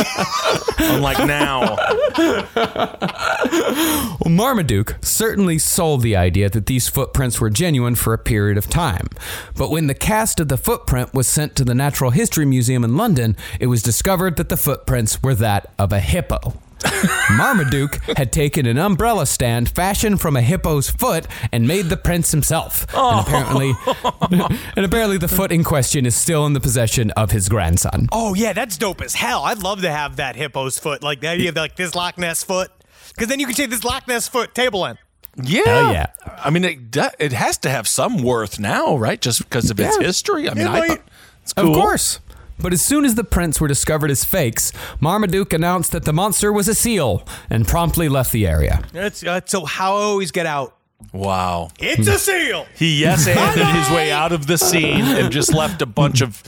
unlike 0.78 1.26
now. 1.26 1.76
Well, 4.20 4.30
Marmaduke 4.30 4.97
certainly 5.01 5.57
sold 5.57 6.01
the 6.01 6.16
idea 6.16 6.49
that 6.49 6.66
these 6.66 6.88
footprints 6.88 7.39
were 7.39 7.49
genuine 7.49 7.95
for 7.95 8.13
a 8.13 8.18
period 8.18 8.57
of 8.57 8.70
time. 8.70 9.07
But 9.55 9.70
when 9.70 9.88
the 9.88 9.93
cast 9.93 10.39
of 10.39 10.47
the 10.47 10.57
footprint 10.57 11.13
was 11.13 11.28
sent 11.28 11.55
to 11.57 11.63
the 11.63 11.76
Natural 11.76 12.11
History 12.11 12.45
Museum 12.45 12.84
in 12.84 12.97
London, 12.97 13.36
it 13.59 13.68
was 13.68 13.82
discovered 13.82 14.38
that 14.38 14.49
the 14.49 14.57
footprints 14.57 15.22
were 15.22 15.36
that 15.36 15.74
of 15.78 15.91
a 15.91 15.99
hippo. 15.99 16.53
Marmaduke 17.31 17.95
had 18.17 18.31
taken 18.31 18.65
an 18.65 18.77
umbrella 18.77 19.25
stand 19.25 19.69
fashioned 19.69 20.21
from 20.21 20.36
a 20.36 20.41
hippo's 20.41 20.89
foot 20.89 21.27
and 21.51 21.67
made 21.67 21.86
the 21.86 21.97
prints 21.97 22.31
himself. 22.31 22.83
And 22.89 22.95
oh. 22.95 23.19
apparently 23.21 23.73
and 24.75 24.86
apparently 24.86 25.17
the 25.17 25.27
foot 25.27 25.51
in 25.51 25.63
question 25.63 26.05
is 26.05 26.15
still 26.15 26.45
in 26.45 26.53
the 26.53 26.59
possession 26.59 27.11
of 27.11 27.31
his 27.31 27.49
grandson. 27.49 28.07
Oh 28.11 28.33
yeah, 28.33 28.53
that's 28.53 28.77
dope 28.77 29.01
as 29.01 29.15
hell. 29.15 29.43
I'd 29.43 29.63
love 29.63 29.81
to 29.81 29.91
have 29.91 30.17
that 30.17 30.36
hippo's 30.36 30.79
foot, 30.79 31.03
like 31.03 31.21
the 31.21 31.27
idea 31.29 31.49
of 31.49 31.55
like 31.55 31.75
this 31.75 31.95
Loch 31.95 32.17
Ness 32.17 32.43
foot, 32.43 32.71
because 33.09 33.27
then 33.27 33.39
you 33.39 33.45
can 33.45 33.55
say 33.55 33.65
this 33.65 33.83
Loch 33.83 34.07
Ness 34.07 34.27
foot 34.27 34.53
table 34.55 34.81
land. 34.81 34.97
Yeah. 35.41 35.63
Hell 35.65 35.91
yeah. 35.93 36.05
I 36.38 36.49
mean, 36.49 36.63
it, 36.63 36.91
do- 36.91 37.09
it 37.19 37.33
has 37.33 37.57
to 37.59 37.69
have 37.69 37.88
some 37.88 38.23
worth 38.23 38.57
now, 38.59 38.95
right? 38.95 39.19
Just 39.19 39.39
because 39.39 39.69
of 39.69 39.79
its 39.79 39.97
Yeah. 39.99 40.05
history. 40.07 40.49
I 40.49 40.53
mean, 40.53 40.67
It 40.67 40.69
I 40.69 40.88
might. 40.88 41.01
it's 41.43 41.51
cool. 41.53 41.75
Of 41.75 41.81
course. 41.81 42.19
But 42.60 42.74
as 42.74 42.82
soon 42.82 43.06
as 43.06 43.16
the 43.16 43.24
prints 43.24 43.60
were 43.60 43.68
discovered 43.68 44.12
as 44.12 44.24
fakes, 44.24 44.72
Marmaduke 44.99 45.53
announced 45.53 45.91
that 45.91 46.06
the 46.06 46.14
monster 46.14 46.51
was 46.51 46.68
a 46.68 46.76
seal 46.76 47.28
and 47.49 47.68
promptly 47.68 48.10
left 48.10 48.32
the 48.32 48.47
area. 48.47 48.82
That's 48.93 49.24
uh, 49.24 49.41
so 49.45 49.66
how 49.66 49.95
I 49.95 50.01
always 50.01 50.32
get 50.32 50.45
out. 50.45 50.76
Wow. 51.12 51.70
It's 51.80 52.08
a 52.08 52.18
seal. 52.18 52.66
He 52.76 53.01
yes 53.01 53.26
handed 53.26 53.66
his 53.68 53.89
way 53.89 54.12
out 54.12 54.32
of 54.32 54.47
the 54.47 54.58
scene 54.58 55.03
and 55.03 55.32
just 55.32 55.53
left 55.53 55.82
a 55.82 55.86
bunch 55.86 56.22
of 56.22 56.41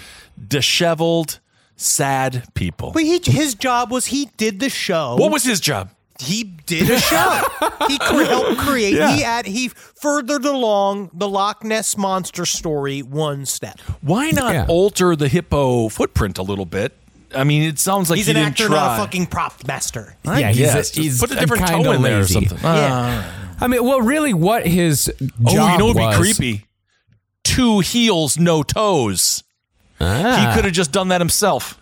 disheveled, 0.48 1.40
sad 1.76 2.44
people. 2.54 2.92
But 2.92 3.04
he, 3.04 3.20
his 3.24 3.56
job 3.56 3.92
was 3.92 4.08
he 4.08 4.30
did 4.38 4.60
the 4.60 4.70
show. 4.70 5.16
What 5.16 5.32
was 5.32 5.44
his 5.44 5.60
job? 5.60 5.90
He 6.22 6.44
did 6.44 6.90
a 6.90 7.00
show? 7.00 7.42
he 7.88 7.98
cre- 8.00 8.24
helped 8.24 8.58
create. 8.60 8.94
He 8.94 9.22
had 9.22 9.46
he 9.46 9.70
furthered 9.70 10.46
along 10.46 11.12
the 11.14 11.28
Loch 11.28 11.64
Ness 11.64 11.98
monster 11.98 12.46
story 12.46 13.02
one 13.02 13.46
step. 13.46 13.80
Why 14.02 14.32
not 14.32 14.54
Yeah. 14.54 14.66
alter 14.68 15.16
the 15.16 15.28
hippo 15.28 15.90
footprint 15.90 16.38
a 16.38 16.44
little 16.44 16.66
bit? 16.66 16.94
I 17.36 17.44
mean, 17.44 17.64
it 17.64 17.78
sounds 17.78 18.10
like 18.10 18.18
He's 18.18 18.28
he 18.28 18.32
an 18.32 18.36
didn't 18.38 18.50
actor, 18.52 18.68
try. 18.68 18.76
not 18.78 19.00
a 19.00 19.02
fucking 19.04 19.26
prop 19.28 19.68
master. 19.68 20.16
I 20.26 20.40
Yeah, 20.40 20.52
he's 20.52 20.98
a- 20.98 21.02
he's 21.02 21.20
put 21.20 21.32
a 21.32 21.38
a 21.38 21.40
different 21.40 21.66
kinda 21.66 21.84
toe 21.84 21.92
in 21.92 22.02
there 22.02 22.18
or 22.18 22.22
lazy. 22.22 22.34
something. 22.34 22.58
Yeah. 22.64 23.32
I 23.60 23.68
mean, 23.68 23.84
well, 23.84 24.02
really, 24.02 24.34
what 24.34 24.66
his 24.66 25.12
Oh, 25.20 25.52
you 25.52 25.78
know 25.78 25.88
what'd 25.88 25.98
be 26.12 26.16
creepy? 26.16 26.66
Two 27.44 27.80
heels, 27.80 28.38
no 28.38 28.64
toes. 28.64 29.44
Ah, 30.00 30.48
He 30.50 30.56
could 30.56 30.66
have 30.66 30.74
just 30.74 30.92
done 30.92 31.08
that 31.08 31.22
himself. 31.22 31.80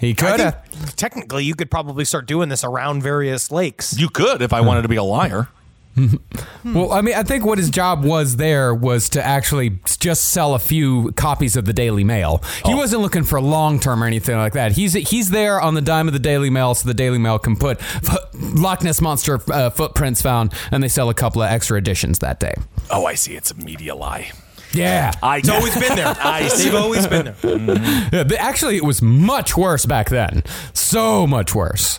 He 0.00 0.14
could 0.14 0.40
have. 0.40 0.96
technically 0.96 1.44
you 1.44 1.54
could 1.54 1.70
probably 1.70 2.04
start 2.04 2.26
doing 2.26 2.48
this 2.48 2.64
around 2.64 3.02
various 3.02 3.50
lakes. 3.50 3.96
You 3.98 4.08
could 4.08 4.40
if 4.42 4.52
I 4.52 4.60
wanted 4.62 4.82
to 4.82 4.88
be 4.88 4.96
a 4.96 5.04
liar. 5.04 5.48
Well, 6.62 6.92
I 6.92 7.00
mean, 7.00 7.14
I 7.14 7.22
think 7.22 7.44
what 7.44 7.56
his 7.58 7.70
job 7.70 8.04
was 8.04 8.36
there 8.36 8.74
was 8.74 9.08
to 9.10 9.24
actually 9.26 9.78
just 9.98 10.26
sell 10.26 10.54
a 10.54 10.58
few 10.58 11.10
copies 11.12 11.56
of 11.56 11.64
the 11.64 11.72
Daily 11.72 12.04
Mail. 12.04 12.42
He 12.66 12.74
wasn't 12.74 13.00
looking 13.02 13.24
for 13.24 13.40
long 13.40 13.80
term 13.80 14.02
or 14.02 14.06
anything 14.06 14.36
like 14.36 14.52
that. 14.52 14.72
He's 14.72 14.92
he's 14.92 15.30
there 15.30 15.60
on 15.60 15.74
the 15.74 15.80
dime 15.80 16.06
of 16.06 16.12
the 16.12 16.18
Daily 16.20 16.50
Mail, 16.50 16.74
so 16.74 16.86
the 16.86 16.94
Daily 16.94 17.18
Mail 17.18 17.38
can 17.38 17.56
put 17.56 17.80
f- 17.80 18.18
Loch 18.34 18.82
Ness 18.82 19.00
monster 19.00 19.40
uh, 19.50 19.70
footprints 19.70 20.20
found, 20.22 20.52
and 20.70 20.82
they 20.82 20.88
sell 20.88 21.08
a 21.08 21.14
couple 21.14 21.42
of 21.42 21.50
extra 21.50 21.78
editions 21.78 22.18
that 22.20 22.38
day. 22.40 22.54
Oh, 22.90 23.06
I 23.06 23.14
see. 23.14 23.34
It's 23.34 23.50
a 23.50 23.56
media 23.56 23.94
lie. 23.94 24.32
Yeah, 24.72 25.12
I 25.22 25.38
It's 25.38 25.48
always 25.48 25.74
been 25.76 25.96
there. 25.96 26.06
I 26.20 26.48
see. 26.48 26.64
They've 26.64 26.74
always 26.74 27.06
been 27.06 27.24
there. 27.26 27.34
Mm-hmm. 27.34 28.14
Yeah, 28.14 28.24
but 28.24 28.38
actually, 28.38 28.76
it 28.76 28.84
was 28.84 29.02
much 29.02 29.56
worse 29.56 29.86
back 29.86 30.10
then. 30.10 30.42
So 30.72 31.26
much 31.26 31.54
worse. 31.54 31.98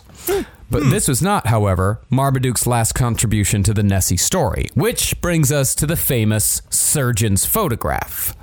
But 0.70 0.84
hmm. 0.84 0.90
this 0.90 1.06
was 1.06 1.20
not, 1.20 1.48
however, 1.48 2.00
Marmaduke's 2.08 2.66
last 2.66 2.94
contribution 2.94 3.62
to 3.64 3.74
the 3.74 3.82
Nessie 3.82 4.16
story, 4.16 4.70
which 4.74 5.20
brings 5.20 5.52
us 5.52 5.74
to 5.74 5.86
the 5.86 5.96
famous 5.96 6.62
surgeon's 6.70 7.44
photograph. 7.44 8.34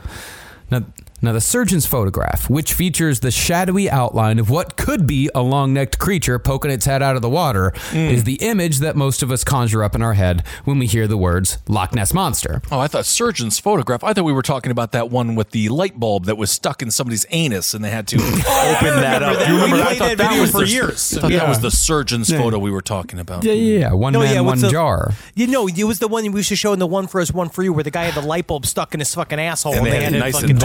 Now, 0.70 0.86
now, 1.22 1.34
the 1.34 1.42
surgeon's 1.42 1.86
photograph, 1.86 2.50
which 2.50 2.74
features 2.74 3.20
the 3.20 3.32
shadowy 3.32 3.90
outline 3.90 4.40
of 4.40 4.50
what 4.50 4.78
could 4.78 5.06
be 5.06 5.30
a 5.36 5.42
long 5.42 5.74
necked 5.74 6.00
creature 6.00 6.40
poking 6.40 6.72
its 6.72 6.86
head 6.86 7.04
out 7.04 7.16
of 7.16 7.22
the 7.22 7.30
water, 7.30 7.72
mm. 7.90 8.12
is 8.12 8.24
the 8.24 8.36
image 8.36 8.78
that 8.78 8.96
most 8.96 9.22
of 9.22 9.32
us 9.32 9.44
conjure 9.44 9.84
up 9.84 9.96
in 9.96 10.02
our 10.02 10.14
head 10.14 10.44
when 10.64 10.80
we 10.80 10.86
hear 10.86 11.08
the 11.08 11.18
words 11.18 11.58
Loch 11.68 11.94
Ness 11.94 12.14
Monster. 12.14 12.62
Oh, 12.72 12.80
I 12.80 12.88
thought 12.88 13.06
surgeon's 13.06 13.60
photograph. 13.60 14.04
I 14.04 14.14
thought 14.14 14.24
we 14.24 14.32
were 14.32 14.42
talking 14.42 14.72
about 14.72 14.94
that 14.94 15.10
one 15.10 15.36
with 15.36 15.52
the 15.52 15.68
light 15.70 16.00
bulb 16.00 16.26
that 16.26 16.38
was 16.38 16.52
stuck 16.52 16.82
in 16.82 16.90
somebody's 16.90 17.26
anus, 17.32 17.74
and 17.74 17.84
they 17.84 17.90
had 17.90 18.08
to 18.08 18.16
open 18.18 18.40
that 18.46 19.22
up. 19.22 19.38
that. 19.38 19.46
Do 19.46 19.54
you 19.54 19.62
remember? 19.62 19.76
We 19.78 19.82
I 19.82 19.96
thought 19.96 20.10
that 20.10 20.18
that 20.20 20.30
video 20.30 20.42
was 20.42 20.52
for 20.52 20.60
the, 20.62 20.68
years. 20.68 21.18
I 21.18 21.22
thought 21.22 21.32
Yeah. 21.32 21.40
that 21.40 21.50
was 21.50 21.60
the 21.60 21.72
surgeon's 21.72 22.32
photo 22.32 22.60
we 22.60 22.72
were 22.72 22.82
talking 22.82 23.20
about. 23.20 23.44
Yeah, 23.44 23.54
yeah, 23.54 23.80
yeah. 23.80 23.94
One 23.94 24.14
No, 24.14 24.20
man, 24.20 24.34
yeah, 24.34 24.42
one 24.42 24.60
the- 24.60 24.70
jar. 24.70 25.14
You 25.36 25.48
know, 25.48 25.68
it 25.68 25.84
was 25.84 26.00
the 26.00 26.08
one 26.08 26.24
we 26.32 26.40
used 26.40 26.50
to 26.50 26.56
show 26.56 26.72
in 26.74 26.80
the 26.80 26.88
one 26.88 27.08
for 27.08 27.20
us, 27.20 27.32
one 27.32 27.50
for 27.50 27.64
you, 27.64 27.74
where 27.74 27.84
the 27.84 27.92
guy 27.92 28.06
had 28.06 28.22
the 28.22 28.26
light 28.26 28.48
bulb 28.48 28.66
stuck 28.66 28.94
in 28.94 29.00
his 29.00 29.14
fucking 29.14 29.40
asshole, 29.40 29.74
And 29.74 29.80
and, 29.80 29.88
they 29.88 29.92
they 29.92 29.96
had 29.96 30.04
had 30.04 30.14
it 30.14 30.18
to 30.18 30.24
nice 30.24 30.36
fucking 30.36 30.52
and 30.52 30.60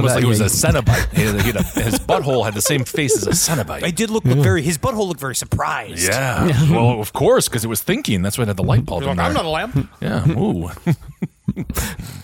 twist 0.00 0.16
open. 0.16 0.24
it 0.24 0.24
out. 0.24 0.24
Almost 0.24 0.24
like 0.24 0.24
it 0.24 0.26
was 0.26 0.40
a 0.40 0.44
Yeah. 0.44 0.80
Cenobite. 0.80 1.12
He 1.16 1.22
had- 1.22 1.40
he 1.42 1.46
had 1.52 1.56
a- 1.56 1.62
his 1.82 1.98
butthole 1.98 2.44
had 2.44 2.54
the 2.54 2.62
same 2.62 2.84
face 2.84 3.16
as 3.16 3.26
a 3.26 3.30
Cenobite. 3.30 3.82
I 3.84 3.90
did 3.90 4.10
look 4.10 4.24
very. 4.24 4.62
His 4.62 4.78
butthole 4.78 5.06
looked 5.08 5.20
very 5.20 5.34
surprised. 5.36 6.08
Yeah. 6.08 6.46
well, 6.70 7.00
of 7.00 7.12
course, 7.12 7.48
because 7.48 7.64
it 7.64 7.68
was 7.68 7.82
thinking. 7.82 8.22
That's 8.22 8.38
why 8.38 8.42
it 8.42 8.48
had 8.48 8.56
the 8.56 8.62
light 8.64 8.84
bulb 8.84 9.02
in 9.02 9.08
Like. 9.08 9.18
I'm 9.18 9.32
not 9.34 9.44
a 9.44 9.48
lamp. 9.48 9.88
Yeah. 10.00 10.28
Ooh. 10.30 10.70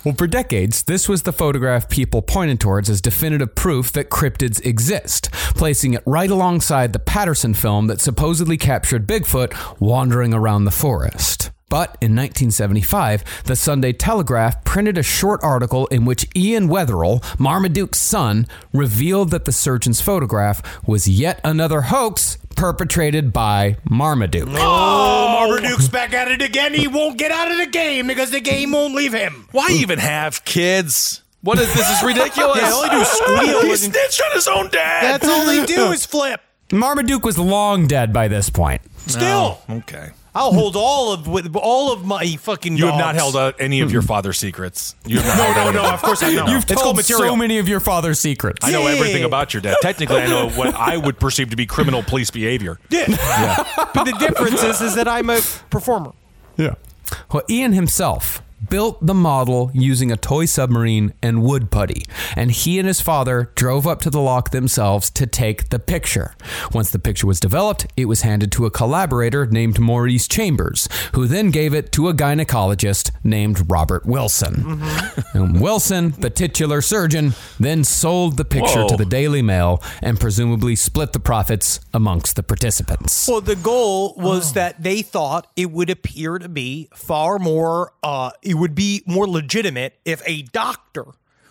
Well, 0.03 0.15
for 0.17 0.27
decades, 0.27 0.85
this 0.85 1.09
was 1.09 1.23
the 1.23 1.33
photograph 1.33 1.89
people 1.91 2.23
pointed 2.23 2.59
towards 2.59 2.89
as 2.89 3.01
definitive 3.03 3.55
proof 3.55 3.93
that 3.93 4.09
cryptids 4.09 4.65
exist, 4.65 5.31
placing 5.55 5.93
it 5.95 6.03
right 6.07 6.31
alongside 6.31 6.93
the 6.95 6.99
Patterson 6.99 7.53
film 7.55 7.87
that 7.89 8.01
supposedly 8.01 8.57
captured 8.57 9.07
Bigfoot 9.07 9.53
wandering 9.79 10.33
around 10.33 10.65
the 10.65 10.71
forest. 10.71 11.51
But 11.71 11.97
in 12.03 12.15
1975, 12.17 13.45
the 13.45 13.57
Sunday 13.57 13.93
Telegraph 13.95 14.63
printed 14.65 14.99
a 14.99 15.03
short 15.03 15.41
article 15.43 15.87
in 15.87 16.05
which 16.05 16.27
Ian 16.37 16.69
Wetherell, 16.69 17.23
Marmaduke's 17.39 17.99
son, 18.01 18.47
revealed 18.75 19.31
that 19.31 19.47
the 19.47 19.53
surgeon's 19.53 20.01
photograph 20.03 20.87
was 20.87 21.09
yet 21.09 21.41
another 21.45 21.83
hoax 21.83 22.37
perpetrated 22.57 23.33
by 23.33 23.77
Marmaduke. 23.89 24.49
Oh, 24.51 25.29
Marmaduke's 25.49 25.89
back 25.89 26.13
at 26.13 26.29
it 26.29 26.43
again. 26.43 26.75
He 26.75 26.89
won't 26.89 27.17
get 27.17 27.31
out 27.31 27.51
of 27.51 27.57
the 27.57 27.67
game 27.67 28.09
because 28.09 28.31
the 28.33 28.41
game 28.41 28.73
won't 28.73 28.95
leave 28.95 29.13
him. 29.15 29.49
Why 29.53 29.69
even 29.71 29.99
have 30.01 30.45
kids? 30.45 31.23
What 31.43 31.59
is 31.59 31.73
this? 31.73 31.89
Is 31.89 32.03
ridiculous. 32.05 32.61
Yeah, 32.61 32.71
all 32.73 32.83
they 32.83 32.89
do 32.91 33.01
is 33.01 33.09
squeal 33.09 33.63
He 33.63 33.71
and- 33.71 33.79
snitched 33.79 34.23
on 34.29 34.33
his 34.35 34.49
own 34.49 34.69
dad. 34.71 35.05
That's 35.23 35.27
all 35.29 35.47
they 35.47 35.65
do 35.65 35.93
is 35.93 36.05
flip. 36.05 36.41
Marmaduke 36.73 37.25
was 37.25 37.39
long 37.39 37.87
dead 37.87 38.13
by 38.13 38.29
this 38.29 38.51
point. 38.51 38.83
Still, 39.07 39.59
oh, 39.69 39.77
okay. 39.79 40.11
I'll 40.35 40.53
hold 40.53 40.77
all 40.77 41.13
of 41.13 41.27
with 41.27 41.55
all 41.57 41.93
of 41.93 42.05
my 42.05 42.25
fucking. 42.37 42.77
You 42.77 42.87
have 42.87 42.95
not 42.95 43.13
dogs. 43.13 43.19
held 43.19 43.37
out 43.37 43.57
any 43.59 43.81
of 43.81 43.91
your 43.93 44.03
father's 44.03 44.39
secrets. 44.39 44.95
You 45.05 45.19
have 45.19 45.27
not 45.27 45.37
No, 45.39 45.43
held 45.55 45.55
no, 45.75 45.81
out 45.81 45.83
no. 45.83 45.89
any. 45.89 45.95
Of 45.95 46.03
course 46.03 46.23
I 46.23 46.33
know. 46.35 46.47
You've 46.47 46.63
it's 46.63 46.73
called 46.73 46.85
told 46.85 46.97
material. 46.97 47.29
so 47.29 47.37
many 47.37 47.59
of 47.59 47.69
your 47.69 47.81
father's 47.81 48.21
secrets. 48.21 48.65
I 48.65 48.71
know 48.71 48.87
everything 48.87 49.25
about 49.25 49.53
your 49.53 49.61
dad. 49.61 49.77
Technically, 49.83 50.21
I 50.23 50.27
know 50.29 50.49
what 50.51 50.75
I 50.75 50.97
would 50.97 51.19
perceive 51.19 51.51
to 51.51 51.57
be 51.57 51.67
criminal 51.67 52.03
police 52.03 52.31
behavior. 52.31 52.79
Yeah. 52.91 53.07
but 53.95 54.05
the 54.05 54.13
difference 54.19 54.63
is, 54.63 54.81
is 54.81 54.95
that 54.95 55.09
I'm 55.09 55.31
a 55.31 55.41
performer. 55.71 56.13
Yeah. 56.57 56.75
Well, 57.33 57.43
Ian 57.51 57.73
himself 57.73 58.43
built 58.71 59.05
the 59.05 59.15
model 59.15 59.71
using 59.75 60.11
a 60.11 60.17
toy 60.17 60.47
submarine 60.47 61.13
and 61.23 61.43
wood 61.43 61.71
putty, 61.71 62.05
and 62.37 62.51
he 62.51 62.79
and 62.79 62.89
his 62.89 63.01
father 63.01 63.51
drove 63.55 63.87
up 63.87 64.01
to 64.03 64.11
the 64.11 64.21
loch 64.21 64.51
themselves 64.51 65.11
to 65.11 65.27
take 65.27 65.69
the 65.69 65.79
picture. 65.79 66.35
Once 66.73 66.91
the 66.91 66.99
picture 66.99 67.27
was 67.27 67.41
developed, 67.41 67.87
it 67.97 68.07
was 68.07 68.23
handed 68.23 68.53
to 68.53 68.65
a 68.67 68.71
collaborator 68.71 69.47
named 69.47 69.79
Maurice 69.79 70.29
Chambers, 70.29 70.89
who 71.15 71.27
then 71.27 71.51
gave 71.51 71.75
it 71.75 71.93
to 71.93 72.09
a 72.09 72.15
gynecologist 72.15 73.11
named 73.25 73.71
Robert 73.71 74.07
Wilson. 74.07 74.81
And 75.35 75.61
Wilson, 75.61 76.15
the 76.19 76.31
titular 76.31 76.81
surgeon, 76.81 77.35
then 77.59 77.85
sold 77.85 78.37
the 78.37 78.45
picture 78.45 78.83
Whoa. 78.83 78.89
to 78.89 78.97
the 78.97 79.05
Daily 79.05 79.43
Mail 79.43 79.83
and 80.01 80.19
presumably 80.19 80.77
split 80.77 81.13
the 81.13 81.21
profits 81.21 81.81
amongst 81.93 82.37
the 82.37 82.43
participants. 82.43 83.27
Well, 83.29 83.41
the 83.41 83.57
goal 83.57 84.15
was 84.17 84.53
that 84.53 84.83
they 84.83 85.03
thought 85.03 85.51
it 85.57 85.71
would 85.71 85.91
appear 85.91 86.39
to 86.39 86.49
be 86.49 86.89
far 86.95 87.39
more, 87.39 87.93
uh, 88.03 88.31
it 88.43 88.55
would 88.61 88.75
be 88.75 89.03
more 89.07 89.27
legitimate 89.27 89.99
if 90.05 90.23
a 90.27 90.43
doctor 90.43 91.07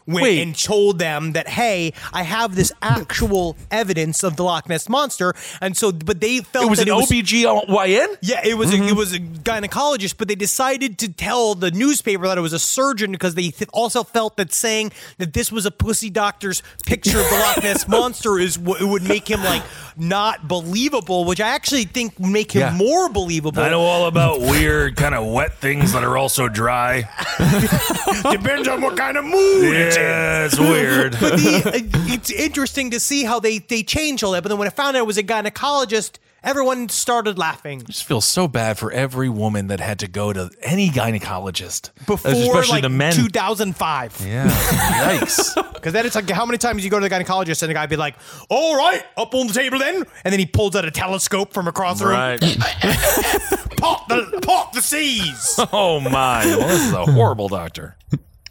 went 0.10 0.24
Wait. 0.24 0.42
and 0.42 0.58
told 0.58 0.98
them 0.98 1.34
that, 1.34 1.48
hey, 1.48 1.94
I 2.12 2.24
have 2.24 2.56
this 2.56 2.72
actual 2.82 3.56
evidence 3.70 4.24
of 4.24 4.36
the 4.38 4.44
Loch 4.44 4.68
Ness 4.68 4.90
monster, 4.90 5.34
and 5.62 5.78
so, 5.78 5.92
but 5.92 6.20
they 6.20 6.40
felt 6.40 6.66
It 6.66 6.70
was 6.70 6.80
that 6.80 6.88
an 6.88 6.96
OBGYN? 6.96 8.18
Yeah, 8.22 8.42
it 8.44 8.58
was 8.58 8.74
a, 8.74 8.78
mm-hmm. 8.78 8.88
it 8.88 8.96
was 8.96 9.14
a 9.14 9.20
gynecologist, 9.20 10.16
but 10.18 10.28
they 10.28 10.36
decided 10.36 10.98
to 11.00 11.14
tell 11.14 11.54
the 11.54 11.70
newspaper 11.70 12.28
that 12.28 12.38
it 12.38 12.42
was 12.42 12.54
a 12.54 12.60
surgeon 12.60 13.12
because 13.12 13.36
they 13.36 13.50
th- 13.50 13.70
also 13.72 14.04
felt 14.04 14.36
that 14.38 14.52
saying 14.52 14.92
that 15.20 15.34
this 15.34 15.52
was 15.52 15.66
a 15.68 15.72
pussy 15.72 16.10
doctor's 16.10 16.64
picture 16.88 17.20
of 17.20 17.30
the 17.30 17.36
Loch 17.36 17.64
Ness 17.64 17.88
monster 17.88 18.40
is 18.40 18.58
what 18.58 18.82
it 18.82 18.86
would 18.86 19.04
make 19.04 19.30
him 19.30 19.44
like 19.44 19.62
not 19.98 20.48
believable, 20.48 21.26
which 21.26 21.40
I 21.42 21.50
actually 21.50 21.84
think 21.86 22.20
make 22.20 22.52
him 22.52 22.62
Yeah. 22.62 22.74
more 22.74 23.10
believable. 23.10 23.62
I 23.62 23.70
know 23.70 23.82
all 23.82 24.08
about 24.08 24.40
weird, 24.42 24.96
kind 24.96 25.16
of 25.16 25.26
wet 25.28 25.54
things 25.60 25.94
that 25.94 26.04
are 26.04 26.18
also 26.18 26.48
dry. 26.48 27.10
Depends 28.32 28.68
on 28.68 28.82
what 28.82 28.98
kind 28.98 29.18
of 29.18 29.26
mood 29.26 29.64
it's 29.74 29.96
in. 29.98 30.02
Yeah, 30.04 30.46
it's 30.46 30.60
weird. 30.60 31.14
But 31.20 31.38
the, 31.38 31.64
uh, 31.66 31.72
it's 32.14 32.30
interesting 32.32 32.92
to 32.92 33.00
see 33.00 33.24
how 33.24 33.40
they 33.40 33.60
they 33.60 33.84
change 33.84 34.24
all 34.24 34.32
that. 34.34 34.44
But 34.44 34.50
then 34.50 34.58
when 34.58 34.68
I 34.68 34.72
found 34.72 34.96
out 34.98 35.02
it 35.02 35.06
was 35.08 35.18
a 35.18 35.24
gynecologist, 35.24 36.18
everyone 36.44 36.90
started 36.90 37.38
laughing. 37.38 37.82
just 37.86 38.04
feel 38.04 38.22
so 38.22 38.48
bad 38.48 38.78
for 38.78 38.92
every 38.92 39.30
woman 39.30 39.68
that 39.68 39.80
had 39.80 40.00
to 40.00 40.08
go 40.08 40.32
to 40.34 40.50
any 40.62 40.90
gynecologist, 40.90 41.92
Before 42.06 42.32
especially 42.32 42.74
like 42.74 42.82
the 42.84 42.90
men. 42.90 43.14
2005. 43.14 44.26
yeah, 44.28 44.48
yikes! 44.50 45.66
Because 45.80 45.94
then 45.94 46.06
it's 46.06 46.16
like, 46.16 46.30
how 46.30 46.46
many 46.46 46.58
times 46.58 46.84
you 46.84 46.90
go 46.90 47.00
to 47.00 47.08
the 47.08 47.16
gynecologist 47.16 47.62
and 47.64 47.70
the 47.70 47.74
guy 47.74 47.86
be 47.86 47.96
like, 47.96 48.16
all 48.50 48.76
right, 48.76 49.02
up 49.16 49.34
on 49.34 49.48
the 49.48 49.54
table 49.54 49.80
then. 49.80 50.04
And 50.26 50.32
then 50.34 50.38
he 50.40 50.46
pulls 50.46 50.76
out 50.76 50.84
a 50.84 50.92
telescope 50.92 51.54
from 51.54 51.70
across 51.70 52.00
the 52.00 52.08
room. 52.08 52.16
right. 52.16 52.42
Pop 53.78 54.06
the, 54.10 54.42
pop 54.46 54.74
the 54.74 54.82
seas. 54.82 55.56
Oh 55.72 56.02
my! 56.02 56.46
Well, 56.46 56.68
this 56.68 56.82
is 56.82 56.92
a 56.92 57.06
horrible 57.06 57.48
doctor. 57.48 57.96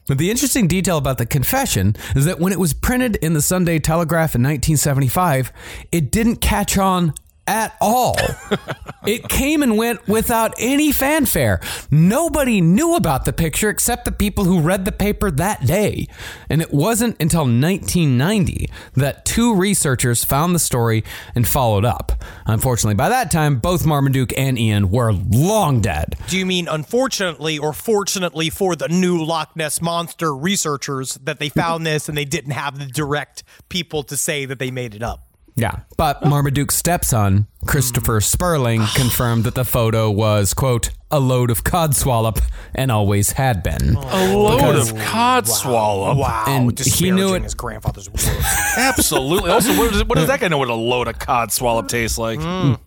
But 0.06 0.16
the 0.16 0.30
interesting 0.30 0.68
detail 0.68 0.96
about 0.96 1.18
the 1.18 1.26
confession 1.26 1.96
is 2.16 2.24
that 2.24 2.40
when 2.40 2.50
it 2.50 2.58
was 2.58 2.72
printed 2.72 3.16
in 3.16 3.34
the 3.34 3.42
Sunday 3.42 3.78
Telegraph 3.78 4.34
in 4.34 4.40
1975, 4.42 5.52
it 5.92 6.10
didn't 6.10 6.36
catch 6.36 6.78
on 6.78 7.12
at 7.48 7.76
all. 7.80 8.16
it 9.06 9.28
came 9.28 9.62
and 9.62 9.76
went 9.76 10.06
without 10.06 10.54
any 10.58 10.92
fanfare. 10.92 11.60
Nobody 11.90 12.60
knew 12.60 12.94
about 12.94 13.24
the 13.24 13.32
picture 13.32 13.70
except 13.70 14.04
the 14.04 14.12
people 14.12 14.44
who 14.44 14.60
read 14.60 14.84
the 14.84 14.92
paper 14.92 15.30
that 15.32 15.64
day. 15.64 16.06
And 16.50 16.60
it 16.60 16.72
wasn't 16.72 17.20
until 17.20 17.40
1990 17.40 18.70
that 18.94 19.24
two 19.24 19.54
researchers 19.54 20.24
found 20.24 20.54
the 20.54 20.58
story 20.58 21.04
and 21.34 21.48
followed 21.48 21.84
up. 21.84 22.12
Unfortunately, 22.46 22.94
by 22.94 23.08
that 23.08 23.30
time, 23.30 23.58
both 23.58 23.86
Marmaduke 23.86 24.36
and 24.36 24.58
Ian 24.58 24.90
were 24.90 25.12
long 25.12 25.80
dead. 25.80 26.16
Do 26.28 26.38
you 26.38 26.44
mean 26.44 26.68
unfortunately 26.68 27.58
or 27.58 27.72
fortunately 27.72 28.50
for 28.50 28.76
the 28.76 28.88
new 28.88 29.24
Loch 29.24 29.56
Ness 29.56 29.80
Monster 29.80 30.36
researchers 30.36 31.14
that 31.14 31.38
they 31.38 31.48
found 31.48 31.86
this 31.86 32.08
and 32.08 32.18
they 32.18 32.26
didn't 32.26 32.52
have 32.52 32.78
the 32.78 32.86
direct 32.86 33.42
people 33.70 34.02
to 34.04 34.16
say 34.16 34.44
that 34.44 34.58
they 34.58 34.70
made 34.70 34.94
it 34.94 35.02
up? 35.02 35.27
Yeah. 35.58 35.80
But 35.96 36.24
Marmaduke's 36.24 36.76
stepson, 36.76 37.46
Christopher 37.66 38.20
mm. 38.20 38.24
Spurling, 38.24 38.80
confirmed 38.94 39.44
that 39.44 39.54
the 39.54 39.64
photo 39.64 40.10
was, 40.10 40.54
quote, 40.54 40.90
a 41.10 41.20
load 41.20 41.50
of 41.50 41.64
codswallop 41.64 42.40
and 42.74 42.92
always 42.92 43.32
had 43.32 43.62
been. 43.62 43.96
A 43.96 44.36
load 44.36 44.76
of 44.76 44.96
cod 44.98 45.48
swallow. 45.48 46.14
Wow. 46.14 46.44
And 46.46 46.70
he 46.70 46.84
disparaging 46.84 47.14
knew 47.14 47.34
it- 47.34 47.42
his 47.42 47.54
grandfather's 47.54 48.08
word. 48.10 48.20
Absolutely. 48.76 49.50
Also, 49.50 49.76
what 49.76 49.92
does, 49.92 50.04
what 50.04 50.16
does 50.16 50.26
that 50.28 50.40
guy 50.40 50.48
know 50.48 50.58
what 50.58 50.68
a 50.68 50.74
load 50.74 51.08
of 51.08 51.18
cod 51.18 51.52
swallow 51.52 51.82
tastes 51.82 52.18
like? 52.18 52.38
Mm. 52.38 52.78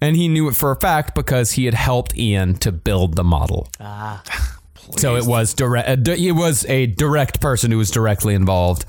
And 0.00 0.16
he 0.16 0.28
knew 0.28 0.48
it 0.48 0.56
for 0.56 0.70
a 0.70 0.76
fact 0.76 1.14
because 1.14 1.52
he 1.52 1.64
had 1.64 1.74
helped 1.74 2.16
Ian 2.16 2.54
to 2.56 2.72
build 2.72 3.16
the 3.16 3.24
model. 3.24 3.68
Ah. 3.80 4.22
So 4.96 5.16
it 5.16 5.26
was 5.26 5.54
direct. 5.54 6.08
Uh, 6.08 6.12
it 6.12 6.32
was 6.32 6.64
a 6.66 6.86
direct 6.86 7.40
person 7.40 7.70
who 7.70 7.78
was 7.78 7.90
directly 7.90 8.34
involved 8.34 8.84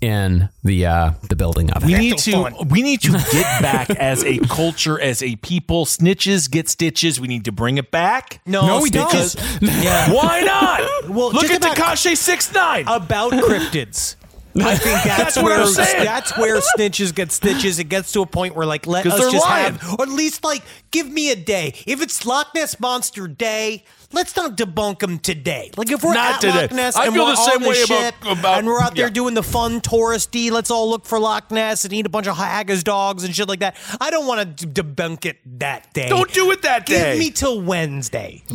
in 0.00 0.48
the 0.64 0.86
uh, 0.86 1.10
the 1.28 1.36
building 1.36 1.70
of 1.72 1.82
it. 1.82 1.86
We 1.86 1.94
need 1.94 2.18
to 2.18 2.32
fun. 2.32 2.68
we 2.68 2.82
need 2.82 3.00
to 3.02 3.12
get 3.32 3.62
back 3.62 3.90
as 3.90 4.24
a 4.24 4.38
culture, 4.38 5.00
as 5.00 5.22
a 5.22 5.36
people. 5.36 5.84
Snitches 5.86 6.50
get 6.50 6.68
stitches. 6.68 7.20
We 7.20 7.28
need 7.28 7.44
to 7.44 7.52
bring 7.52 7.78
it 7.78 7.90
back. 7.90 8.40
No, 8.46 8.66
No, 8.66 8.80
we 8.82 8.90
don't. 8.90 9.10
Yeah. 9.60 10.12
Why 10.12 10.40
not? 10.40 11.08
Well, 11.10 11.32
look 11.32 11.50
at 11.50 11.60
Tekashi 11.60 12.16
six 12.16 12.52
nine. 12.52 12.84
about 12.86 13.32
cryptids. 13.32 14.16
I 14.56 14.74
think 14.74 15.04
that's, 15.04 15.06
That's 15.06 15.36
what 15.36 15.44
where 15.44 15.60
I'm 15.60 15.68
saying. 15.68 16.04
that's 16.04 16.36
where 16.36 16.58
snitches 16.76 17.14
get 17.14 17.30
stitches. 17.30 17.78
It 17.78 17.84
gets 17.84 18.10
to 18.12 18.22
a 18.22 18.26
point 18.26 18.56
where 18.56 18.66
like 18.66 18.84
let 18.86 19.06
us 19.06 19.30
just 19.30 19.46
lying. 19.46 19.74
have, 19.76 19.94
or 20.00 20.02
at 20.02 20.08
least 20.08 20.42
like 20.42 20.62
give 20.90 21.08
me 21.08 21.30
a 21.30 21.36
day. 21.36 21.72
If 21.86 22.02
it's 22.02 22.26
Loch 22.26 22.48
Ness 22.52 22.80
Monster 22.80 23.28
Day, 23.28 23.84
let's 24.12 24.34
not 24.36 24.56
debunk 24.56 24.98
them 25.00 25.18
today. 25.18 25.70
Like 25.76 25.90
if 25.90 26.02
we're 26.02 26.14
Not 26.14 26.34
at 26.36 26.40
today. 26.40 26.62
Loch 26.62 26.72
Ness 26.72 26.96
I 26.96 27.06
and 27.06 27.14
feel 27.14 27.24
we're 27.24 27.30
the 27.32 27.36
same 27.36 27.56
on 27.56 27.62
the 27.62 27.68
way 27.68 27.82
about- 27.82 28.02
ship 28.02 28.14
about- 28.26 28.58
and 28.58 28.66
we're 28.66 28.80
out 28.80 28.94
there 28.96 29.06
yeah. 29.06 29.10
doing 29.12 29.34
the 29.34 29.42
fun 29.42 29.80
touristy, 29.80 30.50
let's 30.50 30.70
all 30.70 30.88
look 30.90 31.04
for 31.06 31.18
Loch 31.18 31.50
Ness 31.50 31.84
and 31.84 31.92
eat 31.92 32.06
a 32.06 32.08
bunch 32.08 32.26
of 32.26 32.36
haggis 32.36 32.82
dogs 32.82 33.24
and 33.24 33.34
shit 33.34 33.48
like 33.48 33.60
that. 33.60 33.76
I 34.00 34.10
don't 34.10 34.26
want 34.26 34.58
to 34.58 34.66
debunk 34.66 35.24
it 35.26 35.38
that 35.58 35.92
day. 35.94 36.08
Don't 36.08 36.32
do 36.32 36.50
it 36.50 36.62
that 36.62 36.86
day. 36.86 37.12
Give 37.12 37.18
me 37.20 37.30
till 37.30 37.60
Wednesday. 37.60 38.42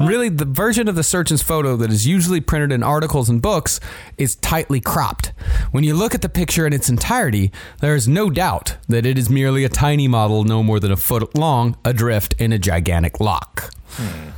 Really, 0.00 0.28
the 0.28 0.44
version 0.44 0.88
of 0.88 0.94
the 0.94 1.02
surgeon's 1.02 1.42
photo 1.42 1.76
that 1.76 1.90
is 1.90 2.06
usually 2.06 2.40
printed 2.40 2.72
in 2.72 2.82
articles 2.82 3.28
and 3.28 3.40
books 3.42 3.80
is 4.16 4.36
tightly 4.36 4.80
cropped. 4.80 5.32
When 5.70 5.84
you 5.84 5.94
look 5.94 6.14
at 6.14 6.22
the 6.22 6.28
picture 6.28 6.66
in 6.66 6.72
its 6.72 6.88
entirety, 6.88 7.50
there 7.80 7.94
is 7.94 8.06
no 8.08 8.30
doubt 8.30 8.76
that 8.88 9.04
it 9.06 9.18
is 9.18 9.28
merely 9.28 9.64
a 9.64 9.68
tiny 9.68 10.08
model 10.08 10.44
no 10.44 10.62
more 10.62 10.78
than 10.80 10.92
a 10.92 10.96
foot 10.96 11.36
long 11.36 11.76
adrift 11.84 12.34
in 12.38 12.52
a 12.52 12.58
gigantic 12.58 13.20
loch. 13.20 13.70
Hmm. 13.90 14.30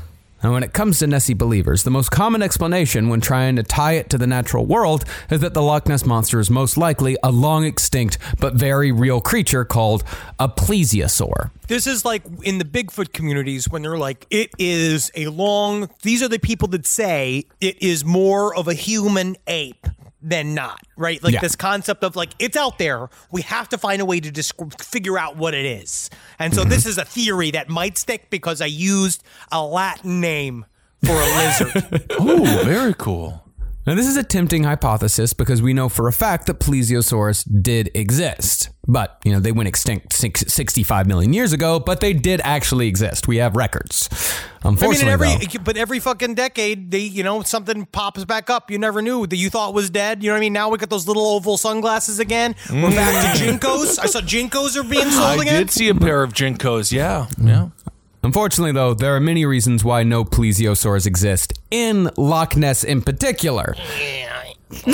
And 0.43 0.52
when 0.52 0.62
it 0.62 0.72
comes 0.72 1.01
to 1.01 1.06
Nessie 1.06 1.35
believers, 1.35 1.82
the 1.82 1.90
most 1.90 2.10
common 2.10 2.43
explanation 2.43 3.10
when 3.10 3.20
trying 3.20 3.56
to 3.56 3.62
tie 3.62 3.93
it 3.93 4.09
to 4.10 4.18
the 4.18 4.27
natural 4.27 4.64
world 4.64 5.05
is 5.31 5.40
that 5.40 5.52
the 5.52 5.60
Loch 5.60 5.86
Ness 5.86 6.06
monster 6.06 6.40
is 6.40 6.48
most 6.48 6.78
likely 6.78 7.16
a 7.22 7.31
long 7.31 7.64
extinct 7.64 8.16
but 8.39 8.55
very 8.55 8.90
real 8.90 9.20
creature 9.20 9.66
called 9.66 10.02
a 10.39 10.48
plesiosaur. 10.48 11.51
This 11.68 11.86
is 11.86 12.05
like 12.06 12.22
in 12.43 12.59
the 12.59 12.64
Bigfoot 12.64 13.12
communities 13.12 13.68
when 13.68 13.82
they're 13.82 13.98
like, 13.98 14.27
it 14.31 14.51
is 14.59 15.10
a 15.14 15.27
long, 15.27 15.90
these 16.02 16.22
are 16.22 16.28
the 16.28 16.39
people 16.39 16.68
that 16.68 16.86
say 16.86 17.44
it 17.60 17.82
is 17.82 18.05
more 18.05 18.56
of 18.56 18.66
a 18.66 18.74
human 18.74 19.36
ape 19.47 19.86
than 20.23 20.55
not, 20.55 20.81
right? 20.97 21.23
Like 21.23 21.35
Yeah. 21.35 21.41
this 21.41 21.57
concept 21.57 22.05
of 22.05 22.17
like, 22.17 22.31
it's 22.39 22.57
out 22.57 22.79
there. 22.79 23.09
We 23.31 23.43
have 23.43 23.69
to 23.71 23.79
find 23.79 24.03
a 24.03 24.05
way 24.05 24.21
to 24.21 24.31
just 24.31 24.55
figure 24.83 25.19
out 25.19 25.37
what 25.37 25.55
it 25.55 25.65
is. 25.65 26.11
And 26.39 26.55
so 26.55 26.63
mm-hmm. 26.63 26.71
this 26.71 26.87
is 26.87 26.99
a 26.99 27.05
theory 27.05 27.51
that 27.53 27.69
might 27.69 27.99
stick 27.99 28.31
because 28.31 28.61
I 28.61 28.67
used 28.67 29.23
a 29.51 29.65
Latin 29.65 30.21
name 30.21 30.67
for 31.05 31.13
a 31.13 31.27
lizard. 31.37 32.07
Oh, 32.21 32.63
very 32.65 32.95
cool. 32.95 33.43
Now, 33.86 33.94
this 33.94 34.07
is 34.07 34.16
a 34.16 34.23
tempting 34.23 34.65
hypothesis 34.65 35.32
because 35.32 35.62
we 35.62 35.73
know 35.73 35.89
for 35.89 36.07
a 36.07 36.12
fact 36.12 36.47
that 36.47 36.61
plesiosaurus 36.61 37.48
did 37.62 37.90
exist. 37.94 38.69
But, 38.86 39.19
you 39.24 39.32
know, 39.32 39.40
they 39.40 39.52
went 39.52 39.69
extinct 39.69 40.12
six, 40.12 40.44
65 40.48 41.07
million 41.07 41.32
years 41.32 41.52
ago, 41.52 41.81
but 41.81 42.01
they 42.01 42.12
did 42.12 42.43
actually 42.44 42.89
exist. 42.89 43.27
We 43.27 43.39
have 43.39 43.57
records. 43.57 44.09
I 44.62 44.70
mean, 44.70 45.09
every 45.09 45.28
though, 45.28 45.62
but 45.65 45.78
every 45.78 46.01
fucking 46.01 46.35
decade, 46.35 46.90
they 46.90 46.98
you 46.98 47.23
know 47.23 47.40
something 47.43 47.86
pops 47.86 48.27
back 48.27 48.51
up. 48.51 48.70
You 48.70 48.77
never 48.77 49.01
knew 49.01 49.27
that 49.27 49.36
you 49.36 49.48
thought 49.48 49.73
was 49.73 49.89
dead. 49.89 50.23
You 50.23 50.28
know 50.28 50.35
what 50.35 50.39
I 50.39 50.40
mean? 50.40 50.52
Now 50.52 50.69
we 50.69 50.77
got 50.77 50.90
those 50.90 51.09
little 51.09 51.24
oval 51.24 51.57
sunglasses 51.57 52.19
again. 52.19 52.55
We're 52.70 52.90
back 52.90 53.39
to 53.39 53.43
mm. 53.43 53.59
Jinkos. 53.59 53.98
I 53.98 54.05
saw 54.05 54.20
Jinkos 54.20 54.77
are 54.77 54.82
being 54.82 55.11
sold 55.11 55.24
I 55.24 55.43
again. 55.43 55.55
I 55.55 55.59
did 55.61 55.70
see 55.70 55.89
a 55.89 55.94
pair 55.94 56.23
of 56.23 56.35
Jinkos. 56.35 56.93
Yeah, 56.93 57.28
yeah. 57.40 57.70
Unfortunately, 58.23 58.73
though, 58.73 58.95
there 58.95 59.15
are 59.15 59.21
many 59.21 59.45
reasons 59.45 59.85
why 59.85 60.03
no 60.03 60.25
plesiosaurs 60.25 61.07
exist 61.07 61.53
in 61.71 62.11
Loch 62.17 62.57
Ness 62.57 62.85
in 62.85 63.03
particular. 63.03 63.75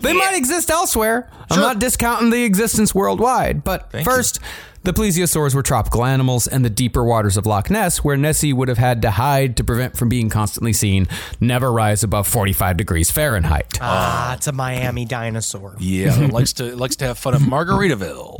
they 0.00 0.12
might 0.12 0.34
exist 0.34 0.70
elsewhere. 0.70 1.30
I'm 1.50 1.60
not 1.60 1.78
discounting 1.78 2.30
the 2.30 2.44
existence 2.44 2.94
worldwide, 2.94 3.62
but 3.64 3.92
first, 4.04 4.40
the 4.82 4.92
plesiosaurs 4.92 5.54
were 5.54 5.62
tropical 5.62 6.04
animals, 6.04 6.46
and 6.46 6.64
the 6.64 6.70
deeper 6.70 7.04
waters 7.04 7.36
of 7.36 7.44
Loch 7.44 7.70
Ness, 7.70 8.02
where 8.02 8.16
Nessie 8.16 8.52
would 8.52 8.68
have 8.68 8.78
had 8.78 9.02
to 9.02 9.10
hide 9.12 9.56
to 9.58 9.64
prevent 9.64 9.96
from 9.96 10.08
being 10.08 10.30
constantly 10.30 10.72
seen, 10.72 11.06
never 11.38 11.70
rise 11.70 12.02
above 12.02 12.26
45 12.26 12.76
degrees 12.78 13.10
Fahrenheit. 13.10 13.78
Ah, 13.80 14.34
it's 14.34 14.46
a 14.46 14.52
Miami 14.52 15.04
dinosaur. 15.04 15.76
Yeah, 15.78 16.18
it 16.20 16.32
likes 16.32 16.54
to 16.54 16.66
it 16.66 16.78
likes 16.78 16.96
to 16.96 17.06
have 17.06 17.18
fun 17.18 17.34
at 17.34 17.42
Margaritaville. 17.42 18.36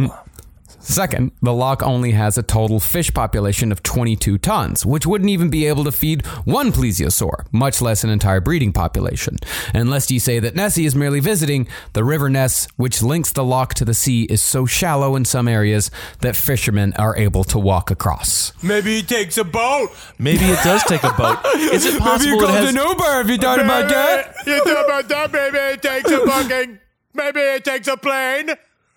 Second, 0.80 1.32
the 1.42 1.52
loch 1.52 1.82
only 1.82 2.12
has 2.12 2.38
a 2.38 2.42
total 2.42 2.80
fish 2.80 3.12
population 3.12 3.70
of 3.70 3.82
22 3.82 4.38
tons, 4.38 4.84
which 4.86 5.06
wouldn't 5.06 5.30
even 5.30 5.50
be 5.50 5.66
able 5.66 5.84
to 5.84 5.92
feed 5.92 6.24
one 6.44 6.72
plesiosaur, 6.72 7.46
much 7.52 7.82
less 7.82 8.02
an 8.02 8.10
entire 8.10 8.40
breeding 8.40 8.72
population. 8.72 9.36
Unless 9.74 10.10
you 10.10 10.18
say 10.18 10.38
that 10.40 10.54
Nessie 10.56 10.86
is 10.86 10.94
merely 10.96 11.20
visiting, 11.20 11.68
the 11.92 12.02
river 12.02 12.28
Ness, 12.30 12.66
which 12.76 13.02
links 13.02 13.30
the 13.32 13.44
loch 13.44 13.74
to 13.74 13.84
the 13.84 13.94
sea, 13.94 14.24
is 14.24 14.42
so 14.42 14.64
shallow 14.66 15.16
in 15.16 15.24
some 15.24 15.46
areas 15.48 15.90
that 16.20 16.34
fishermen 16.34 16.94
are 16.94 17.16
able 17.16 17.44
to 17.44 17.58
walk 17.58 17.90
across. 17.90 18.52
Maybe 18.62 18.96
he 18.96 19.02
takes 19.02 19.36
a 19.36 19.44
boat. 19.44 19.90
Maybe 20.18 20.44
it 20.46 20.62
does 20.64 20.82
take 20.84 21.04
a 21.04 21.12
boat. 21.12 21.38
Is 21.54 21.84
it 21.86 22.00
possible 22.00 22.42
it 22.42 22.50
has? 22.50 22.74
Uber 22.74 23.20
if 23.20 23.28
you 23.28 23.36
thought 23.36 23.60
about 23.60 23.88
that. 23.88 24.34
You 24.46 24.58
talk 24.64 24.84
about 24.86 25.08
that? 25.08 25.32
Maybe 25.32 25.58
it 25.58 25.82
takes 25.82 26.10
a 26.10 26.26
fucking. 26.26 26.78
Maybe 27.12 27.40
it 27.40 27.64
takes 27.64 27.88
a 27.88 27.96
plane. 27.96 28.50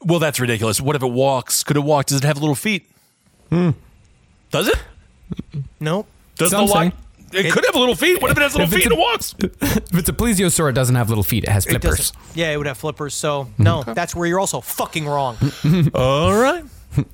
Well, 0.05 0.19
that's 0.19 0.39
ridiculous. 0.39 0.80
What 0.81 0.95
if 0.95 1.03
it 1.03 1.11
walks? 1.11 1.63
Could 1.63 1.77
it 1.77 1.81
walk? 1.84 2.07
Does 2.07 2.17
it 2.19 2.23
have 2.23 2.38
little 2.38 2.55
feet? 2.55 2.89
Hmm. 3.49 3.71
Does 4.51 4.67
it? 4.67 4.77
Nope. 5.80 6.07
Does 6.35 6.51
Some 6.51 6.67
the 6.67 6.73
lock? 6.73 6.93
say. 6.93 7.39
It, 7.39 7.51
could 7.51 7.65
have 7.65 7.73
little 7.75 7.95
feet. 7.95 8.21
What 8.21 8.30
if 8.30 8.38
it 8.38 8.41
has 8.41 8.53
little 8.55 8.67
feet 8.67 8.85
a- 8.85 8.89
and 8.89 8.93
it 8.93 8.99
walks? 8.99 9.34
If 9.93 9.95
it's 9.99 10.09
a 10.09 10.13
plesiosaur, 10.13 10.69
it 10.69 10.73
doesn't 10.73 10.95
have 10.95 11.09
little 11.09 11.23
feet, 11.23 11.43
it 11.45 11.49
has 11.49 11.65
flippers. 11.65 12.11
doesn't. 12.11 12.17
Yeah, 12.38 12.51
it 12.51 12.57
would 12.57 12.67
have 12.67 12.77
flippers. 12.77 13.13
So 13.15 13.49
no, 13.57 13.81
that's 13.84 14.15
where 14.15 14.27
you're 14.27 14.39
also 14.39 14.61
fucking 14.61 15.07
wrong. 15.07 15.38
All 15.95 16.35
right. 16.35 16.63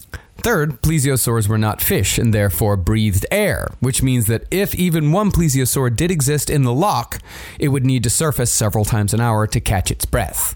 Third, 0.41 0.81
plesiosaurs 0.81 1.47
were 1.49 1.57
not 1.57 1.81
fish 1.81 2.17
and 2.17 2.33
therefore 2.33 2.77
breathed 2.77 3.25
air, 3.31 3.69
which 3.81 4.01
means 4.01 4.25
that 4.27 4.43
if 4.51 4.73
even 4.75 5.11
one 5.11 5.31
plesiosaur 5.31 5.93
did 5.93 6.11
exist 6.11 6.49
in 6.49 6.63
the 6.63 6.73
loch, 6.73 7.19
it 7.59 7.69
would 7.69 7.85
need 7.85 8.03
to 8.03 8.09
surface 8.09 8.49
several 8.51 8.85
times 8.85 9.13
an 9.13 9.19
hour 9.21 9.45
to 9.47 9.59
catch 9.59 9.91
its 9.91 10.05
breath. 10.05 10.55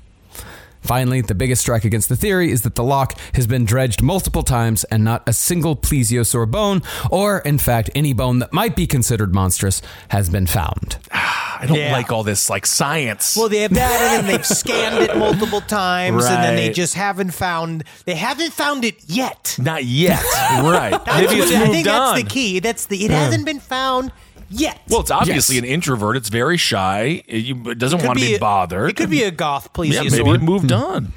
Finally, 0.83 1.21
the 1.21 1.35
biggest 1.35 1.61
strike 1.61 1.85
against 1.85 2.09
the 2.09 2.15
theory 2.15 2.51
is 2.51 2.61
that 2.61 2.75
the 2.75 2.83
loch 2.83 3.17
has 3.33 3.47
been 3.47 3.65
dredged 3.65 4.01
multiple 4.01 4.43
times 4.43 4.83
and 4.85 5.03
not 5.03 5.23
a 5.27 5.33
single 5.33 5.75
plesiosaur 5.75 6.49
bone, 6.49 6.81
or 7.09 7.39
in 7.39 7.57
fact, 7.57 7.89
any 7.95 8.13
bone 8.13 8.39
that 8.39 8.51
might 8.53 8.75
be 8.75 8.85
considered 8.85 9.33
monstrous, 9.33 9.81
has 10.09 10.29
been 10.29 10.45
found. 10.45 10.97
I 11.11 11.65
don't 11.65 11.77
Yeah. 11.77 11.93
like 11.93 12.11
all 12.11 12.23
this 12.23 12.49
like 12.49 12.65
science. 12.65 13.37
Well, 13.37 13.47
they 13.47 13.59
have 13.59 13.73
that, 13.75 13.91
and 14.01 14.27
then 14.27 14.35
they've 14.35 14.45
scanned 14.57 14.97
it 15.01 15.15
multiple 15.17 15.61
times, 15.61 16.25
and 16.25 16.43
then 16.43 16.55
they 16.57 16.69
just 16.71 16.95
haven't 16.95 17.31
found. 17.31 17.85
They 18.05 18.15
haven't 18.15 18.51
found 18.51 18.83
it 18.83 18.97
yet. 19.07 19.55
Not 19.59 19.85
yet. 19.85 20.21
right. 20.51 20.91
Maybe 21.07 21.25
what- 21.25 21.37
it's 21.37 21.51
I 21.53 21.67
think 21.67 21.87
on. 21.87 22.15
that's 22.15 22.23
the 22.23 22.29
key. 22.29 22.59
That's 22.59 22.87
the. 22.87 23.05
It 23.05 23.07
hmm. 23.07 23.13
hasn't 23.13 23.45
been 23.45 23.61
found 23.61 24.11
yet. 24.53 24.81
Well, 24.89 25.01
it's 25.01 25.11
obviously 25.11 25.55
Yes. 25.55 25.63
an 25.63 25.69
introvert. 25.69 26.17
It's 26.17 26.29
very 26.29 26.57
shy. 26.57 27.23
It, 27.27 27.77
doesn't 27.77 27.99
Could 27.99 28.07
want 28.07 28.19
to 28.19 28.25
be 28.25 28.35
a- 28.35 28.39
bothered. 28.39 28.89
It 28.89 28.95
could 28.95 29.09
be 29.09 29.23
a 29.23 29.31
goth 29.31 29.73
please. 29.73 29.95
yeah, 29.95 30.03
maybe 30.03 30.29
it 30.29 30.41
moved 30.41 30.71
hmm. 30.71 30.77
on. 30.77 31.13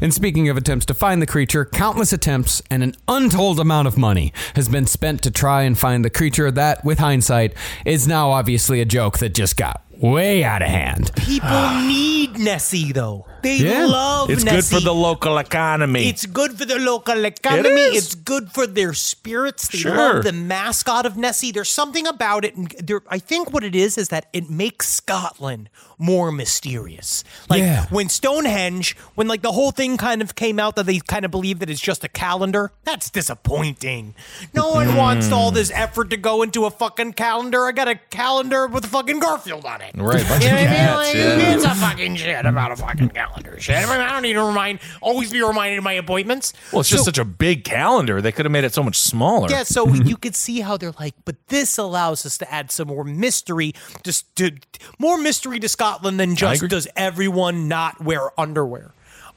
And 0.00 0.12
speaking 0.12 0.48
of 0.48 0.56
attempts 0.56 0.86
to 0.86 0.94
find 0.94 1.22
the 1.22 1.26
creature, 1.26 1.64
countless 1.64 2.12
attempts 2.12 2.62
and 2.70 2.82
an 2.82 2.94
untold 3.08 3.58
amount 3.58 3.88
of 3.88 3.96
money 3.96 4.32
has 4.54 4.68
been 4.68 4.86
spent 4.86 5.22
to 5.22 5.30
try 5.30 5.62
and 5.62 5.78
find 5.78 6.04
the 6.04 6.10
creature 6.10 6.50
that, 6.50 6.84
with 6.84 6.98
hindsight, 6.98 7.54
is 7.86 8.06
now 8.06 8.30
obviously 8.30 8.80
a 8.80 8.84
joke 8.84 9.18
that 9.18 9.34
just 9.34 9.56
got 9.56 9.82
way 10.00 10.42
out 10.44 10.62
of 10.62 10.68
hand. 10.68 11.10
People 11.16 11.48
ah. 11.50 11.84
need 11.86 12.38
Nessie 12.38 12.92
though. 12.92 13.26
They 13.42 13.56
Yeah. 13.56 13.86
love 13.86 14.30
It's 14.30 14.44
Nessie. 14.44 14.56
good 14.56 14.64
for 14.66 14.80
the 14.84 14.94
local 14.94 15.38
economy. 15.38 16.08
It's 16.08 16.26
good 16.26 16.58
for 16.58 16.64
the 16.64 16.78
local 16.78 17.24
economy. 17.24 17.80
is. 17.96 18.04
It's 18.06 18.14
good 18.14 18.52
for 18.52 18.66
their 18.66 18.92
spirits. 18.92 19.68
They 19.68 19.78
Sure. 19.78 19.96
love 19.96 20.24
the 20.24 20.32
mascot 20.32 21.06
of 21.06 21.16
Nessie. 21.16 21.50
There's 21.52 21.68
something 21.70 22.06
about 22.06 22.44
it, 22.44 22.54
and 22.56 22.70
there, 22.82 23.00
I 23.08 23.18
think 23.18 23.52
what 23.52 23.64
it 23.64 23.74
is 23.74 23.96
is 23.96 24.08
that 24.08 24.26
it 24.32 24.50
makes 24.50 24.88
Scotland 24.88 25.70
more 26.00 26.32
mysterious. 26.32 27.22
Like 27.48 27.60
Yeah. 27.60 27.86
when 27.90 28.08
Stonehenge, 28.08 28.96
when 29.14 29.28
like 29.28 29.42
the 29.42 29.52
whole 29.52 29.70
thing 29.70 29.96
kind 29.96 30.22
of 30.22 30.34
came 30.34 30.58
out 30.58 30.76
that 30.76 30.86
they 30.86 30.98
kind 31.00 31.24
of 31.24 31.30
believe 31.30 31.58
that 31.60 31.70
it's 31.70 31.80
just 31.80 32.02
a 32.04 32.08
calendar. 32.08 32.72
That's 32.84 33.10
disappointing. 33.10 34.14
No 34.54 34.70
one 34.70 34.88
mm. 34.88 34.96
wants 34.96 35.30
all 35.30 35.50
this 35.50 35.70
effort 35.72 36.10
to 36.10 36.16
go 36.16 36.42
into 36.42 36.64
a 36.64 36.70
fucking 36.70 37.12
calendar. 37.12 37.66
I 37.66 37.72
got 37.72 37.88
a 37.88 37.96
calendar 37.96 38.66
with 38.66 38.84
a 38.84 38.88
fucking 38.88 39.20
Garfield 39.20 39.64
on 39.64 39.82
it. 39.82 39.94
Right, 39.96 40.26
bunch 40.26 40.44
You 40.44 40.50
know 40.50 40.56
what 40.56 40.66
I 40.66 40.70
mean? 40.70 40.94
Like, 40.94 41.14
yeah. 41.14 41.54
It's 41.54 41.64
a 41.64 41.74
fucking 41.74 42.16
shit 42.16 42.46
about 42.46 42.72
a 42.72 42.76
fucking 42.76 43.10
calendar. 43.10 43.60
Shit. 43.60 43.76
I, 43.76 43.82
mean, 43.82 44.00
I 44.00 44.12
don't 44.12 44.22
need 44.22 44.32
to 44.34 44.42
remind, 44.42 44.80
always 45.00 45.30
be 45.30 45.42
reminded 45.42 45.78
of 45.78 45.84
my 45.84 45.92
appointments. 45.92 46.52
well, 46.72 46.80
it's 46.80 46.88
just 46.88 47.04
such 47.04 47.18
a 47.18 47.24
big 47.24 47.64
calendar. 47.64 48.22
They 48.22 48.32
could 48.32 48.46
have 48.46 48.52
made 48.52 48.64
it 48.64 48.74
so 48.74 48.82
much 48.82 48.98
smaller. 48.98 49.48
yeah, 49.50 49.64
so 49.64 49.88
you 49.94 50.16
could 50.16 50.34
see 50.34 50.60
how 50.60 50.76
they're 50.76 50.94
like, 50.98 51.14
but 51.24 51.36
this 51.48 51.78
allows 51.78 52.24
us 52.24 52.38
to 52.38 52.52
add 52.52 52.70
some 52.70 52.88
more 52.88 53.04
mystery, 53.04 53.74
just 54.02 54.34
to 54.36 54.52
more 54.98 55.18
mystery 55.18 55.60
to 55.60 55.68
Scotland 55.92 56.20
than 56.20 56.36
just 56.36 56.62
does 56.68 56.88
everyone 56.96 57.68
not 57.68 58.00
wear 58.00 58.38
underwear 58.38 58.92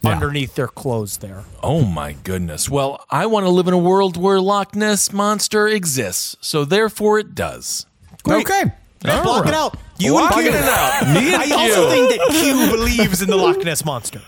underneath 0.05 0.55
their 0.55 0.67
clothes 0.67 1.17
there. 1.19 1.43
Oh 1.61 1.83
my 1.83 2.11
goodness. 2.11 2.69
Well, 2.69 3.05
I 3.09 3.25
want 3.25 3.45
to 3.45 3.49
live 3.49 3.67
in 3.67 3.73
a 3.73 3.77
world 3.77 4.17
where 4.17 4.39
Loch 4.41 4.75
Ness 4.75 5.13
monster 5.13 5.67
exists, 5.67 6.35
so 6.41 6.65
therefore 6.65 7.19
it 7.19 7.33
does. 7.35 7.85
Okay. 8.27 8.71
Block 8.99 9.25
All 9.25 9.43
it 9.47 9.53
out. 9.53 9.77
You 9.99 10.11
Blocking 10.13 10.47
and 10.47 10.55
Q. 10.55 10.55
it 10.55 10.63
out. 10.63 11.01
Me 11.13 11.33
and 11.33 11.43
I 11.43 11.51
also 11.55 11.89
Q. 11.89 11.89
think 11.89 12.09
that 12.09 12.29
Q 12.41 12.71
believes 12.77 13.21
in 13.21 13.29
the 13.29 13.35
Loch 13.35 13.63
Ness 13.63 13.83
monster. 13.85 14.21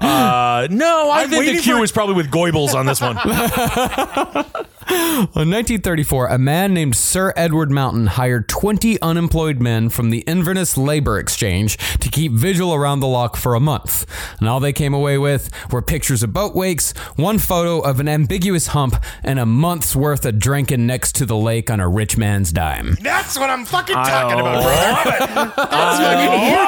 Uh, 0.00 0.66
no, 0.70 1.10
I 1.10 1.22
I'm 1.22 1.30
think 1.30 1.44
the 1.56 1.62
Q 1.62 1.76
for- 1.78 1.84
is 1.84 1.92
probably 1.92 2.14
with 2.14 2.30
Goebbels 2.30 2.74
on 2.74 2.86
this 2.86 3.00
one. 3.00 3.16
In 4.90 5.50
1934, 5.50 6.26
a 6.28 6.38
man 6.38 6.74
named 6.74 6.94
Sir 6.96 7.32
Edward 7.36 7.70
Mountain 7.70 8.06
hired 8.08 8.48
20 8.48 9.00
unemployed 9.00 9.60
men 9.60 9.88
from 9.88 10.10
the 10.10 10.18
Inverness 10.20 10.76
Labor 10.76 11.18
Exchange 11.18 11.76
to 12.00 12.08
keep 12.10 12.32
vigil 12.32 12.74
around 12.74 13.00
the 13.00 13.06
loch 13.06 13.36
for 13.36 13.54
a 13.54 13.60
month. 13.60 14.04
And 14.40 14.48
all 14.48 14.60
they 14.60 14.72
came 14.72 14.92
away 14.92 15.16
with 15.18 15.50
were 15.72 15.80
pictures 15.82 16.22
of 16.22 16.32
boat 16.32 16.54
wakes, 16.54 16.92
one 17.16 17.38
photo 17.38 17.80
of 17.80 18.00
an 18.00 18.08
ambiguous 18.08 18.68
hump, 18.68 18.96
and 19.22 19.38
a 19.38 19.46
month's 19.46 19.94
worth 19.96 20.24
of 20.26 20.38
drinking 20.38 20.86
next 20.86 21.14
to 21.16 21.26
the 21.26 21.36
lake 21.36 21.70
on 21.70 21.80
a 21.80 21.88
rich 21.88 22.16
man's 22.18 22.52
dime. 22.52 22.96
That's 23.00 23.38
what 23.38 23.50
I'm 23.50 23.64
fucking 23.64 23.94
talking 23.94 24.38
about, 24.40 24.62
brother. 24.62 25.52
That's 25.56 25.98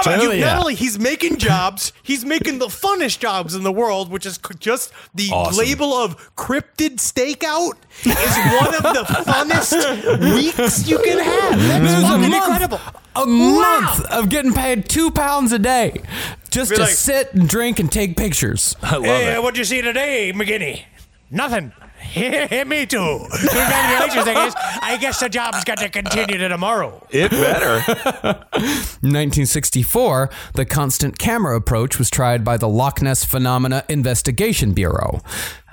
fucking 0.07 0.21
huge. 0.23 0.35
You- 0.37 0.41
Not 0.45 0.59
only 0.61 0.75
he's 0.75 0.99
making 0.99 1.37
jobs, 1.39 1.93
he's 2.03 2.25
making 2.25 2.59
the 2.61 2.67
funnest 2.69 3.19
jobs 3.19 3.55
in 3.55 3.63
the 3.63 3.73
world, 3.73 4.11
which 4.11 4.25
is 4.25 4.35
c- 4.37 4.55
just 4.59 4.93
the 5.15 5.29
Awesome. 5.33 5.59
label 5.59 5.93
of 5.95 6.35
cryptid 6.37 6.97
stakeout 6.97 7.73
is 8.07 8.37
one 8.61 8.75
of 8.75 8.83
the 8.83 9.05
funnest 9.27 10.35
weeks 10.35 10.89
you 10.89 10.99
can 10.99 11.19
have. 11.19 11.59
That's 11.59 11.93
a 11.95 12.07
fucking 12.07 12.21
month. 12.31 12.35
incredible. 12.35 12.81
A 13.17 13.27
month 13.27 14.05
of 14.13 14.29
getting 14.29 14.53
paid 14.53 14.89
two 14.89 15.11
pounds 15.11 15.53
a 15.53 15.59
day 15.59 16.03
just 16.51 16.71
Be 16.71 16.77
to 16.77 16.83
like- 16.83 16.91
sit 16.93 17.33
and 17.35 17.49
drink 17.49 17.79
and 17.79 17.91
take 17.91 18.17
pictures. 18.17 18.77
I 18.83 18.97
love 18.97 19.05
Hey, 19.05 19.35
it. 19.35 19.43
what'd 19.43 19.57
you 19.59 19.65
see 19.65 19.81
today, 19.83 20.33
McGinney? 20.35 20.85
Nothing. 21.31 21.73
Me 22.17 22.87
too. 22.87 23.27
Congratulations, 23.31 24.27
I 24.29 24.35
guess. 24.35 24.55
I 24.83 24.97
guess 25.01 25.19
the 25.21 25.29
job's 25.29 25.65
got 25.65 25.79
to 25.79 25.89
continue 25.89 26.39
to 26.39 26.49
tomorrow. 26.49 27.05
It 27.11 27.31
better. 27.31 27.81
1964, 28.53 30.31
the 30.55 30.65
constant 30.65 31.19
camera 31.19 31.57
approach 31.57 31.99
was 31.99 32.11
tried 32.11 32.45
by 32.45 32.57
the 32.57 32.69
Loch 32.69 33.03
Ness 33.03 33.25
Phenomena 33.25 33.85
Investigation 33.89 34.73
Bureau. 34.73 35.21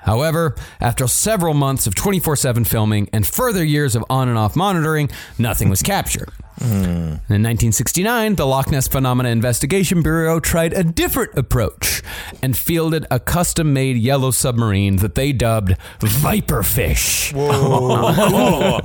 However, 0.04 0.54
after 0.80 1.06
several 1.06 1.54
months 1.54 1.86
of 1.86 1.94
24 1.94 2.36
7 2.36 2.64
filming 2.64 3.08
and 3.12 3.26
further 3.26 3.64
years 3.64 3.96
of 3.96 4.04
on 4.08 4.28
and 4.28 4.38
off 4.38 4.54
monitoring, 4.54 5.10
nothing 5.38 5.68
was 5.68 5.82
captured. 5.82 6.30
In 6.60 7.18
1969, 7.42 8.36
the 8.36 8.46
Loch 8.46 8.70
Ness 8.70 8.86
Phenomena 8.86 9.30
Investigation 9.30 10.02
Bureau 10.02 10.38
tried 10.38 10.72
a 10.72 10.84
different 10.84 11.36
approach 11.36 12.00
and 12.42 12.56
fielded 12.56 13.06
a 13.10 13.18
custom 13.18 13.72
made 13.72 13.96
yellow 13.96 14.30
submarine 14.30 14.96
that 14.96 15.16
they 15.16 15.32
dubbed 15.32 15.74
Viperfish. 15.98 17.32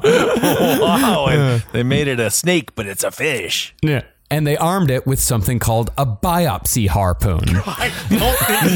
wow. 0.81 1.27
And 1.27 1.63
they 1.71 1.83
made 1.83 2.07
it 2.07 2.19
a 2.19 2.31
snake, 2.31 2.73
but 2.75 2.87
it's 2.87 3.03
a 3.03 3.11
fish. 3.11 3.75
Yeah. 3.83 4.01
And 4.31 4.45
they 4.45 4.57
armed 4.57 4.91
it 4.91 5.07
with 5.07 5.19
something 5.19 5.57
called 5.57 5.89
a 5.97 6.05
biopsy 6.05 6.87
harpoon. 6.87 7.39
I 7.65 7.91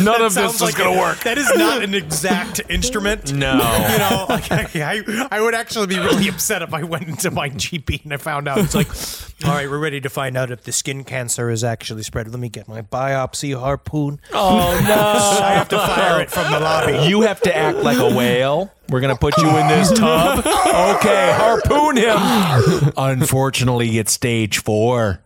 None 0.04 0.22
of 0.22 0.34
this 0.34 0.56
is 0.56 0.62
like 0.62 0.76
gonna 0.76 1.00
work. 1.00 1.20
That 1.20 1.38
is 1.38 1.52
not 1.56 1.84
an 1.84 1.94
exact 1.94 2.62
instrument. 2.70 3.32
No. 3.34 3.54
You 3.54 3.98
know, 4.00 4.26
like, 4.30 4.52
I, 4.76 5.28
I 5.30 5.42
would 5.42 5.54
actually 5.54 5.88
be 5.88 6.00
really 6.00 6.28
upset 6.28 6.64
if 6.64 6.74
I 6.74 6.84
went 6.84 7.08
into 7.08 7.30
my 7.30 7.50
GP 7.50 8.04
and 8.04 8.14
I 8.14 8.18
found 8.18 8.48
out 8.48 8.58
it's 8.58 8.74
like, 8.74 8.88
all 9.48 9.56
right, 9.56 9.70
we're 9.70 9.78
ready 9.78 10.02
to 10.02 10.10
find 10.10 10.36
out 10.38 10.50
if 10.50 10.64
the 10.64 10.72
skin 10.72 11.04
cancer 11.04 11.52
is 11.52 11.64
actually 11.64 12.02
spread. 12.04 12.28
Let 12.30 12.40
me 12.40 12.50
get 12.50 12.68
my 12.68 12.82
biopsy 12.82 13.58
harpoon. 13.58 14.20
Oh, 14.34 14.84
no. 14.88 15.44
I 15.46 15.52
have 15.54 15.70
to 15.70 15.78
fire 15.78 16.20
it 16.22 16.32
from 16.32 16.52
the 16.52 16.60
lobby. 16.60 17.08
You 17.08 17.22
have 17.22 17.42
to 17.42 17.56
act 17.56 17.78
like 17.78 18.00
a 18.00 18.16
whale. 18.16 18.72
We're 18.89 18.99
going 18.99 19.14
to 19.14 19.19
put 19.19 19.38
you 19.38 19.49
in 19.49 19.68
this 19.68 19.91
tub. 19.91 20.45
Okay, 20.73 21.31
harpoon 21.35 21.97
him. 21.97 22.91
Unfortunately, 22.97 23.99
it's 23.99 24.11
stage 24.11 24.64
four. 24.64 25.22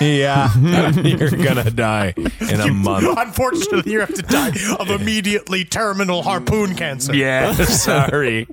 yeah, 0.00 0.50
you're 0.94 1.30
going 1.30 1.62
to 1.62 1.70
die 1.70 2.14
in 2.16 2.60
a 2.60 2.72
month. 2.72 3.06
Unfortunately, 3.18 3.92
you 3.92 4.00
have 4.00 4.14
to 4.14 4.22
die 4.22 4.52
of 4.80 4.88
immediately 4.90 5.64
terminal 5.64 6.22
harpoon 6.22 6.74
cancer. 6.74 7.14
Yeah, 7.14 7.52
sorry. 7.52 8.46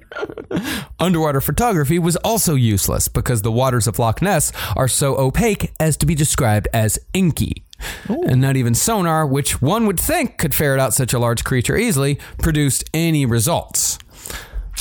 Underwater 0.99 1.39
photography 1.39 1.99
was 1.99 2.17
also 2.17 2.55
useless 2.55 3.07
because 3.07 3.41
the 3.41 3.51
waters 3.51 3.87
of 3.87 3.97
Loch 3.97 4.21
Ness 4.21 4.51
are 4.75 4.89
so 4.89 5.15
opaque 5.17 5.71
as 5.79 5.95
to 5.97 6.05
be 6.05 6.15
described 6.15 6.67
as 6.73 6.99
inky. 7.13 7.63
And 8.09 8.41
not 8.41 8.57
even 8.57 8.75
sonar, 8.75 9.25
which 9.25 9.61
one 9.61 9.85
would 9.87 9.99
think 9.99 10.37
could 10.37 10.53
ferret 10.53 10.81
out 10.81 10.93
such 10.93 11.13
a 11.13 11.19
large 11.19 11.45
creature 11.45 11.77
easily, 11.77 12.19
produced 12.39 12.83
any 12.93 13.25
results. 13.25 13.97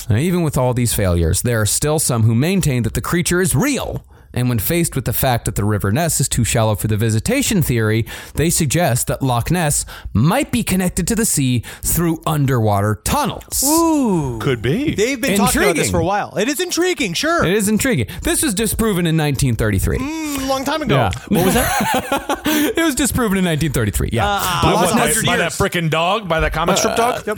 Now, 0.09 0.17
even 0.17 0.43
with 0.43 0.57
all 0.57 0.73
these 0.75 0.95
failures, 0.95 1.43
there 1.43 1.61
are 1.61 1.67
still 1.67 1.99
some 1.99 2.23
who 2.23 2.35
maintain 2.35 2.83
that 2.85 2.95
the 2.95 3.01
creature 3.03 3.41
is 3.41 3.55
real. 3.55 4.05
And 4.35 4.51
when 4.51 4.59
faced 4.59 4.95
with 4.95 5.07
the 5.07 5.15
fact 5.15 5.47
that 5.47 5.55
the 5.55 5.65
River 5.65 5.91
Ness 5.91 6.21
is 6.21 6.29
too 6.29 6.45
shallow 6.45 6.75
for 6.75 6.87
the 6.87 6.99
visitation 6.99 7.63
theory, 7.63 8.07
they 8.35 8.51
suggest 8.51 9.07
that 9.07 9.23
Loch 9.23 9.51
Ness 9.51 9.87
might 10.13 10.53
be 10.53 10.63
connected 10.63 11.09
to 11.09 11.15
the 11.15 11.25
sea 11.25 11.65
through 11.83 12.21
underwater 12.27 13.01
tunnels. 13.05 13.65
Ooh. 13.67 14.39
Could 14.39 14.61
be. 14.61 14.95
They've 14.95 15.21
been 15.21 15.39
talking 15.39 15.63
about 15.63 15.77
this 15.77 15.87
Intriguing. 15.87 15.91
for 15.91 15.99
a 16.01 16.05
while. 16.05 16.37
It 16.37 16.47
is 16.49 16.61
intriguing, 16.61 17.15
sure. 17.15 17.43
It 17.45 17.55
is 17.55 17.69
intriguing. 17.71 18.07
This 18.23 18.43
was 18.43 18.53
disproven 18.55 19.07
in 19.07 19.17
1933. 19.17 19.99
Mm, 19.99 20.45
a 20.45 20.47
long 20.47 20.65
time 20.65 20.83
ago. 20.83 20.97
Yeah. 20.97 21.11
What 21.29 21.47
was 21.47 21.55
that? 21.55 22.43
it 22.77 22.83
was 22.83 22.95
disproven 22.95 23.39
in 23.39 23.47
1933. 23.47 24.11
Yeah. 24.13 24.25
by, 24.63 24.73
lost 24.73 24.93
what, 24.93 24.95
by, 24.95 25.07
hundred 25.07 25.25
by 25.27 25.37
that 25.39 25.43
years. 25.45 25.59
freaking 25.59 25.89
dog? 25.89 26.29
By 26.29 26.41
that 26.41 26.53
comic 26.53 26.77
strip 26.77 26.97
dog? 26.97 27.23
Yeah, 27.27 27.33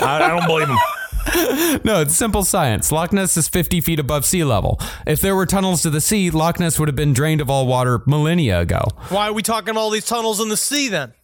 I, 0.00 0.20
I 0.24 0.28
don't 0.28 0.46
believe 0.46 0.68
him. 0.68 0.78
no, 1.84 2.00
it's 2.02 2.14
simple 2.16 2.44
science. 2.44 2.90
Loch 2.92 3.12
Ness 3.12 3.36
is 3.36 3.48
50 3.48 3.80
feet 3.80 3.98
above 3.98 4.24
sea 4.24 4.44
level. 4.44 4.80
If 5.06 5.20
there 5.20 5.34
were 5.36 5.46
tunnels 5.46 5.82
to 5.82 5.90
the 5.90 6.00
sea, 6.00 6.30
Loch 6.30 6.60
Ness 6.60 6.78
would 6.78 6.88
have 6.88 6.96
been 6.96 7.12
drained 7.12 7.40
of 7.40 7.48
all 7.50 7.66
water 7.66 8.00
millennia 8.06 8.60
ago. 8.60 8.82
Why 9.08 9.28
are 9.28 9.32
we 9.32 9.42
talking 9.42 9.70
about 9.70 9.80
all 9.80 9.90
these 9.90 10.06
tunnels 10.06 10.40
in 10.40 10.48
the 10.48 10.56
sea 10.56 10.88
then? 10.88 11.14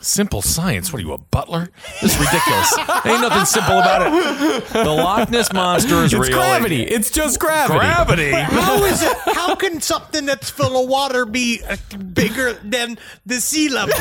Simple 0.00 0.42
science. 0.42 0.92
What 0.92 1.00
are 1.00 1.04
you, 1.04 1.12
a 1.12 1.18
butler? 1.18 1.68
This 2.02 2.14
is 2.14 2.18
ridiculous. 2.18 2.78
Ain't 3.06 3.22
nothing 3.22 3.44
simple 3.46 3.78
about 3.78 4.02
it. 4.02 4.64
The 4.72 4.84
Loch 4.90 5.30
Ness 5.30 5.52
monster 5.52 5.96
is 6.04 6.12
It's 6.12 6.28
real. 6.28 6.36
gravity. 6.38 6.82
It's 6.82 7.10
just 7.10 7.40
gravity. 7.40 7.78
Gravity. 7.78 8.30
How 8.32 8.84
is 8.84 9.02
it? 9.02 9.16
How 9.34 9.54
can 9.54 9.80
something 9.80 10.26
that's 10.26 10.50
full 10.50 10.82
of 10.82 10.88
water 10.90 11.24
be 11.26 11.62
uh, 11.68 11.76
bigger 12.12 12.52
than 12.64 12.98
the 13.24 13.40
sea 13.40 13.68
level? 13.70 13.94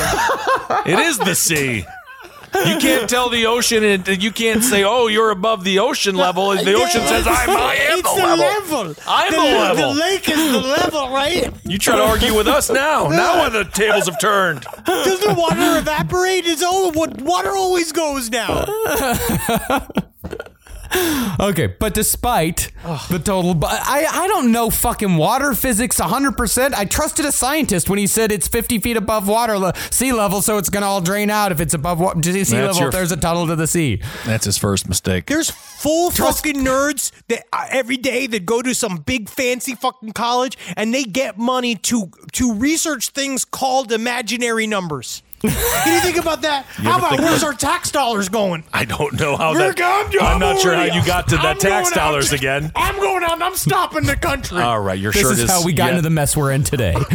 It 0.85 0.99
is 0.99 1.17
the 1.19 1.35
sea. 1.35 1.85
You 2.55 2.77
can't 2.77 3.09
tell 3.09 3.29
the 3.29 3.45
ocean, 3.47 3.83
and 3.83 4.23
you 4.23 4.31
can't 4.31 4.63
say, 4.63 4.83
"Oh, 4.83 5.07
you're 5.07 5.31
above 5.31 5.63
the 5.63 5.79
ocean 5.79 6.15
level." 6.15 6.49
The 6.49 6.73
ocean 6.73 7.01
says, 7.07 7.25
"I'm, 7.27 7.49
I 7.49 7.75
am 7.75 7.99
it's 7.99 8.13
the 8.13 8.21
level." 8.21 8.83
level. 8.83 8.95
I'm 9.07 9.31
the, 9.31 9.37
the 9.37 9.43
level. 9.43 9.93
The 9.93 9.99
lake 9.99 10.29
is 10.29 10.51
the 10.51 10.59
level, 10.61 11.09
right? 11.09 11.51
You 11.65 11.77
try 11.77 11.95
to 11.97 12.03
argue 12.03 12.35
with 12.35 12.47
us 12.47 12.69
now. 12.69 13.07
Now 13.23 13.47
the 13.49 13.63
tables 13.65 14.07
have 14.07 14.19
turned. 14.19 14.65
Doesn't 14.85 15.37
water 15.37 15.77
evaporate? 15.77 16.45
Is 16.45 16.61
all 16.63 16.91
water 16.91 17.51
always 17.55 17.91
goes 17.91 18.29
now. 18.29 18.65
Okay, 21.39 21.65
but 21.67 21.95
despite 21.95 22.71
the 23.09 23.17
total, 23.17 23.55
bu- 23.55 23.65
I 23.67 24.05
I 24.09 24.27
don't 24.27 24.51
know 24.51 24.69
fucking 24.69 25.17
water 25.17 25.55
physics 25.55 25.99
100%. 25.99 26.73
I 26.75 26.85
trusted 26.85 27.25
a 27.25 27.31
scientist 27.31 27.89
when 27.89 27.97
he 27.97 28.05
said 28.05 28.31
it's 28.31 28.47
50 28.47 28.77
feet 28.79 28.97
above 28.97 29.27
water 29.27 29.57
le- 29.57 29.73
sea 29.89 30.13
level, 30.13 30.41
so 30.43 30.57
it's 30.59 30.69
gonna 30.69 30.85
all 30.85 31.01
drain 31.01 31.31
out 31.31 31.51
if 31.51 31.59
it's 31.59 31.73
above 31.73 31.99
wa- 31.99 32.13
sea 32.21 32.43
level. 32.43 32.77
your- 32.77 32.87
if 32.89 32.93
there's 32.93 33.11
a 33.11 33.17
tunnel 33.17 33.47
to 33.47 33.55
the 33.55 33.65
sea. 33.67 33.99
That's 34.25 34.45
his 34.45 34.57
first 34.59 34.87
mistake. 34.87 35.25
There's 35.25 35.49
full 35.49 36.11
fucking 36.11 36.57
nerds 36.63 37.11
that 37.29 37.45
uh, 37.51 37.65
every 37.71 37.97
day 37.97 38.27
that 38.27 38.45
go 38.45 38.61
to 38.61 38.75
some 38.75 38.97
big 38.97 39.27
fancy 39.27 39.73
fucking 39.73 40.11
college 40.13 40.55
and 40.77 40.93
they 40.93 41.03
get 41.03 41.37
money 41.39 41.75
to 41.75 42.11
to 42.33 42.53
research 42.53 43.09
things 43.09 43.43
called 43.43 43.91
imaginary 43.91 44.67
numbers. 44.67 45.23
Can 45.43 45.93
you 45.93 45.99
think 46.01 46.17
about 46.17 46.41
that? 46.43 46.65
How 46.67 46.97
about 46.99 47.19
where's 47.19 47.43
our 47.43 47.53
tax 47.53 47.91
dollars 47.91 48.29
going? 48.29 48.63
I 48.71 48.85
don't 48.85 49.19
know 49.19 49.35
how 49.35 49.51
We're 49.51 49.73
that. 49.73 50.11
gone, 50.11 50.25
I'm 50.25 50.39
not 50.39 50.59
sure 50.59 50.73
how 50.73 50.83
you 50.83 51.05
got 51.05 51.27
to 51.29 51.35
I'm 51.35 51.43
that 51.43 51.59
tax 51.59 51.89
going 51.89 51.99
out. 51.99 52.11
dollars 52.11 52.31
again. 52.31 52.71
I'm 52.75 52.95
going 52.95 53.23
out 53.23 53.33
and 53.33 53.43
I'm 53.43 53.55
stopping 53.55 54.05
the 54.05 54.15
country. 54.15 54.61
All 54.61 54.79
right, 54.79 54.97
your 54.97 55.11
This 55.11 55.21
shirt 55.21 55.39
is 55.39 55.49
how 55.49 55.63
we 55.65 55.73
got 55.73 55.85
yeah, 55.85 55.89
into 55.91 56.01
the 56.01 56.09
mess 56.09 56.37
we're 56.37 56.51
in 56.51 56.63
today. 56.63 56.93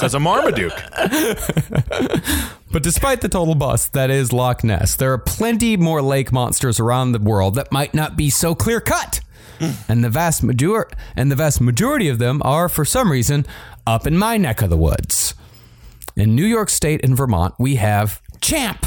As 0.00 0.14
a 0.14 0.20
Marmaduke. 0.20 0.80
But 2.72 2.82
despite 2.82 3.22
the 3.22 3.28
total 3.30 3.54
bust 3.54 3.94
that 3.94 4.10
is 4.10 4.34
Loch 4.34 4.62
Ness, 4.62 4.96
there 4.96 5.10
are 5.12 5.16
plenty 5.18 5.78
more 5.78 6.02
lake 6.02 6.30
monsters 6.30 6.78
around 6.78 7.12
the 7.12 7.18
world 7.18 7.54
that 7.54 7.72
might 7.72 7.94
not 7.94 8.16
be 8.18 8.28
so 8.28 8.54
clear 8.54 8.80
cut. 8.80 9.20
Hmm. 9.58 9.70
and 9.88 10.04
the 10.04 10.10
vast 10.10 10.42
major 10.42 10.86
and 11.16 11.32
the 11.32 11.36
vast 11.36 11.62
majority 11.62 12.08
of 12.10 12.18
them 12.18 12.42
are 12.44 12.68
for 12.68 12.84
some 12.84 13.10
reason 13.10 13.46
up 13.86 14.06
in 14.06 14.18
my 14.18 14.36
neck 14.36 14.60
of 14.60 14.68
the 14.68 14.76
woods. 14.76 15.32
In 16.16 16.34
New 16.34 16.46
York 16.46 16.70
State 16.70 17.04
and 17.04 17.14
Vermont, 17.14 17.54
we 17.58 17.74
have 17.76 18.22
Champ, 18.40 18.86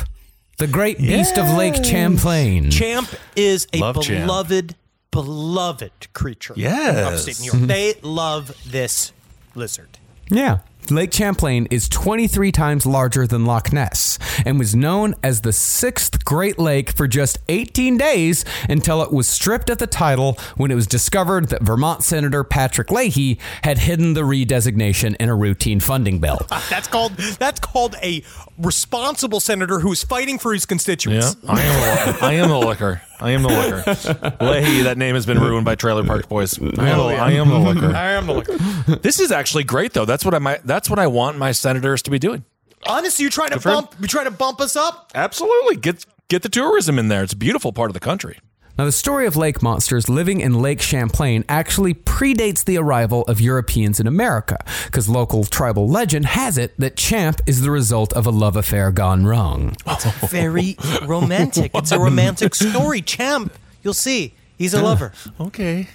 the 0.58 0.66
great 0.66 0.98
beast 0.98 1.38
of 1.38 1.48
Lake 1.56 1.84
Champlain. 1.86 2.72
Champ 2.72 3.08
is 3.36 3.68
a 3.72 3.78
Love 3.78 4.02
Champ. 4.02 4.26
beloved, 4.26 4.76
beloved 5.12 6.14
creature. 6.14 6.56
Yes. 6.58 6.98
Of 6.98 7.14
upstate 7.14 7.40
New 7.40 7.46
York. 7.46 7.56
Mm-hmm. 7.58 7.68
They 7.68 7.94
love 8.02 8.58
this 8.66 9.12
lizard. 9.54 10.00
Yeah. 10.32 10.60
Lake 10.95 11.14
Champlain 11.14 11.68
is 11.72 11.88
23 11.90 12.52
times 12.52 12.86
larger 12.86 13.28
than 13.28 13.45
Loch 13.45 13.72
Ness 13.72 14.18
and 14.45 14.57
was 14.57 14.76
known 14.76 15.16
as 15.24 15.41
the 15.41 15.53
sixth 15.53 16.24
Great 16.26 16.57
Lake 16.57 16.91
for 16.91 17.07
just 17.07 17.38
18 17.49 17.98
days 17.98 18.45
until 18.68 19.02
it 19.02 19.11
was 19.11 19.28
stripped 19.28 19.70
of 19.70 19.78
the 19.78 19.88
title 19.88 20.38
when 20.57 20.72
it 20.72 20.76
was 20.76 20.88
discovered 20.88 21.49
that 21.49 21.61
Vermont 21.61 22.03
Senator 22.03 22.44
Patrick 22.44 22.91
Leahy 22.91 23.40
had 23.64 23.78
hidden 23.80 24.14
the 24.14 24.22
redesignation 24.22 25.16
in 25.18 25.30
a 25.30 25.36
routine 25.36 25.80
funding 25.80 26.20
bill. 26.20 26.40
That's 26.70 26.88
called 26.88 27.14
that's 27.14 27.60
called 27.60 27.95
a 28.02 28.24
responsible 28.57 29.40
senator 29.40 29.80
who's 29.80 30.03
fighting 30.03 30.40
for 30.40 30.53
his 30.53 30.66
constituents. 30.66 31.36
Yeah, 31.44 31.49
constituents. 31.49 31.60
I 31.60 31.64
am. 31.64 32.14
The, 32.14 32.26
I 32.26 32.34
am 32.34 32.49
the 32.49 32.60
liquor. 32.60 33.02
I 33.22 33.32
am 33.32 33.41
the 33.41 33.50
liquor. 33.50 34.38
Leahy, 34.46 34.84
that 34.84 34.98
name 34.98 35.16
has 35.16 35.26
been 35.26 35.40
ruined 35.40 35.66
by 35.66 35.76
Trailer 35.76 36.06
Park 36.06 36.30
Boys. 36.30 36.58
I 36.58 36.64
am, 36.64 36.70
the, 36.78 36.86
I 36.86 37.32
am 37.32 37.50
the 37.50 37.60
liquor. 37.60 37.88
I 37.88 38.12
am 38.12 38.28
the 38.28 38.34
liquor. 38.34 38.58
This 38.98 39.20
is 39.20 39.32
actually 39.32 39.66
great, 39.66 39.94
though. 39.94 40.06
That's 40.06 40.24
what 40.24 40.34
I 40.34 40.40
might. 40.40 40.66
That's 40.66 40.90
what 40.90 41.00
I 41.00 41.08
want 41.08 41.38
my 41.38 41.52
senators 41.52 42.02
to 42.04 42.12
be 42.12 42.20
doing. 42.20 42.46
Honestly, 42.88 43.24
you 43.24 43.30
try 43.30 43.50
to 43.50 43.60
for 43.60 43.70
him. 43.70 43.76
bump 43.76 43.96
you 44.00 44.08
try 44.08 44.24
to 44.24 44.32
bump 44.32 44.62
us 44.62 44.76
up? 44.76 45.12
Absolutely, 45.14 45.76
get 45.76 46.06
get 46.30 46.44
the 46.44 46.50
tourism 46.50 46.98
in 46.98 47.10
there. 47.10 47.24
It's 47.24 47.34
a 47.34 47.38
beautiful 47.38 47.74
part 47.74 47.90
of 47.90 47.94
the 47.94 48.00
country. 48.00 48.40
Now, 48.80 48.86
the 48.86 48.94
story 48.94 49.28
of 49.28 49.36
lake 49.36 49.62
monsters 49.62 50.08
living 50.08 50.40
in 50.40 50.62
Lake 50.62 50.82
Champlain 50.82 51.44
actually 51.50 51.94
predates 51.94 52.64
the 52.64 52.78
arrival 52.78 53.24
of 53.24 53.42
Europeans 53.42 54.00
in 54.00 54.08
America, 54.08 54.58
because 54.86 55.10
local 55.10 55.44
tribal 55.44 55.86
legend 55.86 56.28
has 56.28 56.58
it 56.58 56.80
that 56.80 56.96
Champ 56.96 57.42
is 57.46 57.62
the 57.62 57.72
result 57.72 58.14
of 58.14 58.26
a 58.26 58.30
love 58.30 58.56
affair 58.56 58.90
gone 58.92 59.26
wrong. 59.26 59.76
It's 59.86 60.06
Very 60.30 60.78
romantic. 61.06 61.72
It's 61.76 61.92
a 61.92 62.00
romantic 62.00 62.56
story. 62.56 63.02
Champ, 63.02 63.54
you'll 63.84 63.94
see. 63.94 64.34
He's 64.58 64.74
a 64.74 64.82
lover. 64.82 65.12
Okay. 65.42 65.90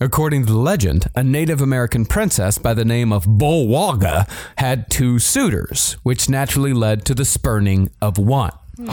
According 0.00 0.46
to 0.46 0.52
the 0.52 0.58
legend, 0.60 1.08
a 1.16 1.24
Native 1.24 1.60
American 1.60 2.06
princess 2.06 2.56
by 2.56 2.72
the 2.72 2.84
name 2.84 3.12
of 3.12 3.24
Bulwagga 3.24 4.30
had 4.58 4.88
two 4.90 5.18
suitors, 5.18 5.94
which 6.04 6.28
naturally 6.28 6.72
led 6.72 7.04
to 7.06 7.16
the 7.16 7.24
spurning 7.24 7.90
of 8.00 8.16
one. 8.16 8.52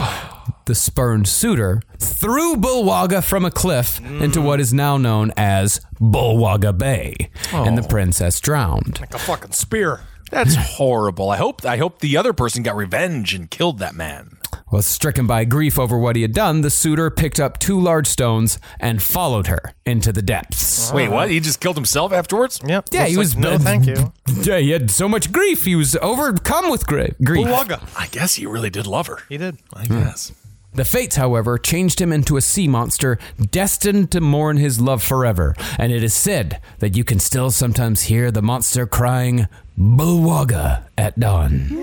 The 0.66 0.74
spurned 0.74 1.28
suitor 1.28 1.80
threw 1.96 2.56
Bulwagga 2.56 3.22
from 3.22 3.44
a 3.44 3.52
cliff 3.52 4.00
into 4.00 4.40
what 4.40 4.58
is 4.58 4.74
now 4.74 4.96
known 4.96 5.32
as 5.36 5.80
Bulwagga 6.00 6.76
Bay, 6.76 7.30
and 7.52 7.78
the 7.78 7.84
oh. 7.84 7.86
princess 7.86 8.40
drowned. 8.40 8.98
Like 8.98 9.14
a 9.14 9.18
fucking 9.20 9.52
spear. 9.52 10.00
That's 10.30 10.54
horrible. 10.54 11.30
I 11.30 11.36
hope. 11.36 11.64
I 11.64 11.76
hope 11.76 12.00
the 12.00 12.16
other 12.16 12.32
person 12.32 12.62
got 12.62 12.76
revenge 12.76 13.34
and 13.34 13.50
killed 13.50 13.78
that 13.78 13.94
man. 13.94 14.38
Well, 14.70 14.82
stricken 14.82 15.26
by 15.28 15.44
grief 15.44 15.78
over 15.78 15.96
what 15.96 16.16
he 16.16 16.22
had 16.22 16.32
done, 16.32 16.62
the 16.62 16.70
suitor 16.70 17.08
picked 17.10 17.38
up 17.38 17.58
two 17.58 17.80
large 17.80 18.08
stones 18.08 18.58
and 18.80 19.00
followed 19.00 19.46
her 19.46 19.74
into 19.84 20.12
the 20.12 20.22
depths. 20.22 20.92
Wait, 20.92 21.08
what? 21.08 21.30
He 21.30 21.38
just 21.38 21.60
killed 21.60 21.76
himself 21.76 22.12
afterwards? 22.12 22.60
Yep. 22.66 22.88
Yeah, 22.90 23.00
Looks 23.00 23.10
he 23.10 23.16
like, 23.16 23.22
was. 23.22 23.36
no, 23.36 23.58
thank 23.58 23.86
you. 23.86 24.12
Yeah, 24.42 24.58
he 24.58 24.70
had 24.70 24.90
so 24.90 25.08
much 25.08 25.30
grief. 25.30 25.64
He 25.64 25.76
was 25.76 25.96
overcome 25.96 26.70
with 26.70 26.86
gri- 26.86 27.14
grief. 27.22 27.46
Bulaga. 27.46 27.88
I 27.96 28.08
guess 28.08 28.34
he 28.34 28.46
really 28.46 28.70
did 28.70 28.86
love 28.86 29.06
her. 29.06 29.18
He 29.28 29.38
did. 29.38 29.58
I 29.72 29.86
hmm. 29.86 30.00
guess. 30.00 30.32
The 30.76 30.84
fates, 30.84 31.16
however, 31.16 31.56
changed 31.56 32.02
him 32.02 32.12
into 32.12 32.36
a 32.36 32.42
sea 32.42 32.68
monster 32.68 33.18
destined 33.50 34.10
to 34.10 34.20
mourn 34.20 34.58
his 34.58 34.78
love 34.78 35.02
forever. 35.02 35.56
And 35.78 35.90
it 35.90 36.04
is 36.04 36.12
said 36.12 36.60
that 36.80 36.94
you 36.94 37.02
can 37.02 37.18
still 37.18 37.50
sometimes 37.50 38.02
hear 38.02 38.30
the 38.30 38.42
monster 38.42 38.86
crying, 38.86 39.48
Bulwagga 39.78 40.82
at 40.98 41.18
dawn. 41.18 41.68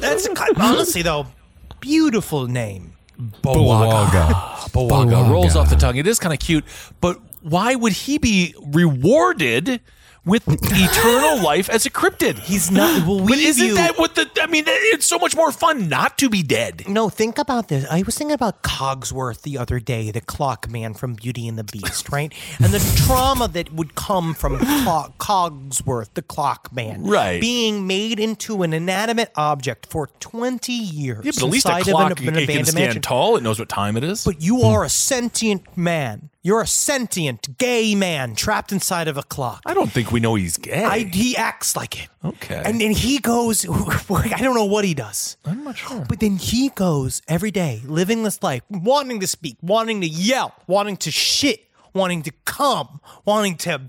That's 0.00 0.26
a, 0.26 0.60
honestly 0.60 1.02
though, 1.02 1.28
beautiful 1.78 2.48
name. 2.48 2.94
Bulwagga. 3.42 4.26
Bawaga 4.72 5.30
rolls 5.30 5.54
off 5.54 5.70
the 5.70 5.76
tongue. 5.76 5.96
It 5.96 6.08
is 6.08 6.18
kind 6.18 6.34
of 6.34 6.40
cute, 6.40 6.64
but 7.00 7.20
why 7.42 7.76
would 7.76 7.92
he 7.92 8.18
be 8.18 8.52
rewarded 8.72 9.80
with 10.24 10.44
eternal 10.48 11.42
life 11.44 11.68
as 11.70 11.86
a 11.86 11.90
cryptid? 11.90 12.38
He's 12.38 12.70
not. 12.70 13.06
Well, 13.06 13.20
we 13.20 13.28
But 13.32 13.38
isn't 13.38 13.66
view- 13.66 13.74
that 13.76 13.98
what 13.98 14.14
the? 14.14 14.28
I 14.40 14.46
mean, 14.46 14.64
it's 14.66 15.06
so 15.06 15.18
much 15.18 15.34
more 15.36 15.52
fun 15.52 15.88
not 15.88 16.18
to 16.18 16.28
be 16.30 16.42
dead. 16.42 16.84
No, 16.88 17.08
think 17.08 17.38
about 17.38 17.68
this. 17.68 17.86
I 17.90 18.02
was 18.02 18.16
thinking 18.16 18.34
about 18.34 18.62
Cogsworth 18.62 19.42
the 19.42 19.58
other 19.58 19.80
day, 19.80 20.10
the 20.10 20.20
clock 20.20 20.70
man 20.70 20.94
from 20.94 21.14
Beauty 21.14 21.46
and 21.48 21.58
the 21.58 21.64
Beast, 21.64 22.08
right? 22.12 22.32
And 22.58 22.72
the 22.72 23.02
trauma 23.06 23.48
that 23.48 23.72
would 23.72 23.94
come 23.94 24.34
from 24.34 24.58
Cogsworth, 24.58 26.14
the 26.14 26.22
clock 26.22 26.72
man, 26.72 27.04
Right. 27.04 27.40
being 27.40 27.86
made 27.86 28.18
into 28.20 28.62
an 28.62 28.72
inanimate 28.72 29.30
object 29.36 29.86
for 29.90 30.08
20 30.20 30.72
years. 30.72 31.24
Yeah, 31.24 31.32
but 31.34 31.42
at 31.44 31.50
least 31.50 31.66
a 31.66 31.76
inside 31.76 31.80
of 31.82 31.88
an- 31.88 31.92
clock 31.94 32.20
an 32.20 32.36
it 32.36 32.46
can 32.48 32.64
stand 32.64 32.84
mansion. 32.86 33.02
tall. 33.02 33.36
It 33.36 33.42
knows 33.42 33.58
what 33.58 33.68
time 33.68 33.96
it 33.96 34.04
is. 34.04 34.24
But 34.24 34.42
you 34.42 34.58
hmm. 34.58 34.66
are 34.66 34.84
a 34.84 34.88
sentient 34.88 35.76
man. 35.76 36.30
You're 36.42 36.62
a 36.62 36.66
sentient 36.66 37.58
gay 37.58 37.94
man 37.94 38.34
trapped 38.34 38.72
inside 38.72 39.08
of 39.08 39.18
a 39.18 39.22
clock. 39.22 39.60
I 39.66 39.74
don't 39.74 39.92
think 39.92 40.10
we 40.10 40.20
know 40.20 40.36
he's 40.36 40.56
gay. 40.56 40.84
I, 40.84 41.00
he 41.00 41.36
acts 41.36 41.76
like 41.76 42.04
it. 42.04 42.08
Okay. 42.24 42.62
And 42.64 42.80
then 42.80 42.92
he 42.92 43.18
goes, 43.18 43.68
I 44.10 44.38
don't 44.38 44.54
know 44.54 44.64
what 44.64 44.86
he 44.86 44.94
does. 44.94 45.36
I'm 45.44 45.64
not 45.64 45.76
sure. 45.76 46.06
But 46.08 46.20
then 46.20 46.36
he 46.36 46.70
goes 46.70 47.20
every 47.28 47.50
day, 47.50 47.82
living 47.84 48.22
this 48.22 48.42
life, 48.42 48.62
wanting 48.70 49.20
to 49.20 49.26
speak, 49.26 49.58
wanting 49.60 50.00
to 50.00 50.06
yell, 50.06 50.54
wanting 50.66 50.96
to 50.98 51.10
shit, 51.10 51.66
wanting 51.92 52.22
to 52.22 52.30
come, 52.46 53.00
wanting 53.26 53.56
to 53.58 53.80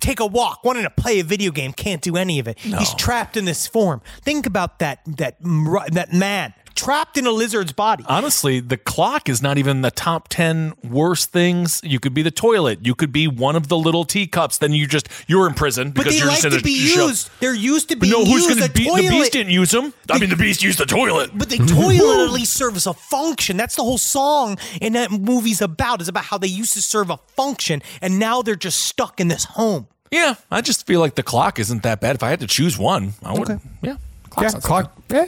take 0.00 0.18
a 0.18 0.26
walk, 0.26 0.64
wanting 0.64 0.82
to 0.82 0.90
play 0.90 1.20
a 1.20 1.24
video 1.24 1.52
game, 1.52 1.72
can't 1.72 2.02
do 2.02 2.16
any 2.16 2.38
of 2.38 2.48
it. 2.48 2.58
He's 2.58 2.94
trapped 2.94 3.36
in 3.36 3.44
this 3.44 3.66
form. 3.66 4.00
Think 4.22 4.46
about 4.46 4.78
that 4.80 5.00
that 5.06 5.36
that 5.40 6.12
man 6.12 6.54
trapped 6.82 7.16
in 7.16 7.26
a 7.26 7.30
lizard's 7.30 7.72
body. 7.72 8.04
Honestly, 8.08 8.60
the 8.60 8.76
clock 8.76 9.28
is 9.28 9.42
not 9.42 9.58
even 9.58 9.82
the 9.82 9.90
top 9.90 10.28
10 10.28 10.74
worst 10.84 11.30
things. 11.30 11.80
You 11.84 12.00
could 12.00 12.14
be 12.14 12.22
the 12.22 12.30
toilet. 12.30 12.80
You 12.84 12.94
could 12.94 13.12
be 13.12 13.26
one 13.28 13.56
of 13.56 13.68
the 13.68 13.76
little 13.76 14.04
teacups. 14.04 14.58
Then 14.58 14.72
you 14.72 14.86
just, 14.86 15.08
you're 15.26 15.46
in 15.46 15.54
prison 15.54 15.90
but 15.90 16.04
because 16.04 16.12
they 16.14 16.18
you're 16.18 16.28
like 16.28 16.36
just 16.42 16.44
in 16.46 16.52
to 16.52 16.58
a 16.58 16.62
be 16.62 16.74
show. 16.76 17.06
used. 17.08 17.30
They're 17.40 17.54
used 17.54 17.88
to 17.90 17.96
But 17.96 18.02
being 18.02 18.12
no, 18.12 18.24
who's 18.24 18.46
going 18.46 18.58
to 18.60 18.68
The 18.68 18.72
be? 18.72 18.84
The 18.84 19.08
beast 19.08 19.32
didn't 19.32 19.52
use 19.52 19.70
them. 19.70 19.92
I 20.10 20.18
mean, 20.18 20.30
the 20.30 20.36
beast 20.36 20.62
used 20.62 20.78
the 20.78 20.86
toilet. 20.86 21.30
But 21.34 21.50
the 21.50 21.58
toilet 21.58 22.24
at 22.26 22.32
least 22.32 22.54
serves 22.54 22.86
a 22.86 22.94
function. 22.94 23.56
That's 23.56 23.76
the 23.76 23.82
whole 23.82 23.98
song 23.98 24.58
and 24.80 24.94
that 24.94 25.10
movie's 25.10 25.60
about. 25.60 26.00
Is 26.00 26.08
about 26.08 26.24
how 26.24 26.38
they 26.38 26.46
used 26.46 26.72
to 26.74 26.82
serve 26.82 27.10
a 27.10 27.16
function 27.36 27.82
and 28.00 28.18
now 28.18 28.42
they're 28.42 28.54
just 28.56 28.82
stuck 28.84 29.20
in 29.20 29.28
this 29.28 29.44
home. 29.44 29.86
Yeah, 30.10 30.34
I 30.50 30.60
just 30.60 30.86
feel 30.86 30.98
like 31.00 31.14
the 31.14 31.22
clock 31.22 31.58
isn't 31.58 31.82
that 31.84 32.00
bad. 32.00 32.16
If 32.16 32.22
I 32.22 32.30
had 32.30 32.40
to 32.40 32.46
choose 32.46 32.76
one, 32.78 33.12
I 33.24 33.32
would. 33.32 33.48
Okay. 33.50 33.60
Yeah, 33.82 33.96
Yeah, 34.40 34.50
clock. 34.60 34.92
Yeah. 35.08 35.26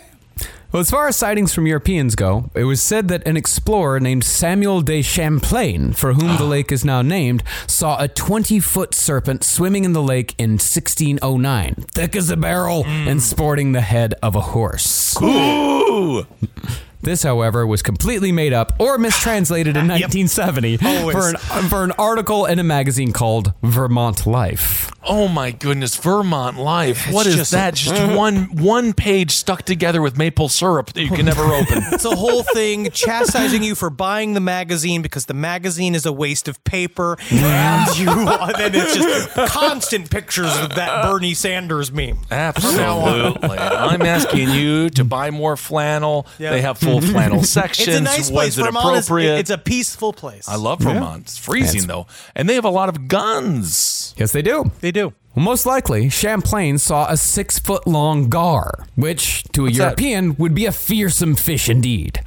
Well, 0.73 0.81
as 0.81 0.91
far 0.91 1.07
as 1.07 1.17
sightings 1.17 1.53
from 1.53 1.67
Europeans 1.67 2.15
go, 2.15 2.51
it 2.55 2.65
was 2.65 2.81
said 2.81 3.09
that 3.09 3.27
an 3.29 3.37
explorer 3.37 4.01
named 4.01 4.25
Samuel 4.25 4.81
de 4.81 5.03
Champlain, 5.03 5.93
for 5.93 6.15
whom 6.15 6.39
the 6.39 6.45
lake 6.57 6.73
is 6.73 6.83
now 6.83 7.03
named, 7.03 7.43
saw 7.67 8.01
a 8.01 8.09
20 8.09 8.59
foot 8.59 8.95
serpent 8.95 9.45
swimming 9.45 9.85
in 9.85 9.93
the 9.93 10.03
lake 10.03 10.35
in 10.39 10.53
1609, 10.53 11.75
thick 11.93 12.17
as 12.17 12.31
a 12.31 12.39
barrel 12.39 12.85
mm. 12.85 13.07
and 13.07 13.23
sporting 13.23 13.73
the 13.73 13.83
head 13.83 14.15
of 14.23 14.35
a 14.35 14.41
horse. 14.41 15.15
Ooh. 15.21 16.27
This, 17.03 17.23
however, 17.25 17.67
was 17.67 17.83
completely 17.83 18.33
made 18.33 18.53
up 18.53 18.73
or 18.79 18.97
mistranslated 18.99 19.77
in 19.77 19.89
1970 19.89 20.79
Always. 20.83 21.17
for 21.17 21.29
an, 21.29 21.69
for 21.69 21.85
an 21.85 21.93
article 21.93 22.47
in 22.47 22.59
a 22.59 22.65
magazine 22.65 23.13
called 23.13 23.53
Vermont 23.63 24.27
Life. 24.27 24.91
Oh 25.05 25.27
my 25.27 25.51
goodness, 25.51 25.97
Vermont 25.97 26.59
Life. 26.59 27.11
What 27.11 27.27
is 27.27 27.35
just- 27.35 27.51
that? 27.53 27.75
Just 27.75 28.17
one 28.17 28.45
one 28.57 28.93
page 28.93 29.33
stuck 29.33 29.63
together 29.63 30.01
with 30.01 30.17
maple 30.17 30.49
syrup 30.49 30.93
that 30.93 31.03
you 31.03 31.11
can 31.11 31.27
never 31.27 31.43
open. 31.55 31.83
It's 31.93 32.05
a 32.05 32.15
whole 32.15 32.45
thing 32.45 32.89
chastising 32.91 33.65
you 33.65 33.75
for 33.75 33.91
buying 33.91 34.35
the 34.35 34.41
magazine 34.41 35.03
because 35.03 35.27
the 35.27 35.35
magazine 35.35 35.97
is 35.97 36.07
a 36.07 36.13
waste 36.13 36.47
of 36.47 36.63
paper, 36.63 37.17
and 37.33 37.99
you 37.99 38.07
then 38.15 38.75
it's 38.77 38.95
just 38.95 39.35
constant 39.53 40.09
pictures 40.09 40.57
of 40.61 40.77
that 40.77 41.03
Bernie 41.05 41.35
Sanders 41.35 41.91
meme. 41.91 42.19
Absolutely. 42.31 43.59
I'm 43.59 44.03
asking 44.03 44.51
you 44.51 44.89
to 44.91 45.03
buy 45.05 45.31
more 45.31 45.57
flannel. 45.57 46.27
Yeah. 46.39 46.51
They 46.53 46.61
have 46.63 46.79
full 47.01 47.11
flannel 47.13 47.43
sections. 47.45 47.89
It's 47.93 47.97
a 47.99 48.01
nice 48.03 48.31
place. 48.31 48.57
When's 48.57 48.59
it 48.59 48.65
Vermont 48.65 48.97
is, 48.99 49.07
appropriate? 49.07 49.39
it's 49.39 49.51
a 49.51 49.59
peaceful 49.59 50.13
place. 50.13 50.49
I 50.49 50.57
love 50.57 50.81
Vermont. 50.81 51.23
It's 51.25 51.39
freezing 51.39 51.87
though, 51.87 52.07
and 52.35 52.49
they 52.49 52.55
have 52.55 52.65
a 52.65 52.71
lot 52.71 52.89
of 52.89 53.09
guns. 53.09 54.15
Yes, 54.17 54.33
they 54.33 54.43
do. 54.43 54.71
They 54.81 54.91
do. 54.93 55.13
Well, 55.35 55.45
most 55.45 55.65
likely, 55.65 56.09
Champlain 56.11 56.77
saw 56.79 57.07
a 57.09 57.17
six 57.17 57.59
foot 57.59 57.87
long 57.87 58.29
gar, 58.29 58.87
which 58.97 59.45
to 59.53 59.63
a 59.63 59.65
What's 59.65 59.79
that? 59.79 59.85
European 59.85 60.37
would 60.37 60.55
be 60.55 60.67
a 60.67 60.73
fearsome 60.73 61.35
fish 61.37 61.69
indeed. 61.71 62.21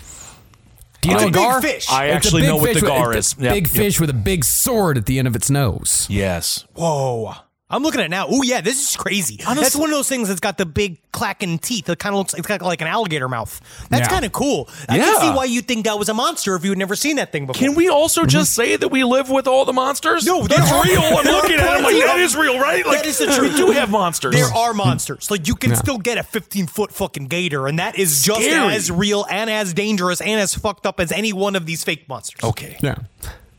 Do 1.01 1.09
you 1.09 1.15
It's 1.15 1.21
know 1.21 1.27
a 1.27 1.29
a 1.29 1.33
big 1.33 1.41
gar? 1.41 1.61
fish. 1.61 1.89
I 1.91 2.05
It's 2.07 2.15
actually 2.15 2.41
know 2.43 2.57
what 2.57 2.73
the 2.73 2.81
gar 2.81 3.13
it's 3.13 3.33
is. 3.33 3.39
Yep, 3.39 3.53
Big 3.53 3.67
yep. 3.67 3.75
fish 3.75 3.99
with 4.01 4.09
a 4.09 4.13
big 4.13 4.43
sword 4.43 4.97
at 4.97 5.05
the 5.05 5.19
end 5.19 5.27
of 5.27 5.35
its 5.35 5.51
nose. 5.51 6.07
Yes. 6.09 6.65
Whoa. 6.73 7.35
I'm 7.67 7.81
looking 7.81 7.99
at 7.99 8.05
it 8.05 8.09
now. 8.09 8.27
Oh 8.29 8.43
yeah, 8.43 8.61
this 8.61 8.91
is 8.91 8.95
crazy. 8.95 9.37
that's 9.37 9.75
one 9.75 9.89
of 9.89 9.95
those 9.95 10.07
things 10.07 10.27
that's 10.27 10.39
got 10.39 10.59
the 10.59 10.67
big 10.67 10.99
clacking 11.11 11.57
teeth. 11.57 11.89
It 11.89 11.97
kind 11.97 12.13
of 12.13 12.19
looks 12.19 12.35
it's 12.35 12.45
got 12.45 12.61
like 12.61 12.81
an 12.81 12.87
alligator 12.87 13.27
mouth. 13.27 13.59
That's 13.89 14.01
Yeah. 14.01 14.07
kind 14.09 14.23
of 14.23 14.31
cool. 14.33 14.69
I 14.87 14.97
Yeah. 14.97 15.05
can 15.05 15.21
see 15.21 15.29
why 15.31 15.45
you'd 15.45 15.67
think 15.67 15.85
that 15.85 15.97
was 15.97 16.07
a 16.07 16.13
monster 16.13 16.53
if 16.55 16.63
you 16.63 16.69
had 16.69 16.77
never 16.77 16.95
seen 16.95 17.15
that 17.15 17.31
thing 17.31 17.47
before. 17.47 17.59
Can 17.59 17.73
we 17.73 17.89
also 17.89 18.23
mhm. 18.23 18.27
just 18.27 18.53
say 18.53 18.75
that 18.75 18.89
we 18.89 19.03
live 19.03 19.31
with 19.31 19.47
all 19.47 19.65
the 19.65 19.73
monsters? 19.73 20.25
No, 20.25 20.45
that's 20.45 20.71
are- 20.71 20.83
real. 20.83 21.01
I'm 21.01 21.25
looking 21.25 21.53
at 21.53 21.61
it. 21.61 21.61
I'm 21.61 21.83
like, 21.83 21.93
plenty 21.93 22.01
that 22.01 22.15
of- 22.17 22.21
is 22.21 22.35
real, 22.35 22.59
right? 22.59 22.85
Like, 22.85 22.97
that 22.99 23.07
is 23.07 23.17
the 23.17 23.25
truth. 23.33 23.53
We 23.53 23.57
do 23.65 23.71
have 23.71 23.89
monsters. 23.89 24.35
There 24.35 24.45
are 24.53 24.75
monsters. 24.75 25.31
Like 25.31 25.47
you 25.47 25.55
can 25.55 25.75
still 25.75 25.97
get 25.97 26.19
a 26.19 26.23
15 26.23 26.67
foot 26.67 26.91
fucking 26.93 27.27
gator, 27.29 27.65
and 27.65 27.79
that 27.79 27.97
is 27.97 28.21
just 28.21 28.41
Scary. 28.41 28.75
as 28.75 28.91
real 28.91 29.25
and 29.27 29.49
as 29.49 29.73
dangerous 29.73 30.21
and 30.21 30.39
as 30.39 30.53
fucked 30.53 30.85
up 30.85 30.99
as 30.99 31.11
any 31.11 31.33
one 31.33 31.55
of 31.55 31.65
these 31.65 31.83
fake 31.83 32.07
monsters. 32.07 32.43
Okay. 32.43 32.77
Yeah. 32.81 32.95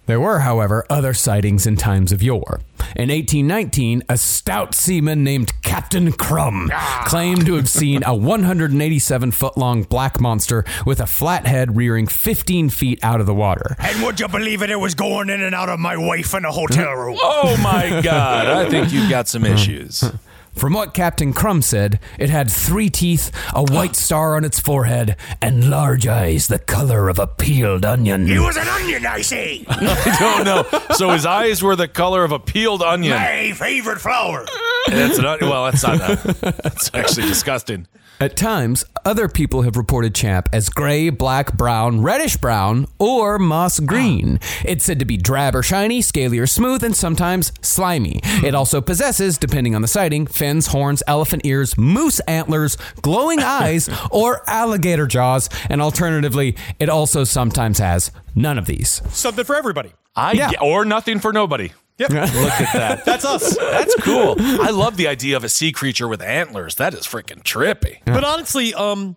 There 0.06 0.20
were, 0.20 0.40
however, 0.40 0.86
other 0.88 1.12
sightings 1.12 1.66
in 1.66 1.76
times 1.76 2.12
of 2.12 2.22
yore. 2.22 2.60
In 2.94 3.10
1819, 3.10 4.04
a 4.08 4.16
stout 4.16 4.74
seaman 4.74 5.24
named 5.24 5.52
Captain 5.62 6.12
Crum 6.12 6.70
ah. 6.72 7.04
claimed 7.08 7.44
to 7.46 7.54
have 7.54 7.68
seen 7.68 8.04
a 8.04 8.14
187 8.14 9.32
foot 9.32 9.56
long 9.56 9.82
black 9.82 10.20
monster 10.20 10.64
with 10.86 11.00
a 11.00 11.06
flat 11.06 11.46
head 11.46 11.76
rearing 11.76 12.06
15 12.06 12.70
feet 12.70 13.00
out 13.02 13.20
of 13.20 13.26
the 13.26 13.34
water. 13.34 13.74
And 13.80 14.02
would 14.04 14.20
you 14.20 14.28
believe 14.28 14.62
it? 14.62 14.70
It 14.70 14.78
was 14.78 14.94
going 14.94 15.28
in 15.28 15.42
and 15.42 15.54
out 15.54 15.68
of 15.68 15.80
my 15.80 15.96
wife 15.96 16.34
in 16.34 16.44
a 16.44 16.52
hotel 16.52 16.86
mm-hmm. 16.86 17.00
room. 17.00 17.18
Oh 17.20 17.56
my 17.60 18.00
God. 18.00 18.46
I 18.46 18.70
think 18.70 18.92
you've 18.92 19.10
got 19.10 19.26
some 19.26 19.44
issues. 19.44 20.04
From 20.56 20.72
what 20.72 20.94
Captain 20.94 21.34
Crum 21.34 21.60
said, 21.60 22.00
it 22.18 22.30
had 22.30 22.50
three 22.50 22.88
teeth, 22.88 23.30
a 23.54 23.62
white 23.62 23.94
star 23.94 24.36
on 24.36 24.44
its 24.44 24.58
forehead, 24.58 25.16
and 25.42 25.68
large 25.68 26.06
eyes 26.06 26.48
the 26.48 26.58
color 26.58 27.10
of 27.10 27.18
a 27.18 27.26
peeled 27.26 27.84
onion. 27.84 28.26
He 28.26 28.38
was 28.38 28.56
an 28.56 28.66
onion, 28.66 29.04
I 29.04 29.20
say. 29.20 29.66
I 29.68 30.16
don't 30.18 30.44
know. 30.44 30.80
So 30.94 31.10
his 31.10 31.26
eyes 31.26 31.62
were 31.62 31.76
the 31.76 31.88
color 31.88 32.24
of 32.24 32.32
a 32.32 32.38
peeled 32.38 32.82
onion. 32.82 33.16
My 33.16 33.52
favorite 33.52 34.00
flower. 34.00 34.46
That's 34.88 35.18
an 35.18 35.26
onion. 35.26 35.50
Well, 35.50 35.64
that's 35.66 35.82
not. 35.82 35.98
That. 35.98 36.58
That's 36.62 36.90
actually 36.94 37.26
disgusting. 37.26 37.86
At 38.18 38.34
times, 38.34 38.82
other 39.04 39.28
people 39.28 39.62
have 39.62 39.76
reported 39.76 40.14
Champ 40.14 40.48
as 40.50 40.70
gray, 40.70 41.10
black, 41.10 41.54
brown, 41.54 42.00
reddish 42.00 42.38
brown, 42.38 42.86
or 42.98 43.38
moss 43.38 43.78
ah. 43.78 43.84
green. 43.84 44.40
It's 44.64 44.86
said 44.86 44.98
to 45.00 45.04
be 45.04 45.18
drab 45.18 45.54
or 45.54 45.62
shiny, 45.62 46.00
scaly 46.00 46.38
or 46.38 46.46
smooth, 46.46 46.82
and 46.82 46.96
sometimes 46.96 47.52
slimy. 47.60 48.20
It 48.24 48.50
hmm. 48.50 48.56
also 48.56 48.80
possesses, 48.80 49.36
depending 49.36 49.74
on 49.74 49.82
the 49.82 49.88
sighting, 49.88 50.26
fins, 50.26 50.68
horns, 50.68 51.02
elephant 51.06 51.44
ears, 51.44 51.76
moose 51.76 52.20
antlers, 52.20 52.78
glowing 53.02 53.38
eyes, 53.42 53.90
or 54.10 54.48
alligator 54.48 55.06
jaws. 55.06 55.50
And 55.68 55.82
alternatively, 55.82 56.56
it 56.78 56.88
also 56.88 57.24
sometimes 57.24 57.78
has 57.80 58.10
none 58.34 58.56
of 58.56 58.64
these. 58.64 59.02
Something 59.10 59.44
for 59.44 59.56
everybody. 59.56 59.92
I 60.14 60.32
Yeah. 60.32 60.52
ge- 60.52 60.62
or 60.62 60.86
nothing 60.86 61.18
for 61.18 61.34
nobody. 61.34 61.72
Yep. 61.98 62.10
Look 62.10 62.20
at 62.20 62.72
that. 62.74 63.04
That's 63.04 63.24
us. 63.24 63.56
That's 63.56 63.94
cool. 64.02 64.36
I 64.38 64.70
love 64.70 64.96
the 64.96 65.08
idea 65.08 65.36
of 65.36 65.44
a 65.44 65.48
sea 65.48 65.72
creature 65.72 66.06
with 66.08 66.20
antlers. 66.22 66.74
That 66.76 66.92
is 66.94 67.00
freaking 67.06 67.42
trippy. 67.42 67.98
But 68.04 68.22
honestly, 68.24 68.74
um, 68.74 69.16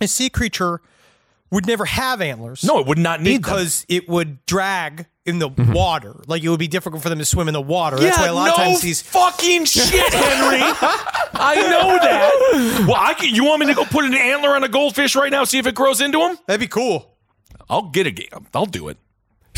a 0.00 0.06
sea 0.06 0.28
creature 0.28 0.80
would 1.50 1.66
never 1.66 1.84
have 1.86 2.20
antlers. 2.20 2.62
No, 2.62 2.78
it 2.78 2.86
would 2.86 2.98
not 2.98 3.20
need 3.22 3.36
them. 3.36 3.42
because 3.42 3.84
it 3.88 4.08
would 4.08 4.44
drag 4.46 5.06
in 5.26 5.38
the 5.38 5.48
water. 5.48 6.14
Like 6.26 6.42
it 6.44 6.48
would 6.48 6.58
be 6.60 6.68
difficult 6.68 7.02
for 7.02 7.08
them 7.08 7.18
to 7.18 7.24
swim 7.24 7.48
in 7.48 7.54
the 7.54 7.60
water. 7.60 7.96
That's 7.98 8.18
why 8.18 8.26
a 8.28 8.34
lot 8.34 8.44
no 8.46 8.50
of 8.52 8.56
times 8.56 8.80
these. 8.82 9.00
fucking 9.02 9.64
shit, 9.64 9.88
Henry. 10.12 10.60
I 11.32 11.54
know 11.56 11.96
that. 11.98 12.84
Well, 12.86 12.96
I 12.98 13.14
can, 13.14 13.34
you 13.34 13.44
want 13.44 13.60
me 13.60 13.66
to 13.66 13.74
go 13.74 13.84
put 13.84 14.04
an 14.04 14.14
antler 14.14 14.50
on 14.50 14.62
a 14.62 14.68
goldfish 14.68 15.16
right 15.16 15.30
now, 15.30 15.44
see 15.44 15.58
if 15.58 15.66
it 15.66 15.74
grows 15.74 16.00
into 16.00 16.20
him? 16.20 16.38
That'd 16.46 16.60
be 16.60 16.66
cool. 16.68 17.16
I'll 17.68 17.88
get 17.90 18.06
a 18.06 18.10
game. 18.10 18.46
I'll 18.54 18.66
do 18.66 18.88
it. 18.88 18.98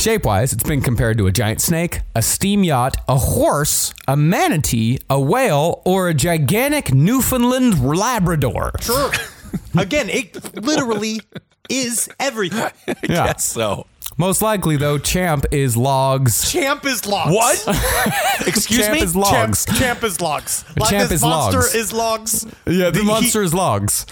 Shape 0.02 0.24
wise, 0.24 0.52
it's 0.52 0.64
been 0.64 0.80
compared 0.80 1.16
to 1.18 1.28
a 1.28 1.30
giant 1.30 1.60
snake, 1.60 2.00
a 2.16 2.22
steam 2.22 2.64
yacht, 2.64 2.96
a 3.08 3.16
horse, 3.16 3.94
a 4.08 4.16
manatee, 4.16 4.98
a 5.08 5.20
whale, 5.20 5.80
or 5.84 6.08
a 6.08 6.14
gigantic 6.14 6.92
Newfoundland 6.92 7.80
Labrador. 7.80 8.72
Sure. 8.80 9.12
Again, 9.78 10.08
it 10.08 10.56
literally 10.60 11.20
is 11.70 12.10
everything. 12.18 12.72
Yeah. 12.88 13.26
Yes, 13.26 13.44
so. 13.44 13.86
Most 14.18 14.42
likely, 14.42 14.76
though, 14.76 14.98
Champ 14.98 15.44
is 15.52 15.76
logs. 15.76 16.50
Champ 16.50 16.84
is 16.84 17.06
logs. 17.06 17.32
What? 17.32 17.64
Excuse 18.48 18.80
Champ 18.80 18.94
me? 18.94 18.98
Champ 18.98 19.02
is 19.08 19.14
logs. 19.14 19.64
Champ, 19.66 19.78
champ 19.78 20.02
is 20.02 20.20
logs. 20.20 20.64
Like 20.78 20.90
Champ 20.90 21.08
this 21.10 21.12
is 21.12 21.22
monster 21.22 21.58
logs. 21.60 21.74
is 21.76 21.92
logs. 21.92 22.46
Yeah, 22.66 22.90
the 22.90 23.02
he- 23.02 23.06
monster 23.06 23.40
is 23.44 23.54
logs. 23.54 24.04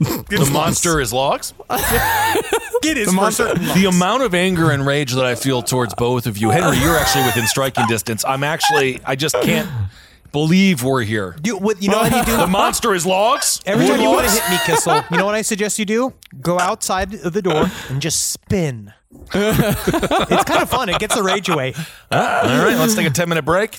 the 0.00 0.50
monster 0.52 1.00
is 1.00 1.12
logs? 1.12 1.54
It 2.84 2.96
is 2.98 3.06
The 3.08 3.12
monster- 3.12 3.54
The 3.54 3.86
amount 3.88 4.22
of 4.22 4.34
anger 4.34 4.70
and 4.70 4.86
rage 4.86 5.12
that 5.12 5.24
I 5.24 5.34
feel 5.34 5.62
towards 5.62 5.94
both 5.94 6.26
of 6.26 6.38
you, 6.38 6.50
Henry, 6.50 6.78
you're 6.78 6.96
actually 6.96 7.24
within 7.24 7.46
striking 7.46 7.86
distance. 7.86 8.24
I'm 8.24 8.42
actually, 8.44 9.00
I 9.04 9.14
just 9.16 9.34
can't 9.42 9.68
believe 10.32 10.82
we're 10.82 11.02
here. 11.02 11.36
You, 11.42 11.56
what, 11.56 11.82
you 11.82 11.90
know 11.90 11.98
what 11.98 12.12
you 12.14 12.24
do? 12.24 12.36
The 12.36 12.46
monster 12.46 12.94
is 12.94 13.04
logs. 13.06 13.60
Every 13.66 13.86
time 13.86 14.00
you 14.00 14.10
want 14.10 14.26
to 14.26 14.32
hit 14.32 14.50
me, 14.50 14.58
Kissel, 14.66 15.02
you 15.10 15.16
know 15.16 15.24
what 15.26 15.34
I 15.34 15.42
suggest 15.42 15.78
you 15.78 15.84
do? 15.84 16.12
Go 16.40 16.58
outside 16.60 17.14
of 17.14 17.32
the 17.32 17.42
door 17.42 17.66
and 17.88 18.00
just 18.00 18.30
spin. 18.30 18.92
it's 19.32 20.44
kind 20.44 20.62
of 20.62 20.68
fun. 20.70 20.88
It 20.88 20.98
gets 20.98 21.14
the 21.14 21.22
rage 21.22 21.48
away. 21.48 21.74
All 22.12 22.18
right, 22.20 22.76
let's 22.78 22.94
take 22.94 23.06
a 23.06 23.10
10 23.10 23.28
minute 23.28 23.44
break. 23.44 23.78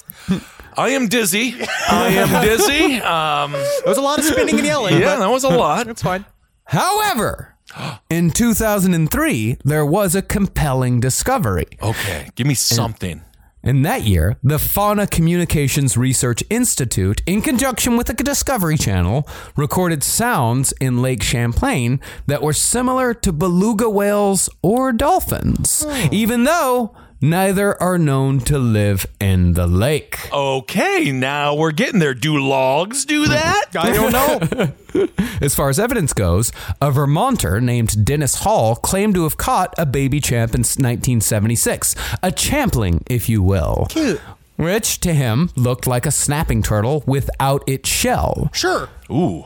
I 0.77 0.89
am 0.89 1.07
dizzy. 1.07 1.55
I 1.89 2.07
am 2.09 2.43
dizzy. 2.43 2.95
Um, 3.01 3.51
There 3.51 3.83
was 3.85 3.97
a 3.97 4.01
lot 4.01 4.19
of 4.19 4.25
spinning 4.25 4.55
and 4.57 4.65
yelling. 4.65 4.99
yeah, 4.99 5.17
that 5.17 5.29
was 5.29 5.43
a 5.43 5.49
lot. 5.49 5.87
it's 5.89 6.01
fine. 6.01 6.25
However, 6.65 7.55
in 8.09 8.31
2003, 8.31 9.57
there 9.63 9.85
was 9.85 10.15
a 10.15 10.21
compelling 10.21 10.99
discovery. 10.99 11.67
Okay, 11.81 12.29
give 12.35 12.47
me 12.47 12.53
something. 12.53 13.21
In 13.61 13.81
that 13.81 14.03
year, 14.03 14.37
the 14.41 14.57
Fauna 14.57 15.05
Communications 15.05 15.97
Research 15.97 16.41
Institute, 16.49 17.21
in 17.25 17.41
conjunction 17.41 17.97
with 17.97 18.07
the 18.07 18.13
Discovery 18.13 18.77
Channel, 18.77 19.27
recorded 19.57 20.01
sounds 20.01 20.71
in 20.79 21.01
Lake 21.01 21.21
Champlain 21.21 21.99
that 22.25 22.41
were 22.41 22.53
similar 22.53 23.13
to 23.15 23.33
beluga 23.33 23.89
whales 23.89 24.49
or 24.61 24.93
dolphins, 24.93 25.83
oh. 25.85 26.09
even 26.09 26.45
though 26.45 26.95
neither 27.21 27.81
are 27.81 27.97
known 27.97 28.39
to 28.41 28.57
live 28.57 29.05
in 29.19 29.53
the 29.53 29.67
lake. 29.67 30.17
Okay, 30.31 31.11
now 31.11 31.55
we're 31.55 31.71
getting 31.71 31.99
there. 31.99 32.13
Do 32.13 32.37
logs 32.37 33.05
do 33.05 33.27
that? 33.27 33.65
I 33.75 33.91
don't 33.91 34.11
know. 34.11 35.07
As 35.41 35.55
far 35.55 35.69
as 35.69 35.79
evidence 35.79 36.13
goes, 36.13 36.51
a 36.81 36.91
Vermonter 36.91 37.61
named 37.61 38.05
Dennis 38.05 38.35
Hall 38.43 38.75
claimed 38.75 39.15
to 39.15 39.23
have 39.23 39.37
caught 39.37 39.73
a 39.77 39.85
baby 39.85 40.19
champ 40.19 40.55
in 40.55 40.61
1976, 40.61 41.95
a 42.23 42.31
champling, 42.31 43.03
if 43.09 43.29
you 43.29 43.43
will. 43.43 43.87
Cute. 43.89 44.19
Which 44.57 44.99
to 45.01 45.13
him 45.13 45.51
looked 45.55 45.87
like 45.87 46.05
a 46.05 46.11
snapping 46.11 46.63
turtle 46.63 47.03
without 47.05 47.63
its 47.67 47.87
shell. 47.87 48.49
Sure. 48.51 48.89
Ooh. 49.09 49.45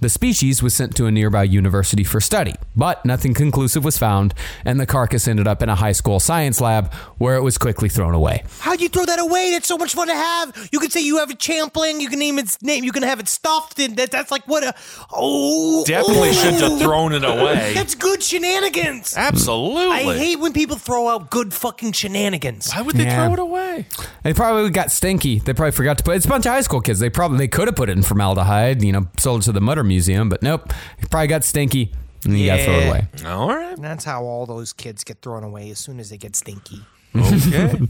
The 0.00 0.08
species 0.08 0.62
was 0.62 0.74
sent 0.74 0.96
to 0.96 1.04
a 1.06 1.10
nearby 1.10 1.44
university 1.44 2.04
for 2.04 2.22
study, 2.22 2.54
but 2.74 3.04
nothing 3.04 3.34
conclusive 3.34 3.84
was 3.84 3.98
found, 3.98 4.32
and 4.64 4.80
the 4.80 4.86
carcass 4.86 5.28
ended 5.28 5.46
up 5.46 5.62
in 5.62 5.68
a 5.68 5.74
high 5.74 5.92
school 5.92 6.18
science 6.18 6.58
lab 6.58 6.90
where 7.18 7.36
it 7.36 7.42
was 7.42 7.58
quickly 7.58 7.90
thrown 7.90 8.14
away. 8.14 8.42
How'd 8.60 8.80
you 8.80 8.88
throw 8.88 9.04
that 9.04 9.18
away? 9.18 9.50
That's 9.50 9.68
so 9.68 9.76
much 9.76 9.92
fun 9.92 10.08
to 10.08 10.14
have. 10.14 10.68
You 10.72 10.78
could 10.78 10.90
say 10.90 11.02
you 11.02 11.18
have 11.18 11.28
a 11.28 11.34
champling. 11.34 12.00
You 12.00 12.08
can 12.08 12.18
name 12.18 12.38
its 12.38 12.62
name. 12.62 12.82
You 12.82 12.92
can 12.92 13.02
have 13.02 13.20
it 13.20 13.28
stuffed. 13.28 13.78
And 13.78 13.94
that, 13.98 14.10
that's 14.10 14.30
like 14.30 14.48
what 14.48 14.64
a. 14.64 14.74
Oh. 15.12 15.84
Definitely 15.86 16.30
oh. 16.30 16.32
shouldn't 16.32 16.62
have 16.62 16.80
thrown 16.80 17.12
it 17.12 17.22
away. 17.22 17.74
That's 17.74 17.94
good 17.94 18.22
shenanigans. 18.22 19.14
Absolutely. 19.16 19.96
I 19.96 20.16
hate 20.16 20.40
when 20.40 20.54
people 20.54 20.76
throw 20.76 21.08
out 21.08 21.30
good 21.30 21.52
fucking 21.52 21.92
shenanigans. 21.92 22.72
Why 22.72 22.80
would 22.80 22.96
they 22.96 23.04
Yeah. 23.04 23.26
throw 23.26 23.34
it 23.34 23.38
away? 23.38 23.86
They 24.22 24.32
probably 24.32 24.70
got 24.70 24.90
stinky. 24.90 25.40
They 25.40 25.52
probably 25.52 25.72
forgot 25.72 25.98
to 25.98 26.04
put. 26.04 26.12
It. 26.12 26.16
It's 26.16 26.26
a 26.26 26.28
bunch 26.30 26.46
of 26.46 26.52
high 26.52 26.62
school 26.62 26.80
kids. 26.80 27.00
They 27.00 27.10
probably 27.10 27.36
they 27.36 27.48
could 27.48 27.68
have 27.68 27.76
put 27.76 27.90
it 27.90 27.98
in 27.98 28.02
formaldehyde. 28.02 28.82
You 28.82 28.92
know, 28.92 29.08
sold 29.18 29.42
it 29.42 29.44
to 29.44 29.52
the 29.52 29.60
Mutter 29.60 29.84
Museum, 29.90 30.28
but 30.30 30.42
nope. 30.42 30.72
It 31.00 31.10
probably 31.10 31.26
got 31.26 31.44
stinky, 31.44 31.92
and 32.24 32.38
you 32.38 32.46
got 32.46 32.56
to 32.56 32.64
throw 32.64 32.74
it 32.74 32.80
Yeah. 32.84 32.88
away. 32.88 33.08
All 33.26 33.48
right. 33.54 33.76
That's 33.80 34.04
how 34.04 34.22
all 34.24 34.46
those 34.46 34.72
kids 34.72 35.04
get 35.04 35.20
thrown 35.20 35.44
away 35.44 35.68
as 35.70 35.78
soon 35.78 36.00
as 36.00 36.08
they 36.10 36.16
get 36.16 36.34
stinky. 36.36 36.80
Okay. 37.14 37.78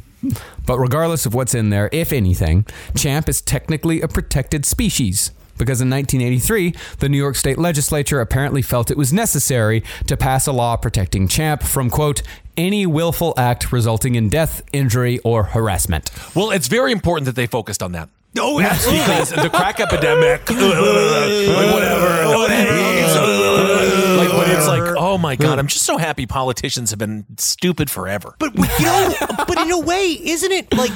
But 0.66 0.78
regardless 0.78 1.24
of 1.24 1.32
what's 1.34 1.54
in 1.54 1.70
there, 1.70 1.88
if 1.92 2.12
anything, 2.12 2.66
champ 2.94 3.26
is 3.28 3.40
technically 3.40 4.02
a 4.02 4.08
protected 4.08 4.66
species. 4.66 5.30
Because 5.56 5.80
in 5.80 5.88
1983, 5.90 6.74
the 7.00 7.08
New 7.08 7.16
York 7.18 7.36
State 7.36 7.58
Legislature 7.58 8.20
apparently 8.20 8.60
felt 8.62 8.90
it 8.90 8.96
was 8.98 9.12
necessary 9.14 9.82
to 10.06 10.16
pass 10.16 10.46
a 10.46 10.52
law 10.52 10.76
protecting 10.76 11.26
champ 11.28 11.62
from, 11.62 11.88
quote, 11.90 12.22
any 12.56 12.84
willful 12.86 13.32
act 13.38 13.72
resulting 13.72 14.14
in 14.14 14.28
death, 14.28 14.62
injury, 14.72 15.18
or 15.20 15.44
harassment. 15.44 16.10
well, 16.34 16.50
it's 16.50 16.68
very 16.68 16.92
important 16.92 17.24
that 17.26 17.34
they 17.36 17.46
focused 17.46 17.82
on 17.82 17.92
that. 17.92 18.08
Oh, 18.38 18.60
absolutely. 18.60 19.02
Because 19.02 19.30
the 19.30 19.50
crack 19.50 19.80
epidemic, 19.80 20.48
like 20.50 20.58
whatever, 20.60 22.06
oh, 22.24 22.46
like 24.18 24.32
when 24.32 24.50
it's 24.56 24.68
like, 24.68 24.94
oh 24.96 25.18
my 25.18 25.34
god, 25.36 25.58
I'm 25.58 25.66
just 25.66 25.84
so 25.84 25.96
happy 25.96 26.26
politicians 26.26 26.90
have 26.90 26.98
been 26.98 27.26
stupid 27.38 27.90
forever. 27.90 28.36
But 28.38 28.54
you 28.54 28.84
know, 28.84 29.14
but 29.28 29.58
in 29.58 29.70
a 29.72 29.80
way, 29.80 30.16
isn't 30.22 30.52
it 30.52 30.72
like? 30.76 30.92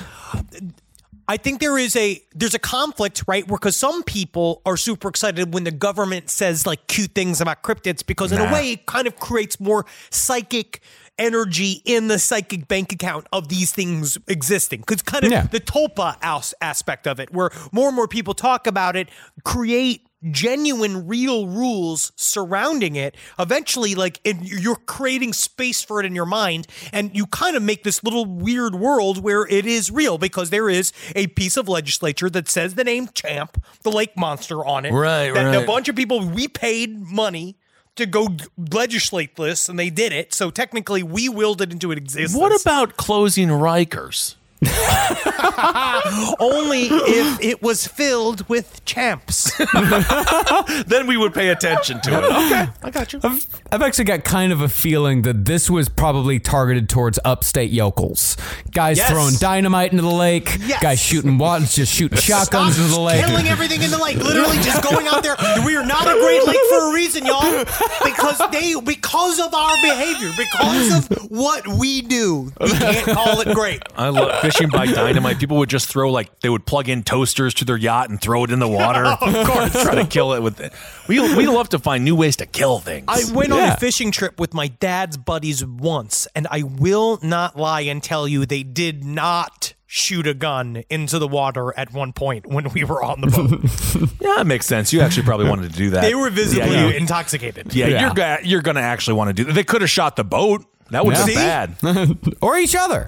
I 1.27 1.39
think 1.39 1.61
there 1.61 1.79
is 1.79 1.97
a 1.97 2.23
there's 2.35 2.55
a 2.55 2.59
conflict, 2.59 3.25
right? 3.27 3.47
Because 3.47 3.77
some 3.77 4.03
people 4.03 4.61
are 4.67 4.77
super 4.77 5.09
excited 5.09 5.55
when 5.55 5.65
the 5.65 5.71
government 5.71 6.29
says 6.31 6.67
like 6.67 6.87
cute 6.87 7.15
things 7.15 7.41
about 7.41 7.63
cryptids, 7.63 8.05
because 8.07 8.31
in 8.31 8.41
a 8.41 8.53
way 8.53 8.73
it 8.73 8.87
kind 8.87 9.07
of 9.07 9.17
creates 9.17 9.59
more 9.59 9.87
psychic 10.11 10.83
energy 11.19 11.83
in 11.85 12.09
the 12.09 12.19
psychic 12.19 12.67
bank 12.69 12.93
account 12.93 13.27
of 13.33 13.49
these 13.49 13.73
things 13.73 14.19
existing. 14.27 14.81
Because 14.81 15.03
kind 15.03 15.25
of 15.25 15.31
Yeah. 15.31 15.47
the 15.47 15.61
tulpa 15.61 16.17
as- 16.23 16.55
aspect 16.61 17.07
of 17.07 17.21
it, 17.21 17.33
where 17.33 17.51
more 17.73 17.89
and 17.89 17.97
more 17.97 18.09
people 18.09 18.35
talk 18.35 18.67
about 18.67 18.97
it, 18.97 19.09
create 19.45 20.07
genuine 20.31 21.07
real 21.07 21.47
rules 21.47 22.11
surrounding 22.17 22.97
it 22.97 23.15
eventually 23.39 23.95
like 23.95 24.19
it, 24.25 24.35
you're 24.41 24.75
creating 24.75 25.35
space 25.35 25.83
for 25.83 26.01
it 26.01 26.07
in 26.07 26.15
your 26.15 26.25
mind 26.25 26.67
and 26.95 27.15
you 27.15 27.27
kind 27.27 27.55
of 27.57 27.63
make 27.63 27.85
this 27.85 28.03
little 28.03 28.25
weird 28.25 28.75
world 28.75 29.23
where 29.23 29.47
it 29.49 29.67
is 29.67 29.91
real 29.91 30.17
because 30.17 30.49
there 30.49 30.71
is 30.71 30.95
a 31.15 31.27
piece 31.27 31.59
of 31.59 31.69
legislature 31.69 32.31
that 32.31 32.49
says 32.49 32.75
the 32.75 32.85
name 32.85 33.07
champ 33.13 33.63
the 33.83 33.91
lake 33.93 34.17
monster 34.17 34.65
on 34.65 34.87
it 34.87 34.93
Right, 34.93 35.31
that 35.35 35.63
a 35.63 35.67
bunch 35.67 35.91
of 35.91 35.95
people 35.95 36.27
we 36.27 36.49
paid 36.49 36.99
money 36.99 37.59
to 37.97 38.07
go 38.07 38.29
legislate 38.73 39.37
this 39.37 39.69
and 39.69 39.79
they 39.79 39.91
did 39.91 40.13
it 40.13 40.33
so 40.35 40.51
technically 40.51 41.03
we 41.03 41.29
willed 41.29 41.61
it 41.61 41.73
into 41.73 41.93
existence 41.93 42.35
What 42.39 42.61
about 42.61 42.97
closing 42.97 43.49
Rikers? 43.49 44.35
only 46.41 46.83
if 46.91 47.41
it 47.43 47.63
was 47.63 47.87
filled 47.87 48.49
with 48.49 48.85
champs 48.85 49.53
Then 50.87 51.07
we 51.07 51.17
would 51.17 51.35
pay 51.35 51.49
attention 51.49 52.01
to 52.03 52.11
it. 52.19 52.25
Okay, 52.25 52.67
I 52.83 52.91
got 52.91 53.13
you. 53.13 53.21
I've, 53.23 53.47
I've 53.73 53.83
actually 53.83 54.05
got 54.05 54.25
kind 54.25 54.53
of 54.53 54.61
a 54.61 54.69
feeling 54.69 55.23
that 55.23 55.45
this 55.45 55.69
was 55.71 55.89
probably 55.89 56.39
targeted 56.39 56.89
towards 56.89 57.19
upstate 57.25 57.71
yokels. 57.71 58.37
Guys 58.71 58.97
Yes. 58.99 59.11
throwing 59.11 59.35
dynamite 59.37 59.91
into 59.93 60.03
the 60.03 60.11
lake, 60.11 60.57
Yes. 60.61 60.83
guys 60.83 61.01
shooting 61.01 61.39
wads, 61.39 61.75
just 61.75 61.93
shooting 61.93 62.19
shotguns 62.19 62.79
into 62.79 62.91
the 62.91 63.01
lake. 63.01 63.25
Killing 63.25 63.49
everything 63.49 63.83
in 63.83 63.91
the 63.91 63.99
lake. 63.99 64.17
Literally 64.17 64.57
just 64.59 64.83
going 64.89 65.07
out 65.09 65.23
there. 65.23 65.37
We 65.65 65.77
are 65.77 65.85
not 65.87 66.07
a 66.07 66.19
great 66.21 66.47
lake 66.47 66.59
for 66.71 66.91
a 66.91 66.95
reason, 66.95 67.27
y'all. 67.27 67.65
Because 68.05 68.41
they 68.51 68.75
because 68.81 69.41
of 69.41 69.53
our 69.55 69.77
behavior, 69.83 70.31
because 70.37 71.11
of 71.11 71.31
what 71.31 71.67
we 71.69 72.03
do. 72.03 72.53
We 72.61 72.71
can't 72.73 73.07
call 73.07 73.41
it 73.41 73.55
great. 73.55 73.83
I 73.97 74.09
love 74.09 74.41
fishing 74.55 74.71
by 74.71 74.87
dynamite. 74.87 75.39
People 75.39 75.59
would 75.59 75.69
just 75.69 75.89
throw 75.89 76.11
like 76.11 76.41
they 76.41 76.49
would 76.49 76.67
plug 76.67 76.89
in 76.89 77.03
toasters 77.03 77.55
to 77.55 77.65
their 77.65 77.77
yacht 77.77 78.11
and 78.11 78.21
throw 78.21 78.45
it 78.45 78.51
in 78.51 78.59
the 78.59 78.69
water. 78.69 79.05
of 79.21 79.47
course, 79.47 79.73
try 79.83 79.95
to 79.97 80.07
kill 80.07 80.33
it 80.35 80.43
with 80.43 80.61
it. 80.61 80.73
We 81.09 81.21
we 81.37 81.47
love 81.47 81.69
to 81.71 81.79
find 81.79 82.05
new 82.05 82.17
ways 82.17 82.37
to 82.37 82.47
kill 82.47 82.79
things. 82.79 83.07
I 83.09 83.33
went 83.33 83.53
on 83.53 83.61
a 83.61 83.77
fishing 83.77 84.11
trip 84.11 84.39
with 84.41 84.55
my 84.55 84.69
dad's 84.69 85.17
buddies 85.17 85.65
once, 85.65 86.27
and 86.35 86.47
I 86.51 86.63
will 86.63 87.19
not 87.23 87.57
lie 87.57 87.83
and 87.83 88.03
tell 88.03 88.27
you 88.29 88.47
they 88.47 88.63
did 88.63 89.05
not 89.05 89.75
shoot 89.87 90.27
a 90.27 90.35
gun 90.35 90.83
into 90.91 91.21
the 91.21 91.29
water 91.29 91.73
at 91.79 91.93
one 91.93 92.13
point 92.13 92.47
when 92.47 92.69
we 92.71 92.83
were 92.83 93.01
on 93.01 93.21
the 93.21 93.29
boat. 93.29 94.11
yeah, 94.21 94.41
it 94.41 94.45
makes 94.47 94.67
sense. 94.67 94.93
You 94.93 95.01
actually 95.03 95.23
probably 95.23 95.49
wanted 95.49 95.71
to 95.71 95.79
do 95.79 95.91
that. 95.91 96.01
they 96.01 96.17
were 96.17 96.31
visibly 96.31 96.73
Yeah, 96.73 96.89
you- 96.89 96.95
intoxicated. 96.97 97.73
yeah, 97.73 97.87
Yeah. 97.87 98.01
you're 98.01 98.15
ga- 98.15 98.39
you're 98.43 98.63
gonna 98.63 98.81
actually 98.81 99.15
want 99.15 99.29
to 99.29 99.35
do 99.35 99.45
that. 99.45 99.53
They 99.53 99.63
could 99.63 99.83
have 99.83 99.91
shot 99.91 100.17
the 100.17 100.25
boat. 100.25 100.65
That 100.91 101.07
would 101.07 101.15
have 101.17 101.29
Yeah. 101.29 101.67
been 101.67 101.85
bad. 102.15 102.35
or 102.43 102.59
each 102.59 102.75
other. 102.75 103.07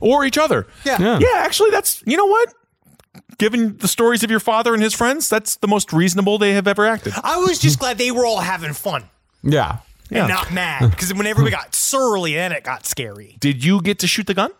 Or 0.00 0.24
each 0.24 0.38
other. 0.38 0.66
Yeah. 0.84 0.96
Yeah. 1.00 1.18
Yeah, 1.20 1.28
actually, 1.36 1.70
that's 1.70 2.02
you 2.06 2.16
know 2.16 2.26
what. 2.26 2.52
Given 3.38 3.76
the 3.78 3.88
stories 3.88 4.22
of 4.22 4.30
your 4.30 4.40
father 4.40 4.72
and 4.74 4.82
his 4.82 4.94
friends, 4.94 5.28
that's 5.28 5.56
the 5.56 5.68
most 5.68 5.92
reasonable 5.92 6.38
they 6.38 6.52
have 6.54 6.66
ever 6.66 6.86
acted. 6.86 7.12
I 7.22 7.36
was 7.38 7.58
just 7.58 7.78
glad 7.78 7.98
they 7.98 8.10
were 8.10 8.24
all 8.26 8.40
having 8.40 8.72
fun. 8.72 9.04
Yeah. 9.42 9.78
Yeah. 10.10 10.20
and 10.20 10.28
not 10.28 10.52
mad 10.52 10.90
because 10.90 11.12
when 11.12 11.26
everybody 11.26 11.50
got 11.54 11.74
surly, 11.74 12.34
then 12.34 12.52
it 12.52 12.62
got 12.62 12.86
scary. 12.86 13.36
Did 13.40 13.64
you 13.64 13.82
get 13.82 13.98
to 14.00 14.06
shoot 14.06 14.26
the 14.26 14.34
gun? 14.34 14.50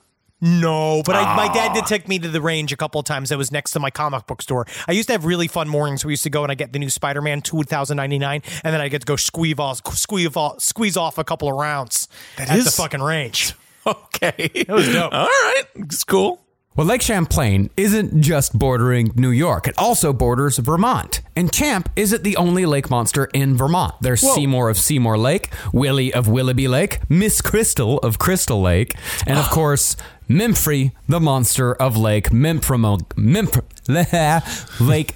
No, 0.40 1.02
but 1.06 1.16
I, 1.16 1.34
my 1.36 1.46
dad 1.52 1.70
Ah. 1.70 1.74
did 1.74 1.86
take 1.86 2.08
me 2.08 2.18
to 2.18 2.28
the 2.28 2.40
range 2.42 2.70
a 2.72 2.76
couple 2.76 2.98
of 2.98 3.04
times. 3.06 3.30
That 3.30 3.38
was 3.38 3.50
next 3.50 3.70
to 3.72 3.80
my 3.80 3.90
comic 3.90 4.26
book 4.26 4.42
store. 4.42 4.66
I 4.86 4.92
used 4.92 5.08
to 5.08 5.12
have 5.14 5.24
really 5.24 5.48
fun 5.48 5.66
mornings. 5.68 6.04
We 6.04 6.12
used 6.12 6.24
to 6.24 6.30
go 6.30 6.42
and 6.42 6.50
I 6.52 6.54
get 6.56 6.72
the 6.74 6.78
new 6.78 6.90
Spider 6.90 7.22
Man 7.22 7.40
2099, 7.40 8.42
and 8.64 8.74
then 8.74 8.80
I 8.80 8.88
get 8.88 9.00
to 9.02 9.06
go 9.06 9.16
squeeze 9.16 9.58
off, 9.58 9.80
squeeze 9.94 10.36
off, 10.36 10.60
squeeze 10.60 10.96
off 10.96 11.16
a 11.16 11.24
couple 11.24 11.48
of 11.48 11.54
rounds 11.56 12.08
at 12.36 12.48
the 12.48 12.70
fucking 12.70 13.00
range. 13.02 13.54
Okay. 14.16 14.64
That 14.66 14.74
was 14.74 14.88
dope. 14.92 15.12
All 15.12 15.26
right. 15.26 15.64
It's 15.74 16.02
cool. 16.02 16.40
Well, 16.76 16.86
Lake 16.86 17.00
Champlain 17.00 17.70
isn't 17.78 18.20
just 18.20 18.58
bordering 18.58 19.10
New 19.14 19.30
York, 19.30 19.66
it 19.66 19.74
also 19.78 20.12
borders 20.12 20.58
Vermont. 20.58 21.22
And 21.34 21.50
Champ 21.50 21.88
isn't 21.96 22.22
the 22.22 22.36
only 22.36 22.66
lake 22.66 22.90
monster 22.90 23.26
in 23.32 23.56
Vermont. 23.56 23.94
There's 24.02 24.20
Seymour 24.20 24.68
of 24.68 24.76
Seymour 24.76 25.16
Lake, 25.16 25.50
Willie 25.72 26.12
of 26.12 26.28
Willoughby 26.28 26.68
Lake, 26.68 27.00
Miss 27.08 27.40
Crystal 27.40 27.98
of 27.98 28.18
Crystal 28.18 28.60
Lake, 28.60 28.94
and 29.26 29.38
of 29.38 29.46
ah. 29.46 29.50
course, 29.50 29.96
Memphrey, 30.28 30.92
the 31.08 31.20
monster 31.20 31.74
of 31.74 31.96
Lake 31.96 32.28
Memphremog. 32.28 33.06
Memph- 33.14 33.62
Lake. 34.80 35.14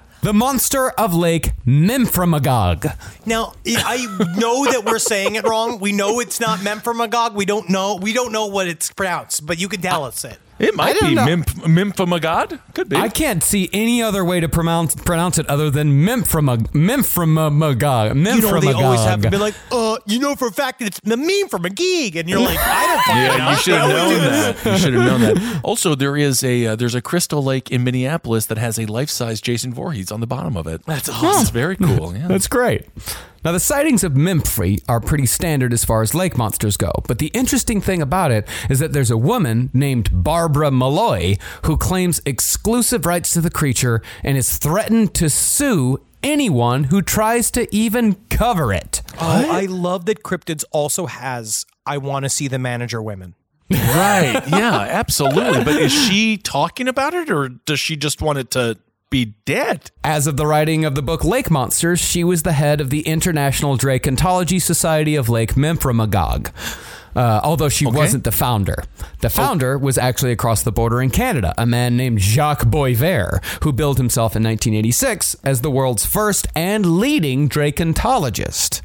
The 0.26 0.34
monster 0.34 0.90
of 0.90 1.14
Lake 1.14 1.52
Memphremagog. 1.64 2.98
Now 3.26 3.52
I 3.64 4.06
know 4.36 4.64
that 4.64 4.82
we're 4.84 4.98
saying 4.98 5.36
it 5.36 5.46
wrong. 5.46 5.78
We 5.78 5.92
know 5.92 6.18
it's 6.18 6.40
not 6.40 6.58
Memphremagog. 6.58 7.34
We 7.34 7.44
don't 7.44 7.70
know. 7.70 7.94
We 7.94 8.12
don't 8.12 8.32
know 8.32 8.46
what 8.46 8.66
it's 8.66 8.90
pronounced, 8.90 9.46
but 9.46 9.60
you 9.60 9.68
can 9.68 9.80
tell 9.80 10.02
us 10.02 10.24
it. 10.24 10.40
It 10.58 10.74
might 10.74 10.96
don't 10.98 11.10
be 11.10 11.14
know. 11.14 11.26
Memph- 11.26 11.92
Memphamagod. 11.92 12.58
Could 12.74 12.88
be. 12.88 12.96
I 12.96 13.08
can't 13.10 13.42
see 13.42 13.68
any 13.72 14.02
other 14.02 14.24
way 14.24 14.40
to 14.40 14.48
pronounce 14.48 14.94
pronounce 14.94 15.36
it 15.38 15.46
other 15.48 15.68
than 15.70 16.04
Memphremag 16.06 16.68
Memphremagog. 16.72 18.14
You 18.14 18.40
know, 18.40 18.60
they 18.60 18.72
always 18.72 19.00
have 19.00 19.22
to 19.22 19.30
be 19.30 19.36
like, 19.36 19.54
uh, 19.70 19.98
you 20.06 20.18
know 20.18 20.34
for 20.34 20.48
a 20.48 20.52
fact 20.52 20.78
that 20.78 20.86
it's 20.86 21.00
the 21.00 21.16
meme 21.16 21.48
from 21.48 21.64
a 21.64 21.70
gig, 21.70 22.16
and 22.16 22.28
you're 22.28 22.40
like, 22.40 22.58
I 22.58 22.86
don't 22.86 23.02
fucking 23.02 23.22
know. 23.22 23.36
Yeah, 23.36 23.50
you 23.50 23.56
should 23.58 23.74
have 23.74 23.90
known 23.90 24.18
that. 24.20 24.64
You 24.64 24.78
should 24.78 24.94
have 24.94 25.04
known 25.04 25.20
that. 25.20 25.60
Also, 25.62 25.94
there 25.94 26.16
is 26.16 26.42
a 26.42 26.66
uh, 26.68 26.76
there's 26.76 26.94
a 26.94 27.02
Crystal 27.02 27.42
Lake 27.42 27.70
in 27.70 27.84
Minneapolis 27.84 28.46
that 28.46 28.58
has 28.58 28.78
a 28.78 28.86
life 28.86 29.10
size 29.10 29.40
Jason 29.40 29.74
Voorhees 29.74 30.10
on 30.10 30.20
the 30.20 30.26
bottom 30.26 30.56
of 30.56 30.66
it. 30.66 30.82
That's 30.86 31.08
awesome. 31.08 31.42
It's 31.42 31.50
very 31.50 31.76
cool. 31.76 32.16
Yeah. 32.16 32.28
That's 32.28 32.46
great. 32.48 32.86
Now, 33.46 33.52
the 33.52 33.60
sightings 33.60 34.02
of 34.02 34.14
Memphrey 34.14 34.82
are 34.88 34.98
pretty 34.98 35.26
standard 35.26 35.72
as 35.72 35.84
far 35.84 36.02
as 36.02 36.16
lake 36.16 36.36
monsters 36.36 36.76
go, 36.76 36.90
but 37.06 37.20
the 37.20 37.28
interesting 37.28 37.80
thing 37.80 38.02
about 38.02 38.32
it 38.32 38.48
is 38.68 38.80
that 38.80 38.92
there's 38.92 39.12
a 39.12 39.16
woman 39.16 39.70
named 39.72 40.10
Barbara 40.12 40.72
Malloy 40.72 41.36
who 41.62 41.76
claims 41.76 42.20
exclusive 42.26 43.06
rights 43.06 43.32
to 43.34 43.40
the 43.40 43.48
creature 43.48 44.02
and 44.24 44.36
is 44.36 44.58
threatened 44.58 45.14
to 45.14 45.30
sue 45.30 46.00
anyone 46.24 46.84
who 46.84 47.00
tries 47.00 47.52
to 47.52 47.72
even 47.72 48.16
cover 48.30 48.72
it. 48.72 49.02
Oh, 49.20 49.48
I 49.48 49.66
love 49.66 50.06
that 50.06 50.24
Cryptids 50.24 50.64
also 50.72 51.06
has 51.06 51.64
I 51.86 51.98
want 51.98 52.24
to 52.24 52.28
see 52.28 52.48
the 52.48 52.58
manager 52.58 53.00
women. 53.00 53.36
right. 53.70 54.42
Yeah. 54.48 54.88
Absolutely. 54.90 55.62
But 55.62 55.80
is 55.80 55.92
she 55.92 56.36
talking 56.36 56.88
about 56.88 57.14
it, 57.14 57.30
or 57.30 57.48
does 57.50 57.78
she 57.78 57.94
just 57.94 58.20
want 58.20 58.38
it 58.38 58.50
to 58.50 58.76
be 59.10 59.36
dead? 59.44 59.90
As 60.02 60.26
of 60.26 60.36
the 60.36 60.46
writing 60.46 60.84
of 60.84 60.94
the 60.94 61.02
book 61.02 61.24
Lake 61.24 61.50
Monsters, 61.50 62.00
she 62.00 62.24
was 62.24 62.42
the 62.42 62.52
head 62.52 62.80
of 62.80 62.90
the 62.90 63.02
International 63.02 63.78
Dracontology 63.78 64.60
Society 64.60 65.14
of 65.14 65.28
Lake 65.28 65.54
Memphremagog. 65.54 66.50
Uh, 67.16 67.40
although 67.42 67.68
she 67.68 67.86
wasn't 67.86 68.24
the 68.24 68.32
founder. 68.32 68.84
The 69.20 69.30
founder 69.30 69.78
was 69.78 69.96
actually 69.96 70.32
across 70.32 70.62
the 70.62 70.70
border 70.72 71.00
in 71.00 71.10
Canada, 71.10 71.54
a 71.56 71.64
man 71.64 71.96
named 71.96 72.20
Jacques 72.20 72.64
Boisvert, 72.64 73.42
who 73.64 73.72
billed 73.72 73.96
himself 73.96 74.36
in 74.36 74.42
1986 74.42 75.34
as 75.42 75.62
the 75.62 75.70
world's 75.70 76.04
first 76.04 76.46
and 76.54 76.98
leading 77.00 77.48
dracontologist. 77.48 78.82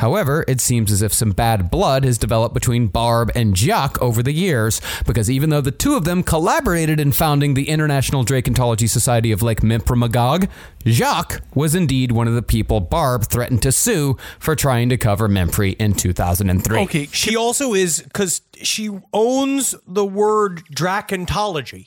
However, 0.00 0.44
it 0.48 0.60
seems 0.60 0.90
as 0.90 1.02
if 1.02 1.12
some 1.12 1.30
bad 1.30 1.70
blood 1.70 2.04
has 2.04 2.18
developed 2.18 2.54
between 2.54 2.88
Barb 2.88 3.30
and 3.34 3.56
Jacques 3.56 4.00
over 4.02 4.22
the 4.22 4.32
years, 4.32 4.80
because 5.06 5.30
even 5.30 5.50
though 5.50 5.60
the 5.60 5.70
two 5.70 5.94
of 5.94 6.04
them 6.04 6.22
collaborated 6.22 6.98
in 6.98 7.12
founding 7.12 7.54
the 7.54 7.68
International 7.68 8.24
Dracontology 8.24 8.88
Society 8.88 9.30
of 9.32 9.42
Lake 9.42 9.60
Memphremagog, 9.60 10.48
Jacques 10.86 11.42
was 11.54 11.74
indeed 11.74 12.12
one 12.12 12.28
of 12.28 12.34
the 12.34 12.42
people 12.42 12.80
Barb 12.80 13.24
threatened 13.26 13.62
to 13.62 13.72
sue 13.72 14.16
for 14.38 14.56
trying 14.56 14.88
to 14.88 14.96
cover 14.96 15.28
Memphrey 15.28 15.76
in 15.78 15.92
2003. 15.92 16.80
Okay. 16.80 17.06
She 17.12 17.36
also 17.36 17.67
is 17.74 18.00
because 18.02 18.42
she 18.62 18.90
owns 19.12 19.74
the 19.86 20.04
word 20.04 20.62
dracontology. 20.74 21.86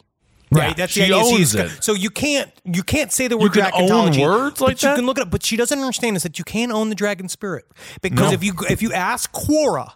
Right, 0.54 0.70
Yeah, 0.70 0.74
that's 0.74 0.92
she 0.92 1.02
the 1.02 1.14
idea. 1.14 1.18
owns 1.36 1.56
it. 1.56 1.84
So 1.84 1.94
you 1.94 2.10
can't 2.10 2.52
you 2.66 2.84
can't 2.84 3.12
say 3.12 3.28
the 3.30 3.38
word 3.38 3.54
can 3.54 3.72
own 3.74 3.88
dracontology. 4.12 4.22
words 4.22 4.60
like 4.62 4.76
but 4.82 4.84
You 4.84 4.96
can 4.96 5.06
look 5.06 5.18
it 5.18 5.22
up, 5.22 5.32
but 5.32 5.44
she 5.46 5.56
doesn't 5.56 5.80
understand 5.80 6.18
is 6.18 6.24
that 6.24 6.38
you 6.40 6.44
can't 6.46 6.72
own 6.74 6.90
the 6.90 6.96
dragon 6.96 7.30
spirit 7.30 7.66
because 8.02 8.30
No. 8.30 8.34
if 8.34 8.44
you 8.44 8.54
if 8.70 8.82
you 8.82 8.92
ask 8.92 9.32
Quora, 9.32 9.94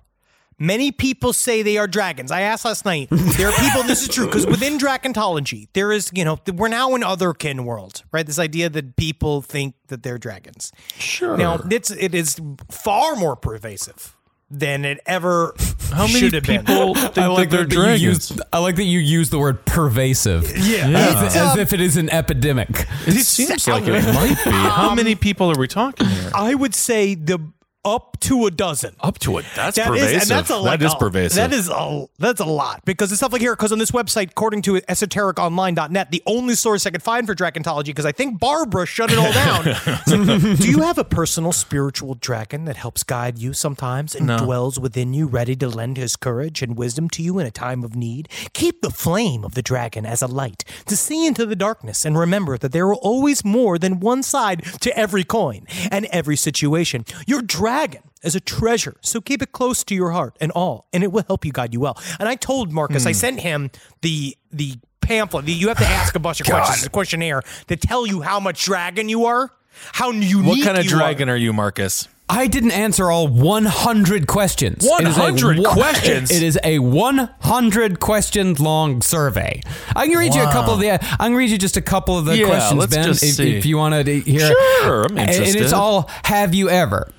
many 0.57 0.93
people 0.93 1.33
say 1.33 1.61
they 1.61 1.77
are 1.77 1.87
dragons. 1.87 2.31
I 2.31 2.39
asked 2.41 2.63
last 2.63 2.85
night. 2.85 3.09
There 3.11 3.49
are 3.49 3.59
people. 3.59 3.83
this 3.83 4.03
is 4.03 4.07
true 4.07 4.27
because 4.27 4.47
within 4.47 4.77
dracontology, 4.77 5.67
there 5.73 5.91
is 5.91 6.09
you 6.13 6.23
know 6.23 6.39
we're 6.53 6.69
now 6.69 6.95
in 6.95 7.01
otherkin 7.01 7.65
world, 7.65 8.03
right? 8.13 8.25
This 8.25 8.39
idea 8.39 8.69
that 8.69 8.95
people 8.95 9.41
think 9.41 9.75
that 9.87 10.03
they're 10.03 10.17
dragons. 10.17 10.71
Sure. 10.97 11.35
Now 11.35 11.59
it's 11.69 11.91
it 11.91 12.15
is 12.15 12.39
far 12.71 13.17
more 13.17 13.35
pervasive 13.35 14.14
than 14.49 14.85
it 14.85 14.99
ever 15.05 15.53
How 15.91 16.05
many 16.07 16.19
should 16.19 16.33
have 16.33 16.43
been. 16.43 16.63
people 16.65 16.93
think 16.95 17.17
I 17.17 17.27
like 17.27 17.49
that 17.49 17.55
they're 17.57 17.65
that 17.65 17.71
you 17.75 17.81
dragons? 17.81 18.29
use, 18.31 18.41
I 18.53 18.59
like 18.59 18.75
that 18.75 18.83
you 18.83 18.99
use 18.99 19.29
the 19.31 19.39
word 19.39 19.65
pervasive. 19.65 20.43
Yeah. 20.57 20.87
As, 20.89 21.23
It's, 21.23 21.35
as 21.35 21.53
um, 21.53 21.59
if 21.59 21.73
it 21.73 21.81
is 21.81 21.97
an 21.97 22.09
epidemic. 22.11 22.69
It 23.07 23.13
seems 23.25 23.67
like 23.67 23.83
it 23.87 23.91
might 24.13 24.37
be. 24.45 24.51
How 24.51 24.93
many 24.93 25.15
people 25.15 25.51
are 25.51 25.57
we 25.57 25.67
talking 25.67 26.07
here? 26.07 26.31
I 26.35 26.53
would 26.53 26.75
say 26.75 27.15
the 27.15 27.39
up 27.85 28.19
to 28.21 28.45
a 28.47 28.51
dozen. 28.51 28.95
Up 28.99 29.19
to 29.19 29.37
it. 29.37 29.45
That's 29.55 29.77
That 29.77 29.83
is- 29.93 30.01
pervasive. 30.01 30.21
and 30.21 30.29
that's 30.31 30.49
a, 30.49 30.61
that 30.63 30.81
is 30.81 30.93
a- 30.93 30.97
pervasive. 30.97 31.35
That 31.37 31.53
is 31.53 31.69
a 31.69 32.07
that's 32.19 32.39
a 32.41 32.45
lot 32.45 32.83
because 32.85 33.11
it's 33.11 33.19
stuff 33.19 33.31
like 33.31 33.41
here. 33.41 33.55
Because 33.55 33.71
on 33.71 33.77
this 33.79 33.91
website, 33.91 34.31
according 34.31 34.63
to 34.63 34.75
esotericonline.net, 34.75 36.11
the 36.11 36.23
only 36.25 36.55
source 36.55 36.85
I 36.85 36.89
could 36.89 37.03
find 37.03 37.27
for 37.27 37.35
dracontology, 37.35 37.85
because 37.85 38.05
I 38.05 38.11
think 38.11 38.39
Barbara 38.39 38.85
shut 38.85 39.11
it 39.11 39.17
all 39.17 39.31
down. 39.31 39.65
So, 40.05 40.17
do 40.55 40.69
you 40.69 40.81
have 40.81 40.97
a 40.97 41.03
personal 41.03 41.51
spiritual 41.51 42.15
dragon 42.15 42.65
that 42.65 42.75
helps 42.75 43.03
guide 43.03 43.37
you 43.39 43.53
sometimes 43.53 44.13
and 44.15 44.27
No. 44.27 44.37
dwells 44.37 44.79
within 44.79 45.13
you, 45.13 45.25
ready 45.27 45.55
to 45.57 45.67
lend 45.67 45.97
his 45.97 46.15
courage 46.15 46.61
and 46.61 46.77
wisdom 46.77 47.09
to 47.11 47.21
you 47.23 47.39
in 47.39 47.45
a 47.45 47.51
time 47.51 47.83
of 47.83 47.95
need? 47.95 48.27
Keep 48.53 48.81
the 48.81 48.89
flame 48.89 49.43
of 49.43 49.53
the 49.55 49.61
dragon 49.61 50.05
as 50.05 50.21
a 50.21 50.27
light 50.27 50.63
to 50.87 50.95
see 50.97 51.25
into 51.25 51.45
the 51.45 51.55
darkness, 51.55 52.05
and 52.05 52.17
remember 52.17 52.57
that 52.57 52.71
there 52.71 52.87
are 52.87 52.95
always 52.95 53.43
more 53.45 53.77
than 53.77 53.99
one 53.99 54.21
side 54.23 54.63
to 54.81 54.95
every 54.97 55.23
coin 55.23 55.65
and 55.91 56.05
every 56.07 56.35
situation. 56.35 57.05
Your 57.27 57.41
dragon 57.41 57.74
is 58.23 58.35
a 58.35 58.39
treasure, 58.39 58.95
so 59.01 59.21
keep 59.21 59.41
it 59.41 59.51
close 59.51 59.83
to 59.85 59.95
your 59.95 60.11
heart 60.11 60.35
and 60.41 60.51
all, 60.51 60.87
and 60.91 61.03
it 61.03 61.11
will 61.11 61.23
help 61.27 61.45
you 61.45 61.51
guide 61.51 61.73
you 61.73 61.79
well. 61.79 61.97
And 62.19 62.27
I 62.27 62.35
told 62.35 62.71
Marcus, 62.71 63.05
I 63.05 63.11
hmm. 63.11 63.17
sent 63.17 63.39
him 63.41 63.71
the 64.01 64.35
the 64.51 64.75
pamphlet. 65.01 65.47
You 65.47 65.67
have 65.67 65.77
to 65.77 65.85
ask 65.85 66.15
a 66.15 66.19
bunch 66.19 66.41
of 66.41 66.47
questions, 66.49 66.85
a 66.85 66.89
questionnaire 66.89 67.41
to 67.67 67.75
tell 67.75 68.07
you 68.07 68.21
how 68.21 68.39
much 68.39 68.65
dragon 68.65 69.09
you 69.09 69.25
are, 69.25 69.51
how 69.93 70.11
unique. 70.11 70.45
what 70.45 70.63
kind 70.63 70.77
of 70.77 70.85
you 70.85 70.91
dragon 70.91 71.29
Are. 71.29 71.33
are 71.33 71.37
you, 71.37 71.53
Marcus? 71.53 72.07
I 72.27 72.47
didn't 72.47 72.71
answer 72.71 73.11
all 73.11 73.27
100 73.27 74.25
questions. 74.25 74.83
It 74.83 75.07
is 75.07 75.15
a 75.15 75.21
100 75.21 75.63
questions? 75.63 76.31
It 76.35 76.41
is 76.41 76.57
a 76.63 76.79
100 76.79 77.99
question 77.99 78.55
long 78.55 79.01
survey. 79.03 79.61
I 79.95 80.07
can 80.07 80.17
read 80.17 80.33
you 80.33 80.41
a 80.41 80.51
couple 80.51 80.73
of 80.73 80.79
the. 80.79 80.93
I 80.93 80.97
can 80.97 81.35
read 81.35 81.51
you 81.51 81.59
just 81.59 81.77
a 81.77 81.83
couple 81.83 82.17
of 82.17 82.25
the 82.25 82.37
Yeah, 82.37 82.47
questions, 82.47 82.79
let's 82.79 82.95
Ben, 82.95 83.05
just 83.05 83.23
if, 83.23 83.35
see. 83.35 83.55
if 83.55 83.65
you 83.65 83.77
want 83.77 83.93
to 83.93 84.19
hear. 84.19 84.55
Sure, 84.81 85.03
I'm 85.03 85.17
And- 85.19 85.29
And 85.29 85.55
it's 85.55 85.73
all. 85.73 86.09
Have 86.23 86.55
you 86.55 86.67
ever? 86.69 87.11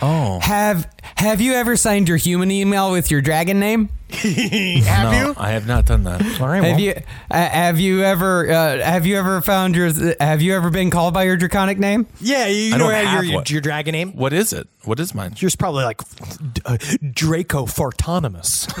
Oh. 0.00 0.38
Have 0.40 0.88
Have 1.16 1.40
you 1.40 1.54
ever 1.54 1.76
signed 1.76 2.08
your 2.08 2.16
human 2.16 2.50
email 2.50 2.92
with 2.92 3.10
your 3.10 3.20
dragon 3.20 3.58
name? 3.58 3.88
have 4.10 5.12
no, 5.12 5.28
you? 5.28 5.34
I 5.36 5.50
have 5.50 5.66
not 5.66 5.84
done 5.84 6.04
that. 6.04 6.40
All 6.40 6.48
right, 6.48 6.64
Have 6.64 6.80
you 6.80 6.94
uh, 7.30 7.34
Have 7.34 7.78
you 7.78 8.02
ever 8.02 8.50
uh, 8.50 8.78
Have 8.78 9.04
you 9.04 9.18
ever 9.18 9.42
found 9.42 9.76
your 9.76 9.90
Have 10.18 10.40
you 10.40 10.54
ever 10.54 10.70
been 10.70 10.90
called 10.90 11.12
by 11.12 11.24
your 11.24 11.36
draconic 11.36 11.78
name? 11.78 12.06
Yeah, 12.20 12.46
you 12.46 12.74
I 12.74 12.78
know 12.78 12.90
don't 12.90 13.12
your, 13.12 13.24
your, 13.24 13.42
your 13.46 13.60
dragon 13.60 13.92
name. 13.92 14.12
What 14.12 14.32
is 14.32 14.52
it? 14.52 14.66
What 14.84 14.98
is 15.00 15.14
mine? 15.14 15.34
Yours 15.36 15.56
probably 15.56 15.84
like 15.84 16.00
uh, 16.64 16.78
Draco 17.12 17.66
Fartonimus. 17.66 18.68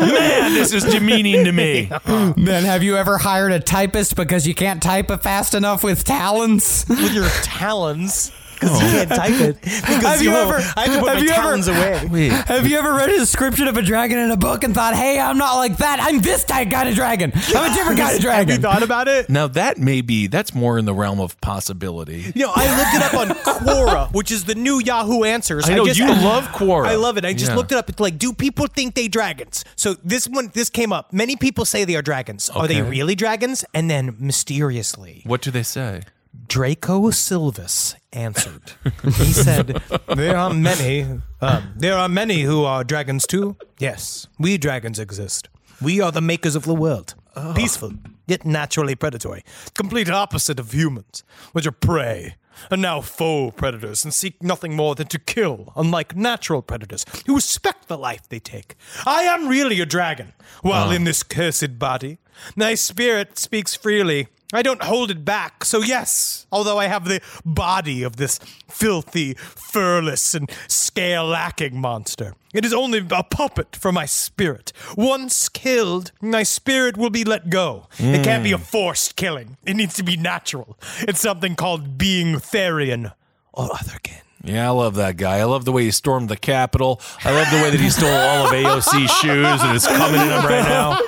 Man, 0.00 0.54
this 0.54 0.72
is 0.72 0.84
demeaning 0.84 1.44
to 1.44 1.52
me. 1.52 1.90
Then 2.40 2.64
have 2.64 2.82
you 2.82 2.96
ever 2.96 3.18
hired 3.18 3.52
a 3.52 3.60
typist 3.60 4.16
because 4.16 4.46
you 4.46 4.54
can't 4.54 4.82
type 4.82 5.10
it 5.10 5.18
fast 5.18 5.54
enough 5.54 5.84
with 5.84 6.04
talons? 6.04 6.86
with 6.88 7.12
your 7.12 7.28
talons 7.42 8.32
because 8.60 8.82
you 8.82 8.88
can't 8.90 9.08
type 9.08 9.40
it. 9.40 9.56
Because 9.90 10.02
Have 10.04 10.22
you 10.22 10.30
know, 10.30 10.48
ever- 10.50 10.72
I 10.76 10.84
have 10.86 10.94
to 10.94 11.00
put 11.00 11.08
have 11.08 11.18
my 11.18 11.22
you 11.24 11.30
ever- 11.30 11.40
talons 11.42 11.68
away. 11.68 12.06
Wait. 12.10 12.32
Have 12.32 12.66
you 12.66 12.78
ever 12.78 12.92
read 12.94 13.08
a 13.10 13.16
description 13.18 13.66
of 13.68 13.76
a 13.76 13.82
dragon 13.82 14.18
in 14.18 14.30
a 14.30 14.36
book 14.36 14.62
and 14.64 14.74
thought, 14.74 14.94
"Hey, 14.94 15.18
I'm 15.18 15.38
not 15.38 15.56
like 15.56 15.78
that. 15.78 15.98
I'm 16.00 16.20
this 16.20 16.44
type 16.44 16.70
kind 16.70 16.88
of 16.88 16.94
dragon. 16.94 17.32
I'm 17.34 17.72
a 17.72 17.74
different 17.74 17.98
kind 17.98 18.14
of 18.16 18.20
dragon." 18.22 18.48
Have 18.48 18.56
you 18.56 18.58
dragon." 18.58 18.62
thought 18.62 18.82
about 18.82 19.08
it? 19.08 19.28
Now 19.30 19.46
that 19.48 19.78
may 19.78 20.00
be 20.02 20.26
that's 20.26 20.54
more 20.54 20.78
in 20.78 20.84
the 20.84 20.94
realm 20.94 21.20
of 21.20 21.40
possibility. 21.40 22.32
You 22.34 22.46
know, 22.46 22.52
I 22.54 22.66
looked 22.78 22.94
it 22.94 23.02
up 23.02 23.14
on 23.14 23.28
Quora, 23.64 24.12
which 24.12 24.30
is 24.30 24.44
the 24.44 24.54
new 24.54 24.80
Yahoo 24.80 25.24
Answers. 25.24 25.68
I 25.68 25.74
know, 25.74 25.86
just, 25.86 25.98
you 25.98 26.06
love 26.06 26.44
Quora. 26.48 26.86
I 26.86 26.94
love 26.96 27.16
it. 27.16 27.24
I 27.24 27.32
just 27.32 27.50
Yeah. 27.50 27.56
looked 27.56 27.72
it 27.72 27.78
up. 27.78 27.88
It's 27.88 28.00
like, 28.00 28.18
do 28.18 28.32
people 28.32 28.66
think 28.66 28.94
they 28.94 29.08
dragons? 29.08 29.64
So 29.76 29.94
this 30.04 30.28
one, 30.28 30.50
this 30.54 30.70
came 30.70 30.92
up. 30.92 31.12
Many 31.12 31.36
people 31.36 31.64
say 31.64 31.84
they 31.84 31.96
are 31.96 32.02
dragons. 32.02 32.48
Are 32.50 32.66
they 32.68 32.80
Okay. 32.80 32.90
really 32.90 33.14
dragons? 33.14 33.64
And 33.74 33.90
then 33.90 34.16
mysteriously, 34.18 35.22
What 35.24 35.42
do 35.42 35.50
they 35.50 35.62
say? 35.62 36.02
Draco 36.46 37.10
Silvus 37.10 37.94
answered. 38.12 38.72
he 39.04 39.32
said, 39.32 39.82
"There 40.14 40.36
are 40.36 40.52
many. 40.52 41.20
Um, 41.40 41.72
there 41.76 41.96
are 41.96 42.08
many 42.08 42.42
who 42.42 42.64
are 42.64 42.84
dragons 42.84 43.26
too. 43.26 43.56
Yes, 43.78 44.26
we 44.38 44.58
dragons 44.58 44.98
exist. 44.98 45.48
We 45.80 46.00
are 46.00 46.12
the 46.12 46.20
makers 46.20 46.54
of 46.56 46.64
the 46.64 46.74
world. 46.74 47.14
Peaceful, 47.54 47.92
yet 48.26 48.44
naturally 48.44 48.94
predatory. 48.94 49.44
Complete 49.74 50.10
opposite 50.10 50.60
of 50.60 50.72
humans, 50.72 51.22
which 51.52 51.66
are 51.66 51.72
prey." 51.72 52.36
And 52.70 52.82
now 52.82 53.00
foe 53.00 53.52
predators 53.52 54.04
and 54.04 54.12
seek 54.12 54.42
nothing 54.42 54.76
more 54.76 54.94
than 54.94 55.06
to 55.06 55.18
kill, 55.18 55.72
unlike 55.76 56.14
natural 56.14 56.60
predators 56.60 57.06
who 57.26 57.36
respect 57.36 57.88
the 57.88 57.96
life 57.96 58.28
they 58.28 58.38
take. 58.40 58.74
I 59.06 59.22
am 59.22 59.48
really 59.48 59.80
a 59.80 59.86
dragon, 59.86 60.34
while 60.60 60.90
in 60.90 61.04
this 61.04 61.22
cursed 61.22 61.78
body. 61.78 62.18
My 62.56 62.74
spirit 62.74 63.38
speaks 63.38 63.74
freely. 63.74 64.28
I 64.52 64.62
don't 64.62 64.82
hold 64.82 65.10
it 65.10 65.24
back. 65.24 65.64
So, 65.64 65.80
yes, 65.80 66.46
although 66.50 66.78
I 66.78 66.86
have 66.86 67.04
the 67.04 67.20
body 67.44 68.02
of 68.02 68.16
this 68.16 68.38
filthy, 68.68 69.34
furless, 69.34 70.34
and 70.34 70.50
scale 70.66 71.26
lacking 71.26 71.80
monster, 71.80 72.34
it 72.52 72.64
is 72.64 72.72
only 72.72 73.06
a 73.10 73.22
puppet 73.22 73.76
for 73.76 73.92
my 73.92 74.06
spirit. 74.06 74.72
Once 74.96 75.48
killed, 75.48 76.10
my 76.20 76.42
spirit 76.42 76.96
will 76.96 77.10
be 77.10 77.22
let 77.22 77.48
go. 77.48 77.86
It 77.98 78.18
hmm. 78.18 78.22
can't 78.22 78.44
be 78.44 78.52
a 78.52 78.58
forced 78.58 79.16
killing, 79.16 79.56
it 79.64 79.74
needs 79.74 79.94
to 79.94 80.02
be 80.02 80.16
natural. 80.16 80.76
It's 81.00 81.20
something 81.20 81.54
called 81.54 81.96
being 81.96 82.36
Therian 82.36 83.12
or 83.52 83.68
otherkin. 83.68 84.22
Yeah, 84.42 84.68
I 84.68 84.70
love 84.70 84.94
that 84.94 85.18
guy. 85.18 85.36
I 85.36 85.44
love 85.44 85.66
the 85.66 85.72
way 85.72 85.84
he 85.84 85.90
stormed 85.90 86.30
the 86.30 86.36
Capitol. 86.36 87.00
I 87.24 87.30
love 87.30 87.50
the 87.50 87.58
way 87.58 87.70
that 87.70 87.78
he 87.78 87.90
stole 87.90 88.08
all 88.08 88.46
of 88.46 88.52
AOC's 88.52 89.10
shoes 89.18 89.62
and 89.62 89.76
is 89.76 89.86
coming 89.86 90.20
in 90.20 90.28
them 90.28 90.44
right 90.46 90.64
now. 90.64 90.98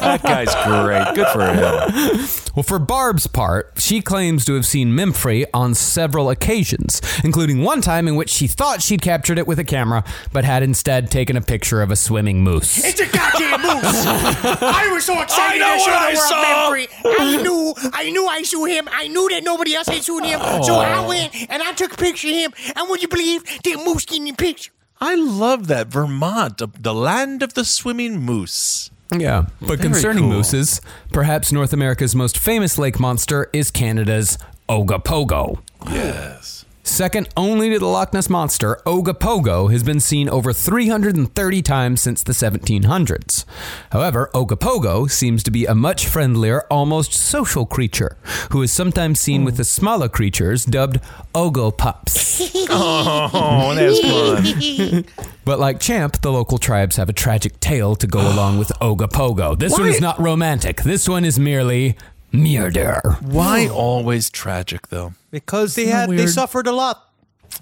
That 0.00 0.22
guy's 0.22 0.54
great. 0.64 1.14
Good 1.16 1.26
for 1.28 1.46
him. 1.46 2.26
Well, 2.54 2.62
for 2.62 2.78
Barb's 2.78 3.26
part, 3.26 3.72
she 3.76 4.00
claims 4.00 4.44
to 4.44 4.54
have 4.54 4.66
seen 4.66 4.92
Memphrey 4.92 5.46
on 5.52 5.74
several 5.74 6.30
occasions, 6.30 7.00
including 7.24 7.62
one 7.62 7.80
time 7.80 8.06
in 8.06 8.16
which 8.16 8.30
she 8.30 8.46
thought 8.46 8.82
she'd 8.82 9.02
captured 9.02 9.38
it 9.38 9.46
with 9.46 9.58
a 9.58 9.64
camera, 9.64 10.04
but 10.32 10.44
had 10.44 10.62
instead 10.62 11.10
taken 11.10 11.36
a 11.36 11.40
picture 11.40 11.82
of 11.82 11.90
a 11.90 11.96
swimming 11.96 12.42
moose. 12.42 12.84
It's 12.84 13.00
a 13.00 13.06
goddamn 13.06 13.62
moose! 13.62 14.04
I 14.62 14.90
was 14.92 15.04
so 15.04 15.20
excited 15.20 15.62
I 15.62 15.68
know 15.68 15.74
to 15.76 15.84
show 15.84 15.90
what 15.90 16.02
I 16.02 16.12
the 16.12 16.18
world 16.18 16.28
saw. 16.28 16.70
Memphrey. 16.70 16.88
I 17.20 17.42
knew, 17.42 17.74
I 17.92 18.10
knew 18.10 18.26
I 18.26 18.42
saw 18.42 18.64
him. 18.64 18.88
I 18.92 19.08
knew 19.08 19.28
that 19.30 19.42
nobody 19.44 19.74
else 19.74 19.88
had 19.88 20.02
seen 20.02 20.24
him. 20.24 20.40
So 20.62 20.74
I 20.76 20.98
oh. 20.98 21.08
went 21.08 21.34
and 21.50 21.62
I 21.62 21.72
took 21.72 21.94
a 21.94 21.96
picture 21.96 22.28
of 22.28 22.34
him. 22.34 22.52
And 22.76 22.88
would 22.88 23.02
you 23.02 23.08
believe 23.08 23.42
the 23.62 23.76
moose 23.76 24.04
gave 24.04 24.22
me 24.22 24.30
a 24.30 24.34
picture? 24.34 24.72
I 25.00 25.14
love 25.14 25.66
that 25.68 25.88
Vermont, 25.88 26.60
the 26.82 26.94
land 26.94 27.42
of 27.42 27.54
the 27.54 27.64
swimming 27.64 28.18
moose. 28.20 28.90
Yeah, 29.16 29.46
but 29.60 29.78
Very 29.78 29.78
concerning 29.78 30.24
cool. 30.24 30.32
mooses, 30.34 30.80
perhaps 31.12 31.50
North 31.52 31.72
America's 31.72 32.14
most 32.14 32.38
famous 32.38 32.78
lake 32.78 33.00
monster 33.00 33.48
is 33.52 33.70
Canada's 33.70 34.38
Ogopogo. 34.68 35.58
Yes. 35.86 36.59
Second 36.90 37.28
only 37.36 37.70
to 37.70 37.78
the 37.78 37.86
Loch 37.86 38.12
Ness 38.12 38.28
Monster, 38.28 38.80
Ogopogo 38.84 39.70
has 39.70 39.84
been 39.84 40.00
seen 40.00 40.28
over 40.28 40.52
330 40.52 41.62
times 41.62 42.02
since 42.02 42.24
the 42.24 42.32
1700s. 42.32 43.44
However, 43.92 44.28
Ogopogo 44.34 45.08
seems 45.08 45.44
to 45.44 45.52
be 45.52 45.66
a 45.66 45.74
much 45.74 46.08
friendlier, 46.08 46.64
almost 46.68 47.12
social 47.14 47.64
creature, 47.64 48.16
who 48.50 48.60
is 48.60 48.72
sometimes 48.72 49.20
seen 49.20 49.44
with 49.44 49.56
the 49.56 49.62
smaller 49.64 50.08
creatures 50.08 50.64
dubbed 50.64 50.98
Ogopups. 51.32 52.40
Oh, 52.72 53.74
that's 53.74 54.00
fun. 54.00 55.04
But 55.44 55.58
like 55.58 55.80
Champ, 55.80 56.20
the 56.20 56.30
local 56.30 56.58
tribes 56.58 56.96
have 56.96 57.08
a 57.08 57.12
tragic 57.12 57.58
tale 57.60 57.96
to 57.96 58.06
go 58.06 58.20
along 58.20 58.58
with 58.58 58.68
Ogopogo. 58.80 59.58
This 59.58 59.72
one 59.72 59.88
is 59.88 60.00
not 60.00 60.18
romantic. 60.20 60.82
This 60.82 61.08
one 61.08 61.24
is 61.24 61.38
merely 61.38 61.96
murder. 62.32 63.00
Why 63.20 63.68
always 63.68 64.30
tragic, 64.30 64.88
though? 64.88 65.14
Because 65.30 65.74
they 65.74 65.82
Isn't 65.84 65.94
had 65.94 66.10
they 66.10 66.16
weird? 66.16 66.30
suffered 66.30 66.66
a 66.66 66.72
lot. 66.72 67.06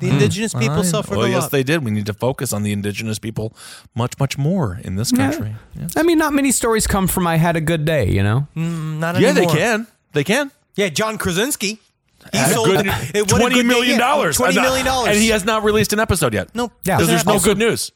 The 0.00 0.06
hmm. 0.08 0.12
indigenous 0.14 0.52
people 0.54 0.80
I- 0.80 0.82
suffered 0.82 1.16
well, 1.16 1.26
a 1.26 1.30
yes, 1.30 1.42
lot. 1.42 1.50
they 1.50 1.62
did. 1.62 1.82
We 1.84 1.90
need 1.90 2.06
to 2.06 2.12
focus 2.12 2.52
on 2.52 2.62
the 2.62 2.72
indigenous 2.72 3.18
people 3.18 3.54
much, 3.94 4.18
much 4.18 4.36
more 4.38 4.78
in 4.84 4.96
this 4.96 5.10
country. 5.10 5.54
Yeah, 5.74 5.88
I 5.96 6.02
mean, 6.02 6.18
not 6.18 6.32
many 6.34 6.52
stories 6.52 6.86
come 6.86 7.08
from 7.08 7.26
I 7.26 7.36
had 7.36 7.56
a 7.56 7.60
good 7.60 7.84
day, 7.84 8.08
you 8.10 8.22
know? 8.22 8.46
Mm, 8.54 8.98
not 8.98 9.18
Yeah, 9.18 9.32
they 9.32 9.40
anymore. 9.42 9.56
can. 9.56 9.86
They 10.12 10.24
can. 10.24 10.50
Yeah, 10.76 10.90
John 10.90 11.16
Krasinski. 11.18 11.80
He 12.32 12.38
sold 12.52 12.66
good, 12.68 12.86
it- 12.86 12.92
what 12.92 13.14
a 13.14 13.24
twenty 13.38 13.54
good 13.56 13.66
million 13.66 13.86
day- 13.86 13.92
yeah, 13.92 13.98
dollars. 13.98 14.36
Twenty 14.36 14.56
And, 14.58 14.64
million 14.66 14.84
dollars. 14.84 15.08
and 15.14 15.18
he 15.18 15.28
has 15.30 15.44
not 15.44 15.64
released 15.64 15.92
an 15.94 16.00
episode 16.00 16.34
yet. 16.34 16.54
Nope. 16.54 16.72
Yeah. 16.84 16.96
because 16.96 17.08
there's 17.08 17.24
no 17.24 17.32
Also- 17.34 17.48
good 17.48 17.58
news. 17.58 17.90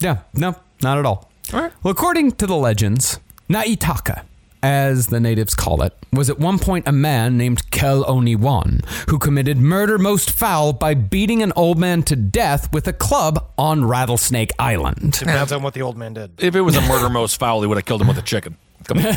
Yeah, 0.00 0.18
no, 0.34 0.54
not 0.82 0.98
at 0.98 1.06
all. 1.06 1.30
All 1.52 1.60
right. 1.62 1.72
Well, 1.82 1.92
according 1.92 2.32
to 2.32 2.46
the 2.46 2.56
legends, 2.56 3.18
Naitaka, 3.50 4.22
as 4.64 5.08
the 5.08 5.20
natives 5.20 5.54
call 5.54 5.82
it, 5.82 5.92
was 6.10 6.30
at 6.30 6.38
one 6.38 6.58
point 6.58 6.88
a 6.88 6.92
man 6.92 7.36
named 7.36 7.70
Kel 7.70 8.02
Oniwan 8.04 8.82
who 9.10 9.18
committed 9.18 9.58
murder 9.58 9.98
most 9.98 10.30
foul 10.30 10.72
by 10.72 10.94
beating 10.94 11.42
an 11.42 11.52
old 11.54 11.78
man 11.78 12.02
to 12.04 12.16
death 12.16 12.72
with 12.72 12.88
a 12.88 12.92
club 12.94 13.46
on 13.58 13.84
Rattlesnake 13.84 14.52
Island. 14.58 15.12
Depends 15.18 15.52
on 15.52 15.62
what 15.62 15.74
the 15.74 15.82
old 15.82 15.98
man 15.98 16.14
did. 16.14 16.32
If 16.38 16.56
it 16.56 16.62
was 16.62 16.76
a 16.76 16.80
murder 16.80 17.10
most 17.10 17.38
foul, 17.38 17.60
he 17.60 17.66
would 17.66 17.76
have 17.76 17.84
killed 17.84 18.00
him 18.00 18.08
with 18.08 18.16
a 18.16 18.22
chicken. 18.22 18.56
Come 18.84 18.98
on. 18.98 19.04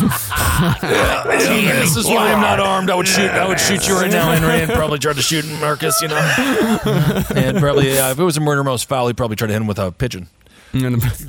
Yeah, 0.00 1.24
yeah, 1.32 1.80
this 1.80 1.96
is 1.96 2.06
why 2.06 2.30
I'm 2.30 2.40
not 2.42 2.60
armed. 2.60 2.90
I 2.90 2.94
would 2.94 3.08
shoot. 3.08 3.30
I 3.30 3.48
would 3.48 3.58
shoot 3.58 3.88
you 3.88 3.94
right 3.94 4.10
now, 4.10 4.32
Henry, 4.32 4.62
and 4.62 4.70
probably 4.70 4.98
try 4.98 5.12
to 5.14 5.22
shoot 5.22 5.46
Marcus. 5.60 6.00
You 6.02 6.08
know, 6.08 6.16
and 7.34 7.58
probably 7.58 7.92
yeah, 7.94 8.10
if 8.10 8.18
it 8.18 8.22
was 8.22 8.36
a 8.36 8.40
murder 8.40 8.62
most 8.62 8.86
foul, 8.88 9.06
he'd 9.06 9.16
probably 9.16 9.36
try 9.36 9.46
to 9.46 9.52
hit 9.52 9.60
him 9.62 9.66
with 9.66 9.78
a 9.78 9.90
pigeon. 9.90 10.28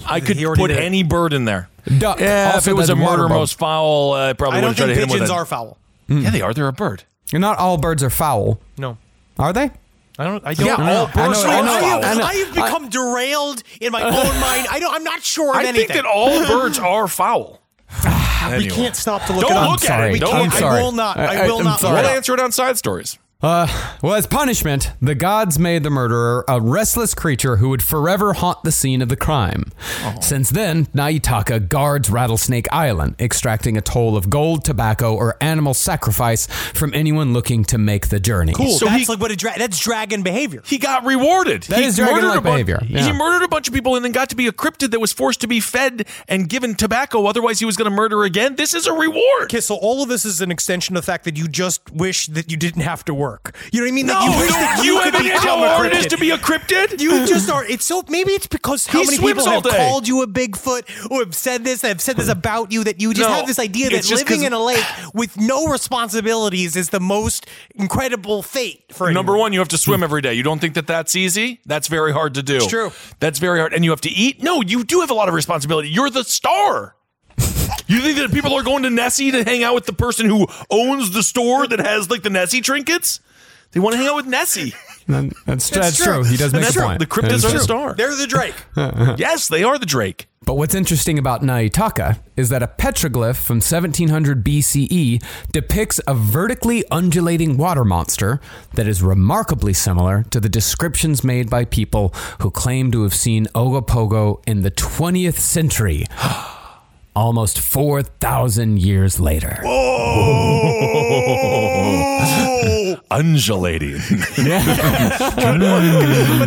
I 0.06 0.20
could 0.20 0.38
put 0.56 0.68
did. 0.68 0.78
any 0.80 1.04
bird 1.04 1.34
in 1.34 1.46
there. 1.46 1.70
Duck. 1.98 2.20
Yeah, 2.20 2.58
if 2.58 2.68
it 2.68 2.74
was 2.74 2.90
a 2.90 2.94
the 2.96 3.02
murder 3.02 3.24
bug. 3.28 3.38
most 3.38 3.58
foul, 3.58 4.14
uh, 4.14 4.30
I 4.30 4.34
probably 4.34 4.60
I 4.60 4.62
would 4.62 4.76
don't 4.76 4.76
to 4.76 4.82
think 4.84 4.96
hit 4.96 5.04
him 5.04 5.10
with 5.10 5.14
pigeons 5.22 5.30
are 5.32 5.46
foul. 5.46 5.78
Yeah, 6.08 6.30
they 6.30 6.42
are. 6.42 6.54
They're 6.54 6.68
a 6.68 6.74
bird. 6.74 7.04
Not 7.34 7.58
all 7.58 7.78
birds 7.78 8.04
are 8.04 8.10
foul, 8.10 8.60
No. 8.78 8.98
are 9.38 9.54
they? 9.54 9.72
I 10.18 10.24
don't. 10.26 10.46
I 10.46 10.54
don't. 10.54 10.66
Yeah, 10.66 10.76
know. 10.76 10.96
all 11.02 11.06
birds 11.08 11.44
I 11.46 11.60
are 11.60 11.64
know, 11.64 11.72
I, 11.74 11.80
foul. 11.82 12.02
have, 12.02 12.04
I 12.04 12.20
know. 12.20 12.26
I 12.26 12.34
have 12.36 12.54
become 12.54 12.90
derailed 12.90 13.64
in 13.80 13.92
my 13.94 14.04
own 14.04 14.12
mind. 14.42 14.68
I 14.70 14.78
don't. 14.80 14.94
I'm 14.94 15.04
not 15.06 15.24
sure 15.24 15.52
of 15.52 15.56
I 15.56 15.64
anything. 15.64 15.88
think 15.88 16.04
that 16.04 16.06
all 16.06 16.46
birds 16.48 16.78
are 16.78 17.08
foul. 17.08 17.62
we 18.58 18.68
can't 18.68 18.96
stop 18.96 19.24
to 19.26 19.34
look 19.34 19.44
Don't 19.44 19.52
it 19.52 19.58
up. 19.58 19.70
look 19.72 19.82
at 19.84 19.88
sorry. 19.88 20.10
it. 20.10 20.14
We 20.14 20.20
Don't 20.20 20.32
can't- 20.32 20.44
look 20.46 20.54
I'm 20.56 20.60
sorry. 20.60 20.80
I 20.80 20.84
will 20.84 20.92
not. 20.92 21.18
I, 21.18 21.44
I- 21.44 21.48
will 21.48 21.60
I'm 21.60 21.64
not. 21.64 21.80
sorry. 21.80 22.02
We'll 22.02 22.10
answer 22.12 22.34
it 22.34 22.40
on 22.40 22.52
side 22.52 22.78
stories. 22.78 23.18
Uh, 23.42 23.68
well, 24.02 24.16
as 24.16 24.28
punishment, 24.28 24.92
the 25.02 25.16
gods 25.16 25.58
made 25.58 25.82
the 25.84 25.90
murderer 25.90 26.44
a 26.50 26.60
restless 26.60 27.16
creature 27.16 27.56
who 27.56 27.70
would 27.70 27.82
forever 27.82 28.34
haunt 28.34 28.62
the 28.64 28.72
scene 28.72 29.02
of 29.02 29.08
the 29.08 29.16
crime. 29.16 29.72
Since 30.20 30.50
then, 30.50 30.88
Naitaka 30.88 31.70
guards 31.70 32.10
Rattlesnake 32.10 32.68
Island, 32.70 33.16
extracting 33.18 33.78
a 33.78 33.82
toll 33.82 34.18
of 34.18 34.30
gold, 34.30 34.66
tobacco, 34.66 35.16
or 35.16 35.38
animal 35.40 35.74
sacrifice 35.74 36.48
from 36.48 36.94
anyone 36.94 37.32
looking 37.32 37.64
to 37.66 37.78
make 37.78 38.10
the 38.10 38.20
journey. 38.20 38.52
Cool. 38.52 38.74
So 38.74 38.88
that's 38.88 39.04
he- 39.04 39.06
like 39.06 39.22
what 39.22 39.32
a 39.32 39.38
dra- 39.38 39.58
that's 39.58 39.80
dragon 39.80 40.22
behavior. 40.22 40.62
He 40.66 40.78
got 40.78 41.06
rewarded. 41.06 41.64
That 41.64 41.80
he 41.80 41.86
is 41.86 41.96
dragon-like 41.96 42.24
murdered 42.24 42.38
a 42.40 42.42
bu- 42.42 42.50
behavior, 42.50 42.80
He 42.86 43.14
murdered 43.14 43.46
a 43.46 43.48
bunch 43.48 43.70
of 43.70 43.74
people 43.74 43.96
and 43.96 44.04
then 44.04 44.12
got 44.12 44.28
to 44.32 44.36
be 44.36 44.48
a 44.48 44.52
cryptid 44.52 44.92
that 44.92 45.00
was 45.00 45.14
forced 45.14 45.40
to 45.42 45.48
be 45.48 45.62
fed 45.62 46.06
and 46.28 46.50
given 46.50 46.76
tobacco. 46.76 47.26
Otherwise, 47.26 47.60
he 47.60 47.66
was 47.66 47.78
going 47.78 47.90
to 47.90 47.96
murder 47.96 48.26
again. 48.26 48.56
This 48.58 48.74
is 48.74 48.86
a 48.86 48.92
reward. 48.92 49.44
Okay, 49.44 49.62
so 49.62 49.76
all 49.76 50.04
of 50.04 50.10
this 50.10 50.26
is 50.26 50.42
an 50.42 50.52
extension 50.52 50.98
of 50.98 51.04
the 51.04 51.06
fact 51.10 51.24
that 51.24 51.38
you 51.38 51.48
just 51.48 51.90
wish 51.94 52.28
that 52.28 52.52
you 52.52 52.58
didn't 52.58 52.82
have 52.82 53.06
to 53.06 53.14
work. 53.14 53.29
You 53.72 53.82
know 53.82 53.86
what 53.86 53.92
I 53.92 53.96
mean? 53.96 54.06
No, 54.08 54.14
that 54.14 54.24
you 54.24 54.40
wish 54.42 54.52
that 54.52 54.78
you 54.84 54.94
you, 54.94 55.00
have 55.00 55.14
could 55.14 55.24
become 55.24 55.60
how 55.60 55.68
hard 55.76 55.88
it 55.88 55.94
is 55.94 56.06
to 56.08 56.18
be 56.18 56.32
a 56.32 56.38
cryptid? 56.38 57.00
You 57.00 57.26
just 57.28 57.50
are. 57.50 57.66
It's 57.66 57.86
so 57.86 58.04
maybe 58.08 58.32
it's 58.32 58.48
because 58.48 58.88
how 58.88 59.00
He 59.00 59.06
many 59.06 59.18
people 59.18 59.46
have 59.46 59.64
day. 59.64 59.70
called 59.78 60.08
you 60.08 60.22
a 60.22 60.28
Bigfoot 60.28 61.12
or 61.12 61.20
have 61.20 61.36
said 61.36 61.64
this, 61.64 61.82
have 61.82 62.02
said 62.02 62.18
this 62.18 62.30
about 62.30 62.72
you 62.72 62.84
that 62.86 63.02
you 63.02 63.14
just 63.14 63.30
No, 63.30 63.36
have 63.36 63.48
this 63.48 63.60
idea 63.60 63.90
that 63.90 64.10
living 64.10 64.44
in 64.44 64.54
a 64.54 64.60
lake 64.64 64.86
with 65.14 65.38
no 65.38 65.68
responsibilities 65.68 66.76
is 66.76 66.90
the 66.90 67.00
most 67.00 67.46
incredible 67.76 68.42
fate 68.42 68.84
for 68.92 69.12
Number 69.12 69.38
one, 69.38 69.54
you 69.54 69.60
have 69.60 69.68
to 69.70 69.78
swim 69.78 70.04
every 70.04 70.22
day. 70.22 70.34
You 70.34 70.44
don't 70.44 70.60
think 70.60 70.76
that 70.76 70.88
that's 70.88 71.16
easy? 71.16 71.60
That's 71.66 71.88
very 71.88 72.14
hard 72.14 72.34
to 72.36 72.44
do. 72.44 72.58
It's 72.58 72.68
true. 72.68 72.92
That's 73.20 73.40
very 73.40 73.60
hard. 73.60 73.74
And 73.74 73.84
you 73.84 73.92
have 73.92 74.02
to 74.02 74.10
eat? 74.10 74.42
No, 74.42 74.62
you 74.62 74.84
do 74.84 75.02
have 75.02 75.12
a 75.12 75.14
lot 75.14 75.28
of 75.28 75.34
responsibility. 75.36 75.90
You're 75.90 76.10
the 76.10 76.24
star. 76.24 76.96
You 77.90 78.02
think 78.02 78.20
that 78.20 78.32
people 78.32 78.54
are 78.54 78.62
going 78.62 78.84
to 78.84 78.92
Nessie 78.92 79.32
to 79.32 79.44
hang 79.44 79.64
out 79.64 79.74
with 79.74 79.88
the 79.88 79.94
person 79.94 80.28
who 80.28 80.46
owns 80.70 81.12
the 81.12 81.24
store 81.24 81.66
that 81.66 81.80
has 81.80 82.08
like 82.12 82.22
the 82.22 82.30
Nessie 82.30 82.62
trinkets? 82.62 83.20
They 83.72 83.80
want 83.80 83.94
to 83.94 83.98
hang 83.98 84.08
out 84.08 84.16
with 84.16 84.28
Nessie. 84.28 84.74
That's, 85.08 85.34
that's, 85.46 85.70
that's 85.72 85.98
true. 85.98 86.22
true. 86.22 86.24
He 86.24 86.38
does 86.38 86.54
And 86.54 86.62
make 86.62 86.66
that's 86.66 86.76
a 86.76 86.80
true. 86.80 86.88
point. 86.88 87.00
The 87.00 87.06
That 87.08 87.12
cryptids 87.12 87.34
is 87.34 87.46
are 87.46 87.52
the 87.52 87.60
star. 87.60 87.96
They're 87.96 88.16
the 88.16 88.28
Drake. 88.28 88.54
Uh-huh. 88.78 89.16
yes, 89.18 89.48
they 89.48 89.64
are 89.64 89.80
the 89.80 89.88
Drake. 89.88 90.28
But 90.46 90.54
what's 90.54 90.76
interesting 90.76 91.18
about 91.18 91.42
Naitaka 91.42 92.20
is 92.38 92.50
that 92.50 92.62
a 92.62 92.68
petroglyph 92.68 93.38
from 93.38 93.58
1700 93.58 94.44
BCE 94.46 95.24
depicts 95.52 96.00
a 96.08 96.14
vertically 96.14 96.84
undulating 96.92 97.58
water 97.58 97.84
monster 97.84 98.40
that 98.76 98.88
is 98.88 99.02
remarkably 99.02 99.74
similar 99.74 100.24
to 100.30 100.40
the 100.40 100.50
descriptions 100.50 101.24
made 101.24 101.50
by 101.50 101.66
people 101.66 102.10
who 102.42 102.52
claim 102.52 102.92
to 102.92 103.02
have 103.02 103.16
seen 103.16 103.48
Ogopogo 103.56 104.44
in 104.48 104.62
the 104.62 104.72
20th 104.72 105.38
century. 105.40 106.06
Almost 107.24 107.60
4,000 107.60 108.80
years 108.80 109.20
later. 109.20 109.60
Whoa! 109.62 111.02
Undulating. 113.12 113.98
but 114.38 114.48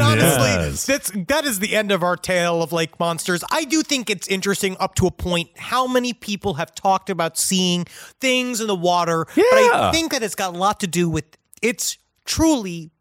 honestly, 0.01 0.49
Yes. 0.49 0.87
that's 0.87 1.11
that 1.29 1.45
is 1.45 1.59
the 1.59 1.77
end 1.77 1.93
of 1.93 2.03
our 2.03 2.17
tale 2.17 2.63
of 2.63 2.73
lake 2.73 2.99
monsters. 2.99 3.45
I 3.51 3.65
do 3.65 3.83
think 3.83 4.09
it's 4.09 4.27
interesting 4.29 4.79
up 4.81 4.95
to 4.95 5.07
a 5.07 5.11
point 5.11 5.51
how 5.59 5.87
many 5.87 6.15
people 6.15 6.55
have 6.55 6.75
talked 6.75 7.11
about 7.11 7.37
seeing 7.37 7.85
things 8.23 8.63
in 8.63 8.67
the 8.67 8.75
water. 8.75 9.27
But 9.35 9.45
I 9.45 9.69
Yeah. 9.71 9.93
think 9.93 10.13
that 10.13 10.23
it's 10.23 10.35
got 10.35 10.55
a 10.55 10.59
lot 10.59 10.81
to 10.81 10.87
do 10.87 11.11
with 11.11 11.27
it's 11.61 11.99
truly 12.25 12.93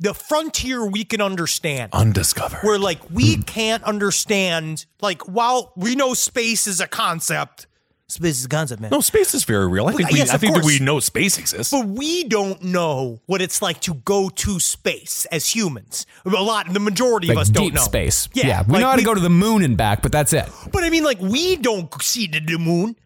the 0.00 0.14
frontier 0.14 0.84
we 0.84 1.04
can 1.04 1.20
understand. 1.20 1.92
Undiscovered. 1.92 2.60
Where 2.62 2.78
like 2.78 2.98
we 3.10 3.36
hmm. 3.36 3.42
can't 3.42 3.84
understand 3.84 4.86
like 5.00 5.22
while 5.28 5.72
we 5.76 5.94
know 5.94 6.14
space 6.14 6.66
is 6.66 6.80
a 6.80 6.88
concept, 6.88 7.66
space 8.08 8.38
is 8.38 8.46
a 8.46 8.48
concept, 8.48 8.80
man. 8.80 8.90
No, 8.90 9.00
space 9.00 9.34
is 9.34 9.44
very 9.44 9.68
real. 9.68 9.86
I 9.86 9.92
think 9.92 10.10
we, 10.10 10.18
Yes, 10.18 10.30
I 10.30 10.38
think 10.38 10.56
that 10.56 10.64
we 10.64 10.78
know 10.78 11.00
space 11.00 11.38
exists. 11.38 11.70
But 11.70 11.86
we 11.86 12.24
don't 12.24 12.62
know 12.64 13.20
what 13.26 13.42
it's 13.42 13.60
like 13.62 13.80
to 13.82 13.94
go 13.94 14.30
to 14.30 14.58
space 14.58 15.26
as 15.26 15.54
humans. 15.54 16.06
A 16.24 16.30
lot, 16.30 16.72
the 16.72 16.80
majority 16.80 17.28
Like 17.28 17.36
of 17.36 17.40
us 17.42 17.50
don't 17.50 17.74
know. 17.74 17.82
space. 17.82 18.28
Yeah, 18.32 18.46
yeah 18.46 18.62
we 18.66 18.72
like 18.74 18.80
know 18.80 18.88
how 18.88 18.96
to 18.96 19.04
go 19.04 19.14
to 19.14 19.20
the 19.20 19.30
moon 19.30 19.62
and 19.62 19.76
back, 19.76 20.02
but 20.02 20.12
that's 20.12 20.32
it. 20.32 20.48
But 20.72 20.82
I 20.82 20.90
mean, 20.90 21.04
like 21.04 21.20
we 21.20 21.56
don't 21.56 21.90
see 22.02 22.26
the 22.26 22.58
moon. 22.58 22.96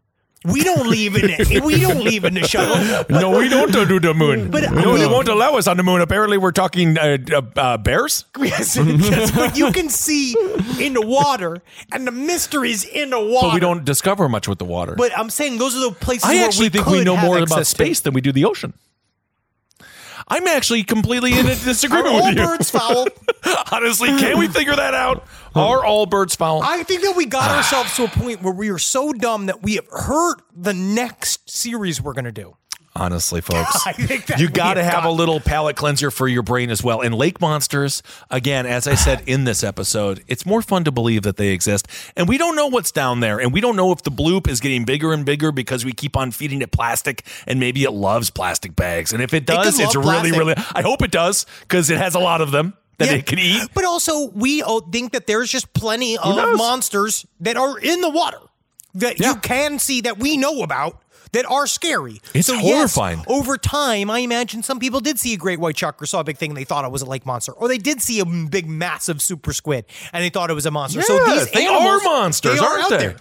We 0.44 0.62
don't 0.62 0.86
leave 0.88 1.16
in 1.16 1.30
it. 1.30 1.64
We 1.64 1.80
don't 1.80 2.04
leave 2.04 2.24
in 2.24 2.34
the 2.34 2.46
shuttle. 2.46 2.76
no, 3.08 3.38
we 3.38 3.48
don't 3.48 3.72
do 3.72 3.98
the 3.98 4.12
moon. 4.12 4.50
But- 4.50 4.70
no, 4.72 4.96
they 4.98 5.06
won't 5.06 5.28
allow 5.28 5.52
us 5.56 5.66
on 5.66 5.76
the 5.78 5.82
moon. 5.82 6.00
Apparently, 6.02 6.36
we're 6.36 6.52
talking 6.52 6.98
uh, 6.98 7.16
uh, 7.32 7.42
uh, 7.56 7.76
bears. 7.78 8.24
Yes, 8.44 8.76
yes, 8.76 9.30
but 9.30 9.56
you 9.56 9.72
can 9.72 9.88
see 9.88 10.34
in 10.78 10.92
the 10.92 11.00
water, 11.04 11.62
and 11.92 12.06
the 12.06 12.12
mysteries 12.12 12.84
in 12.84 13.10
the 13.10 13.18
water. 13.18 13.48
But 13.48 13.54
we 13.54 13.60
don't 13.60 13.84
discover 13.84 14.28
much 14.28 14.46
with 14.46 14.58
the 14.58 14.64
water. 14.66 14.94
But 14.96 15.16
I'm 15.18 15.30
saying 15.30 15.58
those 15.58 15.74
are 15.74 15.88
the 15.88 15.92
places. 15.94 16.24
I 16.24 16.34
where 16.34 16.44
actually 16.44 16.66
we 16.66 16.70
think 16.70 16.86
we 16.86 16.98
could 16.98 17.06
know 17.06 17.16
have 17.16 17.24
more 17.26 17.36
about 17.38 17.52
access 17.52 17.70
to. 17.70 17.74
space 17.84 18.00
than 18.00 18.12
we 18.12 18.20
do 18.20 18.32
the 18.32 18.44
ocean. 18.44 18.74
I'm 20.28 20.46
actually 20.46 20.84
completely 20.84 21.38
in 21.38 21.46
a 21.46 21.54
disagreement 21.64 22.14
with 22.14 22.36
you. 22.36 22.42
Are 22.42 22.50
all 22.50 22.56
birds 22.56 22.70
foul? 22.70 23.06
Honestly, 23.72 24.08
can 24.08 24.38
we 24.38 24.48
figure 24.48 24.76
that 24.76 24.94
out? 24.94 25.26
Are 25.54 25.84
all 25.84 26.06
birds 26.06 26.34
foul? 26.34 26.62
I 26.62 26.82
think 26.82 27.02
that 27.02 27.14
we 27.16 27.26
got 27.26 27.50
ah. 27.50 27.58
ourselves 27.58 27.94
to 27.96 28.04
a 28.04 28.08
point 28.08 28.42
where 28.42 28.54
we 28.54 28.70
are 28.70 28.78
so 28.78 29.12
dumb 29.12 29.46
that 29.46 29.62
we 29.62 29.74
have 29.74 29.86
hurt 29.88 30.42
the 30.54 30.74
next 30.74 31.48
series 31.48 32.00
we're 32.00 32.14
going 32.14 32.24
to 32.24 32.32
do. 32.32 32.56
Honestly, 32.96 33.40
folks, 33.40 33.76
I 33.86 33.92
think 33.92 34.26
that 34.26 34.38
you 34.38 34.48
got 34.48 34.74
to 34.74 34.84
have 34.84 35.04
a 35.04 35.10
little 35.10 35.40
palate 35.40 35.74
cleanser 35.74 36.12
for 36.12 36.28
your 36.28 36.42
brain 36.42 36.70
as 36.70 36.82
well. 36.82 37.00
And 37.00 37.12
lake 37.14 37.40
monsters, 37.40 38.02
again, 38.30 38.66
as 38.66 38.86
I 38.86 38.94
said 38.94 39.24
in 39.26 39.44
this 39.44 39.64
episode, 39.64 40.22
it's 40.28 40.46
more 40.46 40.62
fun 40.62 40.84
to 40.84 40.92
believe 40.92 41.22
that 41.22 41.36
they 41.36 41.48
exist. 41.48 41.88
And 42.16 42.28
we 42.28 42.38
don't 42.38 42.54
know 42.54 42.68
what's 42.68 42.92
down 42.92 43.18
there. 43.18 43.40
And 43.40 43.52
we 43.52 43.60
don't 43.60 43.74
know 43.74 43.90
if 43.90 44.02
the 44.02 44.12
bloop 44.12 44.46
is 44.48 44.60
getting 44.60 44.84
bigger 44.84 45.12
and 45.12 45.24
bigger 45.26 45.50
because 45.50 45.84
we 45.84 45.92
keep 45.92 46.16
on 46.16 46.30
feeding 46.30 46.62
it 46.62 46.70
plastic 46.70 47.26
and 47.48 47.58
maybe 47.58 47.82
it 47.82 47.90
loves 47.90 48.30
plastic 48.30 48.76
bags. 48.76 49.12
And 49.12 49.20
if 49.20 49.34
it 49.34 49.44
does, 49.44 49.80
it's 49.80 49.96
really, 49.96 50.06
plastic. 50.30 50.38
really, 50.38 50.54
I 50.74 50.82
hope 50.82 51.02
it 51.02 51.10
does 51.10 51.46
because 51.62 51.90
it 51.90 51.98
has 51.98 52.14
a 52.14 52.20
lot 52.20 52.40
of 52.40 52.52
them 52.52 52.74
that 52.98 53.08
Yeah. 53.10 53.14
it 53.16 53.26
can 53.26 53.40
eat. 53.40 53.68
But 53.74 53.84
also, 53.84 54.28
we 54.28 54.62
all 54.62 54.80
think 54.82 55.12
that 55.14 55.26
there's 55.26 55.50
just 55.50 55.72
plenty 55.72 56.16
of 56.16 56.36
monsters 56.56 57.26
that 57.40 57.56
are 57.56 57.76
in 57.76 58.00
the 58.02 58.10
water 58.10 58.38
that 58.94 59.18
you 59.18 59.34
can 59.34 59.80
see 59.80 60.02
that 60.02 60.18
we 60.18 60.36
know 60.36 60.62
about 60.62 61.00
that 61.34 61.44
are 61.46 61.66
scary. 61.66 62.20
It's 62.32 62.48
so 62.48 62.54
yes, 62.54 62.94
horrifying. 62.96 63.24
over 63.28 63.58
time, 63.58 64.10
I 64.10 64.20
imagine 64.20 64.62
some 64.62 64.78
people 64.78 65.00
did 65.00 65.18
see 65.18 65.34
a 65.34 65.36
great 65.36 65.60
white 65.60 65.76
shark 65.78 66.00
or 66.00 66.06
saw 66.06 66.20
a 66.20 66.24
big 66.24 66.38
thing 66.38 66.50
and 66.50 66.56
they 66.56 66.64
thought 66.64 66.84
it 66.84 66.90
was 66.90 67.02
a 67.02 67.06
lake 67.06 67.26
monster, 67.26 67.52
or 67.52 67.68
they 67.68 67.78
did 67.78 68.00
see 68.00 68.20
a 68.20 68.24
big, 68.24 68.66
massive 68.68 69.20
super 69.20 69.52
squid 69.52 69.84
and 70.12 70.24
they 70.24 70.30
thought 70.30 70.50
it 70.50 70.54
was 70.54 70.66
a 70.66 70.70
monster. 70.70 71.02
so 71.02 71.24
these 71.26 71.50
they 71.52 71.66
animals, 71.66 72.02
are 72.02 72.04
monsters, 72.04 72.58
they 72.58 72.64
are 72.64 72.78
aren't 72.78 72.88
they? 72.90 72.96
there. 72.98 73.16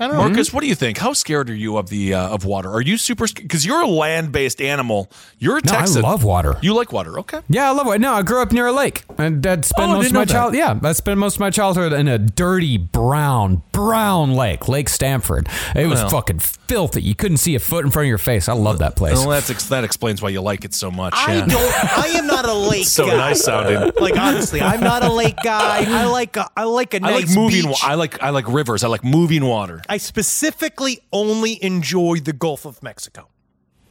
I 0.00 0.06
don't 0.08 0.16
know. 0.16 0.22
Marcus, 0.24 0.52
what 0.52 0.62
do 0.62 0.66
you 0.68 0.74
think? 0.74 0.98
How 0.98 1.12
scared 1.12 1.48
are 1.50 1.54
you 1.54 1.76
of 1.76 1.88
the 1.88 2.14
uh, 2.14 2.28
of 2.28 2.44
water? 2.44 2.70
Are 2.70 2.80
you 2.82 2.96
super? 2.96 3.26
Because 3.34 3.64
you're 3.64 3.80
a 3.82 3.86
land 3.86 4.32
based 4.32 4.60
animal. 4.60 5.10
You're 5.38 5.58
a 5.58 5.60
No, 5.64 5.72
I 5.74 5.84
love 5.84 6.24
water. 6.24 6.56
You 6.62 6.74
like 6.74 6.92
water? 6.92 7.18
Okay. 7.20 7.40
Yeah, 7.48 7.68
I 7.68 7.72
love 7.72 7.86
it. 7.94 8.00
No, 8.00 8.12
I 8.14 8.22
grew 8.22 8.40
up 8.42 8.52
near 8.52 8.66
a 8.66 8.72
lake, 8.72 9.04
and 9.18 9.46
I'd 9.46 9.64
spend 9.64 9.92
Oh, 9.92 9.94
most 9.96 10.06
of 10.08 10.12
my 10.12 10.20
know 10.20 10.24
that. 10.24 10.32
child. 10.32 10.54
Yeah, 10.54 10.78
I 10.82 10.92
spent 10.92 11.18
most 11.18 11.34
of 11.36 11.40
my 11.40 11.50
childhood 11.50 11.92
in 11.92 12.08
a 12.08 12.18
dirty 12.18 12.76
brown, 12.78 13.62
brown 13.72 14.34
lake, 14.34 14.68
Lake 14.68 14.88
Stamford. 14.88 15.48
It 15.74 15.86
was 15.86 16.00
Well. 16.00 16.08
fucking 16.10 16.38
filthy. 16.40 17.02
You 17.02 17.14
couldn't 17.14 17.36
see 17.38 17.54
a 17.54 17.58
foot 17.60 17.84
in 17.84 17.90
front 17.90 18.04
of 18.06 18.08
your 18.08 18.18
face. 18.18 18.48
I 18.48 18.54
love 18.54 18.78
that 18.78 18.96
place. 18.96 19.14
Well, 19.18 19.28
that's 19.28 19.50
ex- 19.50 19.66
that 19.68 19.84
explains 19.84 20.20
why 20.22 20.30
you 20.30 20.40
like 20.40 20.64
it 20.64 20.74
so 20.74 20.90
much. 20.90 21.14
I 21.16 21.36
yeah. 21.36 21.46
don't. 21.46 21.98
I 21.98 22.06
am 22.18 22.26
not 22.26 22.46
a 22.46 22.54
lake 22.70 22.86
So 22.86 23.06
guy. 23.06 23.16
nice 23.16 23.42
sounding. 23.44 23.92
Like 24.00 24.16
honestly, 24.18 24.60
I'm 24.60 24.80
not 24.80 25.04
a 25.04 25.12
lake 25.12 25.36
guy. 25.44 25.84
I 25.86 26.04
like 26.06 26.36
a, 26.36 26.48
I 26.56 26.64
like 26.64 26.94
a 26.94 26.96
I 26.96 27.00
nice 27.00 27.26
like 27.28 27.36
moving. 27.36 27.62
beach. 27.70 27.80
I 27.84 27.94
like 27.94 28.22
I 28.22 28.30
like 28.30 28.48
rivers. 28.48 28.82
I 28.84 28.88
like 28.88 29.04
moving 29.04 29.44
water. 29.44 29.82
I 29.88 29.98
specifically 29.98 31.00
only 31.12 31.62
enjoy 31.62 32.20
the 32.20 32.32
Gulf 32.32 32.64
of 32.64 32.82
Mexico. 32.82 33.28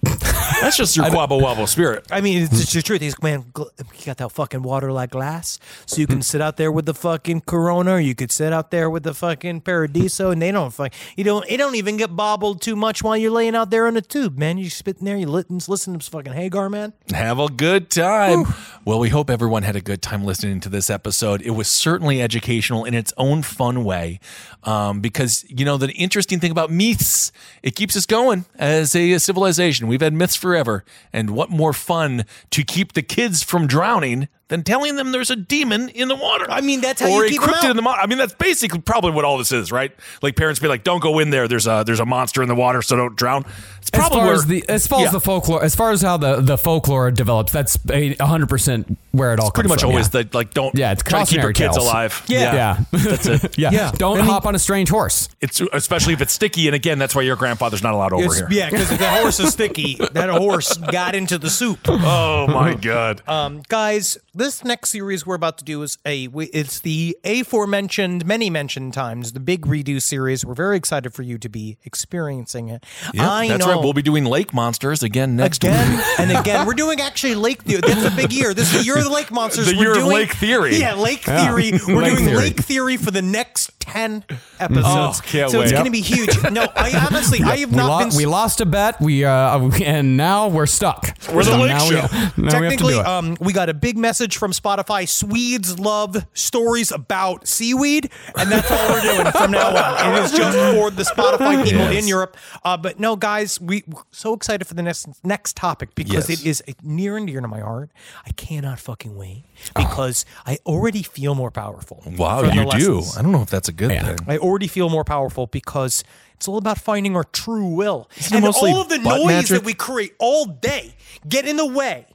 That's 0.04 0.78
just 0.78 0.96
your 0.96 1.06
quabble 1.08 1.42
wobble 1.42 1.68
spirit. 1.68 2.06
I 2.12 2.22
mean, 2.22 2.44
it's 2.44 2.60
just 2.60 2.74
the 2.74 2.82
truth. 2.82 3.02
He's 3.02 3.22
man, 3.22 3.44
gl- 3.54 3.70
you 4.00 4.06
got 4.06 4.18
that 4.18 4.32
fucking 4.32 4.64
water 4.64 4.92
like 4.92 5.12
glass, 5.12 5.60
so 5.86 6.00
you 6.00 6.08
can 6.08 6.22
sit 6.22 6.42
out 6.42 6.58
there 6.58 6.72
with 6.72 6.86
the 6.86 6.94
fucking 6.94 7.42
Corona, 7.42 7.94
or 7.94 8.00
you 8.00 8.16
could 8.16 8.32
sit 8.32 8.54
out 8.54 8.72
there 8.72 8.90
with 8.90 9.04
the 9.04 9.14
fucking 9.14 9.62
Paradiso, 9.62 10.32
and 10.32 10.42
they 10.42 10.52
don't 10.52 10.72
fuck. 10.72 10.94
You 11.16 11.24
don't. 11.24 11.46
It 11.50 11.58
don't 11.58 11.76
even 11.76 11.98
get 11.98 12.16
bobbled 12.16 12.62
too 12.62 12.76
much 12.76 13.04
while 13.04 13.18
you're 13.18 13.32
laying 13.32 13.56
out 13.56 13.70
there 13.72 13.88
on 13.88 13.96
the 13.96 14.02
tube, 14.02 14.38
man. 14.38 14.58
You 14.58 14.70
spit 14.70 15.00
in 15.00 15.06
there, 15.06 15.18
you 15.18 15.28
listen, 15.28 15.60
listen 15.68 15.94
to 15.94 16.00
this 16.00 16.08
fucking 16.08 16.34
Hagar, 16.34 16.70
man. 16.70 16.94
Have 17.14 17.40
a 17.40 17.48
good 17.50 17.90
time. 17.90 18.46
Well, 18.86 19.00
we 19.00 19.10
hope 19.10 19.30
everyone 19.30 19.64
had 19.64 19.76
a 19.76 19.82
good 19.82 20.02
time 20.02 20.24
listening 20.24 20.60
to 20.62 20.70
this 20.70 20.90
episode. 20.90 21.42
It 21.42 21.52
was 21.52 21.68
certainly 21.68 22.22
educational 22.22 22.86
in 22.86 22.94
its 22.94 23.14
own 23.18 23.44
fun 23.44 23.84
way, 23.84 24.20
um, 24.64 25.02
because 25.02 25.46
you 25.50 25.66
know 25.66 25.78
the 25.78 25.90
interesting 25.92 26.40
thing 26.40 26.52
about 26.52 26.72
myths, 26.72 27.32
it 27.62 27.76
keeps 27.76 27.96
us 27.96 28.06
going 28.06 28.46
as 28.56 28.96
a, 28.96 29.18
civilization. 29.18 29.88
We've 29.94 30.02
had 30.02 30.14
myths 30.16 30.36
forever, 30.36 30.84
and 31.14 31.30
what 31.30 31.52
more 31.52 31.72
fun 31.72 32.26
to 32.50 32.64
keep 32.64 32.94
the 32.94 33.04
kids 33.04 33.44
from 33.44 33.68
drowning 33.68 34.28
than 34.50 34.64
telling 34.64 34.96
them 34.98 35.12
there's 35.12 35.30
a 35.32 35.36
demon 35.36 35.90
in 35.90 36.08
the 36.08 36.16
water? 36.16 36.46
I 36.50 36.62
mean, 36.62 36.82
that's 36.82 37.02
how 37.02 37.08
or 37.10 37.22
you 37.22 37.26
a 37.26 37.30
keep 37.30 37.42
'em 37.42 37.50
cryptid 37.50 37.64
out. 37.66 37.72
in 37.72 37.76
the 37.78 37.82
water. 37.84 38.02
I 38.02 38.08
mean, 38.08 38.18
that's 38.18 38.34
basically 38.34 38.82
probably 38.82 39.12
what 39.12 39.26
all 39.26 39.38
this 39.38 39.52
is, 39.52 39.72
right? 39.72 39.92
Like 40.22 40.36
parents 40.36 40.60
be 40.60 40.68
like, 40.68 40.84
"Don't 40.84 41.02
go 41.02 41.20
in 41.20 41.30
there. 41.30 41.48
There's 41.48 41.68
a 41.68 41.84
there's 41.86 42.00
a 42.00 42.06
monster 42.06 42.42
in 42.44 42.50
the 42.50 42.56
water, 42.56 42.82
so 42.82 42.96
don't 42.96 43.16
drown." 43.16 43.46
It's 43.80 43.90
as 43.94 44.08
far 44.10 44.26
where 44.26 44.34
as 44.34 44.46
the 44.46 44.64
as 44.70 44.88
far 44.88 45.02
Yeah. 45.02 45.08
as 45.08 45.12
the 45.12 45.20
folklore, 45.20 45.64
as 45.64 45.76
far 45.76 45.92
as 45.92 46.02
how 46.02 46.18
the, 46.18 46.40
the 46.42 46.58
folklore 46.58 47.12
develops, 47.12 47.52
that's 47.52 47.78
hundred 48.20 48.48
percent 48.48 48.98
where 49.12 49.34
it 49.34 49.40
all 49.40 49.52
pretty 49.52 49.68
comes 49.68 49.76
much 49.78 49.82
from, 49.82 49.90
always 49.92 50.14
yeah. 50.14 50.24
the 50.24 50.30
like 50.38 50.54
don't 50.54 50.74
Yeah, 50.76 50.92
it's 50.94 51.04
try 51.04 51.24
to 51.24 51.30
keep 51.32 51.42
your 51.42 51.52
kids 51.54 51.76
tales. 51.76 51.86
alive. 51.88 52.24
Yeah. 52.28 52.54
yeah, 52.54 52.78
That's 52.92 53.26
it. 53.28 53.58
yeah. 53.58 53.72
Yeah. 53.72 53.92
Don't 53.92 54.18
I 54.20 54.22
mean- 54.22 54.30
hop 54.32 54.46
on 54.46 54.56
a 54.56 54.60
strange 54.60 54.90
horse. 54.90 55.28
It's 55.42 55.62
especially 55.74 56.14
if 56.14 56.22
it's 56.22 56.34
sticky, 56.34 56.68
and 56.68 56.76
again, 56.76 56.98
that's 57.00 57.14
why 57.16 57.22
your 57.24 57.36
grandfather's 57.36 57.84
not 57.84 57.94
allowed 57.94 58.14
over 58.14 58.24
It's- 58.24 58.38
here. 58.40 58.48
yeah, 58.52 58.70
because 58.70 58.92
if 58.92 59.00
the 59.00 59.10
horse 59.10 59.40
is 59.40 59.52
sticky, 59.52 59.96
that 60.14 60.30
horse 60.30 60.78
got 60.78 61.14
into 61.16 61.38
the 61.38 61.50
soup. 61.50 61.80
Oh 61.90 62.48
my 62.48 62.74
god. 62.82 63.22
Um, 63.28 63.64
guys, 63.68 64.18
this 64.34 64.64
next 64.64 64.90
series 64.90 65.26
we're 65.26 65.36
about 65.36 65.58
to 65.60 65.64
do 65.64 65.82
is 65.84 65.98
a 66.06 66.28
it's 66.34 66.80
the 66.80 67.18
aforementioned, 67.24 68.26
many 68.26 68.50
mentioned 68.50 68.94
times, 68.94 69.34
the 69.34 69.40
big 69.40 69.66
redo 69.66 70.02
series. 70.02 70.46
We're 70.46 70.54
very 70.56 70.76
excited 70.78 71.14
for 71.14 71.22
you 71.22 71.38
to 71.38 71.50
be 71.50 71.78
experiencing 71.86 72.70
it. 72.70 72.84
Yeah, 73.14 73.32
I 73.32 73.48
that's 73.48 73.66
know. 73.66 73.74
right. 73.74 73.84
We'll 73.84 73.94
be 73.94 74.02
doing 74.02 74.26
lake 74.26 74.54
monsters 74.54 75.04
again 75.04 75.36
next 75.36 75.64
Again 75.64 75.98
week. 75.98 76.06
and 76.20 76.32
again, 76.32 76.66
we're 76.66 76.74
doing 76.74 77.00
actually 77.00 77.36
lake. 77.36 77.64
Theory. 77.64 77.82
That's 77.82 78.06
a 78.06 78.16
big 78.16 78.34
year. 78.34 78.54
This 78.54 78.74
is 78.74 78.80
the 78.80 78.86
year 78.86 78.98
of 78.98 79.04
the 79.04 79.10
lake 79.12 79.32
monsters. 79.32 79.68
The 79.68 79.74
We're 79.76 79.82
year 79.84 79.92
of 79.92 79.98
doing, 79.98 80.08
lake 80.16 80.34
theory. 80.34 80.76
Yeah, 80.78 80.96
lake 80.96 81.26
Yeah. 81.28 81.46
theory. 81.48 81.72
We're 81.88 82.02
Lake 82.02 82.14
doing 82.14 82.26
theory. 82.26 82.38
lake 82.38 82.60
theory 82.60 82.98
for 82.98 83.12
the 83.12 83.22
next 83.22 83.72
ten 83.80 84.24
episodes. 84.60 84.86
Oh, 84.88 85.22
can't 85.24 85.52
so 85.52 85.62
it's 85.62 85.72
wait. 85.72 85.78
going 85.78 85.86
to 85.86 85.92
be 85.92 86.02
huge. 86.02 86.30
No, 86.52 86.68
I 86.76 87.06
honestly, 87.10 87.42
I 87.44 87.58
have 87.58 87.72
We, 87.72 87.78
not 87.78 87.88
lo- 88.02 88.08
been. 88.10 88.18
we 88.18 88.26
lost 88.26 88.62
a 88.62 88.66
bet. 88.66 89.00
We 89.00 89.26
uh, 89.26 89.60
and 89.84 90.18
now 90.18 90.48
we're 90.48 90.66
stuck. 90.66 91.16
We're 91.32 91.44
the 91.44 91.58
lake 91.58 91.70
now 91.70 91.80
show. 91.80 91.90
We, 91.90 91.98
now 92.02 92.02
we 92.02 92.08
have 92.18 92.36
to 92.36 92.50
Technically, 92.50 92.94
do 92.94 93.00
it. 93.02 93.06
um, 93.08 93.38
we 93.40 93.54
got 93.54 93.70
a 93.70 93.74
big 93.74 93.98
message 93.98 94.23
from 94.32 94.52
Spotify. 94.52 95.08
Swedes 95.08 95.80
love 95.80 96.26
stories 96.34 96.92
about 96.92 97.48
seaweed, 97.48 98.10
and 98.38 98.52
that's 98.52 98.72
all 98.72 98.90
we're 98.90 99.02
doing 99.02 99.32
from 99.32 99.52
now 99.52 99.70
on. 99.76 100.14
It 100.16 100.24
is 100.24 100.32
just 100.32 100.58
for 100.76 100.90
the 100.92 101.04
Spotify 101.04 101.64
people 101.64 101.80
Yes. 101.80 102.04
in 102.04 102.08
Europe. 102.08 102.38
Uh, 102.64 102.78
but 102.78 103.00
no, 103.00 103.16
guys, 103.16 103.60
we, 103.60 103.84
we're 103.88 104.02
so 104.12 104.34
excited 104.34 104.66
for 104.66 104.74
the 104.76 104.84
next 104.84 105.08
next 105.24 105.56
topic 105.58 105.96
because 105.96 106.30
Yes. 106.30 106.40
it 106.42 106.46
is 106.46 106.64
near 106.82 107.18
and 107.18 107.28
dear 107.28 107.42
to 107.42 107.48
my 107.48 107.60
heart. 107.60 107.90
I 108.26 108.32
cannot 108.32 108.80
fucking 108.80 109.16
wait 109.18 109.44
because 109.76 110.26
I 110.46 110.60
already 110.66 111.04
feel 111.04 111.36
more 111.36 111.52
powerful. 111.52 112.04
Wow, 112.18 112.44
you 112.44 112.70
do. 112.78 113.02
I 113.18 113.22
don't 113.22 113.32
know 113.32 113.42
if 113.42 113.50
that's 113.50 113.68
a 113.68 113.74
good 113.74 113.92
Yeah. 113.92 114.16
thing. 114.16 114.20
I 114.28 114.38
already 114.38 114.68
feel 114.68 114.90
more 114.90 115.04
powerful 115.04 115.48
because 115.48 116.04
it's 116.36 116.48
all 116.48 116.58
about 116.58 116.78
finding 116.78 117.16
our 117.16 117.24
true 117.24 117.68
will. 117.68 118.10
Isn't 118.18 118.36
and 118.38 118.46
all 118.46 118.82
of 118.82 118.90
the 118.90 118.98
noise 118.98 119.26
magic? 119.26 119.50
that 119.50 119.64
we 119.64 119.74
create 119.74 120.14
all 120.20 120.46
day 120.46 120.96
get 121.28 121.48
in 121.48 121.56
the 121.58 121.66
way 121.66 122.06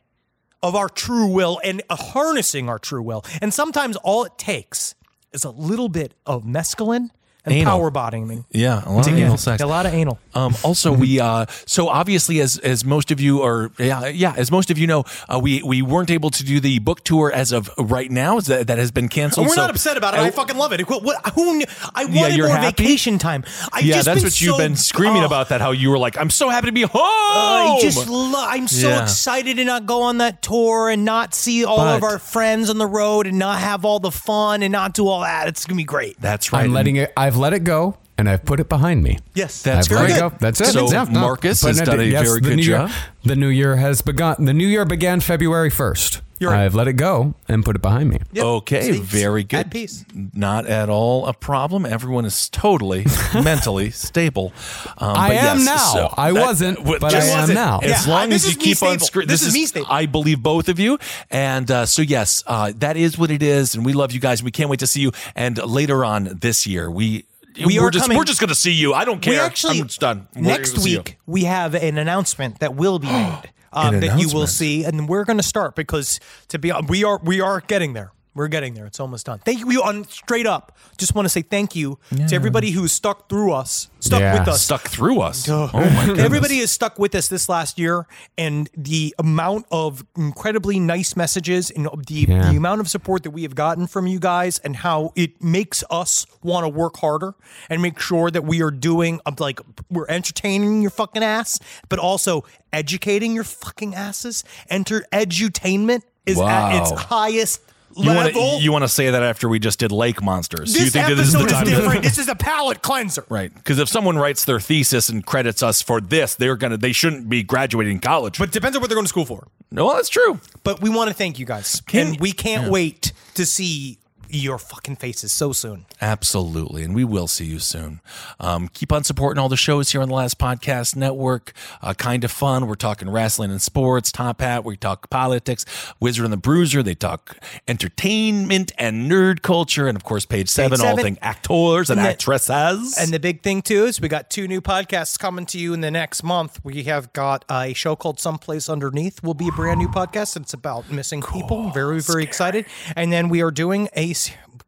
of 0.62 0.74
our 0.74 0.88
true 0.88 1.26
will 1.26 1.60
and 1.64 1.82
harnessing 1.90 2.68
our 2.68 2.78
true 2.78 3.02
will. 3.02 3.24
And 3.40 3.52
sometimes 3.52 3.96
all 3.96 4.24
it 4.24 4.38
takes 4.38 4.94
is 5.32 5.44
a 5.44 5.50
little 5.50 5.88
bit 5.88 6.14
of 6.26 6.44
mescaline 6.44 7.10
and 7.44 7.54
Anal. 7.54 7.78
power 7.78 7.90
botting 7.90 8.26
Me. 8.26 8.44
Yeah, 8.50 8.82
a 8.84 8.90
lot 8.92 9.06
of 9.06 9.14
anal 9.14 9.36
sex. 9.36 9.62
A 9.62 9.66
lot 9.66 9.86
of 9.86 9.94
anal. 9.94 10.18
Um, 10.34 10.54
also, 10.62 10.92
we 10.92 11.20
uh, 11.20 11.46
so 11.66 11.88
obviously 11.88 12.40
as 12.40 12.58
as 12.58 12.84
most 12.84 13.10
of 13.10 13.20
you 13.20 13.42
are 13.42 13.70
yeah 13.78 14.06
yeah 14.06 14.34
as 14.36 14.50
most 14.50 14.70
of 14.70 14.78
you 14.78 14.86
know, 14.86 15.04
uh, 15.28 15.38
we 15.42 15.62
we 15.62 15.82
weren't 15.82 16.10
able 16.10 16.30
to 16.30 16.44
do 16.44 16.60
the 16.60 16.78
book 16.80 17.04
tour 17.04 17.32
as 17.32 17.52
of 17.52 17.70
right 17.78 18.10
now. 18.10 18.40
That 18.40 18.66
that 18.66 18.78
has 18.78 18.90
been 18.90 19.08
canceled. 19.08 19.44
And 19.44 19.50
we're 19.50 19.54
so- 19.56 19.62
not 19.62 19.70
upset 19.70 19.96
about 19.96 20.14
it. 20.14 20.20
I 20.20 20.30
fucking 20.30 20.56
love 20.56 20.72
it. 20.72 20.88
What, 20.88 21.02
what, 21.02 21.26
who 21.34 21.58
knew? 21.58 21.66
I 21.94 22.04
wanted 22.04 22.36
you're 22.36 22.48
more 22.48 22.56
happy? 22.56 22.82
vacation 22.82 23.18
time. 23.18 23.44
I've 23.72 23.84
yeah, 23.84 23.94
just 23.96 24.06
that's 24.06 24.20
been 24.20 24.26
what 24.26 24.40
you've 24.40 24.58
been 24.58 24.76
screaming 24.76 25.22
oh, 25.22 25.26
about. 25.26 25.48
That 25.48 25.60
how 25.60 25.70
you 25.70 25.90
were 25.90 25.98
like, 25.98 26.18
I'm 26.18 26.30
so 26.30 26.48
happy 26.50 26.66
to 26.66 26.72
be 26.72 26.82
home. 26.82 27.00
I 27.02 27.78
just 27.80 28.08
lo- 28.08 28.32
I'm 28.36 28.68
so 28.68 28.88
Yeah. 28.88 29.02
excited 29.02 29.56
to 29.56 29.64
not 29.64 29.86
go 29.86 30.02
on 30.02 30.18
that 30.18 30.42
tour 30.42 30.90
and 30.90 31.04
not 31.04 31.34
see 31.34 31.64
all 31.64 31.80
of 31.80 32.02
our 32.02 32.18
friends 32.18 32.68
on 32.70 32.78
the 32.78 32.86
road 32.86 33.26
and 33.26 33.38
not 33.38 33.60
have 33.60 33.84
all 33.84 34.00
the 34.00 34.10
fun 34.10 34.62
and 34.62 34.72
not 34.72 34.94
do 34.94 35.06
all 35.08 35.20
that. 35.20 35.48
It's 35.48 35.64
gonna 35.66 35.76
be 35.76 35.84
great. 35.84 36.20
That's 36.20 36.52
right. 36.52 36.64
I'm 36.64 36.72
letting 36.72 36.96
it. 36.96 37.12
I've 37.16 37.36
let 37.38 37.52
it 37.54 37.64
go, 37.64 37.96
and 38.18 38.28
I've 38.28 38.44
put 38.44 38.60
it 38.60 38.68
behind 38.68 39.02
me. 39.02 39.18
Yes, 39.34 39.62
That's 39.62 39.86
I've 39.88 39.92
let 39.96 40.00
very 40.08 40.12
it 40.12 40.18
go. 40.20 40.32
That's 40.40 40.60
it. 40.60 40.66
So 40.72 40.90
Yeah, 40.92 41.04
Marcus 41.04 41.62
has 41.62 41.80
it- 41.80 41.84
done 41.86 42.00
a 42.00 42.02
yes, 42.04 42.26
very 42.26 42.40
good 42.40 42.56
new 42.56 42.62
year- 42.62 42.76
job. 42.78 42.90
the 43.24 43.36
new 43.36 43.48
year 43.48 43.76
has 43.76 44.02
begun. 44.02 44.44
The 44.44 44.52
new 44.54 44.66
year 44.66 44.84
began 44.84 45.20
February 45.20 45.70
first. 45.70 46.20
You're. 46.40 46.54
I've 46.54 46.74
let 46.74 46.88
it 46.88 46.92
go 46.94 47.34
and 47.48 47.64
put 47.64 47.76
it 47.76 47.82
behind 47.82 48.10
me. 48.10 48.18
Yep. 48.32 48.44
Okay, 48.44 48.92
See? 48.92 48.98
very 49.00 49.44
good. 49.44 49.60
At 49.60 49.70
peace. 49.70 50.04
Not 50.14 50.66
at 50.66 50.88
all 50.88 51.26
a 51.26 51.32
problem. 51.32 51.84
Everyone 51.84 52.24
is 52.24 52.48
totally 52.48 53.06
mentally 53.34 53.90
stable. 53.90 54.52
Um, 54.98 55.16
I 55.16 55.28
but 55.28 55.36
am 55.36 55.56
yes, 55.58 55.66
now. 55.66 55.76
so 55.76 56.14
I 56.16 56.32
that- 56.32 56.40
wasn't, 56.40 56.84
but 56.84 57.00
just 57.10 57.28
I 57.28 57.32
am 57.32 57.40
wasn't. 57.40 57.56
now. 57.56 57.78
As 57.80 58.06
Yeah, 58.06 58.12
long 58.12 58.32
I- 58.32 58.34
as 58.34 58.44
you 58.44 58.50
is 58.52 58.56
me 58.58 58.62
keep 58.64 58.82
on 58.82 58.88
stable. 58.90 59.06
screen, 59.06 59.28
This 59.28 59.42
is 59.42 59.52
me 59.54 59.66
stable. 59.66 59.86
I 59.90 60.06
believe 60.06 60.42
both 60.42 60.68
of 60.68 60.78
you, 60.78 60.98
and 61.30 61.70
uh, 61.70 61.86
so 61.86 62.02
yes, 62.02 62.42
uh, 62.46 62.72
that 62.76 62.96
is 62.96 63.18
what 63.18 63.30
it 63.30 63.42
is, 63.42 63.74
and 63.74 63.84
we 63.84 63.92
love 63.92 64.12
you 64.12 64.20
guys. 64.20 64.42
We 64.42 64.50
can't 64.50 64.70
wait 64.70 64.80
to 64.80 64.86
see 64.86 65.00
you. 65.00 65.12
And 65.34 65.58
later 65.64 66.04
on 66.04 66.38
this 66.40 66.66
year, 66.66 66.90
we. 66.90 67.24
We 67.66 67.76
are 67.80 67.86
are 67.86 67.90
just 67.90 68.04
coming- 68.04 68.16
we're 68.16 68.24
just 68.24 68.38
going 68.38 68.50
to 68.50 68.54
see 68.54 68.70
you. 68.70 68.94
I 68.94 69.04
don't 69.04 69.20
care. 69.20 69.32
We 69.32 69.38
actually 69.40 69.80
I'm 69.80 69.88
just 69.88 69.98
done. 69.98 70.28
We're 70.36 70.42
next 70.42 70.74
gonna 70.76 70.88
you. 70.88 70.98
week 70.98 71.18
we 71.26 71.42
have 71.44 71.74
an 71.74 71.98
announcement 71.98 72.60
that 72.60 72.76
will 72.76 73.00
be 73.00 73.08
made 73.12 73.50
um, 73.72 74.00
that 74.00 74.18
you 74.18 74.28
will 74.32 74.46
see, 74.46 74.84
and 74.84 75.08
we're 75.08 75.24
going 75.24 75.36
to 75.38 75.42
start 75.42 75.74
because 75.74 76.20
to 76.48 76.58
be 76.58 76.72
we 76.88 77.04
are 77.04 77.18
we 77.22 77.40
are 77.40 77.60
getting 77.60 77.92
there. 77.92 78.12
We're 78.38 78.46
getting 78.48 78.74
there. 78.74 78.86
It's 78.86 79.00
almost 79.00 79.26
done. 79.26 79.40
Thank 79.40 79.58
you 79.58 79.82
on 79.82 80.04
straight 80.04 80.46
up. 80.46 80.78
Just 80.96 81.12
want 81.14 81.26
to 81.26 81.28
say 81.28 81.42
thank 81.42 81.74
you 81.74 81.98
to 82.28 82.34
everybody 82.34 82.70
who's 82.70 82.92
stuck 82.92 83.28
through 83.28 83.52
us, 83.52 83.90
stuck 83.98 84.20
Yeah. 84.20 84.38
with 84.38 84.46
us. 84.48 84.62
stuck 84.62 84.82
through 84.82 85.20
us. 85.20 85.48
Oh 85.48 85.68
my 85.72 86.06
goodness. 86.06 86.24
Everybody 86.24 86.58
has 86.60 86.70
stuck 86.70 87.00
with 87.00 87.14
us 87.16 87.26
this 87.26 87.48
last 87.48 87.80
year, 87.80 88.06
and 88.38 88.70
the 88.76 89.12
amount 89.18 89.66
of 89.72 90.04
incredibly 90.16 90.78
nice 90.78 91.16
messages 91.16 91.70
and 91.72 91.86
the, 92.06 92.14
Yeah. 92.28 92.50
the 92.52 92.56
amount 92.56 92.80
of 92.80 92.88
support 92.88 93.24
that 93.24 93.32
we 93.32 93.42
have 93.42 93.56
gotten 93.56 93.88
from 93.88 94.06
you 94.06 94.20
guys, 94.20 94.58
and 94.60 94.76
how 94.76 95.12
it 95.16 95.42
makes 95.42 95.82
us 95.90 96.24
want 96.40 96.62
to 96.64 96.68
work 96.68 96.98
harder 96.98 97.34
and 97.68 97.82
make 97.82 97.98
sure 97.98 98.30
that 98.30 98.44
we 98.44 98.62
are 98.62 98.70
doing 98.70 99.20
uh, 99.26 99.32
like 99.40 99.58
we're 99.90 100.06
entertaining 100.08 100.80
your 100.80 100.92
fucking 100.92 101.24
ass, 101.24 101.58
but 101.88 101.98
also 101.98 102.44
educating 102.72 103.34
your 103.34 103.42
fucking 103.44 103.96
asses. 103.96 104.44
Enter 104.70 105.04
edutainment 105.12 106.02
is 106.24 106.36
Wow. 106.36 106.68
at 106.70 106.82
its 106.82 106.90
highest 107.02 107.60
You 107.98 108.14
want 108.14 108.34
level. 108.34 108.58
to 108.58 108.62
you 108.62 108.72
want 108.72 108.84
to 108.84 108.88
say 108.88 109.10
that 109.10 109.22
after 109.22 109.48
we 109.48 109.58
just 109.58 109.78
did 109.78 109.92
Lake 109.92 110.22
Monsters? 110.22 110.72
This 110.72 110.84
you 110.84 110.90
think 110.90 111.06
that 111.06 111.12
episode 111.12 111.16
this 111.18 111.26
is 111.28 111.32
the 111.34 111.46
time? 111.54 111.64
to- 111.64 111.70
different. 111.70 112.02
this 112.02 112.18
is 112.18 112.28
a 112.28 112.34
palate 112.34 112.82
cleanser. 112.82 113.24
Right, 113.28 113.52
because 113.54 113.78
if 113.78 113.88
someone 113.88 114.16
writes 114.18 114.44
their 114.44 114.60
thesis 114.60 115.08
and 115.08 115.24
credits 115.26 115.62
us 115.62 115.82
for 115.82 116.00
this, 116.00 116.34
they're 116.34 116.56
gonna 116.56 116.76
they 116.76 116.92
shouldn't 116.92 117.28
be 117.28 117.42
graduating 117.42 118.00
college. 118.00 118.38
But 118.38 118.48
it 118.50 118.52
depends 118.52 118.76
on 118.76 118.80
what 118.80 118.88
they're 118.88 118.96
going 118.96 119.04
to 119.06 119.08
school 119.08 119.24
for. 119.26 119.48
no, 119.70 119.92
that's 119.94 120.08
true. 120.08 120.40
But 120.64 120.80
we 120.80 120.90
want 120.90 121.08
to 121.08 121.14
thank 121.14 121.38
you 121.38 121.46
guys. 121.46 121.80
Can- 121.82 122.08
and 122.08 122.20
we 122.20 122.32
can't 122.32 122.70
wait 122.70 123.12
to 123.34 123.44
see 123.44 123.98
your 124.30 124.58
fucking 124.58 124.96
faces 124.96 125.32
so 125.32 125.52
soon. 125.52 125.86
Absolutely, 126.00 126.82
and 126.84 126.94
we 126.94 127.04
will 127.04 127.26
see 127.28 127.44
you 127.46 127.58
soon. 127.58 128.00
Um, 128.40 128.68
keep 128.68 128.92
on 128.92 129.04
supporting 129.04 129.40
all 129.40 129.48
the 129.48 129.56
shows 129.56 129.90
here 129.92 130.00
on 130.02 130.08
the 130.08 130.14
Last 130.14 130.38
Podcast 130.38 130.96
Network. 130.96 131.52
Uh, 131.82 131.94
kind 131.94 132.24
of 132.24 132.30
fun. 132.30 132.66
We're 132.66 132.74
talking 132.74 133.10
wrestling 133.10 133.50
and 133.50 133.60
sports. 133.62 134.12
Top 134.12 134.40
Hat. 134.40 134.64
We 134.64 134.76
talk 134.76 135.10
politics. 135.10 135.64
Wizard 136.00 136.24
and 136.24 136.32
the 136.32 136.36
Bruiser. 136.38 136.82
They 136.82 136.94
talk 136.94 137.36
entertainment 137.66 138.72
and 138.78 139.10
nerd 139.10 139.42
culture, 139.42 139.88
and 139.88 139.96
of 139.96 140.04
course, 140.04 140.26
Page 140.26 140.48
Seven. 140.48 140.80
all 140.80 140.86
Seven. 140.88 141.04
thing 141.04 141.18
actors 141.22 141.90
and, 141.90 141.98
And 141.98 142.06
the- 142.06 142.10
actresses. 142.10 142.96
And 142.98 143.12
the 143.12 143.18
big 143.20 143.42
thing 143.42 143.62
too 143.62 143.84
is 143.84 144.00
we 144.00 144.08
got 144.08 144.30
two 144.30 144.46
new 144.46 144.60
podcasts 144.60 145.18
coming 145.18 145.46
to 145.46 145.58
you 145.58 145.72
in 145.74 145.80
the 145.80 145.90
next 145.90 146.22
month. 146.22 146.60
We 146.62 146.84
have 146.84 147.12
got 147.12 147.44
a 147.50 147.72
show 147.74 147.96
called 147.96 148.20
Someplace 148.20 148.68
Underneath. 148.68 149.22
Will 149.22 149.34
be 149.34 149.48
a 149.48 149.52
brand 149.52 149.78
new 149.78 149.88
podcast. 149.88 150.36
It's 150.36 150.52
about 150.54 150.90
missing 150.90 151.22
people. 151.22 151.70
Very 151.70 152.00
very 152.00 152.22
excited. 152.24 152.66
And 152.96 153.12
then 153.12 153.28
we 153.28 153.40
are 153.42 153.50
doing 153.50 153.88
a 153.94 154.12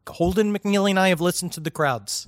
Holden 0.07 0.55
McNeely 0.55 0.91
and 0.91 0.99
I 0.99 1.09
have 1.09 1.21
listened 1.21 1.53
to 1.53 1.59
the 1.59 1.71
crowds. 1.71 2.27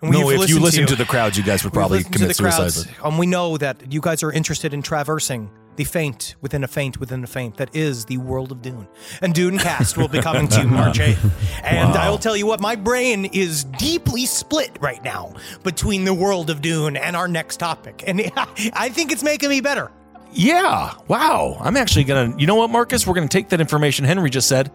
No, 0.00 0.30
if 0.30 0.48
you 0.48 0.60
listen 0.60 0.86
to, 0.86 0.94
the 0.94 1.04
crowds, 1.04 1.36
you 1.36 1.42
guys 1.42 1.64
would 1.64 1.72
probably 1.72 2.04
to 2.04 2.10
commit 2.10 2.36
the 2.36 2.42
crowds, 2.42 2.74
suicide. 2.74 2.94
And 3.04 3.18
we 3.18 3.26
know 3.26 3.56
that 3.56 3.92
you 3.92 4.00
guys 4.00 4.22
are 4.22 4.30
interested 4.30 4.72
in 4.72 4.80
traversing 4.80 5.50
the 5.74 5.84
faint 5.84 6.34
within 6.40 6.62
a 6.62 6.68
faint 6.68 6.98
within 6.98 7.22
a 7.22 7.26
faint 7.26 7.56
that 7.56 7.74
is 7.74 8.04
the 8.04 8.16
world 8.18 8.52
of 8.52 8.62
Dune. 8.62 8.86
And 9.22 9.34
Dune 9.34 9.58
Cast 9.58 9.96
will 9.96 10.08
be 10.08 10.20
coming 10.20 10.46
to 10.48 10.60
you 10.60 10.66
March 10.68 10.98
8th. 10.98 11.30
And 11.64 11.96
I 11.96 12.10
will 12.10 12.18
tell 12.18 12.36
you 12.36 12.46
what, 12.46 12.60
my 12.60 12.76
brain 12.76 13.24
is 13.26 13.64
deeply 13.64 14.26
split 14.26 14.76
right 14.80 15.02
now 15.02 15.34
between 15.62 16.04
the 16.04 16.14
world 16.14 16.50
of 16.50 16.62
Dune 16.62 16.96
and 16.96 17.16
our 17.16 17.28
next 17.28 17.56
topic. 17.58 18.04
And 18.06 18.20
I 18.36 18.88
think 18.90 19.10
it's 19.10 19.22
making 19.22 19.50
me 19.50 19.60
better. 19.60 19.90
Yeah. 20.32 20.94
Wow. 21.08 21.56
I'm 21.60 21.76
actually 21.76 22.04
gonna. 22.04 22.36
You 22.36 22.46
know 22.46 22.56
what, 22.56 22.70
Marcus? 22.70 23.06
We're 23.06 23.14
gonna 23.14 23.28
take 23.28 23.48
that 23.48 23.60
information 23.60 24.04
Henry 24.04 24.30
just 24.30 24.48
said. 24.48 24.70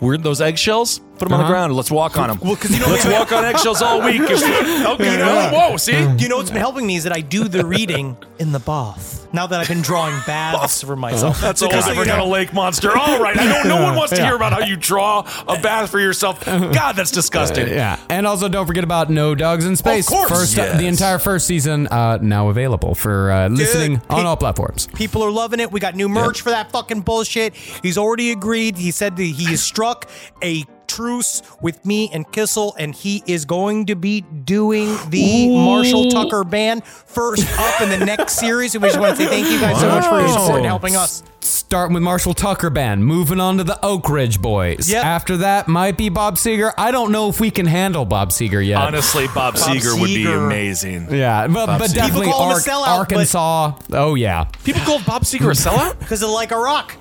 We're 0.00 0.18
those 0.18 0.40
eggshells. 0.40 1.00
Put 1.18 1.28
them 1.28 1.32
on 1.34 1.40
the 1.44 1.48
ground 1.48 1.70
and 1.70 1.76
let's 1.76 1.90
walk 1.90 2.18
on 2.18 2.28
them. 2.28 2.38
Well, 2.42 2.56
'cause 2.56 2.70
you 2.70 2.80
know- 2.80 2.88
let's 2.88 3.06
walk 3.06 3.30
on 3.32 3.44
eggshells 3.44 3.80
all 3.82 4.02
week. 4.02 4.20
okay. 4.30 5.12
You 5.12 5.18
know, 5.18 5.50
whoa. 5.52 5.76
See. 5.76 5.92
You 6.18 6.28
know 6.28 6.36
what's 6.38 6.50
been 6.50 6.58
helping 6.60 6.86
me 6.86 6.96
is 6.96 7.04
that 7.04 7.12
I 7.12 7.20
do 7.20 7.46
the 7.48 7.64
reading 7.64 8.16
in 8.38 8.52
the 8.52 8.58
bath. 8.58 9.20
Now 9.32 9.46
that 9.48 9.60
I've 9.60 9.68
been 9.68 9.82
drawing 9.82 10.14
baths 10.26 10.82
for 10.82 10.94
myself. 10.96 11.40
That's 11.40 11.60
all 11.62 11.68
Because, 11.68 11.86
I 11.88 11.90
ever 11.92 12.00
you 12.02 12.06
got 12.06 12.18
a 12.20 12.24
know, 12.24 12.28
lake 12.28 12.52
monster. 12.52 12.96
All 12.96 13.20
right. 13.20 13.36
I 13.36 13.44
know 13.44 13.62
no 13.76 13.82
one 13.82 13.96
wants 13.96 14.12
to 14.12 14.24
hear 14.24 14.36
about 14.36 14.52
how 14.52 14.60
you 14.60 14.76
draw 14.76 15.26
a 15.48 15.58
bath 15.60 15.90
for 15.90 15.98
yourself. 16.00 16.44
God, 16.44 16.92
that's 16.96 17.10
disgusting. 17.10 17.68
Yeah, 17.68 17.98
and 18.10 18.26
also 18.26 18.48
don't 18.48 18.66
forget 18.66 18.84
about 18.84 19.10
No 19.10 19.34
Dogs 19.34 19.64
in 19.66 19.76
Space. 19.76 20.08
course. 20.08 20.28
First, 20.30 20.56
Yes. 20.56 20.78
the 20.78 20.86
entire 20.86 21.18
first 21.18 21.46
season 21.46 21.86
uh, 21.88 22.18
now 22.20 22.48
available 22.48 22.94
for 22.94 23.30
uh, 23.32 23.48
listening 23.48 24.00
on 24.10 24.20
Hey- 24.20 24.24
all 24.26 24.36
platforms. 24.36 24.86
People 24.94 25.22
are 25.24 25.30
loving 25.32 25.58
it. 25.60 25.70
We 25.72 25.80
got 25.80 25.94
new 25.96 26.08
merch 26.08 26.40
for 26.40 26.50
that 26.50 26.70
fucking 26.70 27.00
bullshit. 27.02 27.54
He's 27.54 27.98
already 27.98 28.30
agreed. 28.32 28.76
He 28.76 28.90
said 28.92 29.16
that 29.16 29.22
he 29.22 29.44
has 29.46 29.62
struck 29.62 30.08
a 30.42 30.64
truce 30.94 31.42
with 31.60 31.84
me 31.84 32.10
and 32.12 32.30
Kissel, 32.30 32.74
and 32.78 32.94
he 32.94 33.22
is 33.26 33.44
going 33.44 33.86
to 33.86 33.96
be 33.96 34.20
doing 34.22 34.96
the 35.10 35.48
Marshall 35.48 36.10
Tucker 36.10 36.44
band 36.44 36.84
first 36.84 37.46
up 37.58 37.80
in 37.80 37.88
the 37.88 38.04
next 38.04 38.34
series. 38.34 38.74
And 38.74 38.82
we 38.82 38.88
just 38.88 39.00
want 39.00 39.16
to 39.16 39.22
say 39.22 39.28
thank 39.28 39.50
you 39.50 39.60
guys 39.60 39.80
so 39.80 39.88
much 39.88 40.06
for 40.06 40.20
your 40.20 40.28
support 40.28 40.58
and 40.58 40.66
helping 40.66 40.96
us. 40.96 41.22
Starting 41.44 41.92
with 41.92 42.02
Marshall 42.02 42.32
Tucker 42.32 42.70
Band, 42.70 43.04
moving 43.04 43.38
on 43.38 43.58
to 43.58 43.64
the 43.64 43.78
Oak 43.84 44.08
Ridge 44.08 44.40
Boys. 44.40 44.90
Yep. 44.90 45.04
After 45.04 45.36
that, 45.38 45.68
might 45.68 45.96
be 45.98 46.08
Bob 46.08 46.36
Seger. 46.36 46.72
I 46.78 46.90
don't 46.90 47.12
know 47.12 47.28
if 47.28 47.38
we 47.38 47.50
can 47.50 47.66
handle 47.66 48.06
Bob 48.06 48.30
Seger 48.30 48.66
yet. 48.66 48.78
Honestly, 48.80 49.26
Bob, 49.34 49.54
Seger, 49.56 50.00
would 50.00 50.06
be 50.06 50.24
amazing. 50.24 51.12
yeah, 51.14 51.46
but, 51.46 51.66
Bob 51.66 51.78
but 51.80 51.90
Seger. 51.90 51.94
definitely 51.94 52.26
People 52.28 52.38
call 52.38 52.44
him 52.46 52.50
a 52.50 52.54
Ar- 52.54 52.60
sellout, 52.60 52.84
but- 52.84 52.98
Arkansas. 52.98 53.72
Oh 53.92 54.14
yeah, 54.14 54.44
People 54.64 54.80
called 54.82 55.04
Bob 55.04 55.22
Seger 55.24 55.46
a 55.46 55.50
sellout. 55.50 55.98
Because 56.04 56.22
of 56.22 56.30
like 56.30 56.50
a 56.50 56.58
rock. 56.58 56.96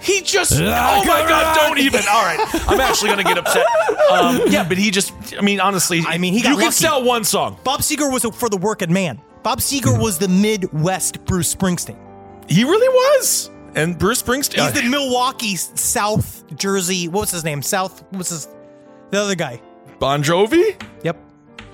He 0.00 0.20
just. 0.22 0.52
Oh 0.52 0.64
my 0.64 1.04
God! 1.28 1.56
Don't 1.56 1.78
even. 1.78 2.00
All 2.10 2.22
right. 2.24 2.40
I'm 2.68 2.80
actually 2.80 3.10
gonna 3.10 3.24
get 3.24 3.38
upset. 3.38 3.66
Um, 4.10 4.40
yeah, 4.48 4.66
but 4.66 4.78
he 4.78 4.90
just. 4.90 5.12
I 5.38 5.42
mean, 5.42 5.60
honestly. 5.60 6.02
I 6.06 6.18
mean, 6.18 6.32
he 6.32 6.42
got 6.42 6.50
You 6.50 6.58
can 6.58 6.72
sell 6.72 7.04
one 7.04 7.22
song. 7.24 7.58
Bob 7.64 7.80
Seger 7.80 8.10
was 8.12 8.24
for 8.36 8.48
the 8.48 8.56
working 8.56 8.92
man. 8.92 9.20
Bob 9.42 9.60
Seger 9.60 10.00
was 10.00 10.18
the 10.18 10.28
Midwest 10.28 11.24
Bruce 11.24 11.54
Springsteen. 11.54 11.98
He 12.48 12.64
really 12.64 12.88
was. 12.88 13.50
And 13.74 13.98
Bruce 13.98 14.22
Springsteen. 14.22 14.62
He's 14.72 14.72
the 14.82 14.88
Milwaukee, 14.90 15.56
South 15.56 16.44
Jersey. 16.56 17.08
What 17.08 17.20
was 17.22 17.30
his 17.30 17.44
name? 17.44 17.62
South. 17.62 18.02
What's 18.10 18.30
his? 18.30 18.48
The 19.10 19.20
other 19.20 19.34
guy. 19.34 19.60
Bon 19.98 20.22
Jovi. 20.22 20.80
Yep. 21.04 21.16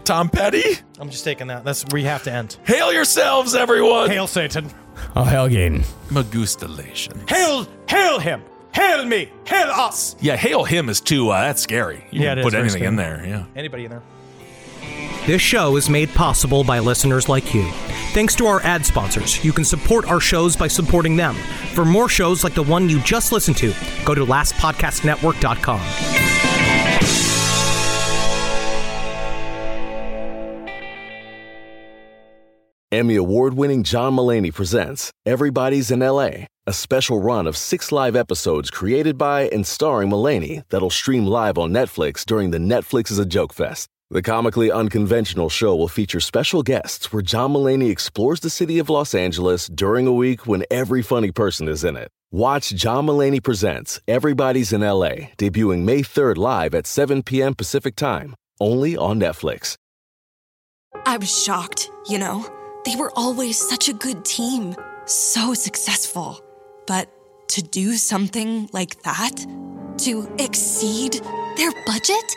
Tom 0.05 0.29
Petty. 0.29 0.63
I'm 1.01 1.11
just 1.11 1.25
taking 1.25 1.49
that. 1.49 1.65
That's 1.65 1.85
where 1.87 2.01
you 2.01 2.07
have 2.09 2.23
to 2.25 2.33
end. 2.33 2.59
Hail 2.65 2.93
yourselves, 2.93 3.55
everyone. 3.55 4.09
Hail 4.11 4.27
Satan. 4.27 4.71
oh 5.17 5.25
Helgain. 5.25 5.85
Magustulation. 6.09 7.29
Hail, 7.29 7.67
hail 7.89 8.19
him. 8.19 8.43
Hail 8.73 9.05
me. 9.05 9.31
Hail 9.47 9.69
us. 9.71 10.17
Yeah, 10.21 10.37
hail 10.37 10.65
him 10.65 10.89
is 10.89 11.01
too. 11.01 11.31
Uh, 11.31 11.41
that's 11.43 11.63
scary. 11.63 12.05
You 12.11 12.23
Yeah, 12.23 12.31
can 12.33 12.39
it 12.39 12.43
put 12.43 12.55
is 12.55 12.61
anything 12.61 12.85
in 12.85 12.97
there. 12.97 13.25
Yeah. 13.27 13.45
Anybody 13.57 13.85
in 13.85 13.91
there? 13.91 14.03
This 15.27 15.43
show 15.43 15.77
is 15.77 15.91
made 15.91 16.09
possible 16.11 16.63
by 16.63 16.79
listeners 16.79 17.29
like 17.29 17.53
you. 17.53 17.69
Thanks 18.13 18.37
to 18.37 18.47
our 18.47 18.63
ad 18.63 18.87
sponsors, 18.87 19.45
you 19.45 19.53
can 19.53 19.65
support 19.65 20.09
our 20.09 20.21
shows 20.21 20.57
by 20.57 20.69
supporting 20.69 21.17
them. 21.17 21.35
For 21.75 21.85
more 21.85 22.09
shows 22.09 22.45
like 22.45 22.55
the 22.55 22.63
one 22.63 22.89
you 22.89 23.01
just 23.01 23.33
listened 23.33 23.57
to, 23.59 23.75
go 24.05 24.15
to 24.15 24.25
lastpodcastnetwork.com. 24.25 25.81
Emmy 32.93 33.17
award 33.17 33.55
winning 33.55 33.83
John 33.83 34.15
Mulaney 34.15 34.55
presents 34.55 35.11
Everybody's 35.27 35.91
in 35.91 35.99
LA, 35.99 36.31
a 36.69 36.73
special 36.73 37.21
run 37.21 37.49
of 37.49 37.57
six 37.57 37.91
live 37.91 38.15
episodes 38.15 38.71
created 38.71 39.19
by 39.19 39.49
and 39.49 39.67
starring 39.67 40.09
Mulaney 40.09 40.63
that'll 40.69 40.89
stream 40.89 41.27
live 41.27 41.59
on 41.59 41.73
Netflix 41.73 42.25
during 42.25 42.53
the 42.53 42.59
Netflix 42.59 43.11
is 43.11 43.19
a 43.19 43.27
Joke 43.27 43.53
Fest. 43.53 43.89
The 44.09 44.23
comically 44.23 44.71
unconventional 44.71 45.49
show 45.49 45.75
will 45.75 45.89
feature 45.89 46.21
special 46.21 46.63
guests 46.63 47.13
where 47.13 47.23
John 47.23 47.53
Mulaney 47.53 47.91
explores 47.91 48.39
the 48.39 48.51
city 48.51 48.79
of 48.79 48.89
Los 48.89 49.17
Angeles 49.17 49.67
during 49.67 50.07
a 50.07 50.13
week 50.13 50.47
when 50.47 50.65
every 50.71 51.03
funny 51.03 51.33
person 51.33 51.67
is 51.67 51.83
in 51.83 51.97
it. 51.97 52.09
Watch 52.31 52.69
John 52.71 53.07
Mulaney 53.07 53.43
Presents 53.43 54.01
Everybody's 54.07 54.73
in 54.73 54.83
LA, 54.83 55.33
debuting 55.39 55.83
May 55.83 56.03
3rd 56.03 56.37
live 56.37 56.73
at 56.73 56.87
7 56.87 57.25
p.m. 57.25 57.55
Pacific 57.55 57.97
Time, 57.97 58.37
only 58.61 58.97
on 58.97 59.19
Netflix. 59.19 59.75
I 61.05 61.17
was 61.17 61.43
shocked, 61.43 61.91
you 62.09 62.21
know? 62.21 62.47
They 62.85 62.95
were 62.95 63.11
always 63.17 63.59
such 63.59 63.89
a 63.89 63.93
good 63.93 64.25
team, 64.25 64.77
so 65.07 65.53
successful. 65.53 66.41
But 66.87 67.11
to 67.49 67.61
do 67.61 67.95
something 67.95 68.71
like 68.73 69.03
that? 69.03 69.45
To 69.99 70.33
exceed 70.39 71.15
their 71.57 71.73
budget? 71.87 72.37